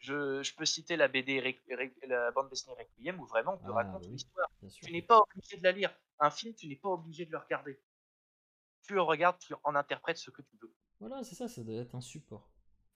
Je, 0.00 0.42
je 0.44 0.54
peux 0.54 0.64
citer 0.64 0.96
la 0.96 1.08
BD, 1.08 1.40
Ré- 1.40 1.60
Ré- 1.68 1.92
la 2.06 2.30
bande 2.30 2.48
dessinée 2.50 2.74
Requiem, 2.78 3.18
où 3.20 3.26
vraiment 3.26 3.54
on 3.54 3.58
te 3.58 3.70
Ah, 3.70 3.74
raconte 3.74 4.02
oui. 4.02 4.08
une 4.10 4.14
histoire. 4.16 4.48
Tu 4.80 4.92
n'es 4.92 5.02
pas 5.02 5.18
obligé 5.18 5.56
de 5.56 5.64
la 5.64 5.72
lire. 5.72 5.92
Un 6.20 6.30
film, 6.30 6.54
tu 6.54 6.68
n'es 6.68 6.76
pas 6.76 6.88
obligé 6.90 7.26
de 7.26 7.32
le 7.32 7.38
regarder. 7.38 7.80
Tu 8.82 8.94
le 8.94 9.02
regardes, 9.02 9.38
tu 9.40 9.54
en 9.64 9.74
interprètes 9.74 10.18
ce 10.18 10.30
que 10.30 10.40
tu 10.42 10.56
veux. 10.62 10.72
Voilà, 11.00 11.22
c'est 11.24 11.34
ça, 11.34 11.48
ça 11.48 11.62
doit 11.62 11.74
être 11.80 11.94
un 11.96 12.00
support. 12.00 12.48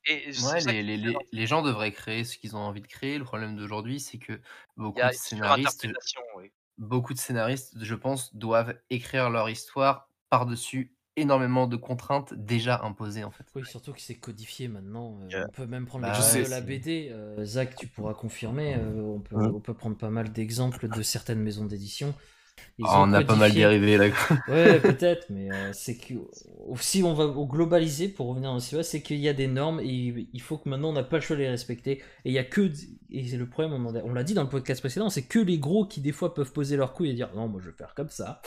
Et 0.07 0.33
c'est 0.33 0.45
Ouais, 0.53 0.61
ça 0.61 0.73
les, 0.73 0.81
que 0.83 0.87
les, 0.87 0.97
les, 0.97 1.17
les 1.33 1.47
gens 1.47 1.63
devraient 1.63 1.93
créer 1.93 2.25
ce 2.25 2.37
qu'ils 2.37 2.57
ont 2.57 2.61
envie 2.61 2.81
de 2.81 2.87
créer. 2.87 3.19
Le 3.19 3.25
problème 3.25 3.57
d'aujourd'hui, 3.57 4.01
c'est 4.01 4.19
que 4.19 4.33
il 4.33 4.41
beaucoup 4.77 5.01
a 5.01 5.09
de 5.09 5.13
une 5.13 5.19
scénaristes, 5.19 5.71
surinterprétation. 5.83 6.21
Oui. 6.37 6.51
beaucoup 6.79 7.15
de 7.15 7.19
scénaristes, 7.19 7.75
je 7.81 7.95
pense, 7.95 8.35
doivent 8.35 8.75
écrire 8.91 9.31
leur 9.31 9.49
histoire 9.49 10.09
par-dessus 10.31 10.93
énormément 11.17 11.67
de 11.67 11.77
contraintes 11.77 12.33
déjà 12.33 12.81
imposées 12.83 13.23
en 13.23 13.31
fait. 13.31 13.45
Oui, 13.55 13.67
surtout 13.67 13.93
que 13.93 14.01
c'est 14.01 14.15
codifié 14.15 14.67
maintenant. 14.67 15.19
euh, 15.23 15.29
Yeah. 15.29 15.47
On 15.47 15.53
peut 15.53 15.67
même 15.67 15.85
prendre 15.85 16.07
Bah 16.07 16.13
l'exemple 16.15 16.45
de 16.45 16.49
la 16.51 16.57
c'est- 16.57 16.63
BD. 16.63 17.09
euh, 17.13 17.45
Zach, 17.45 17.77
tu 17.77 17.87
pourras 17.87 18.15
confirmer. 18.15 18.77
euh, 18.77 19.03
on, 19.03 19.21
peut, 19.21 19.37
Mhm. 19.37 19.55
on 19.55 19.61
peut 19.61 19.75
prendre 19.75 19.97
pas 19.99 20.09
mal 20.09 20.33
d'exemples 20.33 20.89
de 20.89 21.03
certaines 21.03 21.41
maisons 21.41 21.67
d'édition. 21.67 22.15
Ils 22.79 22.85
Ah, 22.89 23.01
on 23.03 23.13
a 23.13 23.23
pas 23.25 23.37
mal 23.37 23.53
dérivé 23.53 23.97
là. 23.97 24.07
Ouais, 24.49 24.81
peut-être, 24.81 25.27
mais 25.31 25.51
euh, 25.53 25.73
c'est 25.73 25.97
que 25.97 26.15
si 26.77 27.03
on 27.03 27.15
va 27.15 27.27
au 27.27 27.47
globaliser 27.47 28.09
pour 28.09 28.29
revenir 28.29 28.51
aussi 28.53 28.75
bas, 28.75 28.83
c'est 28.83 29.03
qu'il 29.03 29.19
y 29.19 29.29
a 29.29 29.33
des 29.33 29.47
normes 29.47 29.81
et 29.81 30.29
il 30.33 30.41
faut 30.41 30.59
que 30.59 30.69
maintenant 30.69 30.91
on 30.91 30.93
n'a 30.95 31.05
pas 31.05 31.17
le 31.17 31.23
choix 31.23 31.37
de 31.37 31.43
les 31.43 31.49
respecter. 31.49 32.03
Et 32.25 32.31
il 32.31 32.33
y 32.33 32.39
a 32.39 32.45
que 32.45 32.71
et 33.11 33.29
c'est 33.29 33.37
le 33.37 33.49
problème, 33.49 33.73
on 33.75 34.11
en 34.11 34.13
l'a 34.15 34.25
dit 34.25 34.35
dans 34.35 34.43
le 34.43 34.49
podcast 34.49 34.81
précédent, 34.81 35.11
c'est 35.11 35.23
que 35.27 35.39
les 35.39 35.59
gros 35.59 35.87
qui 35.87 36.01
des 36.01 36.13
fois 36.13 36.35
peuvent 36.35 36.53
poser 36.53 36.77
leur 36.77 36.93
couille 36.95 37.11
et 37.11 37.15
dire 37.15 37.31
non, 37.35 37.49
moi 37.49 37.61
je 37.63 37.71
vais 37.71 37.77
faire 37.77 37.95
comme 37.95 38.11
ça. 38.11 38.41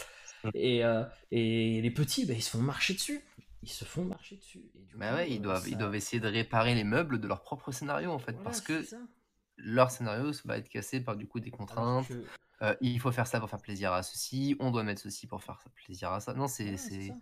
Mm. 0.43 0.49
Et, 0.53 0.83
euh, 0.85 1.03
et 1.31 1.81
les 1.81 1.91
petits, 1.91 2.25
bah, 2.25 2.33
ils 2.33 2.43
se 2.43 2.51
font 2.51 2.59
marcher 2.63 2.93
dessus. 2.93 3.21
Ils 3.63 3.69
se 3.69 3.85
font 3.85 4.05
marcher 4.05 4.37
dessus. 4.37 4.63
Et 4.75 4.83
du 4.85 4.95
Bah 4.95 5.09
coup, 5.09 5.15
ouais, 5.15 5.31
ils 5.31 5.39
euh, 5.39 5.39
doivent, 5.39 5.67
ils 5.67 5.77
doivent 5.77 5.95
essayer 5.95 6.19
de 6.19 6.27
réparer 6.27 6.75
les 6.75 6.83
meubles 6.83 7.19
de 7.19 7.27
leur 7.27 7.41
propre 7.41 7.71
scénario 7.71 8.11
en 8.11 8.19
fait, 8.19 8.33
Voilà, 8.33 8.43
parce 8.43 8.61
que 8.61 8.83
ça. 8.83 8.97
leur 9.57 9.91
scénario 9.91 10.31
va 10.45 10.57
être 10.57 10.69
cassé 10.69 11.01
par 11.01 11.15
du 11.15 11.27
coup 11.27 11.39
des 11.39 11.51
contraintes. 11.51 12.07
Euh, 12.61 12.75
il 12.81 12.99
faut 12.99 13.11
faire 13.11 13.27
ça 13.27 13.39
pour 13.39 13.49
faire 13.49 13.61
plaisir 13.61 13.91
à 13.93 14.01
ceci, 14.03 14.55
on 14.59 14.71
doit 14.71 14.83
mettre 14.83 15.01
ceci 15.01 15.27
pour 15.27 15.43
faire 15.43 15.59
plaisir 15.75 16.11
à 16.11 16.19
ça. 16.19 16.33
Non, 16.33 16.47
c'est, 16.47 16.77
c'est 16.77 17.07
ça. 17.09 17.13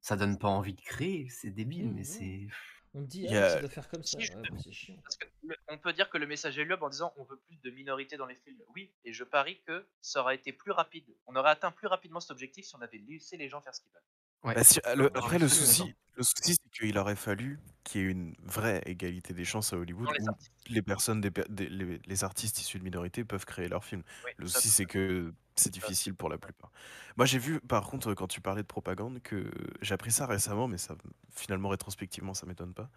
ça 0.00 0.16
donne 0.16 0.38
pas 0.38 0.48
envie 0.48 0.74
de 0.74 0.80
créer, 0.80 1.28
c'est 1.30 1.50
débile, 1.50 1.86
Mmh, 1.88 1.92
mais 1.92 1.98
ouais. 1.98 2.04
c'est. 2.04 2.48
On 2.94 3.02
dit, 3.02 3.28
ah, 3.28 3.44
a- 3.44 3.48
ça 3.50 3.60
doit 3.60 3.68
faire 3.68 3.88
comme 3.88 4.02
ça. 4.02 4.18
Si, 4.18 4.24
je- 4.26 4.32
Ouais, 4.32 4.42
bah, 4.50 4.56
c'est 4.64 4.72
chiant. 4.72 4.96
Parce 5.02 5.16
que 5.18 5.26
le- 5.44 5.56
on 5.68 5.78
peut 5.78 5.92
dire 5.92 6.08
que 6.10 6.18
le 6.18 6.26
message 6.26 6.58
est 6.58 6.64
louable 6.64 6.84
en 6.84 6.88
disant 6.88 7.12
on 7.18 7.24
veut 7.24 7.36
plus 7.36 7.56
de 7.62 7.70
minorités 7.70 8.16
dans 8.16 8.26
les 8.26 8.34
films. 8.34 8.58
Oui, 8.74 8.90
et 9.04 9.12
je 9.12 9.24
parie 9.24 9.60
que 9.66 9.86
ça 10.00 10.22
aurait 10.22 10.34
été 10.36 10.52
plus 10.52 10.72
rapide. 10.72 11.04
On 11.26 11.36
aurait 11.36 11.50
atteint 11.50 11.70
plus 11.70 11.86
rapidement 11.86 12.18
cet 12.18 12.30
objectif 12.30 12.64
si 12.64 12.74
on 12.74 12.80
avait 12.80 12.98
laissé 12.98 13.36
les 13.36 13.48
gens 13.48 13.60
faire 13.60 13.74
ce 13.74 13.82
qu'ils 13.82 13.92
veulent. 13.92 14.02
Ouais. 14.44 14.54
Bah, 14.54 14.64
si- 14.64 14.80
le- 14.96 15.10
après, 15.16 15.38
le 15.38 15.48
souci, 15.48 15.94
le 16.16 16.22
souci 16.22 16.54
c'est 16.54 16.70
qu'il 16.70 16.96
aurait 16.98 17.16
fallu 17.16 17.60
qu'il 17.84 18.00
y 18.02 18.04
ait 18.04 18.10
une 18.10 18.34
vraie 18.42 18.82
égalité 18.86 19.34
des 19.34 19.44
chances 19.44 19.72
à 19.72 19.76
Hollywood 19.78 20.10
les 20.12 20.24
où 20.24 20.28
artistes. 20.28 20.52
les 20.68 20.82
personnes, 20.82 21.20
des, 21.20 21.30
per- 21.30 21.44
des- 21.48 21.68
les, 21.68 21.98
les 22.06 22.24
artistes 22.24 22.60
issus 22.60 22.78
de 22.78 22.84
minorités 22.84 23.24
peuvent 23.24 23.44
créer 23.46 23.68
leurs 23.68 23.84
films. 23.84 24.02
Oui, 24.24 24.30
Le 24.36 24.46
ça, 24.46 24.60
souci, 24.60 24.70
c'est 24.70 24.86
que 24.86 25.32
c'est 25.56 25.72
difficile 25.72 26.14
pour 26.14 26.28
la 26.28 26.38
plupart. 26.38 26.70
Moi, 27.16 27.26
j'ai 27.26 27.38
vu, 27.38 27.60
par 27.60 27.88
contre, 27.88 28.14
quand 28.14 28.28
tu 28.28 28.40
parlais 28.40 28.62
de 28.62 28.66
propagande, 28.66 29.20
que 29.22 29.50
j'ai 29.82 29.94
appris 29.94 30.12
ça 30.12 30.26
récemment, 30.26 30.68
mais 30.68 30.78
ça, 30.78 30.96
finalement, 31.34 31.68
rétrospectivement, 31.68 32.34
ça 32.34 32.46
m'étonne 32.46 32.74
pas, 32.74 32.90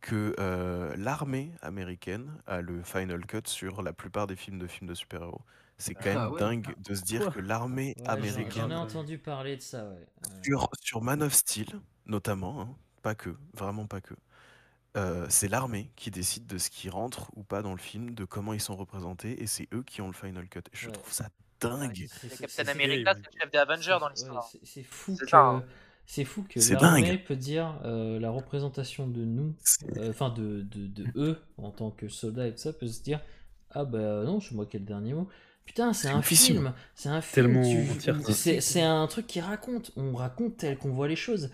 que 0.00 0.34
euh, 0.40 0.94
l'armée 0.96 1.52
américaine 1.62 2.40
a 2.46 2.60
le 2.62 2.82
final 2.82 3.26
cut 3.26 3.42
sur 3.46 3.82
la 3.82 3.92
plupart 3.92 4.26
des 4.26 4.36
films 4.36 4.58
de 4.58 4.66
films 4.66 4.88
de 4.88 4.94
super-héros. 4.94 5.42
C'est 5.78 5.94
quand 5.94 6.10
Ah 6.16 6.24
même 6.24 6.32
ouais. 6.32 6.40
dingue 6.40 6.74
de 6.78 6.94
se 6.94 7.02
dire 7.02 7.22
Quoi? 7.22 7.30
que 7.30 7.40
l'armée 7.40 7.94
Ouais, 7.98 8.08
américaine 8.08 8.50
J'en 8.50 8.70
ai 8.70 8.74
entendu 8.76 9.18
parler 9.18 9.56
de 9.56 9.62
ça, 9.62 9.84
ouais. 9.88 10.06
Ouais. 10.26 10.42
sur, 10.44 10.68
sur 10.82 11.02
Man 11.02 11.22
of 11.22 11.32
Steel, 11.34 11.80
notamment, 12.06 12.60
hein, 12.62 12.76
pas 13.02 13.14
que, 13.14 13.36
vraiment 13.54 13.86
pas 13.86 14.00
que, 14.00 14.14
euh, 14.96 15.26
c'est 15.30 15.48
l'armée 15.48 15.92
qui 15.96 16.10
décide 16.10 16.46
de 16.46 16.58
ce 16.58 16.70
qui 16.70 16.88
rentre 16.90 17.30
ou 17.36 17.44
pas 17.44 17.62
dans 17.62 17.72
le 17.72 17.78
film, 17.78 18.14
de 18.14 18.24
comment 18.24 18.52
ils 18.54 18.60
sont 18.60 18.76
représentés, 18.76 19.42
et 19.42 19.46
c'est 19.46 19.68
eux 19.74 19.82
qui 19.84 20.02
ont 20.02 20.08
le 20.08 20.12
final 20.14 20.48
cut. 20.48 20.60
Et 20.72 20.76
je 20.76 20.88
Ouais. 20.88 20.92
trouve 20.92 21.12
ça 21.12 21.28
dingue. 21.60 22.08
C'est- 22.08 22.28
Le 22.28 22.30
c'est- 22.30 22.38
Captain 22.38 22.68
America, 22.68 23.14
c'est 23.14 23.34
le 23.34 23.40
chef 23.40 23.50
des 23.50 23.58
Avengers 23.58 23.98
dans 24.00 24.08
ouais, 24.08 24.10
l'histoire. 24.10 24.48
c'est- 24.50 24.60
C'est 24.64 24.82
fou 24.82 25.16
C'est 25.18 25.26
que 25.26 25.30
ça, 25.30 25.40
hein. 25.40 25.64
C'est 26.12 26.24
fou 26.24 26.42
que 26.42 26.58
l'armée 26.72 27.18
peut 27.18 27.36
dire 27.36 27.80
euh, 27.84 28.18
la 28.18 28.30
représentation 28.30 29.06
de 29.06 29.24
nous, 29.24 29.54
euh, 29.96 30.10
enfin 30.10 30.30
de, 30.30 30.62
de, 30.62 30.88
de 30.88 31.04
eux 31.14 31.38
en 31.56 31.70
tant 31.70 31.92
que 31.92 32.08
soldats 32.08 32.48
et 32.48 32.50
tout 32.50 32.58
ça, 32.58 32.72
peut 32.72 32.88
se 32.88 33.00
dire 33.00 33.20
ah 33.70 33.84
bah 33.84 34.24
non, 34.24 34.40
c'est 34.40 34.56
moi 34.56 34.66
qui 34.66 34.76
ai 34.76 34.80
le 34.80 34.86
dernier 34.86 35.14
mot. 35.14 35.28
Putain, 35.64 35.92
c'est 35.92 36.08
un 36.08 36.20
film, 36.20 36.74
c'est 36.96 37.10
un 37.10 37.20
film. 37.20 37.62
C'est 38.40 38.82
un 38.82 39.06
truc 39.06 39.28
qui 39.28 39.40
raconte, 39.40 39.92
on 39.94 40.12
raconte 40.16 40.56
tel 40.56 40.78
qu'on 40.78 40.90
voit 40.90 41.06
les 41.06 41.14
choses. 41.14 41.52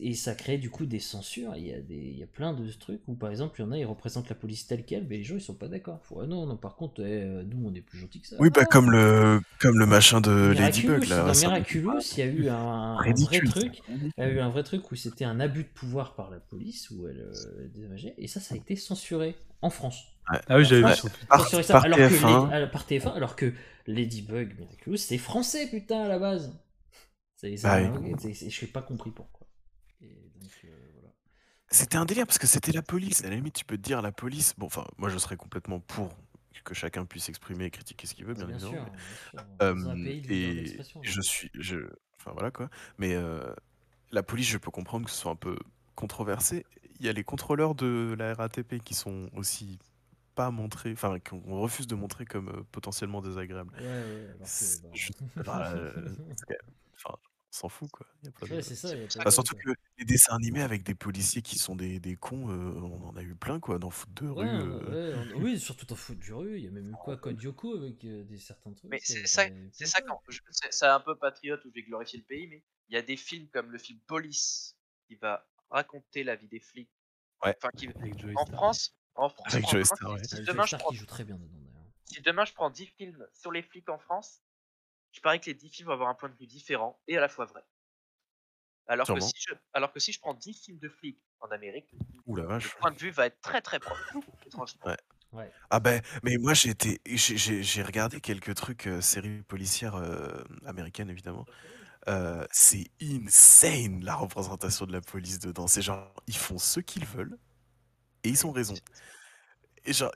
Et 0.00 0.14
ça 0.14 0.34
crée 0.34 0.58
du 0.58 0.70
coup 0.70 0.86
des 0.86 0.98
censures. 0.98 1.54
Il 1.56 1.66
y 1.66 1.72
a, 1.72 1.80
des, 1.80 1.94
il 1.94 2.18
y 2.18 2.22
a 2.22 2.26
plein 2.26 2.52
de 2.52 2.68
trucs 2.72 3.00
où 3.06 3.14
par 3.14 3.30
exemple, 3.30 3.60
il 3.60 3.64
y 3.64 3.66
en 3.66 3.70
a, 3.72 3.78
ils 3.78 3.84
représentent 3.84 4.28
la 4.28 4.34
police 4.34 4.66
telle 4.66 4.84
qu'elle, 4.84 5.06
mais 5.06 5.18
les 5.18 5.22
gens 5.22 5.36
ils 5.36 5.40
sont 5.40 5.54
pas 5.54 5.68
d'accord. 5.68 6.00
Faut, 6.04 6.20
ah 6.20 6.26
non, 6.26 6.46
non, 6.46 6.56
par 6.56 6.74
contre, 6.74 7.00
eh, 7.02 7.22
euh, 7.22 7.44
nous 7.44 7.64
on 7.68 7.72
est 7.74 7.80
plus 7.80 7.98
gentils 7.98 8.20
que 8.20 8.26
ça. 8.26 8.36
Oui, 8.40 8.50
bah 8.50 8.62
Ah, 8.64 8.66
comme 8.66 8.90
le, 8.90 9.40
comme 9.60 9.78
le 9.78 9.86
machin 9.86 10.20
de 10.20 10.52
Ladybug, 10.52 11.04
là. 11.04 11.26
dans. 11.26 11.32
Miraculous, 11.32 12.00
il 12.16 12.18
y 12.18 12.22
a 12.22 12.26
eu 12.26 12.48
un, 12.48 12.56
un 12.56 13.12
vrai 13.14 13.40
truc. 13.40 13.82
Il 13.88 14.10
y 14.18 14.22
a 14.22 14.28
eu 14.28 14.40
un 14.40 14.48
vrai 14.48 14.64
truc 14.64 14.90
où 14.90 14.96
c'était 14.96 15.24
un 15.24 15.38
abus 15.38 15.62
de 15.62 15.68
pouvoir 15.68 16.14
par 16.14 16.30
la 16.30 16.40
police, 16.40 16.90
où 16.90 17.06
elle 17.06 17.20
euh, 17.20 17.68
dédommageait, 17.68 18.14
et 18.18 18.26
ça, 18.26 18.40
ça 18.40 18.54
a 18.54 18.58
été 18.58 18.74
censuré 18.74 19.36
en 19.62 19.70
France. 19.70 20.02
Ah 20.26 20.58
oui, 20.58 20.64
j'avais 20.64 20.82
vu 20.88 20.94
sur. 20.96 21.08
Par, 21.28 21.46
ça, 21.48 21.78
alors 21.78 21.98
que 21.98 22.02
TF1. 22.02 22.48
les- 22.48 22.54
alors, 22.54 22.70
par 22.70 22.84
TF1, 22.86 23.14
alors 23.14 23.36
que 23.36 23.54
Ladybug 23.86 24.58
Miraculous, 24.58 24.96
c'est 24.96 25.18
français, 25.18 25.68
putain, 25.70 26.02
à 26.02 26.08
la 26.08 26.18
base. 26.18 26.52
C'est, 27.36 27.56
c'est- 27.56 27.66
Ah 27.68 27.80
oui. 28.02 28.12
c'est- 28.18 28.34
c'est- 28.34 28.50
je 28.50 28.64
n'ai 28.66 28.70
pas 28.72 28.82
compris 28.82 29.10
pourquoi. 29.10 29.46
Et 30.02 30.06
donc, 30.40 30.50
euh, 30.64 30.68
voilà. 30.94 31.14
C'était 31.70 31.96
un 31.96 32.04
délire 32.04 32.26
parce 32.26 32.38
que 32.38 32.46
c'était 32.46 32.72
la 32.72 32.82
police. 32.82 33.24
À 33.24 33.28
la 33.28 33.36
limite, 33.36 33.54
tu 33.54 33.64
peux 33.64 33.76
te 33.76 33.82
dire 33.82 34.00
la 34.02 34.12
police. 34.12 34.54
Bon, 34.56 34.66
enfin, 34.66 34.86
moi, 34.96 35.08
je 35.08 35.18
serais 35.18 35.36
complètement 35.36 35.80
pour 35.80 36.14
que 36.68 36.74
chacun 36.74 37.04
puisse 37.04 37.28
exprimer 37.28 37.64
et 37.64 37.70
critiquer 37.70 38.06
ce 38.06 38.14
qu'il 38.14 38.26
veut, 38.26 38.34
bien, 38.34 38.46
bien 38.46 38.58
sûr, 38.58 38.68
évidemment. 38.68 38.92
bien 38.92 39.04
sûr. 39.30 39.46
Euh, 39.62 40.22
et 40.28 40.78
je 41.02 41.20
suis, 41.20 41.50
je, 41.54 41.78
enfin 42.20 42.32
voilà 42.32 42.50
quoi. 42.50 42.68
Mais 42.98 43.14
euh, 43.14 43.52
la 44.12 44.22
police, 44.22 44.48
je 44.48 44.58
peux 44.58 44.70
comprendre 44.70 45.06
que 45.06 45.10
ce 45.10 45.16
soit 45.16 45.32
un 45.32 45.36
peu 45.36 45.58
controversé. 45.94 46.66
Il 47.00 47.06
y 47.06 47.08
a 47.08 47.12
les 47.12 47.24
contrôleurs 47.24 47.74
de 47.74 48.14
la 48.18 48.34
RATP 48.34 48.82
qui 48.84 48.94
sont 48.94 49.30
aussi 49.34 49.78
pas 50.34 50.50
montrés, 50.50 50.92
enfin 50.92 51.18
qu'on 51.18 51.60
refuse 51.60 51.86
de 51.86 51.94
montrer 51.94 52.24
comme 52.24 52.48
euh, 52.48 52.62
potentiellement 52.70 53.22
désagréables. 53.22 53.72
Ouais, 53.76 53.86
ouais, 53.86 54.36
bah, 55.44 55.74
on 57.50 57.56
s'en 57.56 57.68
fout 57.68 57.90
quoi. 57.90 58.06
Y 58.22 58.28
a 58.28 58.32
pas 58.32 58.46
de- 58.46 58.54
Ouais, 58.54 58.62
c'est 58.62 58.74
ça. 58.76 58.88
il 58.94 59.00
y 59.00 59.04
a 59.04 59.06
pas 59.08 59.18
Bah, 59.18 59.24
de- 59.24 59.30
surtout 59.30 59.56
que 59.56 59.70
les 59.98 60.04
dessins 60.04 60.34
animés 60.34 60.62
avec 60.62 60.82
des 60.82 60.94
policiers 60.94 61.40
qui 61.42 61.58
sont 61.58 61.76
des, 61.76 61.98
des 61.98 62.14
cons, 62.16 62.50
euh, 62.50 62.72
on 62.80 63.08
en 63.08 63.16
a 63.16 63.22
eu 63.22 63.34
plein 63.34 63.58
quoi, 63.60 63.78
dans 63.78 63.90
Foot 63.90 64.12
de 64.14 64.28
rue. 64.28 64.46
Euh. 64.46 65.16
ouais, 65.24 65.32
on- 65.34 65.42
oui, 65.42 65.58
surtout 65.58 65.90
en 65.92 65.96
foot 65.96 66.18
du 66.18 66.32
rue, 66.32 66.58
il 66.58 66.64
y 66.64 66.68
a 66.68 66.70
même 66.70 66.90
eu 66.90 66.94
quoi, 67.02 67.16
Code 67.16 67.40
Yoko 67.42 67.76
avec 67.76 68.04
euh, 68.04 68.24
des 68.24 68.38
certains 68.38 68.72
trucs. 68.72 68.90
Mais 68.90 68.98
euh, 68.98 69.00
c'est 69.02 69.26
ça, 69.26 69.44
c'est 69.72 69.86
ça 69.86 70.00
quand 70.02 70.20
je- 70.28 70.40
c'est 70.50 70.72
c'est 70.72 70.86
un 70.86 71.00
peu 71.00 71.16
patriote 71.16 71.64
où 71.64 71.68
je 71.70 71.74
vais 71.74 71.82
glorifier 71.86 72.18
le 72.18 72.24
pays, 72.26 72.46
mais 72.48 72.62
il 72.88 72.94
y 72.94 72.98
a 72.98 73.02
des 73.02 73.16
films 73.16 73.48
comme 73.48 73.70
le 73.70 73.78
film 73.78 73.98
Police 74.06 74.76
qui 75.06 75.14
va 75.16 75.46
raconter 75.70 76.24
la 76.24 76.36
vie 76.36 76.48
des 76.48 76.60
flics. 76.60 76.90
Ouais. 77.44 77.54
Enfin, 77.56 77.70
qui, 77.76 77.88
Avec 77.88 78.18
Joey 78.18 78.32
en 78.36 78.44
Star. 78.44 78.56
France, 78.56 78.94
en 79.14 79.28
France, 79.28 79.46
Avec 79.54 79.64
en 79.66 79.68
Joey 79.70 79.84
France, 79.84 79.98
Star, 79.98 80.12
ouais. 80.12 80.24
si, 80.24 80.34
Ah, 80.34 80.40
demain 80.40 80.52
Joey 80.54 80.62
je 80.64 80.66
Star 80.68 80.80
prends, 80.80 80.90
qui 80.90 80.96
joue 80.96 81.06
très 81.06 81.24
bien 81.24 81.36
dedans 81.36 81.60
d'ailleurs. 81.60 81.86
si 82.04 82.20
demain 82.22 82.44
je 82.44 82.52
prends 82.52 82.70
10 82.70 82.86
films 82.98 83.26
sur 83.32 83.52
les 83.52 83.62
flics 83.62 83.88
en 83.88 83.98
France, 83.98 84.42
je 85.18 85.22
parie 85.22 85.40
que 85.40 85.46
les 85.46 85.54
10 85.54 85.68
films 85.68 85.88
vont 85.88 85.94
avoir 85.94 86.08
un 86.08 86.14
point 86.14 86.28
de 86.28 86.36
vue 86.36 86.46
différent 86.46 87.00
et 87.08 87.16
à 87.16 87.20
la 87.20 87.28
fois 87.28 87.44
vrai. 87.44 87.62
Alors 88.86 89.06
que, 89.06 89.20
si 89.20 89.32
je, 89.36 89.52
alors 89.74 89.92
que 89.92 89.98
si 89.98 90.12
je 90.12 90.20
prends 90.20 90.32
10 90.32 90.54
films 90.54 90.78
de 90.78 90.88
flics 90.88 91.20
en 91.40 91.48
Amérique, 91.48 91.92
Ouh 92.26 92.36
la 92.36 92.44
le 92.44 92.78
point 92.78 92.90
de 92.92 92.98
vue 92.98 93.10
va 93.10 93.26
être 93.26 93.40
très 93.40 93.60
très 93.60 93.80
proche. 93.80 93.98
étrangement. 94.46 94.80
Ouais. 94.86 94.96
Ouais. 95.30 95.52
Ah 95.68 95.78
ben, 95.78 96.00
mais 96.22 96.38
moi 96.38 96.54
j'ai 96.54 96.70
été, 96.70 97.02
j'ai- 97.04 97.36
j'ai 97.36 97.62
j'ai 97.62 97.82
regardé 97.82 98.18
quelques 98.18 98.54
trucs, 98.54 98.86
euh, 98.86 99.02
séries 99.02 99.42
policières 99.42 99.96
euh, 99.96 100.42
américaines 100.64 101.10
évidemment. 101.10 101.44
Euh, 102.08 102.46
c'est 102.50 102.86
insane 103.02 104.02
la 104.04 104.14
représentation 104.14 104.86
de 104.86 104.92
la 104.92 105.02
police 105.02 105.38
dedans. 105.38 105.66
C'est 105.66 105.82
genre, 105.82 106.14
ils 106.28 106.36
font 106.36 106.56
ce 106.56 106.80
qu'ils 106.80 107.04
veulent 107.04 107.36
et 108.24 108.30
ils 108.30 108.46
ont 108.46 108.52
raison. 108.52 108.74
Et 109.88 109.92
genre, 109.94 110.12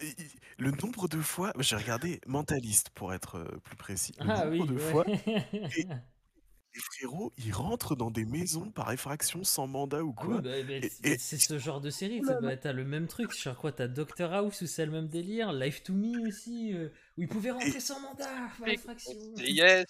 le 0.58 0.70
nombre 0.70 1.08
de 1.08 1.18
fois, 1.20 1.52
j'ai 1.58 1.76
regardé 1.76 2.20
Mentaliste 2.26 2.90
pour 2.90 3.14
être 3.14 3.36
euh, 3.38 3.58
plus 3.64 3.76
précis. 3.76 4.14
Le 4.20 4.30
Ah 4.30 4.44
nombre 4.44 4.64
oui, 4.64 4.68
de 4.68 4.74
ouais. 4.74 4.90
fois, 4.92 5.04
les 6.74 6.80
frérots, 6.80 7.32
ils 7.38 7.52
rentrent 7.52 7.96
dans 7.96 8.10
des 8.10 8.24
maisons 8.26 8.70
par 8.70 8.92
effraction 8.92 9.44
sans 9.44 9.66
mandat 9.66 10.04
ou 10.04 10.14
Ah 10.18 10.22
quoi. 10.24 10.40
bah, 10.42 10.50
bah, 10.62 10.72
Et- 10.74 10.88
c'est 10.90 11.06
et- 11.06 11.18
c'est 11.18 11.38
ce 11.38 11.58
genre 11.58 11.80
de 11.80 11.88
série, 11.90 12.20
Oh 12.22 12.26
tu 12.26 12.32
là 12.32 12.40
sais, 12.40 12.46
bah, 12.46 12.56
t'as 12.58 12.72
le 12.72 12.84
même 12.84 13.06
truc, 13.06 13.30
je 13.34 13.48
crois 13.50 13.72
t'as 13.72 13.88
Doctor 13.88 14.32
House 14.32 14.60
où 14.60 14.66
c'est 14.66 14.84
le 14.84 14.92
même 14.92 15.08
délire, 15.08 15.52
Life 15.52 15.82
to 15.82 15.92
Me 15.94 16.28
aussi, 16.28 16.74
euh, 16.74 16.88
où 17.18 17.22
ils 17.22 17.28
pouvaient 17.28 17.50
rentrer 17.50 17.80
sans 17.80 18.00
mandat, 18.00 18.28
par 18.58 18.68
infraction. 18.68 19.12
C'est 19.36 19.50
yes. 19.50 19.86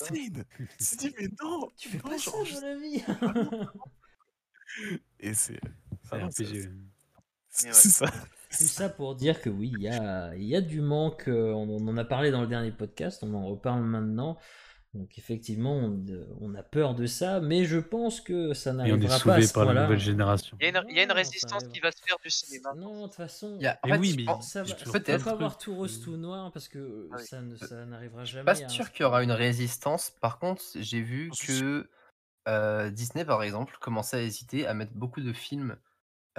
Insane. 0.00 0.44
Tu 0.78 0.96
dis, 0.96 1.14
mais 1.18 1.28
non, 1.42 1.68
Tu 1.76 1.88
fais 1.88 1.98
non, 1.98 2.10
pas 2.10 2.18
ça 2.18 2.30
genre, 2.44 2.60
dans 2.60 2.62
la 2.66 2.76
vie 2.76 3.02
Et 5.20 5.34
c'est. 5.34 5.60
C'est 6.02 6.08
ah 6.12 6.18
non, 6.18 6.28
c'est- 6.30 6.44
RPG. 6.44 6.70
c'est 7.48 7.66
ouais. 7.68 7.72
c'est 7.72 7.88
ça. 7.88 8.06
Tout 8.50 8.64
ça 8.64 8.88
pour 8.88 9.14
dire 9.16 9.40
que 9.40 9.50
oui, 9.50 9.72
il 9.76 9.82
y 9.82 9.88
a, 9.88 10.34
il 10.36 10.44
y 10.44 10.56
a 10.56 10.60
du 10.60 10.80
manque, 10.80 11.28
euh, 11.28 11.52
on, 11.52 11.68
on 11.68 11.88
en 11.88 11.96
a 11.96 12.04
parlé 12.04 12.30
dans 12.30 12.40
le 12.40 12.46
dernier 12.46 12.70
podcast, 12.72 13.22
on 13.22 13.34
en 13.34 13.46
reparle 13.46 13.82
maintenant. 13.82 14.38
Donc 14.94 15.18
effectivement, 15.18 15.74
on, 15.74 16.02
euh, 16.08 16.24
on 16.40 16.54
a 16.54 16.62
peur 16.62 16.94
de 16.94 17.04
ça, 17.06 17.40
mais 17.40 17.64
je 17.66 17.76
pense 17.78 18.20
que 18.22 18.54
ça 18.54 18.70
Et 18.70 18.74
on 18.74 18.78
est 18.78 18.86
n'arrivera 18.88 19.08
pas 19.08 19.14
à 19.14 19.18
sauvé 19.18 19.42
ce 19.46 19.52
par 19.52 19.66
la 19.66 19.82
nouvelle 19.82 19.98
génération. 20.00 20.56
Il 20.58 20.64
y 20.64 20.70
a 20.74 20.80
une, 20.80 20.88
il 20.88 20.96
y 20.96 21.00
a 21.00 21.02
une 21.02 21.08
Non, 21.08 21.14
ça 21.14 21.18
résistance 21.18 21.64
qui 21.64 21.80
va 21.80 21.90
se 21.92 21.98
faire 22.02 22.16
du 22.22 22.30
cinéma. 22.30 22.72
Non, 22.76 23.02
de 23.02 23.06
toute 23.08 23.14
façon, 23.16 23.56
Il 23.60 23.64
y 23.64 23.66
a- 23.66 23.78
en 23.82 23.88
fait, 23.88 23.98
oui, 23.98 24.14
mais 24.16 24.24
ça 24.40 24.62
va, 24.62 24.74
peut-être 24.74 25.24
pas 25.24 25.32
avoir 25.32 25.58
tout 25.58 25.74
rose 25.74 26.00
tout 26.02 26.16
noir 26.16 26.50
parce 26.50 26.68
que 26.68 27.08
Ah 27.12 27.16
oui. 27.18 27.26
ça, 27.26 27.42
ne, 27.42 27.56
ça 27.56 27.84
n'arrivera 27.84 28.22
Je 28.24 28.28
suis 28.28 28.34
jamais. 28.36 28.46
pas 28.46 28.64
un 28.64 28.68
sûr 28.68 28.90
qu'il 28.92 29.02
y 29.02 29.06
aura 29.06 29.22
une 29.22 29.32
résistance. 29.32 30.10
Par 30.20 30.38
contre, 30.38 30.62
j'ai 30.76 31.02
vu 31.02 31.30
que 31.46 31.90
euh, 32.48 32.90
Disney, 32.90 33.24
par 33.26 33.42
exemple, 33.42 33.76
commençait 33.80 34.16
à 34.16 34.22
hésiter 34.22 34.66
à 34.66 34.72
mettre 34.72 34.92
beaucoup 34.94 35.20
de 35.20 35.32
films 35.34 35.76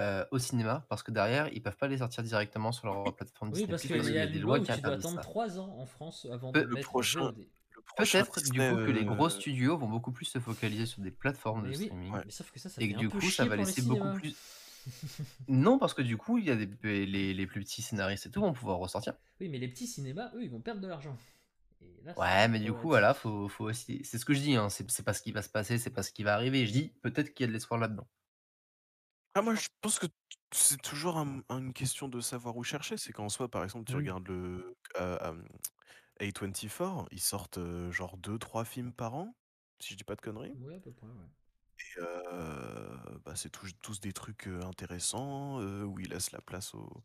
euh, 0.00 0.24
au 0.30 0.38
cinéma 0.38 0.86
parce 0.88 1.02
que 1.02 1.10
derrière, 1.10 1.48
ils 1.52 1.62
peuvent 1.62 1.76
pas 1.76 1.88
les 1.88 1.98
sortir 1.98 2.22
directement 2.22 2.72
sur 2.72 2.86
leur 2.86 3.14
plateforme 3.16 3.48
Oui, 3.50 3.54
Disney 3.54 3.70
parce 3.70 3.82
Plus 3.86 4.00
qu'il 4.02 4.14
y 4.14 4.18
a 4.18 4.26
des 4.26 4.36
une 4.36 4.42
lois 4.42 4.56
loi 4.58 4.62
où 4.64 4.66
qui 4.66 4.72
tu 4.74 4.80
dois 4.80 4.92
interdisent 4.94 5.04
attendre 5.06 5.16
ça. 5.22 5.28
3 5.30 5.58
ans 5.60 5.76
en 5.78 5.86
France 5.86 6.26
avant 6.30 6.52
de 6.52 6.60
le 6.60 6.68
mettre 6.74 6.88
prochain- 6.88 7.20
en 7.20 7.24
VOD. 7.26 7.46
Le 7.76 7.82
prochain 7.82 8.18
Peut-être 8.24 8.36
du 8.40 8.50
Disney, 8.50 8.70
coup 8.70 8.76
que 8.76 8.90
les 8.90 9.04
gros 9.04 9.26
euh, 9.26 9.28
studios 9.30 9.76
vont 9.78 9.88
beaucoup 9.88 10.12
plus 10.12 10.24
se 10.26 10.38
focaliser 10.38 10.86
sur 10.86 11.00
des 11.02 11.10
plateformes 11.10 11.62
de 11.64 11.68
Mais 11.70 11.76
oui, 11.78 11.84
streaming 11.86 12.12
Ouais. 12.12 12.22
mais 12.24 12.30
sauf 12.30 12.50
que 12.50 12.58
ça, 12.58 12.68
ça 12.68 12.80
et 12.80 12.86
fait 12.86 12.92
que 12.92 12.96
un 12.96 13.00
du 13.00 13.08
peu 13.08 13.18
coup 13.18 13.24
ça 13.26 13.30
chier 13.30 13.48
va 13.48 13.56
pour 13.56 13.64
les 13.64 13.70
laisser 13.70 13.82
beaucoup 13.82 14.00
cinémas. 14.00 14.18
plus. 14.18 14.36
Non, 15.48 15.78
parce 15.78 15.94
que 15.94 16.02
du 16.02 16.16
coup, 16.16 16.38
il 16.38 16.44
y 16.46 16.50
a 16.50 16.56
des 16.56 16.68
les, 17.06 17.34
les 17.34 17.46
plus 17.46 17.60
petits 17.60 17.82
scénaristes 17.82 18.26
et 18.26 18.30
tout 18.30 18.40
vont 18.40 18.52
pouvoir 18.52 18.78
ressortir. 18.78 19.14
Oui, 19.40 19.48
mais 19.48 19.58
les 19.58 19.68
petits 19.68 19.86
cinémas, 19.86 20.30
eux, 20.34 20.42
ils 20.42 20.50
vont 20.50 20.60
perdre 20.60 20.80
de 20.80 20.86
l'argent. 20.88 21.16
Et 21.82 22.02
là, 22.04 22.14
ça 22.14 22.20
Ouais, 22.20 22.48
mais 22.48 22.58
du 22.58 22.72
coup, 22.72 22.88
voilà, 22.88 23.14
faut, 23.14 23.48
faut 23.48 23.64
aussi. 23.64 24.00
C'est 24.04 24.18
ce 24.18 24.24
que 24.24 24.32
je 24.34 24.40
dis, 24.40 24.56
hein, 24.56 24.68
c'est 24.70 24.90
c'est 24.90 25.02
pas 25.02 25.12
ce 25.12 25.22
qui 25.22 25.32
va 25.32 25.42
se 25.42 25.48
passer, 25.48 25.78
c'est 25.78 25.90
pas 25.90 26.02
ce 26.02 26.10
qui 26.12 26.22
va 26.22 26.34
arriver. 26.34 26.66
Je 26.66 26.72
dis 26.72 26.92
peut-être 27.02 27.34
qu'il 27.34 27.44
y 27.44 27.46
a 27.46 27.48
de 27.48 27.52
l'espoir 27.52 27.78
là-dedans. 27.80 28.06
Ah, 29.34 29.42
moi, 29.42 29.54
je 29.54 29.68
pense 29.80 29.98
que 29.98 30.06
c'est 30.52 30.80
toujours 30.82 31.18
un- 31.18 31.42
un- 31.48 31.58
une 31.58 31.72
question 31.72 32.08
de 32.08 32.20
savoir 32.20 32.56
où 32.56 32.64
chercher. 32.64 32.96
C'est 32.96 33.12
qu'en 33.12 33.28
soi, 33.28 33.48
par 33.50 33.62
exemple, 33.64 33.84
tu 33.86 33.96
Oui. 33.96 34.02
regardes 34.02 34.26
le 34.28 34.76
euh, 34.96 35.18
euh, 35.22 35.42
A24, 36.20 37.06
ils 37.12 37.20
sortent 37.20 37.58
euh, 37.58 37.90
genre 37.92 38.16
2-3 38.16 38.64
films 38.64 38.92
par 38.92 39.14
an, 39.14 39.36
si 39.80 39.92
je 39.92 39.98
dis 39.98 40.04
pas 40.04 40.16
de 40.16 40.20
conneries. 40.20 40.56
Ouais, 40.58 40.74
à 40.76 40.80
peu 40.80 40.92
près, 40.92 41.06
ouais. 41.06 41.12
Et 41.80 42.00
euh, 42.00 42.96
bah, 43.24 43.36
c'est 43.36 43.50
tous, 43.50 43.72
tous 43.80 44.00
des 44.00 44.12
trucs 44.12 44.48
euh, 44.48 44.62
intéressants, 44.64 45.60
euh, 45.60 45.84
où 45.84 46.00
ils 46.00 46.08
laissent 46.10 46.32
la 46.32 46.40
place 46.40 46.74
au, 46.74 47.04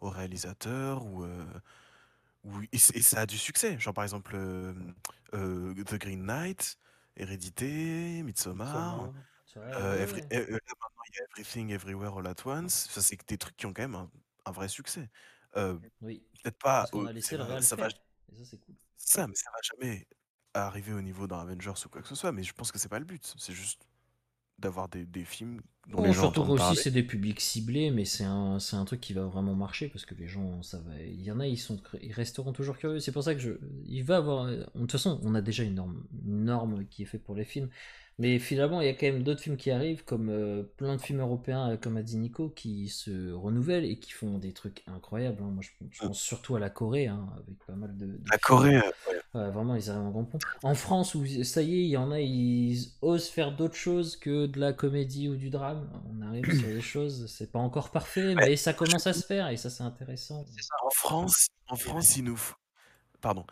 au 0.00 0.10
réalisateur, 0.10 1.04
où, 1.06 1.24
euh, 1.24 1.44
où- 2.44 2.60
et, 2.72 2.78
c- 2.78 2.92
et 2.96 3.02
ça 3.02 3.20
a 3.22 3.26
du 3.26 3.38
succès. 3.38 3.78
Genre 3.78 3.94
par 3.94 4.04
exemple 4.04 4.32
euh, 4.36 4.74
euh, 5.34 5.74
The 5.84 5.96
Green 5.96 6.24
Knight, 6.24 6.78
Hérédité, 7.16 8.22
Midsommar. 8.24 9.10
Midsommar. 9.12 9.24
Euh, 9.56 9.98
Every- 10.06 10.22
ouais. 10.22 10.28
euh, 10.32 10.50
là 10.52 10.58
maintenant 10.80 11.02
il 11.08 11.16
y 11.16 11.20
a 11.20 11.24
Everything 11.30 11.70
Everywhere 11.70 12.18
All 12.18 12.26
At 12.26 12.36
Once. 12.46 12.88
Ça 12.90 13.02
c'est 13.02 13.18
des 13.28 13.38
trucs 13.38 13.56
qui 13.56 13.66
ont 13.66 13.72
quand 13.74 13.82
même 13.82 13.94
un, 13.94 14.10
un 14.46 14.52
vrai 14.52 14.68
succès. 14.68 15.10
Euh, 15.56 15.78
Oui, 16.00 16.22
Peut-être 16.42 16.58
pas, 16.58 16.80
parce 16.80 16.90
qu'on 16.90 17.04
au- 17.04 17.06
a 17.06 17.12
laissé 17.12 17.30
c'est 17.30 17.36
le 17.36 17.44
vrai, 17.44 17.52
réel 17.54 17.62
ça 17.64 17.76
va, 17.76 17.88
faire. 17.90 17.98
Et 18.32 18.36
ça, 18.36 18.44
c'est 18.50 18.58
cool. 18.58 18.74
ça, 18.96 19.26
mais 19.26 19.34
ça 19.34 19.50
va 19.50 19.58
jamais 19.62 20.06
arriver 20.54 20.92
au 20.92 21.02
niveau 21.02 21.26
d'un 21.26 21.40
Avengers 21.40 21.72
ou 21.84 21.88
quoi 21.88 22.02
que 22.02 22.08
ce 22.08 22.14
soit. 22.14 22.32
Mais 22.32 22.42
je 22.42 22.52
pense 22.54 22.72
que 22.72 22.78
c'est 22.78 22.88
pas 22.88 22.98
le 22.98 23.04
but. 23.04 23.34
C'est 23.38 23.52
juste 23.52 23.82
d'avoir 24.58 24.88
des, 24.88 25.04
des 25.04 25.24
films 25.24 25.60
dont 25.88 25.98
Bon, 25.98 26.04
les 26.04 26.12
gens 26.12 26.22
surtout 26.22 26.40
entendent 26.42 26.54
aussi, 26.54 26.62
parler. 26.64 26.80
c'est 26.80 26.90
des 26.92 27.02
publics 27.02 27.40
ciblés, 27.40 27.90
mais 27.90 28.04
c'est 28.04 28.24
un, 28.24 28.58
c'est 28.60 28.76
un 28.76 28.84
truc 28.84 29.00
qui 29.00 29.12
va 29.12 29.24
vraiment 29.24 29.54
marcher 29.54 29.88
parce 29.88 30.04
que 30.04 30.14
les 30.14 30.28
gens, 30.28 30.62
ça 30.62 30.78
va. 30.78 31.00
Il 31.00 31.20
y 31.22 31.30
en 31.32 31.40
a, 31.40 31.46
ils, 31.46 31.58
sont, 31.58 31.80
ils 32.00 32.12
resteront 32.12 32.52
toujours 32.52 32.78
curieux. 32.78 33.00
C'est 33.00 33.12
pour 33.12 33.24
ça 33.24 33.34
que 33.34 33.40
je. 33.40 33.52
Il 33.86 34.04
va 34.04 34.18
avoir. 34.18 34.46
De 34.46 34.64
toute 34.78 34.92
façon, 34.92 35.20
on 35.24 35.34
a 35.34 35.40
déjà 35.42 35.64
une 35.64 35.74
norme, 35.74 36.04
une 36.26 36.44
norme 36.44 36.86
qui 36.86 37.02
est 37.02 37.06
faite 37.06 37.24
pour 37.24 37.34
les 37.34 37.44
films. 37.44 37.68
Mais 38.18 38.38
finalement, 38.38 38.80
il 38.82 38.86
y 38.86 38.90
a 38.90 38.94
quand 38.94 39.06
même 39.06 39.22
d'autres 39.22 39.40
films 39.40 39.56
qui 39.56 39.70
arrivent, 39.70 40.04
comme 40.04 40.28
euh, 40.28 40.62
plein 40.76 40.96
de 40.96 41.00
films 41.00 41.20
européens, 41.20 41.70
euh, 41.70 41.76
comme 41.78 41.96
a 41.96 42.02
dit 42.02 42.18
Nico, 42.18 42.50
qui 42.50 42.88
se 42.88 43.32
renouvellent 43.32 43.86
et 43.86 43.98
qui 43.98 44.12
font 44.12 44.38
des 44.38 44.52
trucs 44.52 44.82
incroyables. 44.86 45.42
hein. 45.42 45.50
Moi, 45.50 45.62
je, 45.62 45.70
je 45.90 46.02
pense 46.02 46.20
surtout 46.20 46.54
à 46.54 46.60
la 46.60 46.68
Corée, 46.68 47.06
hein, 47.06 47.26
avec 47.42 47.58
pas 47.66 47.72
mal 47.74 47.96
de. 47.96 48.06
de 48.06 48.12
La 48.30 48.38
films. 48.38 48.40
Corée, 48.42 48.76
euh, 48.76 48.80
ouais. 49.08 49.20
Ouais, 49.34 49.50
vraiment, 49.50 49.74
ils 49.76 49.88
arrivent 49.88 50.02
en 50.02 50.10
grand 50.10 50.24
pont. 50.24 50.38
En 50.62 50.74
France, 50.74 51.14
où 51.14 51.24
ça 51.42 51.62
y 51.62 51.74
est, 51.74 51.84
il 51.84 51.88
y 51.88 51.96
en 51.96 52.12
a, 52.12 52.20
ils 52.20 52.92
osent 53.00 53.28
faire 53.28 53.56
d'autres 53.56 53.76
choses 53.76 54.16
que 54.16 54.44
de 54.44 54.60
la 54.60 54.74
comédie 54.74 55.30
ou 55.30 55.36
du 55.36 55.48
drame. 55.48 55.90
On 56.14 56.20
arrive 56.20 56.44
sur 56.44 56.68
des 56.68 56.80
choses, 56.82 57.26
c'est 57.28 57.50
pas 57.50 57.60
encore 57.60 57.90
parfait, 57.90 58.34
mais 58.34 58.56
ça 58.56 58.74
commence 58.74 59.06
à 59.06 59.14
se 59.14 59.24
faire 59.24 59.48
et 59.48 59.56
ça, 59.56 59.70
c'est 59.70 59.84
intéressant. 59.84 60.44
En 60.84 60.90
France, 60.90 61.46
en 61.66 61.76
France, 61.76 62.16
il 62.18 62.24
nous 62.24 62.36
faut... 62.36 62.54
Pardon. 63.22 63.46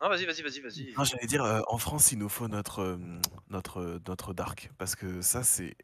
Non, 0.00 0.08
vas-y, 0.08 0.26
vas-y, 0.26 0.42
vas-y, 0.42 0.60
vas-y. 0.60 0.94
Non, 0.96 1.04
j'allais 1.04 1.26
dire, 1.26 1.42
euh, 1.44 1.60
en 1.68 1.78
France, 1.78 2.12
il 2.12 2.18
nous 2.18 2.28
faut 2.28 2.46
notre, 2.48 2.80
euh, 2.82 2.98
notre, 3.50 4.00
notre 4.06 4.32
Dark. 4.32 4.70
Parce 4.78 4.94
que 4.94 5.20
ça, 5.22 5.42
c'est 5.42 5.74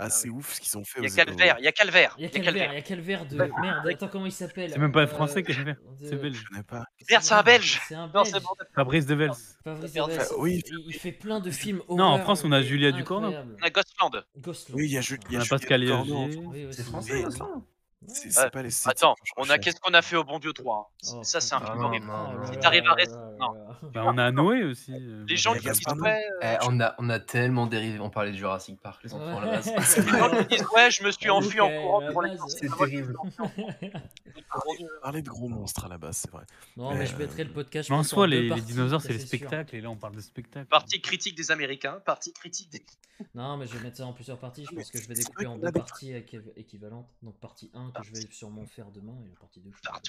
assez 0.00 0.28
ouf 0.28 0.54
ce 0.54 0.60
qu'ils 0.60 0.78
ont 0.78 0.84
fait 0.84 1.00
Il 1.00 1.06
y 1.06 1.08
aux 1.08 1.12
a 1.12 1.24
Calvaire, 1.24 1.56
il 1.58 1.64
y 1.64 1.66
a 1.66 1.72
Calvaire. 1.72 2.14
Il 2.18 2.22
y 2.22 2.26
a 2.26 2.28
a 2.28 2.30
Calvaire, 2.30 2.72
il 2.72 2.76
y 2.76 2.78
a 2.78 2.82
Calvaire 2.82 3.26
de. 3.26 3.36
Ouais. 3.36 3.50
Merde, 3.60 3.88
attends, 3.88 4.06
comment 4.06 4.26
il 4.26 4.32
s'appelle? 4.32 4.70
C'est 4.70 4.78
même 4.78 4.92
pas 4.92 5.00
Euh, 5.02 5.06
français, 5.08 5.42
Calvaire, 5.42 5.74
de- 6.00 6.06
c'est 6.08 6.14
belge. 6.14 6.40
Je 6.40 6.48
connais 6.50 6.62
pas. 6.62 6.84
Merde, 7.10 7.22
c'est 7.24 7.34
un 7.34 7.42
Belge. 7.42 7.80
C'est 7.88 7.94
un 7.96 8.06
Non, 8.06 8.12
belge. 8.12 8.28
c'est 8.32 8.40
bon. 8.40 8.50
Fabrice 8.76 9.06
Devels. 9.06 9.32
Merde. 9.66 9.80
Devers. 9.80 10.06
Ah, 10.20 10.24
oui. 10.38 10.62
Il, 10.64 10.84
il 10.86 10.94
fait 10.94 11.10
plein 11.10 11.40
de 11.40 11.50
films 11.50 11.82
Non, 11.88 12.04
en 12.04 12.08
horreur, 12.12 12.22
France, 12.22 12.44
on 12.44 12.52
a 12.52 12.60
mais 12.60 12.64
Julia 12.64 12.92
Ducournau. 12.92 13.32
On 13.32 13.64
a 13.66 13.70
Ghostland. 13.70 14.24
Ghostland. 14.38 14.76
Oui, 14.78 14.84
il 14.86 14.92
y 14.92 14.98
a, 14.98 15.00
Ju- 15.00 15.18
il 15.30 15.32
y 15.34 15.36
On 15.36 15.40
a 15.40 15.42
a 15.42 15.46
Pascal 15.46 15.80
Juliette 15.80 15.96
Corneau. 16.06 16.26
Hergé. 16.26 16.38
Oui, 16.46 16.64
oui, 16.66 16.72
C'est 16.74 16.84
français, 16.84 17.24
Mais- 17.24 17.30
ça? 17.32 17.48
C'est 18.06 18.26
Ouais. 18.26 18.30
c'est 18.32 18.50
pas 18.50 18.62
les 18.62 18.88
Attends, 18.88 19.16
on 19.36 19.50
a 19.50 19.58
qu'est-ce 19.58 19.80
qu'on 19.80 19.92
a 19.92 20.02
fait 20.02 20.14
au 20.16 20.22
bon 20.24 20.38
Dieu 20.38 20.52
3 20.52 20.92
Oh, 21.12 21.20
Ça, 21.24 21.40
c'est 21.40 21.54
un 21.54 21.58
film 21.60 21.78
Ah, 21.80 21.84
horrible. 21.84 22.06
Oh 22.10 22.46
Si 22.52 22.58
t'arrives 22.60 22.86
à 22.86 22.94
rester- 22.94 23.14
non. 23.40 23.54
Bah, 23.92 24.02
on 24.06 24.16
a 24.18 24.30
Noé 24.30 24.62
aussi. 24.64 24.92
euh, 24.92 25.24
Les 25.28 25.36
gens 25.36 25.54
qui 25.54 25.68
disent 25.68 25.80
ouais, 26.00 26.24
Eh, 26.42 26.46
euh, 26.46 26.56
on, 26.68 26.80
a, 26.80 26.94
on 26.98 27.10
a 27.10 27.18
tellement 27.18 27.66
dérivé. 27.66 27.98
On 27.98 28.08
parlait 28.08 28.30
de 28.30 28.36
Jurassic 28.36 28.80
Park, 28.80 29.02
les 29.04 29.12
enfants. 29.14 29.40
Ouais. 29.42 29.56
les 29.56 30.18
gens 30.18 30.30
qui 30.44 30.56
disent 30.56 30.66
ouais, 30.74 30.90
je 30.92 31.02
me 31.02 31.10
suis 31.10 31.28
enfui 31.28 31.60
en 31.60 31.68
courant 31.68 32.12
pour 32.12 32.22
les. 32.22 32.36
C'est 32.48 32.68
Ah, 32.72 32.76
terrible. 32.78 33.14
parlais 35.02 35.22
de 35.22 35.28
gros 35.28 35.48
monstres 35.48 35.84
à 35.84 35.88
la 35.88 35.98
base, 35.98 36.18
c'est 36.18 36.30
vrai. 36.30 36.44
Non, 36.76 36.94
mais 36.94 37.06
je 37.06 37.14
Euh, 37.14 37.18
mettrai 37.18 37.44
le 37.44 37.52
podcast. 37.52 37.90
Mais 37.90 37.96
en 37.96 38.02
soi, 38.04 38.26
les, 38.26 38.48
dinosaures, 38.60 39.02
c'est 39.02 39.12
les 39.12 39.18
spectacles, 39.18 39.74
et 39.76 39.80
là, 39.80 39.90
on 39.90 39.96
parle 39.96 40.14
de 40.16 40.20
spectacles. 40.20 40.66
Partie 40.68 41.00
critique 41.00 41.36
des 41.36 41.50
Américains, 41.50 42.00
partie 42.04 42.32
critique 42.32 42.70
des. 42.70 42.82
Non, 43.34 43.56
mais 43.56 43.66
je 43.66 43.76
vais 43.76 43.82
mettre 43.84 43.96
ça 43.96 44.06
en 44.06 44.12
plusieurs 44.12 44.38
parties. 44.38 44.64
Je 44.64 44.70
Mais 44.74 44.82
pense 44.82 44.90
que 44.92 45.00
je 45.02 45.08
vais 45.08 45.14
découper 45.14 45.46
en 45.46 45.56
deux 45.58 45.72
parties 45.72 46.12
équi- 46.12 46.40
équivalentes. 46.56 47.08
Donc, 47.22 47.34
partie 47.40 47.68
1 47.74 47.87
que 47.92 48.02
je 48.04 48.12
vais 48.12 48.26
sûrement 48.30 48.66
faire 48.66 48.90
demain 48.90 49.16
et 49.24 49.28
la 49.28 49.36
partie 49.36 49.60
2 49.60 49.70
que 49.70 49.76
je 49.76 49.82
ferai 49.88 50.00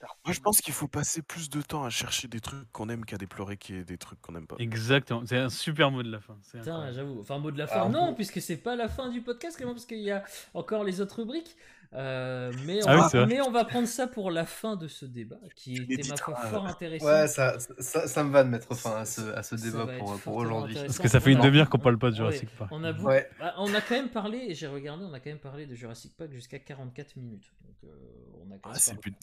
Part. 0.00 0.16
Moi, 0.24 0.32
je 0.32 0.38
pense 0.40 0.60
qu'il 0.60 0.74
faut 0.74 0.86
passer 0.86 1.22
plus 1.22 1.50
de 1.50 1.60
temps 1.60 1.84
à 1.84 1.90
chercher 1.90 2.28
des 2.28 2.38
trucs 2.38 2.70
qu'on 2.70 2.88
aime 2.88 3.04
qu'à 3.04 3.16
déplorer 3.18 3.56
qu'il 3.56 3.74
y 3.74 3.78
ait 3.80 3.84
des 3.84 3.98
trucs 3.98 4.20
qu'on 4.22 4.36
aime 4.36 4.46
pas. 4.46 4.54
Exactement, 4.60 5.22
c'est 5.26 5.38
un 5.38 5.48
super 5.50 5.90
mot 5.90 6.04
de 6.04 6.10
la 6.10 6.20
fin. 6.20 6.38
Putain, 6.52 6.92
j'avoue. 6.92 7.20
Enfin, 7.20 7.38
mot 7.38 7.50
de 7.50 7.58
la 7.58 7.66
fin. 7.66 7.74
Alors, 7.74 7.90
non, 7.90 8.06
vous- 8.10 8.14
puisque 8.14 8.40
c'est 8.40 8.58
pas 8.58 8.76
la 8.76 8.88
fin 8.88 9.08
du 9.08 9.22
podcast, 9.22 9.60
parce 9.60 9.86
qu'il 9.86 9.98
y 9.98 10.12
a 10.12 10.22
encore 10.54 10.84
les 10.84 11.00
autres 11.00 11.16
rubriques. 11.16 11.56
Euh, 11.94 12.52
mais, 12.66 12.84
on 12.84 12.88
Ah 12.88 13.06
oui, 13.06 13.18
va, 13.18 13.26
mais 13.26 13.40
on 13.40 13.50
va 13.50 13.64
prendre 13.64 13.88
ça 13.88 14.06
pour 14.06 14.30
la 14.30 14.44
fin 14.44 14.76
de 14.76 14.88
ce 14.88 15.06
débat, 15.06 15.38
qui 15.56 15.76
était, 15.76 16.06
ma 16.08 16.16
foi, 16.16 16.38
euh, 16.44 16.48
fort 16.50 16.66
intéressant. 16.66 17.06
Ouais, 17.06 17.26
ça, 17.28 17.56
ça, 17.78 18.06
ça 18.06 18.24
me 18.24 18.30
va 18.30 18.44
de 18.44 18.50
mettre 18.50 18.74
fin 18.74 18.98
à 18.98 19.04
ce, 19.06 19.22
à 19.34 19.42
ce 19.42 19.54
débat 19.54 19.86
pour, 19.98 20.18
pour 20.20 20.34
aujourd'hui. 20.36 20.74
Parce 20.74 20.98
que 20.98 21.08
ça 21.08 21.18
fait 21.18 21.32
une 21.32 21.38
On 21.38 21.42
a- 21.42 21.46
demi-heure 21.46 21.70
qu'on 21.70 21.78
parle 21.78 21.98
pas 21.98 22.08
de 22.08 22.12
Ouais, 22.12 22.18
Jurassic 22.18 22.50
Park. 22.56 22.70
On 22.74 22.84
a, 22.84 22.92
beaucoup- 22.92 23.08
Ouais. 23.08 23.26
bah, 23.40 23.54
on 23.56 23.72
a 23.72 23.80
quand 23.80 23.94
même 23.94 24.10
parlé, 24.10 24.38
et 24.48 24.54
j'ai 24.54 24.66
regardé, 24.66 25.04
on 25.06 25.14
a 25.14 25.20
quand 25.20 25.30
même 25.30 25.38
parlé 25.38 25.64
de 25.66 25.74
Jurassic 25.74 26.14
Park 26.14 26.30
jusqu'à 26.32 26.58
44 26.58 27.16
minutes. 27.16 27.50
Donc, 27.62 27.76
euh, 27.84 27.88
on 28.46 28.50
a 28.54 28.58
quand 28.58 28.70
Ah, 28.70 28.78
c'est 28.78 28.94
parlé- 28.96 29.14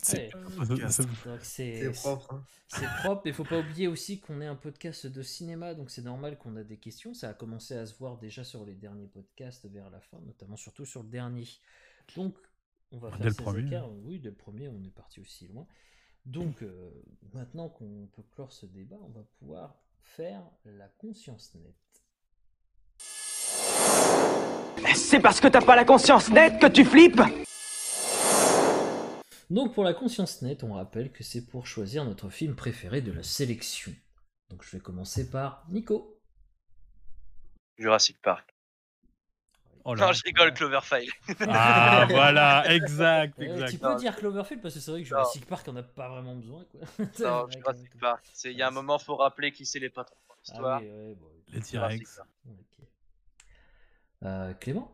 propre. 1.93 2.33
hein. 2.33 2.43
c'est 2.67 2.87
propre, 3.03 3.21
mais 3.25 3.31
faut 3.31 3.43
pas 3.43 3.59
oublier 3.59 3.87
aussi 3.87 4.19
qu'on 4.19 4.41
est 4.41 4.47
un 4.47 4.55
podcast 4.55 5.05
de 5.05 5.21
cinéma, 5.21 5.75
donc 5.75 5.91
c'est 5.91 6.01
normal 6.03 6.35
qu'on 6.39 6.55
a 6.55 6.63
des 6.63 6.77
questions. 6.77 7.13
Ça 7.13 7.29
a 7.29 7.33
commencé 7.35 7.75
à 7.77 7.85
se 7.85 7.93
voir 7.99 8.17
déjà 8.17 8.43
sur 8.43 8.65
les 8.65 8.73
derniers 8.73 9.05
podcasts 9.07 9.67
vers 9.67 9.91
la 9.91 9.99
fin, 9.99 10.17
notamment 10.25 10.57
surtout 10.57 10.85
sur 10.85 11.03
le 11.03 11.09
dernier. 11.09 11.45
Donc, 12.15 12.35
on 12.91 12.97
va 12.99 13.09
Dès 13.11 13.17
faire 13.17 13.25
le 13.27 13.31
ces 13.33 13.43
premier. 13.43 13.67
écarts. 13.67 13.91
Oui, 14.03 14.19
dès 14.19 14.29
le 14.29 14.35
premier, 14.35 14.67
on 14.67 14.81
est 14.83 14.93
parti 14.93 15.19
aussi 15.19 15.47
loin. 15.47 15.67
Donc, 16.25 16.63
euh, 16.63 16.91
maintenant 17.33 17.69
qu'on 17.69 18.07
peut 18.13 18.23
clore 18.31 18.51
ce 18.51 18.65
débat, 18.65 18.97
on 19.03 19.09
va 19.09 19.23
pouvoir 19.39 19.75
faire 20.01 20.43
la 20.65 20.87
conscience 20.87 21.53
nette. 21.55 21.75
C'est 24.95 25.19
parce 25.19 25.39
que 25.39 25.47
t'as 25.47 25.61
pas 25.61 25.75
la 25.75 25.85
conscience 25.85 26.29
nette 26.31 26.59
que 26.59 26.67
tu 26.67 26.83
flippes 26.85 27.21
Donc 29.49 29.73
pour 29.73 29.83
la 29.83 29.93
conscience 29.93 30.41
nette, 30.41 30.63
on 30.63 30.73
rappelle 30.73 31.11
que 31.11 31.23
c'est 31.23 31.45
pour 31.45 31.67
choisir 31.67 32.03
notre 32.05 32.29
film 32.29 32.55
préféré 32.55 33.01
de 33.01 33.11
la 33.11 33.21
sélection. 33.23 33.93
Donc 34.49 34.63
je 34.63 34.71
vais 34.75 34.81
commencer 34.81 35.29
par 35.29 35.65
Nico. 35.69 36.19
Jurassic 37.77 38.19
Park. 38.21 38.54
Oh 39.87 39.93
là 39.93 40.07
Non, 40.07 40.13
je 40.13 40.21
rigole, 40.25 40.51
Cloverfield. 40.53 41.11
Ah, 41.47 42.07
voilà, 42.09 42.73
exact, 42.73 43.39
Euh, 43.39 43.43
exact. 43.43 43.69
tu 43.71 43.77
peux 43.77 43.87
Non. 43.89 43.95
dire 43.95 44.15
Cloverfield 44.15 44.61
parce 44.61 44.73
que 44.73 44.79
c'est 44.79 44.89
vrai 44.91 45.01
que 45.01 45.07
Jurassic 45.07 45.45
Park 45.45 45.65
on 45.69 45.75
a 45.75 45.83
pas 45.83 46.09
vraiment 46.09 46.35
besoin 46.35 46.65
quoi. 46.65 46.79
C'est 47.13 47.23
Non, 47.23 47.47
Jurassic 47.49 47.93
même. 47.93 47.99
Park. 48.01 48.25
Il 48.45 48.51
y 48.53 48.61
a 48.63 48.67
un 48.67 48.71
moment, 48.71 48.97
faut 48.97 49.15
rappeler 49.15 49.51
qui 49.51 49.65
c'est 49.65 49.77
les 49.79 49.89
patrons 49.91 50.15
de 50.15 50.31
Ah 50.33 50.35
l'histoire. 50.43 50.81
oui, 50.81 50.89
ouais, 50.89 51.15
bon, 51.15 51.27
Les 51.53 51.61
T-Rex. 51.61 52.19
Euh, 54.23 54.53
Clément? 54.55 54.91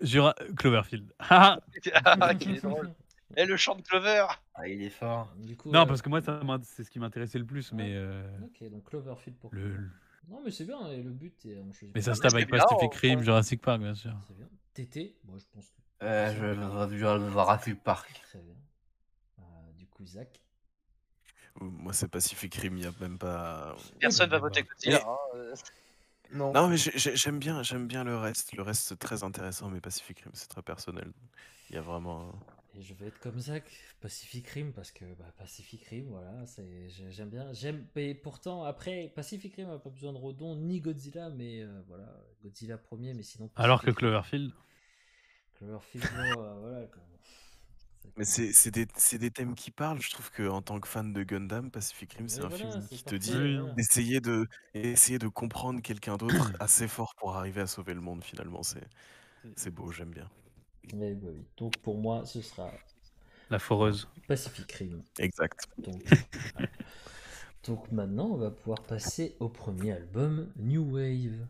Jura... 0.00 0.34
Cloverfield. 0.56 1.12
Ah 1.20 1.58
Ah, 2.04 2.34
qu'il 2.34 2.56
est 2.56 2.62
drôle. 2.62 2.94
Et 3.36 3.44
le 3.46 3.56
chant 3.56 3.74
de 3.74 3.82
Clover 3.82 4.26
Ah, 4.54 4.68
il 4.68 4.82
est 4.82 4.90
fort. 4.90 5.32
Du 5.36 5.56
coup, 5.56 5.70
non, 5.70 5.80
euh, 5.82 5.86
parce 5.86 6.00
que 6.02 6.08
moi, 6.08 6.20
c'est 6.62 6.84
ce 6.84 6.90
qui 6.90 6.98
m'intéressait 6.98 7.38
le 7.38 7.46
plus, 7.46 7.72
mais. 7.72 7.92
euh, 7.94 8.22
Ok, 8.44 8.68
donc 8.70 8.84
Cloverfield 8.88 9.38
pour 9.38 9.50
le... 9.52 9.90
Non 10.28 10.40
mais 10.44 10.50
c'est 10.50 10.64
bien, 10.64 10.90
et 10.90 11.02
le 11.02 11.10
but 11.10 11.44
est 11.46 11.58
on 11.60 11.72
choisit 11.72 11.94
Mais 11.94 12.00
ça 12.02 12.14
se 12.14 12.20
tape 12.20 12.34
avec 12.34 12.48
Pacific 12.48 12.94
Rim, 12.94 13.18
on- 13.18 13.22
Jurassic 13.22 13.60
Park, 13.60 13.80
bien 13.80 13.94
sûr. 13.94 14.14
C'est 14.26 14.36
bien. 14.36 14.48
TT, 14.74 15.16
moi 15.24 15.36
je 15.38 15.44
pense 15.52 15.66
que 15.70 16.04
Euh, 16.04 16.28
je, 16.28 16.34
je, 16.34 17.24
je, 17.24 17.30
Jurassic 17.30 17.82
Park. 17.82 18.20
très 18.24 18.38
bien. 18.40 18.54
Euh, 19.40 19.42
du 19.76 19.86
coup 19.86 20.04
Zach. 20.06 20.40
Moi, 21.60 21.92
c'est 21.92 22.08
Pacific 22.08 22.54
Rim, 22.54 22.78
il 22.78 22.80
n'y 22.80 22.86
a 22.86 22.92
même 23.00 23.18
pas. 23.18 23.76
Personne 24.00 24.30
va 24.30 24.38
bah, 24.38 24.48
voter. 24.48 24.62
Godzilla. 24.62 25.02
hein, 25.06 25.16
euh. 25.34 25.54
Non. 26.32 26.50
Non, 26.54 26.68
mais 26.68 26.78
j'ai- 26.78 26.96
j'ai- 26.96 27.14
j'aime 27.14 27.38
bien, 27.38 27.62
j'aime 27.62 27.86
bien 27.86 28.04
le 28.04 28.16
reste. 28.16 28.54
Le 28.54 28.62
reste, 28.62 28.84
c'est 28.84 28.98
très 28.98 29.22
intéressant, 29.22 29.68
mais 29.68 29.80
Pacific 29.82 30.20
Rim, 30.20 30.30
c'est 30.34 30.48
très 30.48 30.62
personnel. 30.62 31.12
Il 31.68 31.76
y 31.76 31.78
a 31.78 31.82
vraiment. 31.82 32.32
Et 32.74 32.82
je 32.82 32.94
vais 32.94 33.06
être 33.08 33.18
comme 33.20 33.38
Zach, 33.38 33.70
Pacific 34.00 34.48
Rim, 34.48 34.72
parce 34.72 34.92
que 34.92 35.04
bah, 35.14 35.30
Pacific 35.36 35.84
Rim, 35.84 36.06
voilà, 36.08 36.46
c'est, 36.46 36.88
j'ai- 36.88 37.10
j'aime 37.12 37.28
bien. 37.28 37.52
J'aime, 37.52 37.86
et 37.96 38.14
pourtant, 38.14 38.64
après, 38.64 39.12
Pacific 39.14 39.54
Rim 39.56 39.68
n'a 39.68 39.78
pas 39.78 39.90
besoin 39.90 40.12
de 40.12 40.18
Rodon 40.18 40.56
ni 40.56 40.80
Godzilla, 40.80 41.28
mais 41.30 41.60
euh, 41.62 41.82
voilà, 41.86 42.18
Godzilla 42.42 42.78
premier, 42.78 43.12
mais 43.14 43.22
sinon. 43.22 43.48
Alors 43.56 43.82
que 43.82 43.90
Pacific 43.90 43.90
Cloverfield. 43.90 44.52
Cloverfield, 45.54 46.12
euh, 46.12 46.54
voilà. 46.60 46.86
quoi. 46.88 47.02
Mais 48.16 48.24
c'est 48.24 48.52
c'est 48.52 48.70
des, 48.70 48.86
c'est 48.96 49.18
des 49.18 49.30
thèmes 49.30 49.54
qui 49.54 49.70
parlent. 49.70 50.00
Je 50.00 50.10
trouve 50.10 50.30
que 50.30 50.46
en 50.48 50.60
tant 50.62 50.80
que 50.80 50.88
fan 50.88 51.12
de 51.12 51.22
Gundam, 51.22 51.70
Pacific 51.70 52.12
Rim, 52.14 52.28
c'est 52.28 52.44
un 52.44 52.50
voilà, 52.50 52.50
film 52.50 52.86
c'est 52.90 52.98
qui 52.98 53.04
te 53.04 53.14
dit 53.14 53.70
d'essayer 53.76 54.20
de, 54.20 54.46
essayer 54.74 55.18
de 55.18 55.28
comprendre 55.28 55.80
quelqu'un 55.80 56.16
d'autre 56.18 56.52
assez 56.58 56.88
fort 56.88 57.14
pour 57.16 57.36
arriver 57.36 57.62
à 57.62 57.66
sauver 57.66 57.94
le 57.94 58.00
monde, 58.00 58.22
finalement. 58.24 58.62
C'est 58.62 58.86
c'est 59.56 59.70
beau, 59.72 59.92
j'aime 59.92 60.12
bien. 60.12 60.30
Mais 60.94 61.14
bah 61.14 61.28
oui. 61.32 61.44
Donc 61.56 61.76
pour 61.78 61.98
moi, 61.98 62.24
ce 62.24 62.42
sera 62.42 62.70
La 63.50 63.58
foreuse. 63.58 64.08
Pacific 64.28 64.70
Rim. 64.72 65.02
Exact. 65.18 65.66
Donc, 65.78 66.02
voilà. 66.54 66.68
Donc 67.64 67.92
maintenant, 67.92 68.26
on 68.32 68.36
va 68.36 68.50
pouvoir 68.50 68.82
passer 68.82 69.36
au 69.38 69.48
premier 69.48 69.92
album, 69.92 70.48
New 70.56 70.94
Wave. 70.94 71.46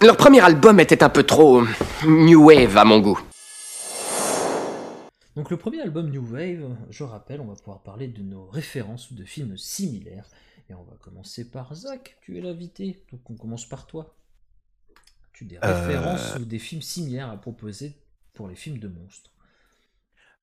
Leur 0.00 0.16
premier 0.16 0.40
album 0.40 0.78
était 0.78 1.02
un 1.02 1.08
peu 1.08 1.24
trop 1.24 1.62
new 2.06 2.46
wave 2.46 2.76
à 2.76 2.84
mon 2.84 3.00
goût. 3.00 3.20
Donc 5.34 5.50
le 5.50 5.56
premier 5.56 5.80
album 5.80 6.10
New 6.10 6.24
Wave, 6.32 6.76
je 6.90 7.04
rappelle, 7.04 7.40
on 7.40 7.46
va 7.46 7.54
pouvoir 7.54 7.80
parler 7.80 8.06
de 8.06 8.22
nos 8.22 8.46
références 8.46 9.10
ou 9.10 9.14
de 9.14 9.24
films 9.24 9.56
similaires. 9.56 10.28
Et 10.70 10.74
on 10.74 10.82
va 10.82 10.96
commencer 11.00 11.50
par 11.50 11.74
Zach, 11.74 12.16
tu 12.20 12.36
es 12.36 12.40
l'invité, 12.40 13.02
donc 13.10 13.28
on 13.30 13.34
commence 13.34 13.66
par 13.68 13.86
toi. 13.86 14.14
Tu 15.38 15.44
des 15.44 15.60
Euh. 15.64 15.68
références 15.68 16.34
ou 16.34 16.44
des 16.44 16.58
films 16.58 16.82
similaires 16.82 17.30
à 17.30 17.40
proposer 17.40 17.96
pour 18.34 18.48
les 18.48 18.56
films 18.56 18.78
de 18.78 18.88
monstres? 18.88 19.30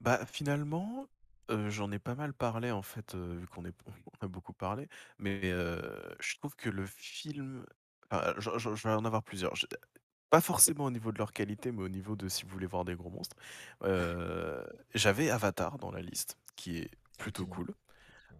Bah, 0.02 0.26
finalement, 0.26 1.08
euh, 1.52 1.70
j'en 1.70 1.92
ai 1.92 2.00
pas 2.00 2.16
mal 2.16 2.34
parlé, 2.34 2.72
en 2.72 2.82
fait, 2.82 3.16
euh, 3.16 3.38
vu 3.40 3.48
qu'on 3.48 3.66
est, 3.66 3.74
on 4.22 4.26
a 4.26 4.28
beaucoup 4.28 4.54
parlé. 4.54 4.88
Mais 5.20 5.42
euh, 5.46 5.82
je 6.20 6.38
trouve 6.38 6.56
que 6.56 6.70
le 6.70 6.86
film. 6.86 7.66
enfin, 8.12 8.34
je, 8.38 8.50
je- 8.58 8.76
je 8.76 8.88
vais 8.88 8.94
en 8.94 9.06
avoir 9.06 9.24
plusieurs. 9.24 9.56
Je- 9.56 9.66
pas 10.30 10.42
forcément 10.42 10.86
au 10.86 10.92
niveau 10.92 11.12
de 11.12 11.18
leur 11.20 11.32
qualité, 11.34 11.72
mais 11.72 11.84
au 11.84 11.90
niveau 11.90 12.16
de 12.16 12.28
si 12.30 12.44
vous 12.46 12.50
voulez 12.52 12.68
voir 12.68 12.86
des 12.86 12.96
gros 12.96 13.10
monstres. 13.12 13.38
Euh, 13.84 14.66
J'avais 14.96 15.30
Avatar 15.30 15.78
dans 15.80 15.92
la 15.92 16.02
liste, 16.02 16.38
qui 16.56 16.78
est 16.80 16.92
plutôt 17.18 17.46
Effectivement. 17.46 17.48
cool. 17.48 17.74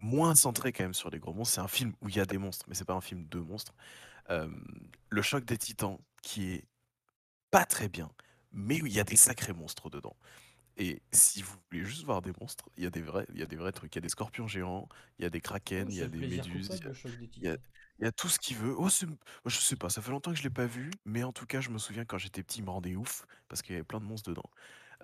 Moins 0.00 0.34
centré 0.36 0.72
quand 0.72 0.84
même 0.84 0.94
sur 0.94 1.10
les 1.10 1.18
gros 1.20 1.34
monstres. 1.34 1.54
C'est 1.56 1.60
un 1.62 1.68
film 1.68 1.94
où 2.02 2.08
il 2.08 2.16
y 2.16 2.20
a 2.20 2.26
des 2.26 2.38
monstres, 2.38 2.66
mais 2.68 2.74
c'est 2.74 2.84
pas 2.86 2.94
un 2.94 3.00
film 3.02 3.26
de 3.28 3.40
monstres. 3.40 3.74
Euh, 4.30 4.48
le 5.10 5.22
choc 5.22 5.44
des 5.44 5.58
titans, 5.58 5.98
qui 6.26 6.50
est 6.52 6.64
pas 7.50 7.64
très 7.64 7.88
bien, 7.88 8.10
mais 8.52 8.82
où 8.82 8.86
il 8.86 8.92
y 8.92 9.00
a 9.00 9.04
des 9.04 9.16
sacrés 9.16 9.52
monstres 9.54 9.90
dedans. 9.90 10.16
Et 10.76 11.02
si 11.12 11.42
vous 11.42 11.56
voulez 11.70 11.84
juste 11.84 12.04
voir 12.04 12.22
des 12.22 12.32
monstres, 12.40 12.68
il 12.76 12.84
y 12.84 12.86
a 12.86 12.90
des 12.90 13.02
vrais, 13.02 13.26
il 13.32 13.38
y 13.38 13.42
a 13.42 13.46
des 13.46 13.56
vrais 13.56 13.72
trucs. 13.72 13.94
Il 13.94 13.98
y 13.98 14.00
a 14.00 14.02
des 14.02 14.10
scorpions 14.10 14.48
géants, 14.48 14.88
il 15.18 15.24
y 15.24 15.26
a 15.26 15.30
des 15.30 15.40
kraken, 15.40 15.90
il 15.90 15.96
y 15.96 16.02
a 16.02 16.08
des 16.08 16.22
méduses, 16.22 16.70
il 17.36 17.44
y 17.44 17.48
a, 17.48 17.56
y 18.00 18.06
y 18.06 18.12
tout 18.12 18.28
ce 18.28 18.38
qu'il 18.40 18.56
veut. 18.56 18.74
Oh, 18.76 18.88
moi, 19.02 19.18
je 19.46 19.58
sais 19.58 19.76
pas, 19.76 19.88
ça 19.90 20.02
fait 20.02 20.10
longtemps 20.10 20.32
que 20.32 20.38
je 20.38 20.42
l'ai 20.42 20.50
pas 20.50 20.66
vu, 20.66 20.90
mais 21.06 21.24
en 21.24 21.32
tout 21.32 21.46
cas, 21.46 21.60
je 21.60 21.70
me 21.70 21.78
souviens 21.78 22.04
quand 22.04 22.18
j'étais 22.18 22.42
petit, 22.42 22.60
il 22.60 22.64
me 22.64 22.70
rendait 22.70 22.96
ouf 22.96 23.26
parce 23.48 23.62
qu'il 23.62 23.74
y 23.74 23.76
avait 23.76 23.84
plein 23.84 24.00
de 24.00 24.06
monstres 24.06 24.30
dedans. 24.30 24.50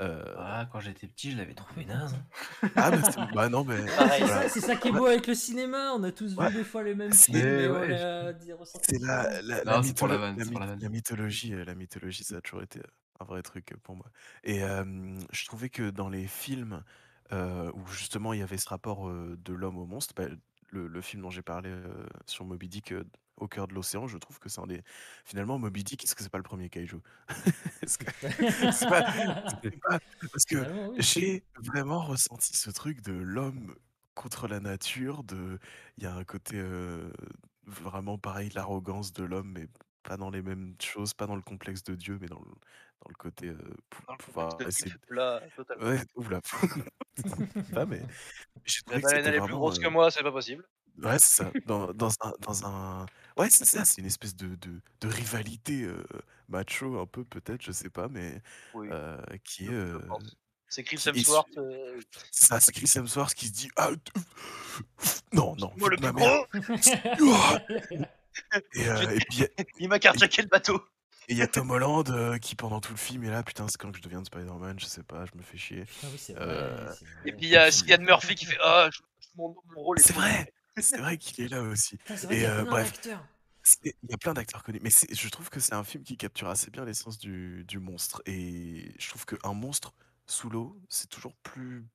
Euh, 0.01 0.25
Ah, 0.39 0.67
quand 0.73 0.81
j'étais 0.81 1.07
petit, 1.07 1.33
je 1.33 1.37
l'avais 1.37 1.55
trouvé 1.55 1.85
naze. 1.85 2.15
Ah, 2.77 2.91
bah, 2.91 2.99
c'est- 3.11 3.35
bah 3.35 3.49
non, 3.49 3.63
mais 3.65 3.77
Pareil. 3.97 4.23
voilà. 4.25 4.49
C'est 4.49 4.61
ça 4.61 4.77
qui 4.77 4.89
est 4.89 4.93
beau 4.93 5.07
avec 5.07 5.27
le 5.27 5.35
cinéma, 5.35 5.93
on 5.95 6.03
a 6.03 6.11
tous 6.13 6.35
Ouais. 6.35 6.49
vu 6.51 6.57
des 6.59 6.65
fois 6.65 6.83
les 6.83 6.95
mêmes 6.95 7.13
C'est- 7.13 7.33
films, 7.33 7.45
mais 7.45 7.69
on 7.69 7.73
ouais. 7.75 7.89
l'a 7.89 8.33
dit 8.33 8.53
ressenti 8.53 8.85
c'est 8.89 8.99
la, 9.01 9.23
différemment. 9.41 9.49
la, 9.49 9.65
Non, 9.65 9.71
la 9.79 9.83
c'est 9.83 9.97
pour 9.99 10.09
la 10.09 10.15
mytholo- 10.17 10.21
vanne, 10.21 10.39
la 10.39 10.45
c'est 10.45 10.51
pour 10.51 10.61
la 10.61 10.67
myth- 10.67 10.69
vanne. 10.71 10.81
la 10.83 10.89
mythologie, 10.89 11.55
euh, 11.55 11.65
la 11.65 11.75
mythologie, 11.75 12.25
ça 12.25 12.37
a 12.37 12.41
toujours 12.41 12.63
été 12.63 12.81
un 13.21 13.25
vrai 13.25 13.43
truc 13.43 13.75
pour 13.83 13.95
moi. 13.97 14.07
Et 14.45 14.63
euh, 14.65 14.85
je 15.31 15.45
trouvais 15.47 15.69
que 15.69 15.91
dans 15.91 16.09
les 16.09 16.27
films, 16.27 16.83
euh, 17.33 17.71
où 17.75 17.87
justement 17.89 18.33
il 18.33 18.41
y 18.41 18.43
avait 18.43 18.59
ce 18.59 18.69
rapport 18.69 19.09
euh, 19.09 19.37
de 19.45 19.53
l'homme 19.53 19.79
au 19.79 19.87
monstre. 19.87 20.15
Bah, 20.17 20.25
le, 20.71 20.87
le 20.87 21.01
film 21.03 21.23
dont 21.23 21.31
j'ai 21.31 21.43
parlé 21.43 21.69
euh, 21.71 21.87
sur 22.27 22.45
Moby 22.47 22.69
Dick, 22.69 22.93
euh, 22.93 23.05
au 23.37 23.49
cœur 23.49 23.67
de 23.67 23.75
l'océan, 23.75 24.07
je 24.07 24.19
trouve 24.19 24.39
que 24.39 24.49
c'est 24.49 24.61
un 24.61 24.67
des. 24.67 24.83
Finalement, 25.25 25.59
Moby 25.59 25.85
Dick, 25.85 26.05
est-ce 26.05 26.15
que 26.15 26.23
c'est 26.23 26.29
pas 26.29 26.39
le 26.39 26.45
premier 26.45 26.69
kaiju? 26.69 27.01
Que- 27.99 28.05
pas- 28.89 29.03
pas- 29.89 29.99
Parce 30.33 30.45
que 30.49 30.89
oui. 30.91 30.97
j'ai 30.99 31.45
vraiment 31.57 32.01
ressenti 32.01 32.57
ce 32.57 32.71
truc 32.71 33.01
de 33.03 33.13
l'homme 33.13 33.75
contre 34.15 34.47
la 34.47 34.61
nature, 34.61 35.25
de 35.25 35.59
il 35.99 36.05
y 36.05 36.07
a 36.07 36.15
un 36.15 36.25
côté 36.25 36.57
euh, 36.59 37.11
vraiment 37.67 38.19
pareil, 38.19 38.51
l'arrogance 38.55 39.13
de 39.13 39.25
l'homme, 39.25 39.53
mais 39.53 39.67
pas 40.03 40.17
dans 40.17 40.31
les 40.31 40.43
mêmes 40.43 40.75
choses, 40.81 41.15
pas 41.15 41.27
dans 41.27 41.37
le 41.37 41.43
complexe 41.43 41.83
de 41.83 41.95
Dieu, 41.95 42.19
mais 42.21 42.29
dans 42.29 42.39
le, 42.41 42.51
dans 42.51 43.09
le 43.09 43.15
côté 43.15 43.49
euh, 43.49 43.57
Dans 44.07 44.13
le 44.13 44.19
pouvoir 44.19 44.61
essayer. 44.61 44.93
Là, 45.09 45.41
totalement. 45.57 45.87
Ouais, 45.87 46.03
oula. 46.17 46.41
pas, 47.75 47.87
mais 47.87 48.03
j'ai 48.65 48.81
La 48.87 49.01
trouvé 49.01 49.01
que 49.01 49.07
baleine, 49.07 49.25
c'était 49.25 49.29
elle 49.29 49.35
est 49.43 49.47
plus 49.47 49.55
grosse 49.55 49.79
que 49.79 49.87
euh, 49.87 49.91
moi, 49.91 50.11
c'est 50.11 50.23
pas 50.23 50.33
possible. 50.33 50.65
Ouais, 50.99 51.19
c'est 51.19 51.43
ça. 51.43 51.53
Dans, 51.67 51.93
dans 51.93 52.11
un, 52.21 52.33
dans 52.41 52.67
un... 52.67 53.07
Ouais, 53.37 53.49
c'est 53.51 53.65
ça, 53.65 53.85
c'est 53.85 54.01
une 54.01 54.07
espèce 54.07 54.37
de, 54.37 54.55
de, 54.57 54.81
de 55.01 55.09
rivalité 55.09 55.83
euh, 55.85 56.03
macho, 56.49 56.99
un 57.01 57.07
peu, 57.07 57.25
peut-être, 57.25 57.63
je 57.63 57.73
sais 57.73 57.91
pas, 57.91 58.09
mais 58.09 58.41
Oui, 58.75 58.89
euh, 58.91 59.17
qui 59.45 59.67
est. 59.67 59.71
euh. 59.73 59.99
C'est 60.69 60.85
Chris 60.85 61.03
Hemsworth. 61.07 61.57
euh, 61.59 62.01
Ça, 62.31 62.59
c'est 62.61 62.73
Chris 62.73 62.91
Hemsworth 62.97 63.35
qui 63.35 63.47
se 63.49 63.53
dit 63.53 63.69
Ah, 63.77 63.91
non, 65.33 65.55
non, 65.57 65.73
moi 65.77 65.91
le 65.91 65.97
ma 65.99 66.13
mère. 66.13 66.47
Et, 68.75 68.89
euh, 68.89 69.11
et 69.11 69.19
puis, 69.19 69.27
il 69.37 69.41
y 69.41 69.45
a- 69.45 69.49
Il 69.79 69.89
m'a 69.89 69.99
carjacké 69.99 70.43
le 70.43 70.49
bateau 70.49 70.83
et 71.29 71.35
il 71.35 71.39
y 71.39 71.43
a 71.43 71.47
Tom 71.47 71.71
Holland 71.71 72.11
euh, 72.11 72.39
qui, 72.39 72.57
pendant 72.57 72.81
tout 72.81 72.91
le 72.93 72.99
film, 72.99 73.23
est 73.23 73.31
là 73.31 73.45
Putain, 73.45 73.69
c'est 73.69 73.77
quand 73.79 73.93
que 73.93 73.99
je 73.99 74.03
deviens 74.03 74.25
Spider-Man, 74.25 74.81
je 74.81 74.87
sais 74.87 75.05
pas, 75.05 75.25
je 75.25 75.39
me 75.39 75.43
fais 75.43 75.57
chier. 75.57 75.85
Ah 76.03 76.07
oui, 76.11 76.19
c'est 76.19 76.33
vrai. 76.33 76.43
Euh, 76.45 76.93
c'est 76.99 77.05
vrai. 77.05 77.15
Et 77.27 77.33
puis 77.33 77.47
il 77.47 77.51
y 77.51 77.57
a 77.57 77.71
Cillian 77.71 77.99
Murphy 78.01 78.35
qui 78.35 78.45
fait 78.47 78.59
Ah, 78.61 78.89
je- 78.93 79.01
mon, 79.37 79.55
mon 79.75 79.81
rôle 79.83 80.01
est 80.01 80.03
C'est 80.03 80.15
vrai, 80.15 80.53
c'est 80.81 81.01
vrai 81.01 81.19
qu'il 81.19 81.45
est 81.45 81.49
là 81.49 81.63
aussi. 81.63 81.99
Putain, 82.05 82.17
c'est 82.17 82.27
vrai 82.27 82.37
Et 82.37 82.37
qu'il 82.37 82.45
y 82.45 82.47
a 82.47 82.51
euh, 82.51 82.65
plein 82.65 82.77
bref, 82.77 82.77
d'acteurs. 82.77 83.27
c'est- 83.63 83.97
il 84.05 84.11
y 84.11 84.15
a 84.15 84.19
plein 84.19 84.35
d'acteurs 84.35 84.63
connus, 84.65 84.81
mais 84.83 84.91
c'est- 84.91 85.15
je 85.15 85.29
trouve 85.31 85.51
que 85.51 85.61
c'est 85.61 85.75
un 85.75 85.85
film 85.85 86.05
qui 86.05 86.17
capture 86.17 86.49
assez 86.51 86.71
bien 86.71 86.85
l'essence 86.87 87.19
du, 87.19 87.65
du 87.67 87.79
monstre. 87.81 88.23
Et 88.27 88.95
je 89.01 89.09
trouve 89.11 89.27
qu'un 89.27 89.55
monstre 89.55 89.95
sous 90.27 90.51
l'eau, 90.51 90.81
c'est 90.89 91.09
toujours 91.11 91.35
plus 91.39 91.87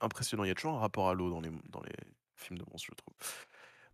impressionnant. 0.00 0.44
Il 0.44 0.48
y 0.48 0.52
a 0.52 0.54
toujours 0.56 0.74
un 0.76 0.80
rapport 0.80 1.08
à 1.10 1.14
l'eau 1.14 1.30
dans 1.30 1.40
les, 1.40 1.50
dans 1.70 1.82
les 1.82 1.94
films 2.36 2.58
de 2.60 2.64
monstres, 2.70 2.88
je 2.90 2.96
trouve. 2.96 3.14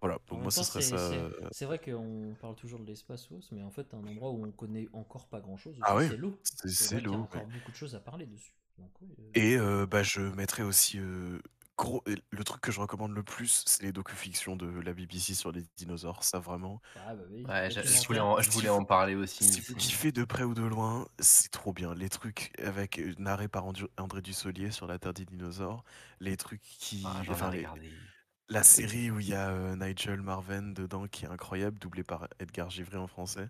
Voilà, 0.03 0.19
En 0.31 0.37
donc 0.37 0.41
même 0.41 0.49
moi, 0.49 0.51
ce 0.51 0.65
temps, 0.65 0.65
serait 0.65 0.81
c'est- 0.81 0.83
ça. 0.83 0.97
c'est- 0.97 1.31
euh, 1.43 1.51
C'est 1.53 1.65
vrai 1.67 1.79
qu'on 1.81 2.37
parle 2.41 2.57
toujours 2.57 2.81
de 2.81 2.85
l'espace 2.87 3.31
ou 3.31 3.37
autre, 3.37 3.49
mais 3.53 3.63
en 3.63 3.71
fait, 3.71 3.95
un 3.95 4.05
endroit 4.07 4.31
où 4.33 4.45
on 4.45 4.51
connaît 4.53 4.89
encore 4.93 5.29
pas 5.29 5.41
grand 5.41 5.57
chose, 5.57 5.87
Ah 5.87 5.97
oui, 5.97 6.09
c'est 6.09 6.17
l'eau. 6.17 6.43
c'est 6.43 6.69
C'est 6.73 6.89
c'est 6.89 6.89
vrai 6.89 7.03
qu'il 7.05 7.13
y 7.13 7.21
a 7.21 7.21
l'eau. 7.21 7.23
encore 7.23 7.47
beaucoup 7.47 7.71
de 7.71 7.77
choses 7.77 7.95
à 7.95 8.01
parler 8.01 8.27
dessus. 8.27 8.55
Donc, 8.79 9.01
oui, 9.01 9.15
euh, 9.21 9.23
Et 9.35 9.57
euh, 9.57 9.87
bah, 9.87 10.03
je 10.03 10.21
mettrais 10.21 10.63
aussi. 10.63 10.99
euh, 10.99 11.39
gros, 11.77 12.03
le 12.31 12.45
truc 12.45 12.61
que 12.61 12.71
je 12.73 12.81
recommande 12.81 13.13
le 13.15 13.23
plus, 13.23 13.65
c'est 13.67 13.83
les 13.83 13.93
docu-fictions 13.93 14.57
de 14.57 14.67
la 14.81 14.93
BBC 14.93 15.35
sur 15.35 15.53
les 15.53 15.65
dinosaures. 15.77 16.23
Ça, 16.25 16.39
vraiment. 16.39 16.81
ah 16.97 17.15
bah 17.15 17.23
oui, 17.31 17.45
Ouais, 17.47 17.71
je, 17.71 18.07
voulais 18.07 18.21
en, 18.21 18.41
je 18.41 18.51
voulais 18.51 18.69
en 18.69 18.85
parler 18.85 19.15
aussi. 19.15 19.45
Si 19.45 19.61
vous 19.61 19.75
kiffez 19.75 20.13
de 20.13 20.25
près 20.25 20.45
ou 20.45 20.55
de 20.55 20.63
loin, 20.63 21.09
c'est 21.19 21.51
trop 21.51 21.73
bien. 21.73 21.95
Les 21.95 22.09
trucs 22.09 22.53
avec 22.61 22.99
euh, 22.99 23.15
narrés 23.19 23.49
par 23.49 23.65
André 23.99 24.23
Dussolier 24.23 24.71
sur 24.71 24.87
la 24.87 24.99
Terre 24.99 25.15
des 25.15 25.25
dinosaures, 25.25 25.85
les 26.21 26.37
trucs 26.37 26.63
qui, 26.63 27.03
Ah, 27.07 27.23
enfin, 27.29 27.51
les- 27.51 27.67
la 28.49 28.63
série 28.63 29.11
où 29.11 29.19
il 29.19 29.29
y 29.29 29.35
a 29.35 29.49
euh, 29.51 29.77
Nigel 29.77 30.21
Marven 30.21 30.75
dedans 30.75 31.07
qui 31.09 31.25
est 31.25 31.29
incroyable, 31.29 31.79
doublé 31.79 32.05
par 32.05 32.29
Edgar 32.39 32.69
Givry 32.71 32.97
en 32.99 33.07
français. 33.07 33.49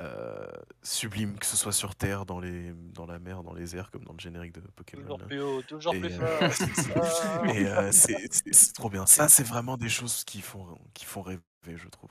Euh, 0.00 0.50
sublime, 0.82 1.38
que 1.38 1.46
ce 1.46 1.56
soit 1.56 1.72
sur 1.72 1.94
Terre, 1.94 2.26
dans, 2.26 2.40
les, 2.40 2.72
dans 2.74 3.06
la 3.06 3.18
mer, 3.20 3.42
dans 3.44 3.54
les 3.54 3.76
airs, 3.76 3.90
comme 3.90 4.04
dans 4.04 4.12
le 4.12 4.18
générique 4.18 4.52
de 4.54 4.60
Pokémon. 4.60 5.02
Toujours 5.02 5.18
plus 5.18 5.40
haut, 5.40 5.62
toujours 5.62 5.94
Et, 5.94 6.00
plus 6.00 6.18
euh, 6.20 6.48
c'est 7.92 8.72
trop 8.74 8.90
bien. 8.90 9.06
Ça, 9.06 9.28
c'est 9.28 9.44
vraiment 9.44 9.76
des 9.76 9.88
choses 9.88 10.24
qui 10.24 10.40
font, 10.40 10.78
qui 10.94 11.04
font 11.04 11.22
rêver, 11.22 11.42
je 11.76 11.88
trouve. 11.88 12.10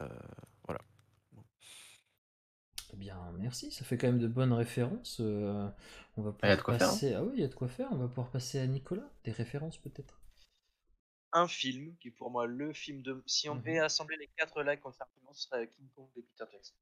Euh, 0.00 0.08
voilà. 0.66 0.80
Eh 2.92 2.96
bien, 2.96 3.16
merci, 3.38 3.70
ça 3.70 3.84
fait 3.84 3.96
quand 3.98 4.06
même 4.08 4.18
de 4.18 4.28
bonnes 4.28 4.52
références. 4.52 5.20
euh, 5.20 5.68
on 6.16 6.22
va 6.22 6.34
Ah, 6.42 6.48
y 6.48 6.52
a 6.52 6.56
pouvoir 6.56 6.56
de 6.56 6.62
quoi 6.62 6.74
faire, 6.74 6.88
hein. 6.90 6.98
passer. 6.98 7.14
Ah 7.14 7.22
oui, 7.22 7.32
il 7.34 7.40
y 7.40 7.44
a 7.44 7.48
de 7.48 7.54
quoi 7.54 7.68
faire. 7.68 7.88
On 7.92 7.96
va 7.96 8.08
pouvoir 8.08 8.30
passer 8.30 8.58
à 8.58 8.66
Nicolas. 8.66 9.08
Des 9.24 9.32
références 9.32 9.78
peut-être. 9.78 10.20
un 11.32 11.46
film 11.48 11.94
qui 12.00 12.08
est 12.08 12.10
pour 12.10 12.30
moi 12.30 12.46
le 12.46 12.72
film 12.72 13.02
de. 13.02 13.22
Si 13.26 13.48
on 13.48 13.54
Mhm. 13.54 13.60
devait 13.60 13.78
assembler 13.78 14.16
les 14.16 14.28
quatre 14.36 14.62
qu'on 14.80 14.92
fait 14.92 15.04
ce 15.32 15.42
serait 15.42 15.68
King 15.68 15.88
Kong 15.94 16.08
de 16.16 16.22
Peter 16.22 16.44
Jackson. 16.52 16.74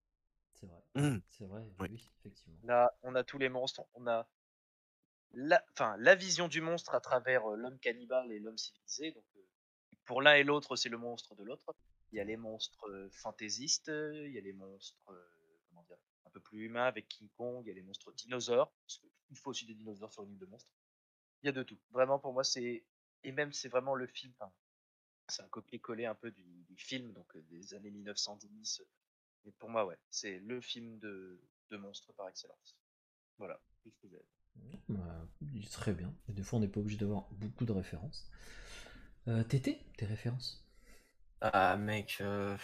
C'est 0.56 0.66
vrai. 0.66 0.82
Mm. 0.94 1.18
C'est 1.30 1.46
vrai. 1.46 1.62
Oui. 1.80 1.88
Oui, 1.90 2.10
effectivement. 2.18 2.58
Là, 2.64 2.96
on 3.02 3.14
a 3.14 3.24
tous 3.24 3.38
les 3.38 3.48
monstres, 3.48 3.84
on 3.94 4.06
a 4.06 4.28
la, 5.32 5.62
enfin, 5.72 5.96
la 5.98 6.14
vision 6.14 6.48
du 6.48 6.60
monstre 6.60 6.94
à 6.94 7.00
travers 7.00 7.50
euh, 7.50 7.56
l'homme 7.56 7.78
cannibale 7.78 8.32
et 8.32 8.38
l'homme 8.38 8.58
civilisé. 8.58 9.12
Donc, 9.12 9.24
euh, 9.36 9.40
pour 10.04 10.22
l'un 10.22 10.34
et 10.34 10.44
l'autre, 10.44 10.76
c'est 10.76 10.88
le 10.88 10.98
monstre 10.98 11.34
de 11.34 11.44
l'autre. 11.44 11.74
Il 12.12 12.16
y 12.16 12.20
a 12.20 12.24
les 12.24 12.36
monstres 12.36 12.88
euh, 12.88 13.10
fantaisistes, 13.10 13.88
il 13.88 14.32
y 14.32 14.38
a 14.38 14.40
les 14.40 14.52
monstres 14.52 15.10
euh, 15.10 15.28
comment 15.68 15.82
dire, 15.82 15.98
un 16.24 16.30
peu 16.30 16.40
plus 16.40 16.64
humains 16.64 16.86
avec 16.86 17.08
King 17.08 17.28
Kong, 17.36 17.62
il 17.64 17.68
y 17.68 17.72
a 17.72 17.74
les 17.74 17.82
monstres 17.82 18.12
dinosaures, 18.12 18.72
parce 18.86 18.98
qu'il 18.98 19.36
faut 19.36 19.50
aussi 19.50 19.66
des 19.66 19.74
dinosaures 19.74 20.12
sur 20.12 20.22
une 20.22 20.32
île 20.32 20.38
de 20.38 20.46
monstres. 20.46 20.70
Il 21.42 21.46
y 21.46 21.48
a 21.48 21.52
de 21.52 21.62
tout. 21.62 21.78
Vraiment, 21.90 22.18
pour 22.18 22.32
moi, 22.32 22.44
c'est. 22.44 22.84
Et 23.24 23.32
même, 23.32 23.52
c'est 23.52 23.68
vraiment 23.68 23.94
le 23.94 24.06
film. 24.06 24.32
c'est 25.28 25.42
un 25.42 25.48
copier-coller 25.48 26.06
un 26.06 26.14
peu 26.14 26.30
du, 26.30 26.64
du 26.64 26.76
film, 26.76 27.12
donc 27.12 27.34
euh, 27.36 27.42
des 27.42 27.74
années 27.74 27.90
1910. 27.90 28.82
Et 29.46 29.52
pour 29.52 29.70
moi, 29.70 29.86
ouais, 29.86 29.98
c'est 30.10 30.38
le 30.40 30.60
film 30.60 30.98
de, 30.98 31.40
de 31.70 31.76
monstres 31.78 32.12
par 32.12 32.28
excellence. 32.28 32.76
Voilà. 33.38 33.60
tout 33.82 33.90
ce 33.90 33.98
que 33.98 34.08
j'ai. 34.08 34.22
Bah, 34.88 35.26
très 35.70 35.92
bien. 35.92 36.12
Et 36.28 36.32
des 36.32 36.42
fois, 36.42 36.58
on 36.58 36.60
n'est 36.62 36.68
pas 36.68 36.80
obligé 36.80 36.98
d'avoir 36.98 37.28
beaucoup 37.32 37.64
de 37.64 37.72
références. 37.72 38.30
Euh, 39.28 39.42
Tété, 39.44 39.80
tes 39.96 40.06
références? 40.06 40.64
Ah, 41.40 41.76
mec. 41.76 42.18
euh, 42.20 42.56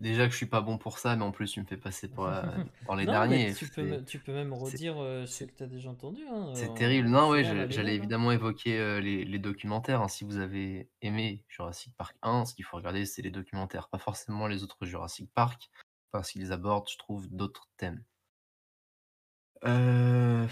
Déjà 0.00 0.26
que 0.26 0.32
je 0.32 0.36
suis 0.36 0.46
pas 0.46 0.60
bon 0.60 0.78
pour 0.78 0.98
ça, 0.98 1.14
mais 1.14 1.22
en 1.22 1.30
plus, 1.30 1.52
tu 1.52 1.60
me 1.60 1.64
fais 1.66 1.76
passer 1.76 2.08
pour, 2.08 2.26
la- 2.26 2.42
pour 2.86 2.96
les 2.96 3.04
Non, 3.06 3.12
derniers. 3.12 3.46
mais 3.50 3.54
tu, 3.54 3.66
peux, 3.68 3.72
c'est- 3.74 3.82
me- 3.82 4.04
tu 4.04 4.18
peux 4.18 4.32
même 4.32 4.52
c'est- 4.52 4.60
redire 4.60 5.00
euh, 5.00 5.26
ceux 5.26 5.46
que 5.46 5.52
tu 5.52 5.62
as 5.62 5.66
déjà 5.68 5.90
entendus. 5.90 6.26
hein, 6.28 6.52
C'est 6.54 6.74
terrible. 6.74 7.08
Non, 7.08 7.28
ouais, 7.30 7.44
je- 7.44 7.70
j'allais 7.70 7.92
hein. 7.92 7.94
évidemment 7.94 8.32
évoquer 8.32 8.78
euh, 8.80 9.00
les, 9.00 9.24
les 9.24 9.38
documentaires. 9.38 10.02
hein. 10.02 10.08
Si 10.08 10.24
vous 10.24 10.38
avez 10.38 10.88
aimé 11.02 11.44
Jurassic 11.48 11.94
Park 11.96 12.16
1, 12.22 12.46
ce 12.46 12.54
qu'il 12.54 12.64
faut 12.64 12.76
regarder, 12.78 13.06
c'est 13.06 13.22
les 13.22 13.30
documentaires, 13.30 13.88
pas 13.88 13.98
forcément 13.98 14.48
les 14.48 14.64
autres 14.64 14.84
Jurassic 14.86 15.30
Park, 15.34 15.70
parce 16.10 16.32
qu'ils 16.32 16.50
abordent, 16.52 16.88
je 16.90 16.98
trouve, 16.98 17.28
d'autres 17.30 17.68
thèmes. 17.76 18.02
Euh, 19.64 20.46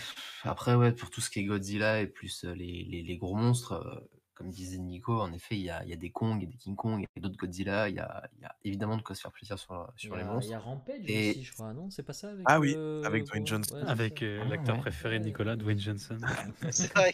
après, 0.45 0.77
ouais, 0.77 0.93
pour 0.93 1.11
tout 1.11 1.21
ce 1.21 1.31
qui 1.31 1.41
est 1.41 1.45
Godzilla 1.45 2.01
et 2.01 2.07
plus 2.07 2.45
euh, 2.45 2.55
les, 2.55 2.85
les- 2.85 3.03
les 3.03 3.17
gros 3.17 3.35
monstres, 3.35 3.73
euh, 3.73 4.01
comme 4.41 4.49
disait 4.51 4.79
Nico, 4.79 5.21
en 5.21 5.31
effet, 5.35 5.55
il 5.57 5.61
y 5.65 5.69
a, 5.71 5.85
il 5.85 5.91
y 5.91 5.93
a 5.93 5.97
des 5.97 6.09
Kong 6.09 6.43
et 6.43 6.47
des 6.47 6.57
King 6.57 6.75
Kong 6.75 7.05
et 7.15 7.21
d'autres 7.21 7.37
Godzilla. 7.37 7.91
Il 7.91 7.97
y 7.97 7.99
a, 7.99 8.27
il 8.39 8.43
y 8.43 8.45
a 8.47 8.57
évidemment 8.65 8.97
de 8.97 9.03
quoi 9.03 9.15
se 9.15 9.21
faire 9.21 9.33
plaisir 9.33 9.59
sur, 9.59 9.93
sur 9.97 10.15
y, 10.15 10.19
les 10.19 10.25
a, 10.25 10.27
il 10.29 10.33
monstres. 10.33 10.51
y 10.51 10.55
a 10.55 10.59
Rampage 10.59 11.01
Et- 11.07 11.31
aussi, 11.33 11.45
je 11.45 11.53
crois, 11.53 11.75
non? 11.75 11.91
C'est 11.91 12.03
pas 12.03 12.15
ça 12.15 12.31
avec, 12.31 12.45
Ah 12.49 12.59
oui, 12.59 12.73
euh, 12.75 13.03
avec 13.05 13.25
Dwayne 13.27 13.47
Johnson. 13.47 13.75
ouais, 13.75 13.83
Avec 13.87 14.23
euh, 14.23 14.41
Ah, 14.43 14.49
l'acteur 14.49 14.77
ouais. 14.77 14.81
préféré 14.81 15.19
de 15.19 15.25
Nicolas, 15.27 15.57
Dwayne 15.57 15.79
Johnson. 15.79 16.17
C'est 16.71 16.91
vrai. 16.95 17.13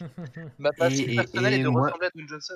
Ma 0.61 0.71
passion 0.71 1.05
personnelle 1.17 1.55
est 1.55 1.63
de 1.65 1.69
moi- 1.69 1.87
ressembler 1.89 2.07
à 2.07 2.11
Dwayne 2.11 2.29
Johnson. 2.29 2.55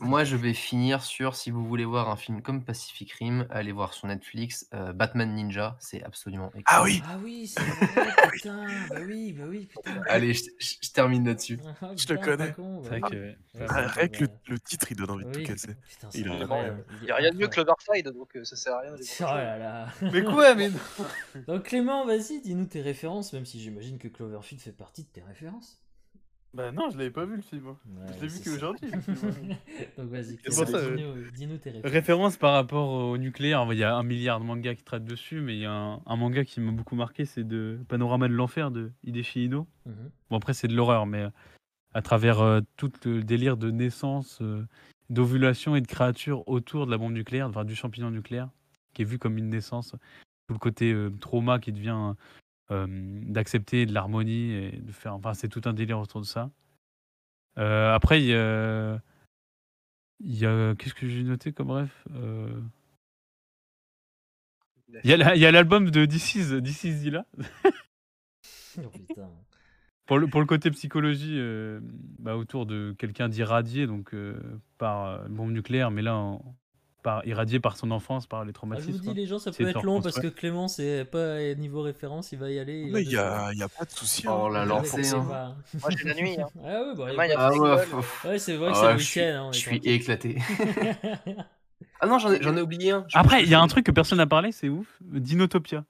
Moi, 0.00 0.24
je 0.24 0.36
vais 0.36 0.54
finir 0.54 1.02
sur, 1.04 1.34
si 1.36 1.50
vous 1.50 1.64
voulez 1.66 1.84
voir 1.84 2.08
un 2.08 2.16
film 2.16 2.40
comme 2.40 2.64
Pacific 2.64 3.12
Rim, 3.12 3.46
allez 3.50 3.72
voir 3.72 3.92
sur 3.92 4.06
Netflix 4.06 4.66
euh, 4.72 4.92
Batman 4.92 5.34
Ninja, 5.34 5.76
c'est 5.80 6.02
absolument 6.02 6.46
excellent. 6.54 6.64
Ah 6.66 6.82
oui 6.84 7.02
Ah 7.06 7.18
oui, 7.22 7.46
c'est 7.48 7.62
vrai, 7.62 8.14
putain 8.32 8.66
Bah 8.88 8.96
oui, 9.06 9.32
bah 9.32 9.44
oui, 9.48 9.66
putain 9.66 10.02
Allez, 10.08 10.32
je, 10.34 10.44
je- 10.58 10.74
je 10.82 10.90
termine 10.90 11.26
là-dessus. 11.26 11.58
Ah, 11.82 11.90
Je 11.96 12.06
le 12.12 12.14
putain, 12.14 12.16
connais. 12.16 12.46
pas 12.48 12.52
con, 12.54 12.80
C'est 12.82 12.90
bah 12.90 12.98
vrai 12.98 13.00
oui. 13.02 13.10
que. 13.10 13.60
Ouais, 13.60 13.66
Ah, 13.68 13.86
Rien 13.88 14.08
que 14.08 14.24
le, 14.24 14.28
le 14.48 14.60
titre, 14.60 14.86
il 14.90 14.96
donne 14.96 15.10
envie 15.10 15.24
de 15.24 15.30
tout 15.32 15.38
Oui, 15.40 15.44
casser. 15.46 15.74
putain, 15.88 16.08
Il 16.14 16.22
c'est 16.24 16.28
est 16.28 16.42
incroyable. 16.42 16.84
Il 17.00 17.04
n'y 17.04 17.10
a 17.10 17.16
rien 17.16 17.30
de 17.30 17.36
mieux 17.36 17.48
que. 17.48 17.54
Cloverfield, 17.54 18.08
donc 18.14 18.36
euh, 18.36 18.44
ça 18.44 18.56
sert 18.56 18.74
à 18.74 18.80
rien 18.80 18.92
de 18.92 18.98
les 18.98 19.04
Oh 19.20 19.24
là 19.24 19.58
là. 19.58 19.88
Mais 20.12 20.22
quoi, 20.22 20.54
mais 20.54 20.70
non 20.70 20.78
Donc 21.46 21.64
Clément, 21.64 22.06
vas-y, 22.06 22.40
dis-nous 22.40 22.66
tes 22.66 22.80
références, 22.80 23.32
même 23.32 23.44
si 23.44 23.60
j'imagine 23.60 23.98
que 23.98 24.08
Cloverfield 24.08 24.62
fait 24.62 24.72
partie 24.72 25.02
de 25.04 25.08
tes 25.08 25.22
références. 25.22 25.82
Bah 26.58 26.72
non, 26.72 26.90
je 26.90 26.98
l'avais 26.98 27.12
pas 27.12 27.24
vu 27.24 27.36
le 27.36 27.42
film. 27.42 27.68
Ouais, 27.68 27.74
je 28.16 28.20
l'ai 28.20 28.26
vu 28.26 28.30
c'est 28.30 28.50
qu'aujourd'hui. 28.50 28.90
film. 28.90 29.56
Donc 29.96 30.08
vas-y, 30.08 30.38
C'est 30.44 30.56
pour 30.56 30.64
Clément, 30.66 31.14
ça, 31.14 31.30
dis-nous 31.36 31.56
tes 31.58 31.70
références. 31.70 31.92
Référence 31.92 32.36
par 32.36 32.52
rapport 32.54 32.90
au 32.90 33.16
nucléaire, 33.16 33.64
il 33.70 33.78
y 33.78 33.84
a 33.84 33.94
un 33.94 34.02
milliard 34.02 34.40
de 34.40 34.44
mangas 34.44 34.74
qui 34.74 34.82
traitent 34.82 35.04
dessus, 35.04 35.40
mais 35.40 35.54
il 35.54 35.60
y 35.60 35.66
a 35.66 35.72
un, 35.72 36.02
un 36.04 36.16
manga 36.16 36.44
qui 36.44 36.60
m'a 36.60 36.72
beaucoup 36.72 36.96
marqué, 36.96 37.26
c'est 37.26 37.44
de 37.44 37.78
Panorama 37.86 38.26
de 38.26 38.32
l'enfer 38.32 38.72
de 38.72 38.90
Hideshi 39.04 39.44
Ino. 39.44 39.68
Mhm. 39.86 40.10
Bon 40.30 40.36
après 40.36 40.52
c'est 40.52 40.66
de 40.66 40.74
l'horreur, 40.74 41.06
mais 41.06 41.22
euh, 41.22 41.30
à 41.94 42.02
travers 42.02 42.40
euh, 42.40 42.60
tout 42.76 42.90
le 43.04 43.22
délire 43.22 43.56
de 43.56 43.70
naissance, 43.70 44.40
euh, 44.42 44.66
d'ovulation 45.10 45.76
et 45.76 45.80
de 45.80 45.86
créatures 45.86 46.46
autour 46.48 46.86
de 46.86 46.90
la 46.90 46.98
bombe 46.98 47.12
nucléaire, 47.12 47.48
enfin 47.48 47.64
du 47.64 47.76
champignon 47.76 48.10
nucléaire, 48.10 48.50
qui 48.94 49.02
est 49.02 49.04
vu 49.04 49.18
comme 49.18 49.38
une 49.38 49.48
naissance, 49.48 49.92
tout 50.48 50.54
le 50.54 50.58
côté 50.58 50.92
euh, 50.92 51.10
trauma 51.20 51.58
qui 51.60 51.72
devient 51.72 52.14
euh, 52.70 52.86
d'accepter 53.24 53.86
de 53.86 53.92
l'harmonie 53.94 54.52
et 54.52 54.72
de 54.72 54.92
faire, 54.92 55.14
enfin 55.14 55.34
c'est 55.34 55.48
tout 55.48 55.62
un 55.64 55.72
délire 55.72 55.98
autour 55.98 56.20
de 56.20 56.26
ça. 56.26 56.50
Euh, 57.58 57.92
après 57.94 58.20
il 58.22 58.26
y 58.26 58.34
a, 58.34 59.00
il 60.20 60.36
y 60.36 60.46
a 60.46 60.74
qu'est-ce 60.76 60.94
que 60.94 61.08
j'ai 61.08 61.22
noté 61.22 61.52
comme 61.52 61.68
bref 61.68 62.06
Il 65.04 65.10
y 65.10 65.12
a 65.12 65.16
la- 65.16 65.36
il 65.36 65.40
y 65.42 65.46
a 65.46 65.50
l'album 65.52 65.90
de 65.90 66.04
This 66.06 66.34
Is, 66.34 66.62
This 66.62 66.84
Is 66.84 66.92
Zilla. 66.92 67.26
Oh 68.80 68.88
putain. 68.90 69.28
Pour 70.06 70.18
le, 70.18 70.28
pour 70.28 70.38
le 70.40 70.46
côté 70.46 70.70
psychologie, 70.70 71.36
euh, 71.38 71.80
bah, 72.20 72.36
autour 72.36 72.64
de 72.64 72.94
quelqu'un 72.96 73.28
d'irradié 73.28 73.88
donc 73.88 74.14
par 74.78 75.26
une 75.26 75.34
bombe 75.34 75.50
nucléaire, 75.50 75.90
mais 75.90 76.00
là, 76.02 76.14
en- 76.16 76.54
par, 77.08 77.26
irradié 77.26 77.58
par 77.58 77.76
son 77.78 77.90
enfance, 77.90 78.26
par 78.26 78.44
les 78.44 78.48
Ah, 78.48 78.50
je 78.50 78.52
traumatismes. 78.52 78.92
vous 78.92 78.98
dis, 78.98 79.14
les 79.14 79.26
gens, 79.26 79.38
ça 79.38 79.50
peut 79.50 79.66
être 79.66 79.82
long 79.82 80.02
parce 80.02 80.18
que. 80.20 80.26
Clément, 80.26 80.68
c'est 80.68 81.06
pas 81.06 81.54
niveau 81.54 81.80
référence, 81.80 82.32
il 82.32 82.38
va 82.38 82.50
y 82.50 82.58
aller. 82.58 82.90
Mais 82.92 83.02
il 83.02 83.10
y 83.10 83.12
deux 83.12 83.18
a, 83.18 83.50
y 83.54 83.62
a 83.62 83.68
pas 83.68 83.86
de 83.86 83.90
souci. 83.90 84.24
Oh, 84.28 84.30
hein. 84.30 84.50
la 84.52 84.60
Ouais, 84.62 84.66
lancée, 84.66 85.02
c'est 85.02 85.16
hein. 85.16 85.22
Moi 85.80 85.90
j'ai 85.96 86.06
la 86.06 86.14
nuit. 86.14 86.36
Hein. 86.38 86.46
Ah 86.62 86.82
ouais, 86.82 86.94
bah, 86.94 87.10
Demain, 87.10 87.24
il 87.24 87.30
y 87.30 87.32
a 87.32 87.36
Ah 87.38 87.48
ouais, 87.48 87.54
d'école, 87.54 88.02
faut- 88.02 88.28
ouais, 88.28 88.38
c'est 88.38 88.56
vrai 88.56 88.72
que 88.72 88.76
Ah 88.76 88.98
c'est 88.98 89.20
le 89.20 89.24
week-end. 89.32 89.44
hein, 89.46 89.52
Je 89.52 89.58
suis 89.58 89.76
éclaté. 89.84 90.38
ah 92.00 92.06
non, 92.06 92.18
j'en 92.18 92.30
ai, 92.56 92.60
oublié 92.60 92.90
un. 92.92 93.06
Après, 93.14 93.42
il 93.42 93.48
y 93.48 93.54
a 93.54 93.60
un 93.60 93.66
truc 93.68 93.86
que 93.86 93.90
personne 93.92 94.18
n'a 94.18 94.26
parlé, 94.26 94.52
c'est 94.52 94.68
ouf. 94.68 94.86
Dinotopia. 95.00 95.84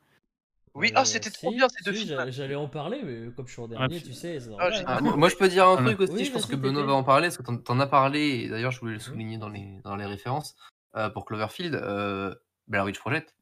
Oui, 0.74 0.88
Euh, 0.90 0.92
ah 0.96 1.04
c'était 1.04 1.30
trop 1.30 1.50
si, 1.50 1.56
bien 1.56 1.66
ces 1.68 1.82
deux 1.90 1.96
si, 1.96 2.04
films. 2.06 2.16
j'a- 2.18 2.30
J'allais 2.30 2.54
en 2.54 2.68
parler, 2.68 3.00
mais 3.04 3.32
comme 3.34 3.48
je 3.48 3.52
suis 3.54 3.62
en 3.62 3.66
dernier, 3.66 3.98
puis- 3.98 4.10
tu 4.10 4.12
sais. 4.14 4.38
Ah. 4.60 4.68
Ah, 4.86 5.00
moi, 5.00 5.28
je 5.28 5.34
peux 5.34 5.48
dire 5.48 5.66
un 5.66 5.76
Ah, 5.76 5.82
truc 5.82 5.98
aussi, 5.98 6.12
oui, 6.12 6.24
je 6.24 6.30
pense 6.30 6.46
que 6.46 6.54
Benoît 6.54 6.84
va 6.84 6.92
en 6.92 7.02
parler, 7.02 7.26
parce 7.28 7.38
que 7.38 7.42
t'en, 7.42 7.56
t'en 7.56 7.80
as 7.80 7.86
parlé, 7.88 8.20
et 8.44 8.48
d'ailleurs 8.48 8.70
je 8.70 8.78
voulais 8.78 8.92
le 8.92 9.00
souligner 9.00 9.38
dans 9.38 9.48
les, 9.48 9.80
dans 9.82 9.96
les 9.96 10.04
références, 10.06 10.54
euh, 10.96 11.10
pour 11.10 11.24
Cloverfield, 11.24 11.74
euh, 11.74 12.34
Blair 12.66 12.84
Witch 12.84 12.98
Project, 12.98 13.34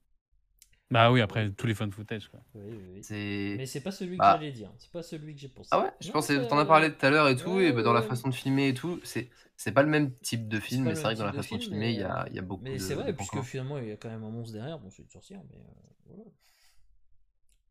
Bah 0.91 1.11
oui, 1.11 1.21
après 1.21 1.51
tous 1.53 1.67
les 1.67 1.75
fun 1.75 1.91
footage. 1.91 2.29
Quoi. 2.29 2.41
Oui, 2.55 2.63
oui, 2.65 2.85
oui. 2.95 3.03
c'est... 3.03 3.55
Mais 3.59 3.67
c'est 3.67 3.81
pas 3.81 3.91
celui 3.91 4.17
que 4.17 4.21
Bah. 4.21 4.37
j'allais 4.39 4.53
dire. 4.53 4.73
C'est 4.79 4.91
pas 4.91 5.03
celui 5.03 5.35
que 5.35 5.41
j'ai 5.41 5.49
pensé. 5.49 5.69
Ah 5.73 5.81
ouais, 5.83 5.91
je 6.01 6.07
Non, 6.09 6.13
pense 6.13 6.29
que 6.29 6.49
t'en 6.49 6.59
as 6.59 6.65
parlé 6.65 6.95
tout 6.95 7.05
à 7.05 7.11
l'heure 7.11 7.29
et 7.29 7.37
tout, 7.37 7.51
Ouais, 7.51 7.67
et 7.69 7.73
bah, 7.73 7.83
dans 7.83 7.93
la 7.93 8.01
ouais. 8.03 8.07
façon 8.07 8.29
de 8.29 8.35
filmer 8.35 8.69
et 8.69 8.75
tout, 8.75 9.01
c'est, 9.03 9.29
c'est 9.57 9.73
pas 9.73 9.83
le 9.83 9.89
même 9.89 10.15
type 10.19 10.47
de 10.49 10.61
film, 10.61 10.85
mais 10.85 10.95
c'est 10.95 11.03
vrai 11.03 11.15
que 11.15 11.19
dans 11.19 11.25
la 11.27 11.33
de 11.33 11.37
façon 11.37 11.57
de 11.57 11.61
film, 11.63 11.73
filmer, 11.73 11.91
il 11.91 11.97
y 11.97 11.99
mais, 11.99 12.05
a, 12.05 12.27
il 12.31 12.37
y 12.37 12.39
a 12.39 12.43
beaucoup 12.43 12.63
Mais 12.65 12.75
de 12.75 12.79
c'est 12.79 12.95
vrai, 12.95 13.07
de 13.07 13.13
puisque 13.13 13.43
finalement, 13.43 13.79
il 13.79 13.89
y 13.89 13.93
a 13.93 13.97
quand 13.97 14.09
même 14.11 14.23
un 14.25 14.31
monstre 14.31 14.53
derrière. 14.55 14.79
Bon, 14.79 14.91
c'est 14.91 15.03
une 15.03 15.11
sorcière, 15.11 15.41
mais 15.51 15.57
euh, 15.57 15.93
voilà. 16.07 16.25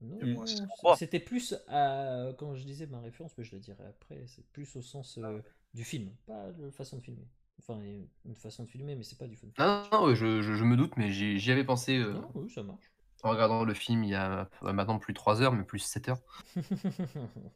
Non, 0.01 0.17
Mm. 0.21 0.95
c'était 0.97 1.19
plus 1.19 1.55
à. 1.67 2.33
Quand 2.37 2.53
je 2.55 2.63
disais 2.65 2.85
ma 2.87 2.99
référence, 2.99 3.37
mais 3.37 3.43
je 3.43 3.55
le 3.55 3.61
dirai 3.61 3.85
après, 3.85 4.23
c'est 4.27 4.45
plus 4.51 4.75
au 4.75 4.81
sens 4.81 5.17
euh, 5.17 5.41
du 5.73 5.83
film, 5.83 6.11
pas 6.25 6.51
de 6.51 6.65
la 6.65 6.71
façon 6.71 6.97
de 6.97 7.01
filmer. 7.01 7.27
Enfin, 7.59 7.79
une 8.25 8.35
façon 8.35 8.63
de 8.63 8.69
filmer, 8.69 8.95
mais 8.95 9.03
c'est 9.03 9.17
pas 9.17 9.27
du 9.27 9.35
fun. 9.35 9.47
Non, 9.57 9.65
non, 9.65 9.89
non, 9.91 10.05
ouais, 10.07 10.15
je, 10.15 10.41
je- 10.41 10.53
je 10.55 10.63
me 10.63 10.75
doute, 10.77 10.97
mais 10.97 11.11
j'y, 11.11 11.39
j'y 11.39 11.51
avais 11.51 11.63
pensé 11.63 11.97
euh, 11.97 12.13
Non, 12.13 12.29
oui, 12.35 12.49
ça 12.49 12.63
marche. 12.63 12.91
en 13.23 13.31
regardant 13.31 13.63
le 13.65 13.73
film 13.73 14.03
il 14.03 14.11
y 14.11 14.15
a 14.15 14.49
euh, 14.63 14.73
maintenant 14.73 14.99
plus 14.99 15.13
3 15.13 15.41
heures, 15.41 15.53
mais 15.53 15.63
plus 15.63 15.79
7 15.79 16.09
heures. 16.09 16.21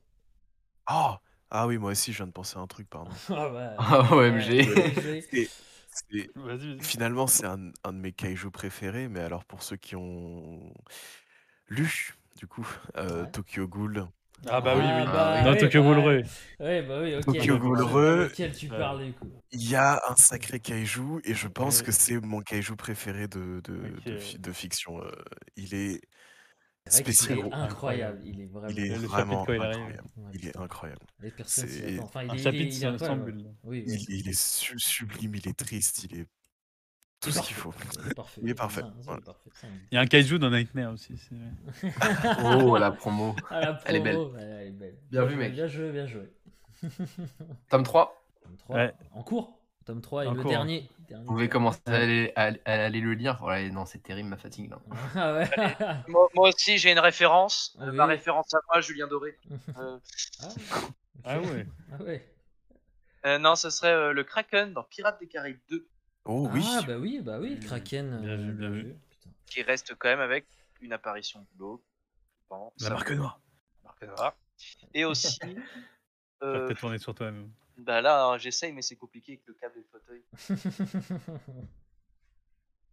Ah 0.86 1.22
ah 1.52 1.66
oui, 1.68 1.78
moi 1.78 1.92
aussi, 1.92 2.12
je 2.14 2.18
viens 2.18 2.28
de 2.28 2.32
penser 2.32 2.58
à 2.58 2.62
un 2.62 2.68
truc, 2.68 2.88
pardon. 2.90 3.12
ah 3.30 3.50
bah, 3.50 3.78
Ah, 3.78 4.14
OMG. 4.14 4.68
ouais, 4.68 5.22
C'est- 5.32 5.52
c'est- 5.90 6.32
Vas-y, 6.36 6.80
vas-y. 6.80 6.82
Finalement, 6.82 7.28
c'est 7.28 7.46
un, 7.48 7.72
un 7.84 7.94
de 7.94 7.98
mes 8.00 8.14
kaiju 8.14 8.52
préférés, 8.52 9.08
mais 9.10 9.20
alors 9.22 9.46
pour 9.46 9.64
ceux 9.64 9.78
qui 9.78 9.96
ont 9.96 10.74
lu, 11.68 12.16
du 12.38 12.48
coup, 12.48 12.68
euh, 12.98 13.26
Ouais. 13.26 13.32
Tokyo 13.32 13.68
Ghoul. 13.68 14.08
Ah 14.48 14.62
bah 14.62 14.76
oui, 14.78 14.84
oui. 14.84 15.06
bah, 15.06 15.44
Dans 15.44 15.52
ouais, 15.52 15.58
Tokyo 15.58 15.84
bah, 15.84 15.96
Ghoul. 15.96 16.24
Ouais, 16.60 16.82
bah 16.84 17.02
oui, 17.02 17.16
ok. 17.16 17.26
Tokyo 17.26 17.58
Ghoul 17.60 17.82
Re. 17.84 18.24
Lequel 18.24 18.52
tu 18.56 18.70
Ouais. 18.72 18.78
parles 18.78 19.06
du 19.06 19.14
coup? 19.14 19.30
Il 19.52 19.70
y 19.70 19.76
a 19.76 20.02
un 20.10 20.16
sacré 20.16 20.60
kaiju, 20.60 21.20
et 21.24 21.34
je 21.34 21.48
pense 21.48 21.80
Ouais. 21.80 21.86
que 21.86 21.92
c'est 21.92 22.20
mon 22.20 22.42
kaiju 22.42 22.76
préféré 22.76 23.28
de, 23.28 23.62
de, 23.64 24.00
de, 24.06 24.16
Ok. 24.16 24.20
fi- 24.20 24.40
de 24.40 24.52
fiction. 24.52 25.02
euh, 25.04 25.12
il 25.56 25.74
est 25.74 26.02
spécial. 26.88 27.40
est 27.40 27.54
incroyable. 27.54 28.22
Il 28.24 28.42
est 28.42 28.46
vraiment. 28.48 28.68
Il 28.70 28.80
est 28.80 28.90
vraiment 28.96 29.46
il 29.48 29.54
incroyable. 29.54 30.04
Ouais, 30.18 30.32
Il 30.34 30.48
est 30.48 30.58
incroyable. 30.58 31.06
Les 31.20 31.32
personnes. 31.32 31.70
Enfin, 32.02 32.24
il 32.24 32.32
Un 32.32 32.34
est, 32.36 32.38
chapitre 32.38 32.64
il 32.64 32.68
est 32.68 32.72
sans- 32.72 32.88
incroyable. 32.94 33.20
sans 33.20 33.26
bulle. 33.26 33.46
Oui, 33.64 33.84
oui, 33.88 33.94
Il, 33.94 34.00
c'est- 34.00 34.12
il 34.14 34.30
est 34.30 34.40
su- 34.40 34.80
sublime, 34.80 35.36
il 35.36 35.48
est 35.48 35.58
triste, 35.58 36.04
il 36.06 36.20
est 36.22 36.28
tout 37.22 37.30
il 37.30 37.36
est 37.38 37.40
ce 37.40 37.46
qu'il 37.48 37.56
faut. 37.56 37.72
parfait, 38.16 38.40
Il 38.44 38.50
est 38.50 38.54
parfait. 38.56 38.82
Il 38.82 38.88
est 38.88 38.92
ça, 38.92 39.00
est 39.00 39.04
voilà. 39.04 39.22
parfait, 39.22 39.50
y 39.92 39.98
a 39.98 40.02
un 40.02 40.06
kaiju 40.08 40.40
dans 40.40 40.50
Nightmare 40.50 40.94
aussi. 40.94 41.16
Oh, 42.44 42.78
la 42.78 42.92
promo. 42.92 43.36
Ah, 43.50 43.60
la 43.62 43.80
Elle 43.86 43.96
est 43.98 44.00
belle. 44.00 44.16
promo, 44.16 44.38
elle 44.38 44.68
est 44.68 44.72
belle. 44.72 44.98
Bien 45.12 45.24
vu, 45.26 45.34
joué, 45.36 45.44
mec. 45.44 45.54
Bien 45.54 45.68
joué, 45.68 45.92
bien 45.92 46.06
joué. 46.08 46.32
Tome 47.70 47.84
3, 47.84 48.24
Tome 48.44 48.58
3, 48.58 48.76
Ouais. 48.76 48.94
en 49.14 49.24
cours. 49.24 49.60
Tome 49.86 50.02
3 50.02 50.26
et 50.26 50.28
En 50.28 50.34
le 50.34 50.42
cours. 50.44 50.52
dernier. 50.52 50.88
vous 51.10 51.24
pouvez 51.26 51.50
commencer 51.50 51.80
à 51.88 51.96
aller, 51.96 52.32
à, 52.36 52.52
à 52.66 52.74
aller 52.86 53.02
le 53.02 53.14
lire. 53.14 53.38
Voilà, 53.42 53.68
non, 53.70 53.86
c'est 53.86 54.00
terrible, 54.04 54.30
ma 54.30 54.38
fatigue. 54.38 54.70
Là. 54.70 54.80
Ah 55.16 55.34
ouais. 55.34 55.50
Moi, 56.08 56.28
moi 56.36 56.50
aussi 56.50 56.78
j'ai 56.78 56.92
une 56.92 57.00
référence. 57.00 57.76
Euh, 57.82 57.90
Oui. 57.90 57.96
Ma 57.98 58.06
référence 58.06 58.54
à 58.54 58.60
moi, 58.72 58.82
Julien 58.82 59.08
Doré. 59.08 59.36
Euh, 59.78 59.98
Ah, 60.42 60.48
Ah 61.26 61.40
ok. 61.40 61.46
ouais. 61.46 61.66
Ah 61.92 62.04
ouais. 62.04 62.26
euh, 63.26 63.40
non, 63.40 63.56
ce 63.56 63.70
serait 63.72 63.92
euh, 63.92 64.14
le 64.14 64.24
Kraken 64.24 64.74
dans 64.74 64.84
Pirates 64.84 65.20
des 65.20 65.28
Caraïbes 65.28 65.60
2, 65.70 65.88
Oh 66.26 66.48
oui, 66.52 66.64
Ah 66.68 66.82
bah 66.84 66.98
oui, 66.98 67.22
bah 67.22 67.40
oui. 67.40 67.60
Kraken. 67.60 68.22
Bien 68.22 68.30
euh, 68.30 68.38
vu, 68.38 68.52
bien 68.54 68.70
vu. 68.70 68.96
Qui 69.48 69.62
reste 69.64 69.96
quand 69.96 70.10
même 70.10 70.20
avec 70.20 70.46
une 70.82 70.94
apparition 70.94 71.46
glauque. 71.58 71.84
Bon, 72.50 72.72
la 72.80 72.88
ça 72.88 72.94
marque 72.94 73.12
noire. 73.12 73.40
marque 73.84 74.04
noire. 74.04 74.36
Et 74.94 75.06
aussi, 75.06 75.40
Tu 75.40 75.48
euh, 76.44 76.60
vas 76.60 76.66
peut-être 76.68 76.80
tourner 76.80 76.98
sur 76.98 77.14
toi-même. 77.16 77.52
bah 77.78 78.02
là, 78.02 78.38
j'essaye, 78.38 78.74
mais 78.74 78.82
c'est 78.82 78.96
compliqué 78.96 79.34
avec 79.34 79.46
le 79.48 79.54
câble 79.54 79.78
et 79.78 79.82
le 79.82 79.88
fauteuil. 79.88 80.24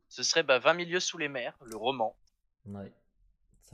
Ce 0.09 0.23
serait 0.23 0.43
bah, 0.44 0.59
20 0.59 0.74
milieux 0.74 1.01
sous 1.01 1.19
les 1.19 1.28
mers, 1.28 1.57
le 1.65 1.77
roman, 1.77 2.16
ouais. 2.66 2.93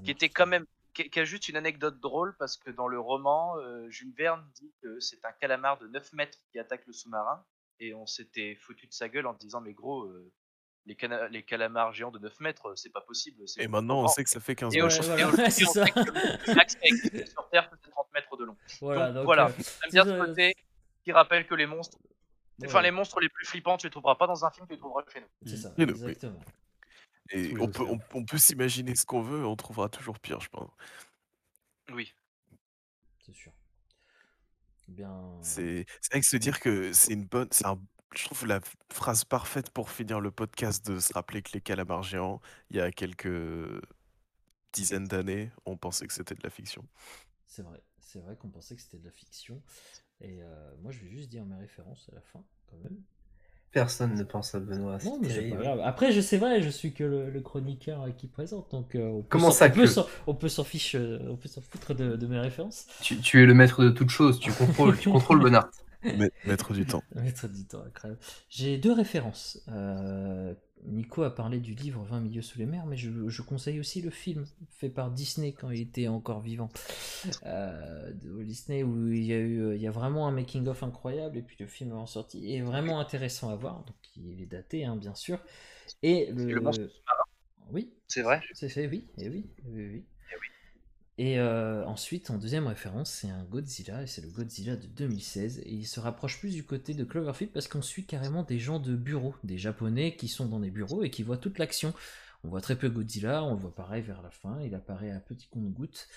Qui 0.02 0.10
était 0.10 0.30
quand 0.30 0.46
même, 0.46 0.64
qui, 0.94 1.10
qui 1.10 1.20
a 1.20 1.24
juste 1.24 1.48
une 1.48 1.56
anecdote 1.56 2.00
drôle 2.00 2.34
parce 2.38 2.56
que 2.56 2.70
dans 2.70 2.88
le 2.88 2.98
roman, 2.98 3.58
euh, 3.58 3.88
Jules 3.90 4.14
Verne 4.16 4.42
dit 4.54 4.72
que 4.82 4.98
c'est 5.00 5.22
un 5.26 5.32
calamar 5.32 5.78
de 5.78 5.86
9 5.88 6.12
mètres 6.14 6.38
qui 6.50 6.58
attaque 6.58 6.86
le 6.86 6.94
sous-marin 6.94 7.44
et 7.84 7.94
on 7.94 8.06
s'était 8.06 8.54
foutu 8.54 8.86
de 8.86 8.92
sa 8.92 9.08
gueule 9.08 9.26
en 9.26 9.34
disant 9.34 9.60
mais 9.60 9.72
gros, 9.72 10.04
euh, 10.04 10.30
les, 10.86 10.94
cana- 10.96 11.28
les 11.28 11.42
calamars 11.42 11.92
géants 11.92 12.10
de 12.10 12.18
9 12.18 12.40
mètres, 12.40 12.72
c'est 12.76 12.90
pas 12.92 13.00
possible. 13.00 13.46
c'est 13.48 13.62
Et 13.62 13.68
maintenant, 13.68 14.02
on 14.04 14.08
sait 14.08 14.22
que 14.24 14.30
ça 14.30 14.40
fait 14.40 14.54
15 14.54 14.74
Et 14.74 14.82
Ouais, 14.82 14.88
mètres. 14.88 15.02
c'est 15.50 15.66
on 15.66 15.72
ça. 15.72 15.84
sait 15.86 15.90
que 15.92 15.98
le 16.50 16.54
max 16.54 16.76
sur 17.30 17.48
Terre, 17.50 17.70
c'est 17.84 17.90
30 17.90 18.06
mètres 18.14 18.36
de 18.36 18.44
long. 18.44 18.56
Voilà, 18.80 19.06
Donc, 19.06 19.14
donc, 19.16 19.24
voilà. 19.24 19.46
euh, 19.46 19.52
J'aime 19.82 19.90
bien 19.92 20.04
ce 20.04 20.10
c'est- 20.10 20.18
côté 20.26 20.54
qui 21.04 21.12
rappelle 21.12 21.46
que 21.46 21.54
les 21.54 21.66
monstres, 21.66 21.98
enfin 22.64 22.76
ouais, 22.78 22.82
les 22.84 22.90
monstres 22.92 23.20
les 23.20 23.28
plus 23.28 23.46
flippants, 23.46 23.76
tu 23.76 23.86
les 23.86 23.90
trouveras 23.90 24.14
pas 24.14 24.26
dans 24.28 24.44
un 24.44 24.50
film, 24.50 24.66
tu 24.66 24.72
les 24.74 24.78
trouveras 24.78 25.02
chez 25.12 25.20
nous. 25.20 25.26
C'est 25.46 25.56
ça, 25.56 25.72
Et 25.78 25.84
oui. 25.84 25.90
exactement. 25.90 26.40
Et 27.30 27.54
on 27.58 27.68
peut, 27.68 27.84
on 28.14 28.24
peut 28.24 28.38
s'imaginer 28.38 28.94
ce 28.94 29.06
qu'on 29.06 29.22
veut, 29.22 29.44
on 29.46 29.56
trouvera 29.56 29.88
toujours 29.88 30.18
pire, 30.20 30.40
je 30.40 30.48
pense. 30.48 30.70
Oui. 31.92 32.12
C'est 33.24 33.32
sûr. 33.34 33.52
Bien. 34.92 35.38
C'est 35.42 35.86
c'est 36.00 36.12
vrai 36.12 36.20
que 36.20 36.26
se 36.26 36.36
dire 36.36 36.60
que 36.60 36.92
c'est 36.92 37.12
une 37.12 37.24
bonne. 37.24 37.48
Un, 37.64 37.78
je 38.14 38.24
trouve 38.24 38.46
la 38.46 38.60
phrase 38.92 39.24
parfaite 39.24 39.70
pour 39.70 39.90
finir 39.90 40.20
le 40.20 40.30
podcast 40.30 40.84
de 40.86 40.98
se 40.98 41.12
rappeler 41.12 41.42
que 41.42 41.52
les 41.52 41.60
calamars 41.60 42.02
géants, 42.02 42.40
il 42.70 42.76
y 42.76 42.80
a 42.80 42.90
quelques 42.92 43.28
dizaines 44.72 45.06
d'années, 45.06 45.50
on 45.66 45.76
pensait 45.76 46.06
que 46.06 46.12
c'était 46.12 46.34
de 46.34 46.42
la 46.42 46.50
fiction. 46.50 46.86
C'est 47.46 47.62
vrai, 47.62 47.82
c'est 47.98 48.20
vrai 48.20 48.36
qu'on 48.36 48.50
pensait 48.50 48.76
que 48.76 48.82
c'était 48.82 48.98
de 48.98 49.04
la 49.04 49.10
fiction. 49.10 49.62
Et 50.20 50.42
euh, 50.42 50.76
moi, 50.78 50.92
je 50.92 51.00
vais 51.00 51.08
juste 51.08 51.28
dire 51.28 51.44
mes 51.44 51.56
références 51.56 52.08
à 52.10 52.14
la 52.14 52.20
fin, 52.20 52.44
quand 52.66 52.76
même. 52.76 53.02
Personne 53.72 54.14
ne 54.14 54.22
pense 54.22 54.54
à 54.54 54.60
Benoît. 54.60 54.98
Non, 55.04 55.18
mais 55.20 55.28
c'est 55.30 55.48
pas 55.48 55.56
grave. 55.56 55.80
Après, 55.82 56.12
je 56.12 56.20
sais 56.20 56.36
vrai, 56.36 56.60
je 56.62 56.68
suis 56.68 56.92
que 56.92 57.04
le, 57.04 57.30
le 57.30 57.40
chroniqueur 57.40 58.06
qui 58.18 58.26
présente, 58.26 58.70
donc 58.70 58.94
euh, 58.94 59.06
on 59.08 59.22
peut 59.22 59.26
Comment 59.30 59.50
s'en- 59.50 59.56
ça 59.58 59.66
on 59.66 59.70
peut 59.70 59.80
que 59.82 59.86
s'en- 59.86 60.06
on 60.26 60.34
peut 60.34 60.48
s'en 60.50 60.64
fiche, 60.64 60.94
euh, 60.94 61.18
on 61.30 61.36
peut 61.36 61.48
s'en 61.48 61.62
foutre 61.62 61.94
de, 61.94 62.16
de 62.16 62.26
mes 62.26 62.38
références. 62.38 62.86
Tu, 63.00 63.16
tu 63.18 63.42
es 63.42 63.46
le 63.46 63.54
maître 63.54 63.82
de 63.82 63.88
toutes 63.90 64.10
choses, 64.10 64.38
tu 64.40 64.52
contrôles, 64.52 64.98
tu 64.98 65.08
contrôles 65.08 65.40
Bonnard. 65.42 65.70
Maître 66.44 66.74
du 66.74 66.84
temps. 66.84 67.02
Maître 67.14 67.48
du 67.48 67.64
temps, 67.64 67.82
incroyable. 67.86 68.20
J'ai 68.50 68.76
deux 68.76 68.92
références. 68.92 69.60
Euh, 69.68 70.52
Nico 70.84 71.22
a 71.22 71.34
parlé 71.34 71.60
du 71.60 71.74
livre 71.74 72.02
20 72.02 72.20
milieux 72.20 72.42
sous 72.42 72.58
les 72.58 72.66
mers, 72.66 72.86
mais 72.86 72.96
je, 72.96 73.28
je 73.28 73.42
conseille 73.42 73.78
aussi 73.80 74.02
le 74.02 74.10
film 74.10 74.46
fait 74.70 74.88
par 74.88 75.10
Disney 75.10 75.52
quand 75.52 75.70
il 75.70 75.80
était 75.80 76.08
encore 76.08 76.40
vivant. 76.40 76.70
Euh, 77.46 78.12
de 78.12 78.42
Disney 78.42 78.82
où 78.82 79.12
il 79.12 79.24
y 79.24 79.32
a 79.32 79.38
eu, 79.38 79.74
il 79.74 79.80
y 79.80 79.86
a 79.86 79.90
vraiment 79.90 80.26
un 80.26 80.32
making 80.32 80.66
of 80.66 80.82
incroyable 80.82 81.38
et 81.38 81.42
puis 81.42 81.56
le 81.60 81.66
film 81.66 81.90
est 81.90 81.94
en 81.94 82.06
sortie 82.06 82.54
est 82.54 82.60
vraiment 82.60 83.00
intéressant 83.00 83.50
à 83.50 83.56
voir. 83.56 83.84
Donc 83.84 83.96
il 84.16 84.42
est 84.42 84.46
daté, 84.46 84.84
hein, 84.84 84.96
bien 84.96 85.14
sûr. 85.14 85.38
Et 86.02 86.26
le, 86.32 86.90
oui, 87.70 87.90
C'est 88.08 88.22
vrai? 88.22 88.42
C'est 88.52 88.68
fait, 88.68 88.86
oui, 88.86 89.04
et 89.18 89.28
oui, 89.28 89.46
oui, 89.66 89.88
oui. 89.92 90.04
Et 91.18 91.38
euh, 91.38 91.84
ensuite, 91.86 92.30
en 92.30 92.38
deuxième 92.38 92.66
référence, 92.66 93.10
c'est 93.10 93.28
un 93.28 93.44
Godzilla, 93.44 94.02
et 94.02 94.06
c'est 94.06 94.22
le 94.22 94.28
Godzilla 94.30 94.76
de 94.76 94.86
2016, 94.86 95.58
et 95.60 95.70
il 95.70 95.86
se 95.86 96.00
rapproche 96.00 96.38
plus 96.40 96.54
du 96.54 96.64
côté 96.64 96.94
de 96.94 97.04
Cloverfield 97.04 97.52
parce 97.52 97.68
qu'on 97.68 97.82
suit 97.82 98.06
carrément 98.06 98.44
des 98.44 98.58
gens 98.58 98.78
de 98.80 98.96
bureau, 98.96 99.34
des 99.44 99.58
Japonais 99.58 100.16
qui 100.16 100.28
sont 100.28 100.46
dans 100.46 100.60
des 100.60 100.70
bureaux 100.70 101.02
et 101.02 101.10
qui 101.10 101.22
voient 101.22 101.36
toute 101.36 101.58
l'action. 101.58 101.92
On 102.44 102.48
voit 102.48 102.62
très 102.62 102.76
peu 102.76 102.88
Godzilla, 102.88 103.44
on 103.44 103.54
le 103.54 103.60
voit 103.60 103.74
pareil 103.74 104.02
vers 104.02 104.22
la 104.22 104.30
fin, 104.30 104.58
il 104.62 104.74
apparaît 104.74 105.10
à 105.12 105.20
petit 105.20 105.46
compte-goutte. 105.48 106.08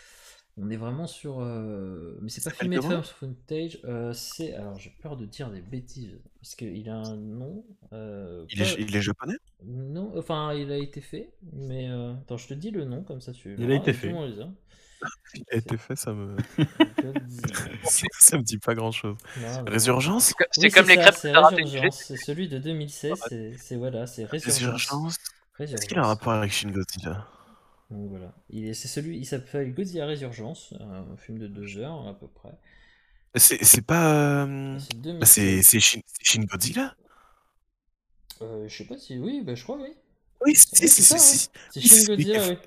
On 0.58 0.70
est 0.70 0.78
vraiment 0.78 1.06
sur. 1.08 1.42
euh, 1.42 2.18
Mais 2.22 2.30
c'est 2.30 2.44
pas 2.44 2.52
filmé 2.52 2.80
de 2.80 3.02
footage, 3.02 3.80
euh, 3.84 4.14
c'est. 4.14 4.54
Alors 4.54 4.80
j'ai 4.80 4.90
peur 5.02 5.18
de 5.18 5.26
dire 5.26 5.52
des 5.52 5.62
bêtises, 5.62 6.18
parce 6.42 6.56
qu'il 6.56 6.90
a 6.90 6.96
un 6.96 7.18
nom. 7.18 7.66
euh, 7.92 8.46
Il 8.50 8.62
est, 8.62 8.76
il 8.80 8.96
est 8.96 9.02
japonais? 9.02 9.36
Non, 9.66 10.14
enfin, 10.18 10.54
il 10.54 10.72
a 10.72 10.78
été 10.78 11.02
fait, 11.02 11.34
mais 11.54 11.90
euh, 11.90 12.14
attends, 12.14 12.38
je 12.38 12.48
te 12.48 12.54
dis 12.54 12.72
le 12.72 12.86
nom 12.86 13.04
comme 13.04 13.20
ça 13.22 13.34
tu. 13.34 13.56
Il 13.60 13.72
a 13.72 13.76
été 13.76 13.94
fait. 13.94 14.22
Le 15.02 15.06
monde 15.06 15.12
les 15.34 15.40
a. 15.42 15.44
Il 15.52 15.56
a 15.56 15.56
été 15.58 15.78
fait, 15.78 15.96
ça 15.96 16.14
me. 16.14 16.36
Godzilla. 17.02 17.48
ça, 17.84 18.08
ça 18.20 18.38
me 18.38 18.44
dit 18.44 18.58
pas 18.58 18.74
grand 18.76 18.92
chose. 18.92 19.18
Non. 19.38 19.64
Résurgence 19.68 20.34
C'est 20.52 20.64
Oui, 20.64 20.72
comme 20.72 20.88
les 20.88 20.96
ça, 20.96 21.02
crêpes 21.02 21.16
c'est 21.16 21.32
ratées 21.32 21.64
Résurgence, 21.64 22.04
c'est 22.06 22.18
celui 22.18 22.48
de 22.50 22.58
2016, 22.58 23.14
c'est 23.30 23.58
c'est- 23.58 23.76
voilà, 23.76 24.08
c'est 24.08 24.26
Résurgence. 24.26 24.56
Résurgence 24.64 25.14
Est-ce 25.16 25.58
Résurgence. 25.58 25.86
qu'il 25.88 25.98
a 26.00 26.04
un 26.04 26.08
rapport 26.08 26.34
avec 26.34 26.52
Shin 26.52 26.70
Godzilla? 26.72 27.28
Donc 27.92 28.10
voilà. 28.10 28.34
Il 28.50 28.66
est- 28.66 28.74
C'est 28.74 28.88
celui, 28.88 29.18
il 29.18 29.26
s'appelle 29.26 29.74
Godzilla 29.74 30.06
Résurgence, 30.06 30.74
un 30.80 31.18
film 31.18 31.38
de 31.38 31.48
deux 31.48 31.78
heures 31.78 32.08
à 32.08 32.18
peu 32.18 32.28
près. 32.28 32.52
C'est 33.38 33.64
c'est 33.66 33.82
pas. 33.82 34.14
euh, 34.46 34.80
C'est 34.80 34.96
2016. 35.02 35.20
bah, 35.20 35.26
C'est 35.26 35.62
c'est 35.64 35.80
Shin, 35.82 36.00
c'est 36.08 36.24
Shin 36.24 36.44
Godzilla? 36.46 36.96
Euh, 38.42 38.68
je 38.68 38.76
sais 38.78 38.86
pas 38.86 38.98
si 38.98 39.18
oui, 39.18 39.42
bah, 39.46 39.56
je 39.56 39.64
crois 39.64 39.78
oui. 39.78 39.94
Oui, 40.46 40.56
c'est 40.56 40.88
c'est 40.88 41.02
ça, 41.02 41.18
c'est- 41.18 41.50
hein. 41.50 41.60
c'est- 41.74 41.80
C'est 41.80 41.80
oui, 41.80 41.88
Shin 41.88 41.96
c'est 41.96 42.08
Godzilla, 42.08 42.48
oui. 42.50 42.58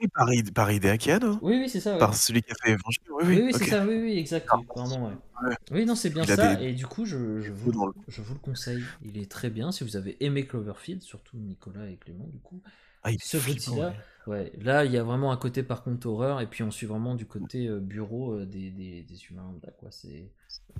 Oui, 0.00 0.08
par, 0.08 0.32
Hide- 0.32 0.52
par 0.52 0.70
Hideaki 0.70 1.10
Anno 1.10 1.38
Oui, 1.42 1.58
oui, 1.58 1.68
c'est 1.68 1.80
ça. 1.80 1.92
ouais. 1.92 1.98
Par 1.98 2.14
celui 2.14 2.42
qui 2.42 2.50
a 2.52 2.54
fait 2.54 2.72
Evangelion, 2.72 3.14
oui, 3.16 3.24
Oui, 3.26 3.34
oui. 3.36 3.42
oui, 3.46 3.54
c'est 3.58 3.70
ça, 3.70 3.84
oui, 3.86 3.96
oui, 4.00 4.18
exact. 4.18 4.48
oui, 4.54 4.64
Pardon, 4.74 5.06
ouais. 5.08 5.12
Ouais. 5.42 5.54
Oui, 5.70 5.86
non, 5.86 5.94
c'est 5.94 6.10
bien 6.10 6.22
Il 6.24 6.28
ça. 6.34 6.54
des- 6.56 6.66
Et 6.66 6.72
du 6.72 6.86
coup, 6.86 7.04
je, 7.04 7.40
je, 7.40 7.52
vous, 7.52 7.72
je 8.08 8.22
vous 8.22 8.34
le 8.34 8.40
conseille. 8.40 8.82
Il 9.04 9.18
est 9.18 9.30
très 9.30 9.50
bien. 9.50 9.72
Si 9.72 9.84
vous 9.84 9.96
avez 9.96 10.16
aimé 10.24 10.46
Cloverfield, 10.46 11.02
surtout 11.02 11.36
Nicolas 11.38 11.88
et 11.88 11.96
Clément, 11.96 12.26
du 12.32 12.38
coup. 12.38 12.60
Ah, 13.02 13.10
Ce 13.18 13.38
Godzilla, 13.38 13.94
ouais. 14.26 14.52
Là, 14.60 14.84
il 14.84 14.92
y 14.92 14.98
a 14.98 15.02
vraiment 15.02 15.32
un 15.32 15.36
côté 15.38 15.62
par 15.62 15.82
contre 15.82 16.06
horreur, 16.08 16.40
et 16.42 16.46
puis 16.46 16.62
on 16.62 16.70
suit 16.70 16.86
vraiment 16.86 17.14
du 17.14 17.24
côté 17.24 17.66
euh, 17.66 17.80
bureau 17.80 18.34
euh, 18.34 18.44
des, 18.44 18.70
des, 18.70 19.02
des 19.02 19.24
humains. 19.30 19.54
C'est, 19.90 20.30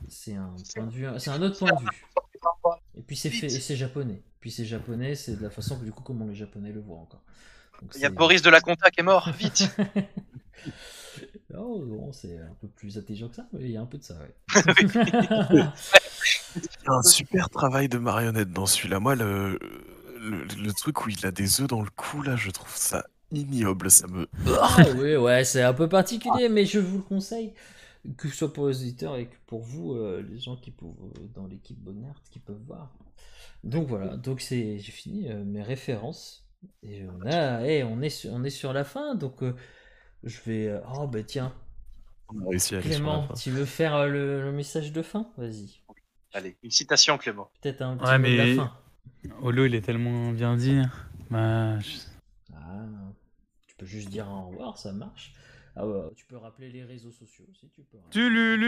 c'est 0.09 0.35
un 0.35 0.55
point 0.75 0.87
de 0.87 0.93
vue, 0.93 1.07
c'est 1.19 1.31
un 1.31 1.41
autre 1.41 1.59
point 1.59 1.73
de 1.73 1.81
vue. 1.81 1.89
Et 2.99 3.03
puis 3.03 3.17
c'est 3.17 3.31
fait, 3.31 3.47
et 3.47 3.61
c'est 3.61 3.77
japonais. 3.77 4.23
Puis 4.41 4.51
c'est 4.51 4.65
japonais, 4.67 5.15
c'est 5.15 5.37
de 5.37 5.43
la 5.43 5.51
façon 5.51 5.79
que 5.79 5.85
du 5.85 5.93
coup 5.93 6.03
comment 6.03 6.27
les 6.27 6.35
japonais 6.35 6.73
le 6.73 6.81
voient 6.81 6.99
encore. 6.99 7.23
Il 7.95 8.01
y 8.01 8.05
a 8.05 8.11
Boris 8.11 8.43
de 8.43 8.51
la 8.51 8.61
Conta 8.61 8.91
qui 8.91 9.01
est 9.01 9.05
mort, 9.05 9.31
vite 9.39 9.69
Oh, 11.57 11.83
bon, 11.85 12.13
c'est 12.13 12.39
un 12.39 12.55
peu 12.61 12.69
plus 12.69 12.97
intelligent 12.97 13.29
que 13.29 13.37
ça, 13.37 13.47
mais 13.53 13.63
il 13.63 13.73
y 13.73 13.77
a 13.77 13.81
un 13.81 13.87
peu 13.87 13.99
de 13.99 14.05
ça, 14.05 14.15
ouais. 14.15 14.35
Il 16.57 16.63
y 16.87 16.89
a 16.89 16.93
un 16.93 17.03
super 17.03 17.49
travail 17.51 17.89
de 17.89 17.99
marionnette 17.99 18.53
dans 18.53 18.67
celui-là. 18.67 19.01
Moi, 19.01 19.17
le, 19.17 19.59
le, 20.21 20.45
le 20.45 20.73
truc 20.73 21.05
où 21.05 21.09
il 21.11 21.27
a 21.27 21.33
des 21.33 21.61
œufs 21.61 21.67
dans 21.67 21.83
le 21.83 21.91
cou, 21.91 22.23
là, 22.23 22.37
je 22.37 22.51
trouve 22.51 22.75
ça 22.77 23.05
ignoble. 23.33 23.91
Ça 23.91 24.07
me. 24.07 24.29
Ah 24.61 24.85
oui, 24.97 25.17
ouais, 25.17 25.45
c'est 25.45 25.63
un 25.63 25.75
peu 25.75 25.89
particulier, 25.89 26.49
mais 26.49 26.67
je 26.67 26.79
vous 26.79 26.99
le 26.99 27.03
conseille, 27.03 27.53
que 28.17 28.29
ce 28.29 28.37
soit 28.37 28.53
pour 28.53 28.69
les 28.69 28.81
auditeurs 28.81 29.17
et 29.17 29.27
que 29.27 29.37
pour 29.47 29.61
vous, 29.61 29.95
euh, 29.95 30.25
les 30.29 30.39
gens 30.39 30.57
qui 30.57 30.71
peuvent, 30.71 30.89
euh, 30.89 31.27
dans 31.35 31.47
l'équipe 31.47 31.79
Bonnard, 31.79 32.21
qui 32.31 32.39
peuvent 32.39 32.63
voir. 32.67 32.93
Donc 33.65 33.89
voilà, 33.89 34.17
donc 34.17 34.41
c'est, 34.41 34.79
j'ai 34.79 34.93
fini 34.93 35.29
euh, 35.29 35.45
mes 35.45 35.63
références. 35.63 36.47
Et 36.83 37.05
on, 37.09 37.27
a, 37.27 37.63
eh, 37.67 37.85
on, 37.85 38.01
est 38.03 38.11
sur, 38.11 38.33
on 38.33 38.45
est 38.45 38.51
sur 38.51 38.73
la 38.73 38.85
fin, 38.85 39.15
donc 39.15 39.43
euh, 39.43 39.55
je 40.25 40.41
vais. 40.43 40.69
euh, 40.69 40.81
oh, 40.95 41.07
bah 41.07 41.23
tiens, 41.23 41.55
On 42.29 42.41
a 42.47 42.49
réussi 42.51 42.75
à 42.75 42.79
aller 42.79 42.91
sur 42.91 43.05
la 43.07 43.21
Clément, 43.21 43.27
fin. 43.29 43.35
tu 43.35 43.51
veux 43.51 43.65
faire 43.65 43.95
euh, 43.95 44.09
le, 44.09 44.43
le 44.43 44.53
message 44.53 44.93
de 44.93 45.03
fin? 45.03 45.31
Vas-y. 45.37 45.81
Allez, 46.33 46.57
une 46.63 46.71
citation, 46.71 47.19
Clément. 47.19 47.51
Peut-être 47.61 47.83
un 47.83 47.97
petit 47.97 48.05
Ouais, 48.05 48.19
mot 48.19 48.29
de 48.29 48.37
la 48.37 48.47
mais 48.47 48.57
fin. 48.57 48.73
Olo, 49.43 49.67
il 49.67 49.75
est 49.75 49.81
tellement 49.83 50.33
bien 50.33 50.57
dit. 50.57 50.81
Bah, 51.31 51.79
je- 51.81 51.99
Ah, 52.55 52.87
tu 53.67 53.75
peux 53.77 53.87
juste 53.87 54.09
dire 54.11 54.29
au 54.29 54.49
revoir, 54.49 54.79
ça 54.79 54.93
marche. 54.93 55.33
Ah 55.77 55.87
ouais, 55.87 56.11
tu 56.17 56.27
peux 56.27 56.37
rappeler 56.37 56.71
les 56.71 56.85
réseaux 56.85 57.13
sociaux 57.13 57.45
aussi, 57.51 57.69
tu 57.71 57.83
peux. 57.83 57.99
Tulululu. 58.11 58.67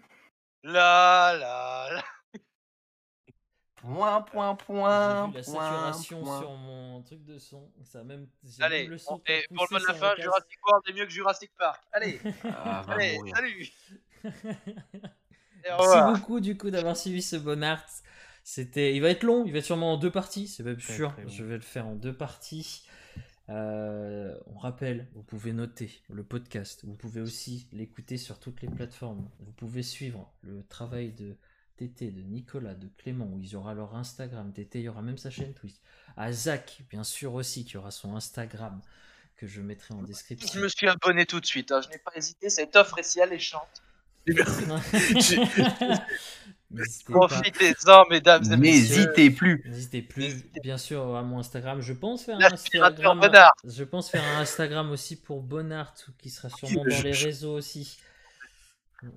La 0.68 1.36
la 1.38 1.88
la. 1.92 2.04
Point, 3.76 4.22
point, 4.22 4.56
J'ai 4.58 4.64
point. 4.64 5.28
vu 5.28 5.34
la 5.36 5.42
saturation 5.44 6.22
point. 6.22 6.40
sur 6.40 6.50
mon 6.56 7.02
truc 7.02 7.24
de 7.24 7.38
son. 7.38 7.70
Ça 7.84 8.00
a 8.00 8.02
même. 8.02 8.26
j'ai 8.42 8.62
Allez, 8.64 8.86
le 8.86 8.98
son 8.98 9.22
et 9.28 9.44
pour 9.54 9.64
le 9.70 9.74
mot 9.74 9.80
de 9.80 9.86
la 9.86 9.94
fin. 9.94 10.14
Jurassic 10.18 10.58
World 10.66 10.82
est 10.88 10.92
mieux 10.92 11.04
que 11.06 11.12
Jurassic 11.12 11.52
Park. 11.56 11.84
Allez, 11.92 12.20
Ah, 12.44 12.84
allez, 12.88 13.16
salut 13.32 13.70
Merci 15.64 15.98
beaucoup 16.12 16.40
du 16.40 16.56
coup 16.56 16.70
d'avoir 16.70 16.96
suivi 16.96 17.22
ce 17.22 17.36
bon 17.36 17.62
art. 17.62 17.84
C'était, 18.42 18.94
il 18.94 19.00
va 19.02 19.10
être 19.10 19.22
long, 19.24 19.44
il 19.44 19.52
va 19.52 19.58
être 19.58 19.64
sûrement 19.64 19.92
en 19.94 19.96
deux 19.96 20.10
parties, 20.10 20.46
c'est 20.48 20.62
même 20.64 20.80
sûr. 20.80 21.12
Je 21.26 21.44
vais 21.44 21.54
le 21.56 21.60
faire 21.60 21.86
en 21.86 21.94
deux 21.94 22.16
parties. 22.16 22.85
Euh, 23.48 24.36
on 24.46 24.58
rappelle, 24.58 25.06
vous 25.14 25.22
pouvez 25.22 25.52
noter 25.52 26.02
le 26.08 26.24
podcast. 26.24 26.84
Vous 26.84 26.94
pouvez 26.94 27.20
aussi 27.20 27.68
l'écouter 27.72 28.16
sur 28.16 28.40
toutes 28.40 28.60
les 28.62 28.68
plateformes. 28.68 29.28
Vous 29.40 29.52
pouvez 29.52 29.82
suivre 29.82 30.32
le 30.42 30.64
travail 30.64 31.12
de 31.12 31.36
Tété, 31.76 32.10
de 32.10 32.22
Nicolas, 32.22 32.74
de 32.74 32.88
Clément, 32.96 33.26
où 33.26 33.38
ils 33.38 33.54
aura 33.54 33.74
leur 33.74 33.94
Instagram. 33.94 34.52
Tété, 34.52 34.80
il 34.80 34.84
y 34.84 34.88
aura 34.88 35.02
même 35.02 35.18
sa 35.18 35.30
chaîne 35.30 35.54
Twitch. 35.54 35.76
À 36.16 36.32
Zach, 36.32 36.82
bien 36.90 37.04
sûr 37.04 37.34
aussi, 37.34 37.64
qui 37.64 37.76
aura 37.76 37.90
son 37.90 38.16
Instagram 38.16 38.80
que 39.36 39.46
je 39.46 39.60
mettrai 39.60 39.94
en 39.94 40.02
description. 40.02 40.48
Je 40.52 40.60
me 40.60 40.68
suis 40.68 40.88
abonné 40.88 41.26
tout 41.26 41.40
de 41.40 41.46
suite, 41.46 41.70
hein, 41.70 41.82
je 41.82 41.90
n'ai 41.90 41.98
pas 41.98 42.12
hésité, 42.14 42.48
cette 42.48 42.74
offre 42.74 42.98
est 42.98 43.02
si 43.02 43.20
alléchante. 43.20 43.82
Profitez-en, 47.08 48.04
mesdames 48.10 48.42
et 48.52 48.56
messieurs. 48.56 48.96
N'hésitez 48.96 49.30
plus. 49.30 49.62
N'hésitez 49.66 50.02
plus, 50.02 50.44
bien 50.62 50.78
sûr, 50.78 51.16
à 51.16 51.22
mon 51.22 51.38
Instagram. 51.38 51.80
Je 51.80 51.92
pense 51.92 52.24
faire 52.24 52.36
un 52.38 52.52
Instagram. 52.52 53.20
Bonnard. 53.20 53.52
Je 53.64 53.84
pense 53.84 54.10
faire 54.10 54.24
un 54.36 54.40
Instagram 54.40 54.90
aussi 54.90 55.16
pour 55.16 55.42
Bonnard, 55.42 55.94
qui 56.18 56.30
sera 56.30 56.48
sûrement 56.50 56.84
je- 56.86 56.90
dans 56.96 57.02
les 57.02 57.12
réseaux 57.12 57.54
aussi. 57.56 57.98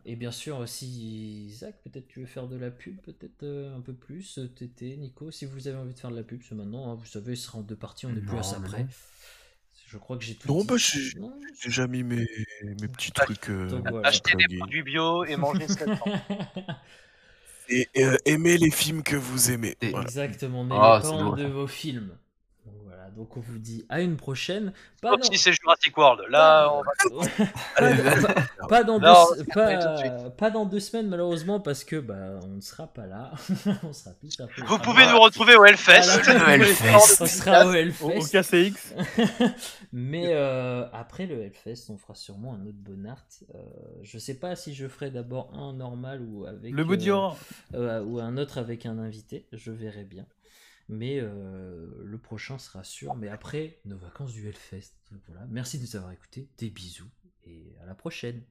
Et 0.05 0.15
bien 0.17 0.31
sûr 0.31 0.57
aussi, 0.59 1.45
Isaac, 1.47 1.75
peut-être 1.83 2.07
tu 2.07 2.19
veux 2.19 2.25
faire 2.25 2.47
de 2.47 2.57
la 2.57 2.69
pub, 2.69 2.99
peut-être 3.01 3.43
euh, 3.43 3.75
un 3.75 3.79
peu 3.81 3.93
plus. 3.93 4.37
euh, 4.37 4.47
Tété, 4.47 4.97
Nico, 4.97 5.31
si 5.31 5.45
vous 5.45 5.67
avez 5.69 5.77
envie 5.77 5.93
de 5.93 5.99
faire 5.99 6.11
de 6.11 6.17
la 6.17 6.23
pub, 6.23 6.41
c'est 6.47 6.53
maintenant. 6.53 6.91
hein, 6.91 6.95
vous 6.95 7.05
savez, 7.05 7.35
ce 7.35 7.45
sera 7.47 7.59
en 7.59 7.61
deux 7.61 7.77
parties, 7.77 8.05
on 8.05 8.09
n'est 8.11 8.21
plus 8.21 8.37
à 8.37 8.43
ça 8.43 8.59
près. 8.59 8.85
Je 9.87 9.97
crois 9.97 10.17
que 10.17 10.23
j'ai 10.23 10.35
tout. 10.35 10.47
Non, 10.49 10.61
dit. 10.61 10.67
bah, 10.67 10.75
j'ai 10.77 11.69
déjà 11.69 11.87
mis 11.87 12.03
mes, 12.03 12.27
mes 12.63 12.87
petits 12.89 13.11
trucs. 13.11 13.49
euh, 13.49 13.67
Donc 13.69 13.89
voilà. 13.89 14.09
Achetez 14.09 14.35
des 14.35 14.57
produits 14.57 14.83
bio 14.83 15.23
et 15.25 15.35
mangez 15.37 15.67
sainement. 15.67 16.03
Et 17.69 17.87
euh, 17.97 18.17
aimez 18.25 18.57
les 18.57 18.71
films 18.71 19.03
que 19.03 19.15
vous 19.15 19.51
aimez. 19.51 19.75
Voilà. 19.81 20.01
Exactement, 20.01 20.63
mais 20.63 20.75
Ah, 20.77 21.01
c'est 21.03 21.41
de 21.43 21.47
vos 21.47 21.67
films. 21.67 22.11
Donc 23.15 23.17
voilà, 23.17 23.29
donc 23.29 23.37
on 23.37 23.39
vous 23.39 23.59
dit 23.59 23.85
à 23.89 24.01
une 24.01 24.17
prochaine. 24.17 24.73
Pas 25.01 25.11
Sauf 25.11 25.19
dans- 25.21 25.27
si 25.31 25.37
c'est 25.37 25.53
Jurassic 25.53 25.97
World. 25.97 26.21
Là, 26.29 26.65
pas- 26.65 26.73
on 26.73 26.81
va. 27.21 27.27
Pas, 27.79 28.67
pas 28.67 28.83
dans 28.83 28.99
deux, 28.99 29.43
pas, 30.37 30.51
dans 30.51 30.65
deux 30.65 30.79
semaines 30.79 31.07
malheureusement 31.07 31.59
parce 31.59 31.83
que 31.83 31.95
bah 31.97 32.39
on 32.43 32.47
ne 32.47 32.61
sera 32.61 32.87
pas 32.87 33.05
là. 33.05 33.31
on 33.83 33.93
sera 33.93 34.11
tous 34.15 34.35
peu. 34.37 34.65
Vous 34.65 34.79
pouvez 34.79 35.05
nous 35.07 35.19
retrouver 35.19 35.55
au 35.55 35.65
Hellfest. 35.65 36.23
Voilà. 36.23 36.57
Le 36.57 36.63
Hellfest. 36.65 37.21
On 37.21 37.25
sera 37.25 37.65
au 37.65 37.69
Au, 37.69 37.71
au 37.71 37.73
Hellfest. 37.73 38.41
KCX. 38.41 38.93
Mais 39.93 40.33
euh, 40.33 40.85
après 40.93 41.25
le 41.25 41.41
Hellfest, 41.41 41.89
on 41.89 41.97
fera 41.97 42.15
sûrement 42.15 42.53
un 42.53 42.65
autre 42.65 42.77
Bonnart. 42.77 43.25
Euh, 43.55 43.57
je 44.03 44.17
sais 44.17 44.35
pas 44.35 44.55
si 44.55 44.73
je 44.73 44.87
ferai 44.87 45.09
d'abord 45.09 45.51
un 45.53 45.73
normal 45.73 46.21
ou 46.21 46.45
avec 46.45 46.73
Le 46.73 46.83
euh, 46.83 47.29
euh, 47.75 48.03
ou 48.03 48.19
un 48.19 48.37
autre 48.37 48.57
avec 48.57 48.85
un 48.85 48.99
invité. 48.99 49.45
Je 49.51 49.71
verrai 49.71 50.03
bien. 50.03 50.25
Mais 50.89 51.19
euh, 51.21 51.87
le 52.03 52.17
prochain 52.17 52.57
sera 52.57 52.83
sûr. 52.83 53.15
Mais 53.15 53.29
après 53.29 53.79
nos 53.85 53.97
vacances 53.97 54.33
du 54.33 54.47
Hellfest. 54.47 54.95
Voilà. 55.27 55.45
Merci 55.49 55.77
de 55.77 55.83
nous 55.83 55.95
avoir 55.95 56.11
écoutés. 56.11 56.49
Des 56.57 56.69
bisous 56.69 57.09
et 57.45 57.75
à 57.81 57.85
la 57.85 57.93
prochaine. 57.93 58.43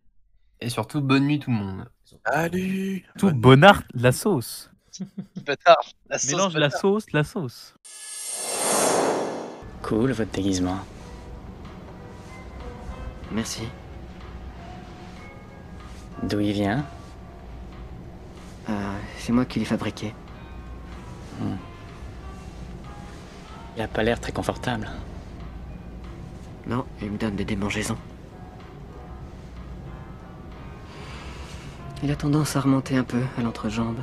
Et 0.60 0.70
surtout, 0.70 1.00
bonne 1.00 1.26
nuit 1.26 1.38
tout 1.38 1.50
le 1.50 1.56
monde. 1.56 1.84
Salut 2.24 3.04
Tout 3.18 3.32
Bonnard, 3.32 3.82
la 3.94 4.12
sauce. 4.12 4.70
Bâtard. 5.44 5.92
La 6.08 6.18
sauce 6.18 6.30
Mélange 6.30 6.56
la 6.56 6.70
sauce, 6.70 7.12
la 7.12 7.24
sauce. 7.24 7.74
Cool 9.82 10.12
votre 10.12 10.32
déguisement. 10.32 10.78
Merci. 13.30 13.62
D'où 16.22 16.40
il 16.40 16.52
vient? 16.52 16.84
Euh, 18.68 18.98
c'est 19.18 19.32
moi 19.32 19.44
qui 19.44 19.58
l'ai 19.60 19.64
fabriqué. 19.64 20.12
Il 23.78 23.82
a 23.82 23.86
pas 23.86 24.02
l'air 24.02 24.20
très 24.20 24.32
confortable. 24.32 24.88
Non, 26.66 26.84
il 27.00 27.12
me 27.12 27.16
donne 27.16 27.36
des 27.36 27.44
démangeaisons. 27.44 27.96
Il 32.02 32.10
a 32.10 32.16
tendance 32.16 32.56
à 32.56 32.60
remonter 32.60 32.96
un 32.96 33.04
peu 33.04 33.22
à 33.38 33.40
l'entrejambe. 33.40 34.00